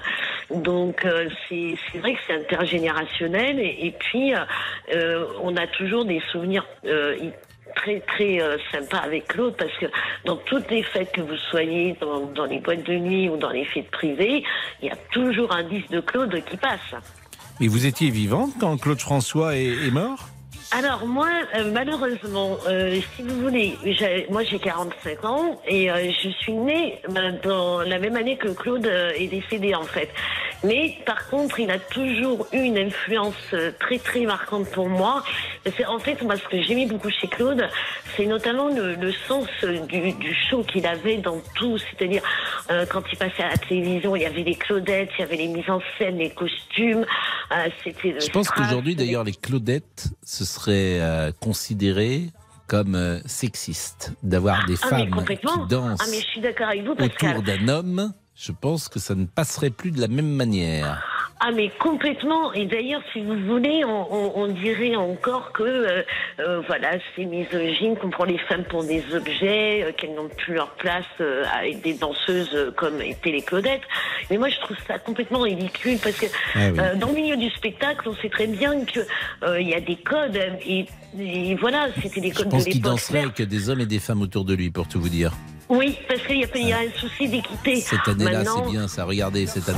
Donc 0.51 1.05
euh, 1.05 1.29
c'est 1.49 1.99
vrai 1.99 2.13
que 2.13 2.19
c'est 2.27 2.33
intergénérationnel 2.33 3.59
et, 3.59 3.87
et 3.87 3.91
puis 3.91 4.33
on 5.41 5.55
a 5.55 5.67
toujours 5.67 6.05
des 6.05 6.21
souvenirs 6.31 6.65
très 7.75 7.99
très 8.01 8.41
euh, 8.41 8.57
sympa 8.71 8.97
avec 8.97 9.27
Claude 9.27 9.55
parce 9.57 9.75
que 9.77 9.85
dans 10.25 10.37
toutes 10.37 10.69
les 10.69 10.83
fêtes 10.83 11.11
que 11.11 11.21
vous 11.21 11.37
soyez 11.49 11.95
dans, 12.01 12.45
les 12.45 12.59
boîtes 12.59 12.83
de 12.83 12.93
nuit 12.93 13.29
ou 13.29 13.37
dans 13.37 13.51
les 13.51 13.65
fêtes 13.65 13.89
privées, 13.91 14.43
il 14.81 14.87
y 14.87 14.91
a 14.91 14.95
toujours 15.11 15.53
un 15.53 15.63
disque 15.63 15.89
de 15.89 15.99
Claude 15.99 16.43
qui 16.45 16.57
passe. 16.57 16.95
Mais 17.59 17.67
vous 17.67 17.85
étiez 17.85 18.09
vivante 18.09 18.51
quand 18.59 18.77
Claude 18.77 18.99
François 18.99 19.55
est 19.55 19.91
mort? 19.91 20.29
Alors 20.71 21.07
moi, 21.07 21.29
euh, 21.55 21.71
malheureusement, 21.71 22.57
euh, 22.67 22.99
si 23.15 23.21
vous 23.23 23.41
voulez, 23.41 23.77
moi 24.29 24.43
j'ai 24.43 24.59
45 24.59 25.23
ans 25.23 25.61
et 25.65 25.89
euh, 25.89 26.11
je 26.21 26.29
suis 26.29 26.51
née 26.51 27.01
dans 27.43 27.81
la 27.81 27.99
même 27.99 28.17
année 28.17 28.35
que 28.35 28.49
Claude 28.49 28.85
est 28.85 29.27
décédé 29.27 29.73
en 29.75 29.83
fait. 29.83 30.09
Mais 30.63 30.97
par 31.05 31.27
contre, 31.29 31.59
il 31.59 31.69
a 31.69 31.77
toujours 31.79 32.47
eu 32.51 32.57
une 32.57 32.77
influence 32.77 33.35
euh, 33.53 33.71
très 33.79 33.99
très 33.99 34.21
marquante 34.25 34.69
pour 34.71 34.89
moi. 34.89 35.23
C'est 35.77 35.85
en 35.85 35.99
fait 35.99 36.21
moi 36.23 36.35
ce 36.37 36.43
que 36.47 36.61
j'aimais 36.61 36.85
beaucoup 36.87 37.09
chez 37.09 37.27
Claude, 37.27 37.67
c'est 38.15 38.25
notamment 38.25 38.67
le, 38.69 38.95
le 38.95 39.11
sens 39.27 39.47
euh, 39.63 39.79
du, 39.85 40.13
du 40.13 40.35
show 40.49 40.63
qu'il 40.63 40.85
avait 40.87 41.17
dans 41.17 41.39
tout, 41.55 41.77
c'est-à-dire 41.77 42.23
euh, 42.71 42.85
quand 42.87 43.03
il 43.11 43.17
passait 43.17 43.43
à 43.43 43.49
la 43.49 43.57
télévision, 43.57 44.15
il 44.15 44.23
y 44.23 44.25
avait 44.25 44.43
les 44.43 44.55
Claudettes, 44.55 45.09
il 45.17 45.21
y 45.21 45.23
avait 45.23 45.37
les 45.37 45.47
mises 45.47 45.69
en 45.69 45.79
scène, 45.97 46.17
les 46.17 46.31
costumes. 46.31 47.05
euh, 47.51 47.69
c'était 47.83 48.19
Je 48.19 48.29
pense 48.31 48.49
qu'aujourd'hui, 48.49 48.95
d'ailleurs, 48.95 49.23
les 49.23 49.33
Claudettes, 49.33 50.07
ce 50.23 50.43
serait 50.45 50.99
euh, 51.01 51.31
considéré 51.39 52.23
comme 52.67 52.95
euh, 52.95 53.19
sexiste 53.25 54.11
d'avoir 54.23 54.65
des 54.65 54.75
Ah, 54.83 54.87
femmes 54.87 55.25
qui 55.25 55.47
dansent 55.69 55.99
Ah, 56.01 56.05
mais 56.09 56.19
je 56.19 56.25
suis 56.25 56.45
avec 56.45 56.83
vous, 56.85 56.95
Pascal. 56.95 57.37
autour 57.37 57.43
d'un 57.43 57.67
homme. 57.69 58.13
Je 58.39 58.51
pense 58.51 58.87
que 58.87 58.99
ça 58.99 59.15
ne 59.15 59.25
passerait 59.25 59.71
plus 59.71 59.89
de 59.89 59.99
la 59.99 60.07
même 60.07 60.29
manière. 60.29 61.03
Ah, 61.39 61.51
mais 61.51 61.69
complètement. 61.79 62.53
Et 62.53 62.65
d'ailleurs, 62.65 63.01
si 63.13 63.21
vous 63.21 63.35
voulez, 63.47 63.83
on, 63.83 64.13
on- 64.13 64.31
on 64.43 64.47
dirait 64.47 64.95
encore 64.95 65.51
que, 65.53 65.63
euh, 65.63 66.01
euh, 66.39 66.61
voilà, 66.67 66.91
c'est 67.15 67.25
misogyne, 67.25 67.95
qu'on 67.95 68.09
prend 68.11 68.25
les 68.25 68.37
femmes 68.39 68.63
pour 68.63 68.83
des 68.83 69.03
objets, 69.13 69.83
euh, 69.83 69.91
qu'elles 69.91 70.13
n'ont 70.15 70.29
plus 70.29 70.53
leur 70.55 70.69
place 70.75 71.05
avec 71.19 71.81
des 71.81 71.93
danseuses 71.95 72.73
comme 72.75 73.01
étaient 73.01 73.31
les 73.31 73.41
Claudettes. 73.41 73.81
Mais 74.29 74.37
moi, 74.37 74.49
je 74.49 74.59
trouve 74.59 74.77
ça 74.87 74.99
complètement 74.99 75.39
ridicule 75.41 75.97
parce 76.01 76.17
que 76.17 76.27
Ah 76.55 76.59
oui. 76.71 76.99
dans 76.99 77.07
le 77.07 77.13
milieu 77.13 77.37
du 77.37 77.49
spectacle, 77.51 78.07
on 78.07 78.15
sait 78.15 78.29
très 78.29 78.47
bien 78.47 78.83
que 78.85 78.99
il 79.59 79.67
y 79.67 79.73
a 79.75 79.81
des 79.81 79.95
codes 79.97 80.39
et, 80.65 80.85
et 81.19 81.55
voilà, 81.55 81.87
c'était 82.01 82.21
des 82.21 82.29
Je 82.31 82.35
codes 82.37 82.49
pense 82.49 82.65
de 82.65 82.69
qu'il 82.71 82.81
danserait 82.81 83.19
avec 83.23 83.41
des 83.41 83.69
hommes 83.69 83.81
et 83.81 83.85
des 83.87 83.99
femmes 83.99 84.21
autour 84.21 84.45
de 84.45 84.53
lui, 84.55 84.69
pour 84.71 84.87
tout 84.87 84.99
vous 85.01 85.09
dire. 85.09 85.31
Oui, 85.69 85.97
parce 86.07 86.21
qu'il 86.21 86.39
y 86.39 86.43
a, 86.43 86.47
il 86.55 86.67
y 86.67 86.73
a 86.73 86.77
un 86.77 86.99
souci 86.99 87.27
d'équité. 87.27 87.81
Cette 87.81 88.07
année-là, 88.07 88.39
Maintenant, 88.39 88.63
c'est 88.65 88.71
bien 88.71 88.87
ça. 88.87 89.03
Regardez 89.03 89.45
cette 89.47 89.67
année. 89.67 89.77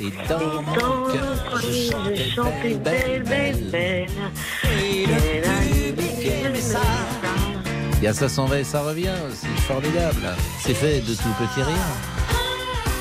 Et 0.00 0.10
dans 0.28 0.38
Dans 0.38 0.62
mon 0.62 1.12
cœur, 1.12 1.44
le 1.54 1.60
je 1.60 1.66
je 1.66 1.90
chantais 1.90 2.30
chantais 2.30 2.74
belle, 2.74 3.22
belle, 3.24 3.64
belle. 3.70 4.06
Il 8.00 8.04
y 8.04 8.06
a 8.06 8.12
ça 8.12 8.28
s'en 8.28 8.46
va 8.46 8.60
et 8.60 8.64
ça 8.64 8.82
revient. 8.82 9.08
C'est 9.34 9.60
formidable. 9.62 10.22
C'est 10.60 10.74
fait 10.74 11.00
de 11.00 11.14
tout 11.14 11.34
petit 11.38 11.62
rien. 11.62 11.76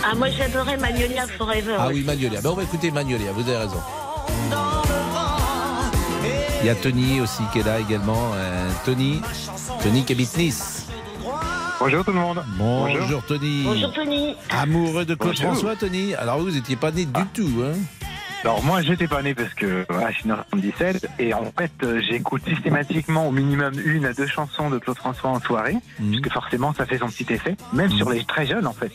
Ah, 0.03 0.15
moi 0.15 0.29
j'adorais 0.29 0.77
Magnolia 0.77 1.27
Forever. 1.27 1.75
Ah 1.79 1.89
oui, 1.89 2.03
Magnolia. 2.03 2.41
Ben, 2.41 2.49
on 2.51 2.55
va 2.55 2.63
écouter 2.63 2.91
Magnolia, 2.91 3.31
vous 3.31 3.41
avez 3.41 3.57
raison. 3.57 3.81
Il 6.61 6.65
y 6.65 6.69
a 6.69 6.75
Tony 6.75 7.21
aussi 7.21 7.43
qui 7.53 7.59
est 7.59 7.63
là 7.63 7.79
également. 7.79 8.31
Euh, 8.33 8.66
Tony, 8.85 9.21
Tony 9.83 10.03
qui 10.05 10.13
habite 10.13 10.37
Nice. 10.37 10.87
Bonjour 11.79 12.03
tout 12.03 12.11
le 12.11 12.19
monde. 12.19 12.43
Bonjour, 12.57 13.23
Tony. 13.25 13.63
Bonjour 13.65 13.93
Tony. 13.93 14.35
Amoureux 14.49 15.05
de 15.05 15.15
Claude 15.15 15.35
Bonjour. 15.35 15.51
François, 15.53 15.75
Tony. 15.75 16.15
Alors 16.15 16.39
vous 16.39 16.51
n'étiez 16.51 16.75
pas 16.75 16.91
né 16.91 17.05
du 17.05 17.25
tout, 17.33 17.49
hein? 17.63 17.73
Alors 18.43 18.63
moi 18.63 18.81
j'étais 18.81 19.07
pas 19.07 19.21
né 19.23 19.33
parce 19.33 19.53
que 19.55 19.85
voilà, 19.89 20.11
je 20.11 20.19
suis 20.19 20.27
né 20.27 20.33
en 20.33 20.43
77 20.51 21.09
et 21.19 21.33
en 21.33 21.51
fait 21.57 21.71
euh, 21.83 21.99
j'écoute 22.07 22.43
systématiquement 22.47 23.27
au 23.27 23.31
minimum 23.31 23.73
une 23.83 24.05
à 24.05 24.13
deux 24.13 24.27
chansons 24.27 24.69
de 24.69 24.77
Claude 24.77 24.95
François 24.97 25.31
en 25.31 25.39
soirée 25.41 25.75
Mhm. 25.99 26.11
puisque 26.11 26.31
forcément 26.31 26.73
ça 26.73 26.85
fait 26.85 26.99
son 26.99 27.07
petit 27.07 27.25
effet, 27.33 27.57
même 27.73 27.91
sur 27.91 28.09
les 28.09 28.23
très 28.23 28.45
jeunes 28.45 28.67
en 28.67 28.73
fait. 28.73 28.91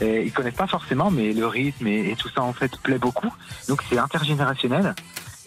Et 0.00 0.24
ils 0.26 0.32
connaissent 0.32 0.54
pas 0.54 0.66
forcément 0.66 1.10
mais 1.10 1.32
le 1.32 1.46
rythme 1.46 1.86
et, 1.86 2.10
et 2.10 2.16
tout 2.16 2.28
ça 2.28 2.42
en 2.42 2.52
fait 2.52 2.76
plaît 2.82 2.98
beaucoup. 2.98 3.32
Donc 3.68 3.82
c'est 3.88 3.98
intergénérationnel 3.98 4.94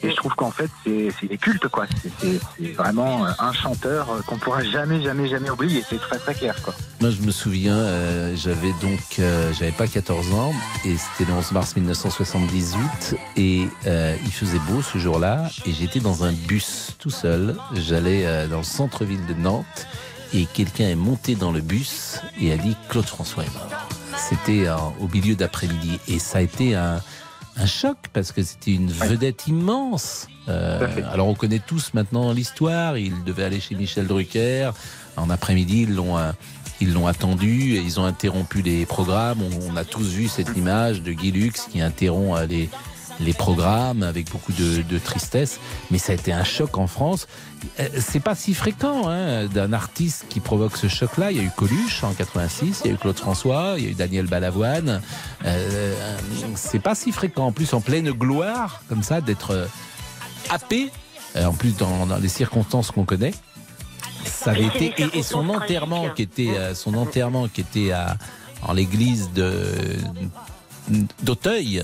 et 0.03 0.11
je 0.11 0.15
trouve 0.15 0.33
qu'en 0.35 0.51
fait 0.51 0.69
c'est 0.85 1.27
des 1.27 1.37
cultes 1.37 1.67
quoi. 1.67 1.85
C'est- 2.21 2.73
vraiment 2.75 3.25
euh, 3.25 3.31
un 3.39 3.53
chanteur 3.53 4.09
euh, 4.11 4.21
qu'on 4.27 4.37
pourra 4.37 4.63
jamais 4.63 5.01
jamais 5.01 5.27
jamais 5.27 5.49
oublier. 5.49 5.83
C'est 5.89 5.99
très 5.99 6.17
très 6.19 6.33
clair 6.35 6.55
quoi. 6.63 6.73
Moi, 7.01 7.11
je 7.11 7.21
me 7.21 7.31
souviens, 7.31 7.75
euh, 7.77 8.35
j'avais 8.35 8.73
donc, 8.81 9.19
j'avais 9.57 9.71
pas 9.71 9.87
14 9.87 10.33
ans, 10.33 10.51
et 10.85 10.95
c'était 10.97 11.29
le 11.29 11.37
11 11.37 11.51
mars 11.51 11.75
1978, 11.75 13.15
et 13.35 13.67
il 13.85 14.31
faisait 14.31 14.59
beau 14.69 14.81
ce 14.81 14.97
jour-là, 14.97 15.49
et 15.65 15.73
j'étais 15.73 15.99
dans 15.99 16.23
un 16.23 16.31
bus 16.31 16.95
tout 16.99 17.09
seul. 17.11 17.55
J'allais 17.73 18.47
dans 18.47 18.57
le 18.57 18.63
centre-ville 18.63 19.25
de 19.27 19.33
Nantes, 19.35 19.87
et 20.33 20.45
quelqu'un 20.45 20.89
est 20.89 20.95
monté 20.95 21.35
dans 21.35 21.51
le 21.51 21.61
bus 21.61 22.19
et 22.41 22.51
a 22.51 22.57
dit 22.57 22.75
Claude 22.89 23.05
François 23.05 23.43
est 23.43 23.53
mort. 23.53 23.69
C'était 24.17 24.67
au 24.99 25.07
milieu 25.07 25.35
d'après-midi, 25.35 25.99
et 26.07 26.17
ça 26.19 26.39
a 26.39 26.41
été 26.41 26.75
un, 26.75 26.99
un 27.59 27.65
choc 27.65 27.97
parce 28.13 28.31
que 28.31 28.43
c'était 28.43 28.71
une 28.71 28.89
vedette 28.89 29.47
immense. 29.47 30.27
Euh, 30.47 30.87
alors 31.11 31.27
on 31.27 31.33
connaît 31.33 31.61
tous 31.65 31.93
maintenant 31.93 32.31
l'histoire. 32.31 32.97
Il 32.97 33.23
devait 33.23 33.43
aller 33.43 33.59
chez 33.59 33.75
Michel 33.75 34.07
Drucker. 34.07 34.71
En 35.15 35.29
après-midi, 35.29 35.83
ils 35.83 35.95
l'ont 35.95 36.17
euh, 36.17 36.31
ils 36.79 36.93
l'ont 36.93 37.07
attendu 37.07 37.75
et 37.75 37.79
ils 37.79 37.99
ont 37.99 38.05
interrompu 38.05 38.61
les 38.61 38.85
programmes. 38.85 39.39
On, 39.41 39.73
on 39.73 39.75
a 39.75 39.83
tous 39.83 40.07
vu 40.09 40.27
cette 40.27 40.55
image 40.55 41.01
de 41.01 41.11
Guy 41.11 41.31
Lux 41.31 41.67
qui 41.71 41.81
interrompt 41.81 42.37
euh, 42.37 42.45
les 42.45 42.69
les 43.19 43.33
programmes 43.33 44.03
avec 44.03 44.31
beaucoup 44.31 44.53
de, 44.53 44.81
de 44.81 44.97
tristesse. 44.99 45.59
Mais 45.91 45.97
ça 45.97 46.11
a 46.11 46.15
été 46.15 46.31
un 46.31 46.43
choc 46.43 46.77
en 46.77 46.87
France. 46.87 47.27
Euh, 47.79 47.87
C'est 47.99 48.19
pas 48.19 48.35
si 48.35 48.53
fréquent 48.53 49.07
hein, 49.09 49.45
d'un 49.45 49.73
artiste 49.73 50.25
qui 50.29 50.39
provoque 50.39 50.77
ce 50.77 50.87
choc-là. 50.87 51.31
Il 51.31 51.37
y 51.37 51.39
a 51.39 51.43
eu 51.43 51.51
Coluche 51.55 52.03
en 52.03 52.13
86, 52.13 52.81
il 52.83 52.87
y 52.87 52.91
a 52.91 52.93
eu 52.93 52.97
Claude 52.97 53.17
François, 53.17 53.75
il 53.77 53.83
y 53.83 53.87
a 53.87 53.91
eu 53.91 53.95
Daniel 53.95 54.27
Balavoine. 54.27 55.01
Euh, 55.45 56.17
c'est 56.55 56.79
pas 56.79 56.95
si 56.95 57.11
fréquent. 57.11 57.47
En 57.47 57.51
plus, 57.51 57.73
en 57.73 57.81
pleine 57.81 58.11
gloire, 58.11 58.81
comme 58.89 59.03
ça, 59.03 59.21
d'être 59.21 59.51
euh, 59.51 59.65
happé. 60.49 60.91
Euh, 61.35 61.45
en 61.45 61.53
plus, 61.53 61.75
dans, 61.75 62.05
dans 62.05 62.17
les 62.17 62.29
circonstances 62.29 62.91
qu'on 62.91 63.05
connaît. 63.05 63.33
Ça 64.25 64.51
avait 64.51 64.65
été 64.65 64.93
et, 65.13 65.23
son 65.23 65.47
enterrement 65.49 66.09
qui 66.09 66.21
était 66.21 66.73
son 66.73 66.95
enterrement 66.95 67.47
qui 67.47 67.61
était 67.61 67.91
à 67.91 68.17
en 68.61 68.73
l'église 68.73 69.31
de 69.33 69.71
d'Auteuil 71.21 71.83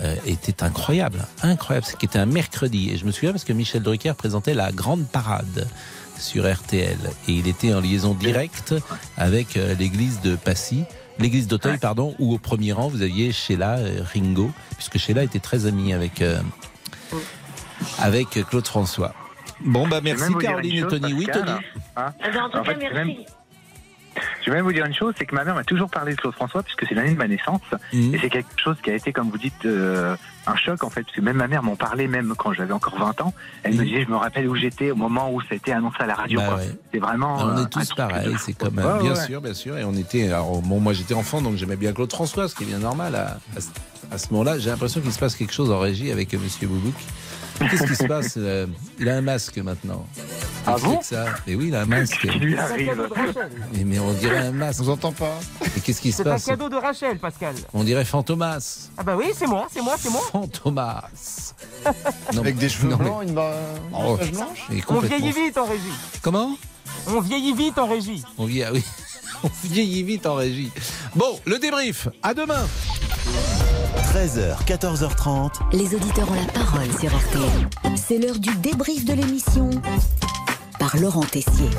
euh, 0.00 0.14
était 0.26 0.62
incroyable, 0.62 1.24
incroyable. 1.42 1.86
Ce 1.86 1.96
qui 1.96 2.06
était 2.06 2.18
un 2.18 2.26
mercredi 2.26 2.90
et 2.90 2.96
je 2.98 3.04
me 3.04 3.12
souviens 3.12 3.32
parce 3.32 3.44
que 3.44 3.52
Michel 3.52 3.82
Drucker 3.82 4.14
présentait 4.14 4.54
la 4.54 4.72
grande 4.72 5.06
parade 5.06 5.66
sur 6.18 6.50
RTL 6.50 6.98
et 7.28 7.32
il 7.32 7.46
était 7.48 7.74
en 7.74 7.80
liaison 7.80 8.14
directe 8.14 8.74
avec 9.16 9.56
euh, 9.56 9.74
l'église 9.74 10.20
de 10.22 10.36
Passy, 10.36 10.84
l'église 11.18 11.46
d'Auteuil 11.48 11.78
pardon, 11.78 12.14
où 12.18 12.34
au 12.34 12.38
premier 12.38 12.72
rang 12.72 12.88
vous 12.88 13.02
aviez 13.02 13.32
Sheila 13.32 13.78
euh, 13.78 14.00
Ringo 14.14 14.50
puisque 14.76 14.98
Sheila 14.98 15.24
était 15.24 15.40
très 15.40 15.66
amie 15.66 15.92
avec 15.92 16.22
euh, 16.22 16.40
avec 17.98 18.28
Claude 18.48 18.66
François. 18.66 19.14
Bon 19.64 19.88
bah 19.88 20.00
merci 20.02 20.34
Caroline 20.40 20.84
et 20.84 20.88
Tony. 20.88 21.12
Oui 21.14 21.26
Tony. 21.32 21.50
hein. 21.50 21.60
Ah 21.96 22.12
ben, 22.32 22.42
en 22.44 22.50
tout 22.50 22.58
En 22.58 22.62
cas, 22.62 22.72
fait, 22.72 22.78
merci. 22.78 22.94
même- 22.94 23.16
Je 24.42 24.50
vais 24.50 24.56
même 24.56 24.64
vous 24.64 24.72
dire 24.72 24.86
une 24.86 24.94
chose, 24.94 25.14
c'est 25.18 25.26
que 25.26 25.34
ma 25.34 25.44
mère 25.44 25.54
m'a 25.54 25.64
toujours 25.64 25.90
parlé 25.90 26.12
de 26.14 26.20
Claude 26.20 26.34
François 26.34 26.62
puisque 26.62 26.86
c'est 26.88 26.94
l'année 26.94 27.12
de 27.12 27.18
ma 27.18 27.28
naissance 27.28 27.60
Mhm. 27.92 28.14
et 28.14 28.18
c'est 28.18 28.30
quelque 28.30 28.48
chose 28.62 28.76
qui 28.82 28.90
a 28.90 28.94
été, 28.94 29.12
comme 29.12 29.30
vous 29.30 29.38
dites, 29.38 29.64
euh, 29.64 30.16
un 30.46 30.56
choc 30.56 30.84
en 30.84 30.90
fait. 30.90 31.02
Parce 31.02 31.14
que 31.16 31.20
même 31.20 31.36
ma 31.36 31.48
mère 31.48 31.62
m'en 31.62 31.76
parlait 31.76 32.06
même 32.06 32.34
quand 32.38 32.52
j'avais 32.52 32.72
encore 32.72 32.96
20 32.98 33.20
ans. 33.20 33.34
Elle 33.62 33.74
me 33.74 33.84
disait, 33.84 34.04
je 34.04 34.08
me 34.10 34.16
rappelle 34.16 34.48
où 34.48 34.54
j'étais 34.56 34.90
au 34.90 34.96
moment 34.96 35.32
où 35.32 35.40
ça 35.40 35.48
a 35.52 35.54
été 35.54 35.72
annoncé 35.72 35.96
à 36.00 36.06
la 36.06 36.14
radio. 36.14 36.40
Mhm. 36.40 36.46
Bah 36.46 36.56
ouais. 36.56 36.70
C'est 36.92 36.98
vraiment. 37.00 37.36
on 37.40 37.48
euh, 37.58 37.64
est 37.64 37.68
tous 37.70 37.94
pareils, 37.94 38.34
c'est 38.38 38.52
comme 38.56 38.74
bien 38.74 38.84
Ouais, 39.00 39.08
ouais. 39.10 39.26
sûr, 39.26 39.40
bien 39.40 39.54
sûr. 39.54 39.76
Et 39.76 39.84
on 39.84 39.94
était, 39.94 40.28
alors 40.28 40.60
bon, 40.62 40.80
moi 40.80 40.92
j'étais 40.92 41.14
enfant, 41.14 41.42
donc 41.42 41.56
j'aimais 41.56 41.76
bien 41.76 41.92
Claude 41.92 42.12
François, 42.12 42.48
ce 42.48 42.54
qui 42.54 42.62
est 42.64 42.66
bien 42.66 42.78
normal 42.78 43.14
à, 43.16 43.38
à 43.56 43.60
ce- 43.60 43.68
à 44.12 44.18
ce 44.18 44.28
moment-là. 44.30 44.58
J'ai 44.58 44.70
l'impression 44.70 45.00
qu'il 45.00 45.10
se 45.12 45.18
passe 45.18 45.34
quelque 45.34 45.52
chose 45.52 45.70
en 45.72 45.80
régie 45.80 46.12
avec 46.12 46.32
euh, 46.32 46.38
Monsieur 46.38 46.68
Boubouk. 46.68 46.94
Qu'est-ce 47.58 47.84
qui 47.86 47.96
se 47.96 48.04
passe 48.04 48.34
euh, 48.36 48.66
Il 48.98 49.08
a 49.08 49.16
un 49.16 49.20
masque 49.20 49.58
maintenant. 49.58 50.06
Ah 50.66 50.76
bon 50.82 51.00
ça 51.02 51.26
Mais 51.46 51.54
oui, 51.54 51.68
il 51.68 51.74
a 51.76 51.82
un 51.82 51.86
masque. 51.86 52.18
Qu'est-ce 52.20 52.32
qui 52.32 52.38
lui 52.38 52.56
arrive 52.58 53.08
Mais, 53.72 53.84
mais 53.84 53.98
on 53.98 54.12
dirait 54.12 54.38
un 54.46 54.52
masque. 54.52 54.80
On 54.80 54.84
vous 54.84 54.90
entend 54.90 55.12
pas 55.12 55.38
Et 55.76 55.80
qu'est-ce 55.80 56.00
qui 56.00 56.10
se 56.12 56.18
C'est 56.18 56.28
un 56.28 56.32
passe 56.32 56.44
cadeau 56.46 56.68
de 56.68 56.76
Rachel, 56.76 57.18
Pascal. 57.18 57.54
On 57.72 57.84
dirait 57.84 58.04
Fantomas. 58.04 58.88
Ah 58.96 59.02
bah 59.02 59.16
oui, 59.16 59.26
c'est 59.34 59.46
moi, 59.46 59.66
c'est 59.70 59.82
moi, 59.82 59.94
c'est 59.98 60.10
moi. 60.10 60.22
Fantomas. 60.32 61.04
Non, 62.34 62.40
Avec 62.40 62.56
des 62.56 62.68
cheveux 62.68 62.88
non, 62.88 62.96
mais- 62.98 63.04
blancs, 63.04 63.22
une 63.28 63.34
barre 63.34 63.54
Oh, 63.92 64.16
blanche 64.16 64.66
mais 64.70 64.80
On 64.88 64.98
vieillit 65.00 65.32
vite 65.32 65.56
en 65.56 65.66
régie. 65.66 65.82
Comment 66.22 66.56
On 67.06 67.20
vieillit 67.20 67.54
vite 67.54 67.78
en 67.78 67.86
régie. 67.86 68.22
On 68.38 68.44
vieillit, 68.46 68.64
ah 68.64 68.72
oui. 68.72 68.84
On 69.44 69.50
vieillit 69.68 70.02
vite 70.02 70.26
en 70.26 70.34
régie. 70.34 70.70
Bon, 71.14 71.38
le 71.44 71.58
débrief. 71.58 72.08
À 72.22 72.34
demain. 72.34 72.66
13h, 73.96 74.64
14h30. 74.66 75.52
Les 75.72 75.94
auditeurs 75.94 76.30
ont 76.30 76.34
la 76.34 76.52
parole 76.52 76.90
sur 77.00 77.10
RTL. 77.16 77.96
C'est 77.96 78.18
l'heure 78.18 78.38
du 78.38 78.54
débrief 78.56 79.04
de 79.04 79.14
l'émission 79.14 79.70
par 80.78 80.96
Laurent 80.96 81.22
Tessier. 81.24 81.70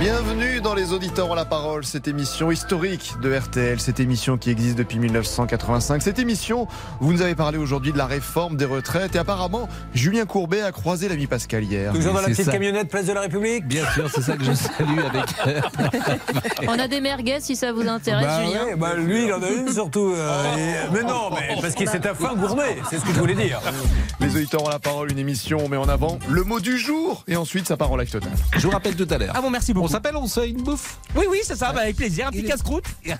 Bienvenue 0.00 0.60
dans 0.60 0.74
Les 0.74 0.92
Auditeurs 0.92 1.30
ont 1.30 1.34
la 1.34 1.46
parole, 1.46 1.84
cette 1.84 2.06
émission 2.06 2.50
historique 2.50 3.14
de 3.22 3.34
RTL, 3.34 3.80
cette 3.80 3.98
émission 3.98 4.36
qui 4.36 4.50
existe 4.50 4.76
depuis 4.76 4.98
1985. 4.98 6.02
Cette 6.02 6.18
émission, 6.18 6.68
vous 7.00 7.14
nous 7.14 7.22
avez 7.22 7.34
parlé 7.34 7.56
aujourd'hui 7.56 7.92
de 7.92 7.98
la 7.98 8.04
réforme 8.06 8.56
des 8.56 8.66
retraites 8.66 9.14
et 9.16 9.18
apparemment, 9.18 9.68
Julien 9.94 10.26
Courbet 10.26 10.60
a 10.60 10.70
croisé 10.70 11.08
l'ami 11.08 11.26
Pascal 11.26 11.64
hier. 11.64 11.92
Toujours 11.94 12.12
dans 12.12 12.20
la 12.20 12.28
petite 12.28 12.44
ça. 12.44 12.52
camionnette 12.52 12.88
Place 12.90 13.06
de 13.06 13.12
la 13.14 13.22
République? 13.22 13.66
Bien 13.66 13.84
sûr, 13.94 14.10
c'est 14.14 14.20
ça 14.20 14.36
que 14.36 14.44
je 14.44 14.52
salue 14.52 14.98
avec. 14.98 15.24
On 16.68 16.78
a 16.78 16.88
des 16.88 17.00
merguez 17.00 17.38
si 17.40 17.56
ça 17.56 17.72
vous 17.72 17.88
intéresse, 17.88 18.26
bah, 18.26 18.44
Julien. 18.44 18.64
ouais, 18.66 18.76
bah, 18.76 18.94
lui, 18.96 19.24
il 19.24 19.32
en 19.32 19.42
a 19.42 19.48
une 19.48 19.72
surtout. 19.72 20.12
euh, 20.14 20.56
et- 20.56 20.92
Mais 20.92 21.02
non, 21.04 21.30
mais 21.30 21.56
parce 21.60 21.74
qu'il 21.74 21.88
s'est 21.88 22.06
un 22.06 22.14
fin 22.14 22.34
gourmet, 22.34 22.76
c'est 22.90 22.98
ce 22.98 23.02
que 23.04 23.14
je 23.14 23.18
voulais 23.18 23.34
dire. 23.34 23.60
Les 24.20 24.34
Auditeurs 24.36 24.62
ont 24.62 24.68
la 24.68 24.78
parole, 24.78 25.10
une 25.10 25.18
émission, 25.18 25.58
on 25.64 25.68
met 25.68 25.76
en 25.78 25.88
avant 25.88 26.18
le 26.28 26.44
mot 26.44 26.60
du 26.60 26.76
jour 26.78 27.24
et 27.28 27.36
ensuite 27.36 27.66
ça 27.66 27.76
part 27.78 27.90
en 27.90 27.96
live 27.96 28.10
total. 28.10 28.30
Je 28.56 28.60
vous 28.66 28.70
rappelle 28.70 28.94
tout 28.94 29.06
à 29.10 29.16
l'heure. 29.18 29.32
Ah 29.34 29.40
bon, 29.40 29.48
merci 29.50 29.72
beaucoup. 29.72 29.85
On 29.86 29.88
s'appelle, 29.88 30.16
on 30.16 30.26
se 30.26 30.40
fait 30.40 30.50
une 30.50 30.62
bouffe. 30.62 30.98
Oui, 31.14 31.26
oui, 31.30 31.38
c'est 31.44 31.54
ça, 31.54 31.72
bah, 31.72 31.82
avec 31.82 31.94
plaisir. 31.96 32.26
Un 32.26 32.30
petit 32.30 32.42
casse-croûte. 32.42 32.84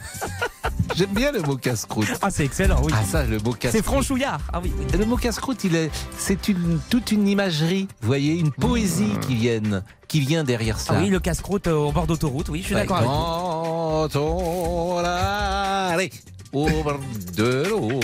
J'aime 0.97 1.11
bien 1.15 1.31
le 1.31 1.41
mot 1.43 1.57
casse-croûte. 1.57 2.09
Ah, 2.21 2.29
c'est 2.31 2.45
excellent, 2.45 2.81
oui. 2.83 2.93
Ah 2.93 3.05
ça, 3.05 3.25
le 3.25 3.39
mot 3.39 3.53
casse-croûte. 3.53 3.71
c'est 3.71 3.85
franchouillard. 3.85 4.41
Ah 4.53 4.61
oui. 4.63 4.73
Le 4.99 5.05
mot 5.05 5.17
casse-croûte, 5.17 5.63
il 5.63 5.77
est, 5.77 5.91
c'est 6.19 6.49
une, 6.49 6.81
toute 6.91 7.13
une 7.13 7.29
imagerie, 7.29 7.87
vous 8.01 8.07
voyez, 8.09 8.35
une 8.35 8.51
poésie 8.51 9.13
qui 9.27 9.37
vient, 9.37 9.61
qui 10.09 10.19
vient 10.21 10.43
derrière 10.43 10.81
ça. 10.81 10.95
Ah 10.97 11.01
oui, 11.03 11.09
le 11.11 11.21
casse-croûte 11.21 11.69
euh, 11.69 11.75
au 11.75 11.93
bord 11.93 12.09
d'autoroute, 12.09 12.49
oui, 12.49 12.61
je 12.63 12.67
suis 12.67 12.75
Ouais, 12.75 12.81
d'accord 12.81 12.97
avec 12.97 13.09
vous. 13.09 13.15
quand 14.13 14.17
on 14.21 14.99
allait 15.95 16.11
au 16.53 16.67
bord 16.83 16.99
de 17.37 17.65
l'eau. 17.69 18.01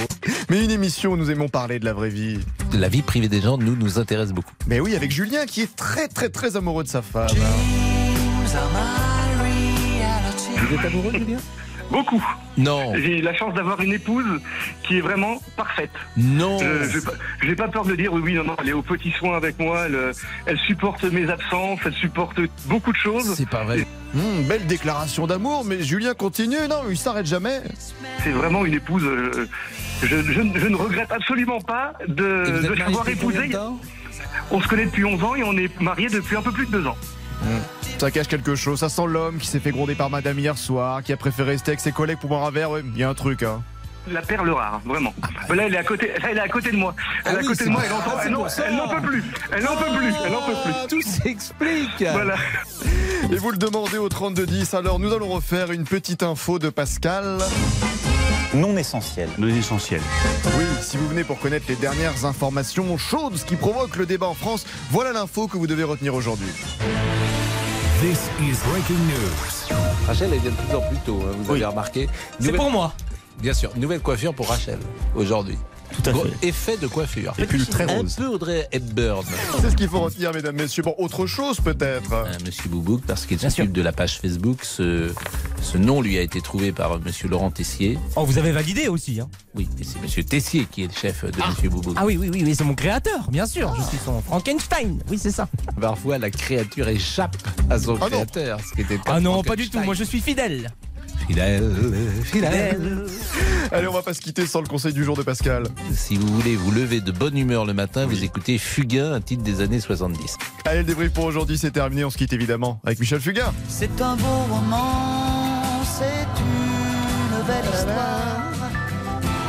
Mais 0.50 0.64
une 0.64 0.70
émission 0.70 1.12
où 1.12 1.16
nous 1.16 1.30
aimons 1.30 1.48
parler 1.48 1.78
de 1.78 1.84
la 1.84 1.92
vraie 1.94 2.10
vie. 2.10 2.38
La 2.74 2.88
vie 2.88 3.02
privée 3.02 3.28
des 3.28 3.40
gens, 3.40 3.56
nous, 3.58 3.74
nous 3.76 3.98
intéresse 3.98 4.32
beaucoup. 4.32 4.52
Mais 4.66 4.80
oui, 4.80 4.94
avec 4.94 5.10
Julien 5.10 5.46
qui 5.46 5.62
est 5.62 5.74
très 5.76 6.08
très 6.08 6.28
très 6.28 6.56
amoureux 6.56 6.84
de 6.84 6.88
sa 6.88 7.02
femme. 7.02 7.28
Vous 10.58 10.74
êtes 10.74 10.84
amoureux, 10.84 11.12
Julien? 11.12 11.38
Beaucoup. 11.90 12.22
Non. 12.56 12.94
J'ai 12.96 13.20
la 13.20 13.34
chance 13.34 13.52
d'avoir 13.54 13.80
une 13.80 13.92
épouse 13.92 14.24
qui 14.82 14.98
est 14.98 15.00
vraiment 15.00 15.40
parfaite. 15.56 15.90
Non. 16.16 16.58
Je 16.58 17.00
j'ai 17.46 17.54
pas, 17.56 17.68
peur 17.68 17.84
de 17.84 17.94
dire 17.94 18.12
oui, 18.12 18.20
oui, 18.24 18.34
non, 18.34 18.44
non, 18.44 18.56
elle 18.62 18.68
est 18.70 18.72
au 18.72 18.82
petit 18.82 19.10
soin 19.10 19.36
avec 19.36 19.58
moi, 19.58 19.84
elle, 19.86 19.94
euh, 19.94 20.12
elle 20.46 20.58
supporte 20.58 21.04
mes 21.04 21.28
absences, 21.30 21.80
elle 21.84 21.92
supporte 21.94 22.38
beaucoup 22.66 22.92
de 22.92 22.96
choses. 22.96 23.34
C'est 23.34 23.48
pas 23.48 23.64
vrai. 23.64 23.86
Hum, 24.14 24.42
belle 24.46 24.66
déclaration 24.66 25.26
d'amour, 25.26 25.64
mais 25.66 25.82
Julien 25.82 26.14
continue, 26.14 26.68
non, 26.68 26.82
il 26.90 26.96
s'arrête 26.96 27.26
jamais. 27.26 27.60
C'est 28.22 28.30
vraiment 28.32 28.64
une 28.64 28.74
épouse. 28.74 29.04
euh, 29.04 29.48
je, 30.02 30.08
je 30.22 30.40
ne- 30.40 30.58
je 30.58 30.66
ne 30.68 30.76
regrette 30.76 31.10
absolument 31.12 31.60
pas 31.60 31.92
de, 32.08 32.60
de 32.62 32.72
l'avoir 32.74 33.08
épousée. 33.08 33.50
On 34.50 34.60
se 34.60 34.68
connaît 34.68 34.86
depuis 34.86 35.04
11 35.04 35.22
ans 35.24 35.34
et 35.34 35.42
on 35.42 35.56
est 35.56 35.78
mariés 35.80 36.08
depuis 36.08 36.36
un 36.36 36.42
peu 36.42 36.52
plus 36.52 36.66
de 36.66 36.72
2 36.72 36.86
ans. 36.86 36.96
Ça 37.98 38.10
cache 38.10 38.26
quelque 38.26 38.56
chose, 38.56 38.80
ça 38.80 38.88
sent 38.88 39.06
l'homme 39.06 39.38
qui 39.38 39.46
s'est 39.46 39.60
fait 39.60 39.70
gronder 39.70 39.94
par 39.94 40.10
madame 40.10 40.36
hier 40.38 40.58
soir, 40.58 41.02
qui 41.04 41.12
a 41.12 41.16
préféré 41.16 41.52
rester 41.52 41.70
avec 41.70 41.80
ses 41.80 41.92
collègues 41.92 42.18
pour 42.18 42.30
boire 42.30 42.44
un 42.44 42.50
verre, 42.50 42.70
ouais, 42.70 42.82
il 42.84 42.98
y 42.98 43.04
a 43.04 43.08
un 43.08 43.14
truc, 43.14 43.44
hein. 43.44 43.62
La 44.10 44.20
perle 44.22 44.50
rare, 44.50 44.80
vraiment. 44.84 45.14
Là, 45.48 45.62
elle 45.66 45.74
est 45.74 45.78
à 45.78 45.84
côté, 45.84 46.08
là, 46.20 46.30
elle 46.32 46.38
est 46.38 46.40
à 46.40 46.48
côté 46.48 46.72
de 46.72 46.76
moi. 46.76 46.92
Elle 47.24 47.34
est 47.34 47.36
Ah 47.36 47.38
à 47.38 47.42
côté 47.44 47.64
de 47.66 47.70
moi, 47.70 47.82
elle 47.84 47.92
n'en- 47.92 48.00
peut 48.88 49.00
plus. 49.06 49.22
Elle 49.52 49.62
n'en 49.62 49.76
peut 49.76 49.96
plus, 49.96 50.12
elle 50.24 50.32
n'en 50.32 50.42
peut 50.42 50.52
plus. 50.64 50.72
Ah, 50.74 50.86
Tout 50.88 51.02
s'explique. 51.02 52.04
Voilà. 52.12 52.34
Et 53.30 53.36
vous 53.36 53.52
le 53.52 53.56
demandez 53.58 53.98
au 53.98 54.08
3210, 54.08 54.74
alors 54.74 54.98
nous 54.98 55.12
allons 55.12 55.28
refaire 55.28 55.70
une 55.70 55.84
petite 55.84 56.24
info 56.24 56.58
de 56.58 56.68
Pascal. 56.70 57.38
Non 58.54 58.76
essentiel. 58.76 59.28
Non 59.38 59.46
essentiel. 59.46 60.00
Oui, 60.58 60.64
si 60.82 60.96
vous 60.96 61.06
venez 61.06 61.22
pour 61.22 61.38
connaître 61.38 61.66
les 61.68 61.76
dernières 61.76 62.24
informations 62.24 62.98
chaudes, 62.98 63.36
ce 63.36 63.44
qui 63.44 63.54
provoque 63.54 63.94
le 63.94 64.04
débat 64.06 64.26
en 64.26 64.34
France, 64.34 64.66
voilà 64.90 65.12
l'info 65.12 65.46
que 65.46 65.56
vous 65.56 65.68
devez 65.68 65.84
retenir 65.84 66.16
aujourd'hui. 66.16 66.48
This 68.02 68.28
is 68.40 68.58
breaking 68.68 68.98
news. 69.06 69.76
Rachel, 70.08 70.30
elle 70.32 70.40
vient 70.40 70.50
de 70.50 70.56
plus 70.56 70.74
en 70.76 70.80
plus 70.80 70.96
tôt, 71.06 71.20
hein, 71.22 71.36
vous 71.38 71.52
avez 71.52 71.64
remarqué. 71.64 72.08
C'est 72.32 72.46
Nouvelle- 72.46 72.56
pour 72.56 72.70
moi. 72.70 72.92
Bien 73.38 73.54
sûr, 73.54 73.70
nouvelle 73.76 74.00
coiffure 74.00 74.34
pour 74.34 74.48
Rachel, 74.48 74.78
aujourd'hui. 75.14 75.56
Tout 75.92 76.10
à 76.10 76.14
fait. 76.14 76.48
Effet 76.48 76.76
de 76.76 76.86
coiffure. 76.86 77.34
Et 77.38 77.44
pull 77.46 77.66
très 77.66 77.84
Un 77.90 77.98
rose. 77.98 78.14
peu 78.16 78.26
Audrey 78.26 78.68
Hepburn. 78.72 79.24
C'est 79.60 79.70
ce 79.70 79.76
qu'il 79.76 79.88
faut 79.88 80.00
retenir, 80.00 80.32
mesdames, 80.32 80.56
messieurs. 80.56 80.82
Bon, 80.82 80.94
autre 80.98 81.26
chose 81.26 81.60
peut-être. 81.60 82.12
Euh, 82.12 82.24
Monsieur 82.44 82.68
Boubouk, 82.68 83.02
parce 83.06 83.26
qu'il 83.26 83.38
s'occupe 83.38 83.72
de 83.72 83.82
la 83.82 83.92
page 83.92 84.18
Facebook, 84.20 84.64
ce, 84.64 85.12
ce 85.60 85.78
nom 85.78 86.00
lui 86.00 86.18
a 86.18 86.22
été 86.22 86.40
trouvé 86.40 86.72
par 86.72 86.98
Monsieur 87.00 87.28
Laurent 87.28 87.50
Tessier. 87.50 87.98
Oh, 88.16 88.24
vous 88.24 88.38
avez 88.38 88.52
validé 88.52 88.88
aussi. 88.88 89.20
Hein. 89.20 89.28
Oui, 89.54 89.68
et 89.80 89.84
c'est 89.84 90.00
Monsieur 90.02 90.24
Tessier 90.24 90.66
qui 90.70 90.84
est 90.84 90.86
le 90.88 90.92
chef 90.94 91.24
de 91.24 91.36
Monsieur 91.48 91.68
Boubouk. 91.68 91.94
Ah 91.96 92.04
oui, 92.06 92.16
oui, 92.16 92.30
oui, 92.32 92.42
oui, 92.44 92.54
c'est 92.54 92.64
mon 92.64 92.74
créateur, 92.74 93.30
bien 93.30 93.46
sûr. 93.46 93.74
Je 93.78 93.82
suis 93.82 93.98
son 94.04 94.20
Frankenstein. 94.22 94.98
Oui, 95.10 95.18
c'est 95.18 95.30
ça. 95.30 95.48
Parfois, 95.80 96.18
la 96.18 96.30
créature 96.30 96.88
échappe 96.88 97.36
à 97.70 97.78
son 97.78 97.98
Ah 98.00 98.06
créateur, 98.08 98.58
ce 98.60 98.74
qui 98.74 98.80
était 98.82 98.98
Ah 99.06 99.20
non, 99.20 99.42
pas 99.42 99.56
du 99.56 99.68
tout. 99.68 99.80
Moi, 99.80 99.94
je 99.94 100.04
suis 100.04 100.20
fidèle. 100.20 100.70
Fidèle, 101.26 101.72
fidèle. 102.24 103.06
Allez, 103.70 103.86
on 103.86 103.92
va 103.92 104.02
pas 104.02 104.12
se 104.12 104.20
quitter 104.20 104.46
sans 104.46 104.60
le 104.60 104.66
conseil 104.66 104.92
du 104.92 105.04
jour 105.04 105.16
de 105.16 105.22
Pascal. 105.22 105.64
Si 105.94 106.16
vous 106.16 106.26
voulez 106.26 106.56
vous 106.56 106.70
lever 106.70 107.00
de 107.00 107.12
bonne 107.12 107.38
humeur 107.38 107.64
le 107.64 107.72
matin, 107.72 108.06
vous 108.06 108.24
écoutez 108.24 108.58
Fugain, 108.58 109.12
un 109.12 109.20
titre 109.20 109.42
des 109.42 109.60
années 109.60 109.80
70. 109.80 110.36
Allez, 110.64 110.78
le 110.78 110.84
débrief 110.84 111.12
pour 111.12 111.24
aujourd'hui, 111.24 111.56
c'est 111.58 111.70
terminé. 111.70 112.04
On 112.04 112.10
se 112.10 112.18
quitte 112.18 112.32
évidemment 112.32 112.80
avec 112.84 112.98
Michel 112.98 113.20
Fugain. 113.20 113.52
C'est 113.68 114.00
un 114.00 114.16
beau 114.16 114.44
roman, 114.50 115.82
c'est 115.84 116.26
une 116.40 117.46
belle 117.46 117.64
histoire, 117.72 118.52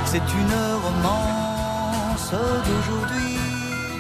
c'est 0.05 0.17
une 0.17 0.55
romance 0.83 2.31
d'aujourd'hui. 2.31 3.22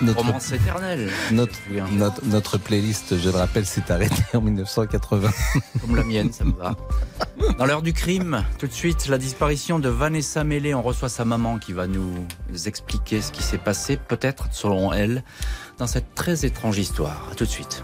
Notre, 0.03 0.19
Romance 0.19 0.51
éternelle. 0.51 1.09
notre, 1.31 1.55
notre, 1.91 2.25
notre 2.25 2.57
playlist, 2.57 3.17
je 3.17 3.29
le 3.29 3.35
rappelle, 3.35 3.65
s'est 3.65 3.91
arrêtée 3.91 4.23
en 4.35 4.41
1980. 4.41 5.29
Comme 5.81 5.95
la 5.95 6.03
mienne, 6.03 6.31
ça 6.31 6.43
me 6.43 6.53
va. 6.53 6.75
Dans 7.57 7.65
l'heure 7.65 7.81
du 7.81 7.93
crime, 7.93 8.43
tout 8.59 8.67
de 8.67 8.73
suite, 8.73 9.07
la 9.07 9.17
disparition 9.17 9.79
de 9.79 9.89
Vanessa 9.89 10.43
Mélé. 10.43 10.73
On 10.73 10.81
reçoit 10.81 11.09
sa 11.09 11.25
maman 11.25 11.57
qui 11.57 11.73
va 11.73 11.87
nous 11.87 12.25
expliquer 12.65 13.21
ce 13.21 13.31
qui 13.31 13.43
s'est 13.43 13.57
passé, 13.57 13.97
peut-être, 13.97 14.47
selon 14.51 14.91
elle, 14.93 15.23
dans 15.77 15.87
cette 15.87 16.15
très 16.15 16.45
étrange 16.45 16.77
histoire. 16.77 17.29
A 17.31 17.35
tout 17.35 17.45
de 17.45 17.49
suite. 17.49 17.83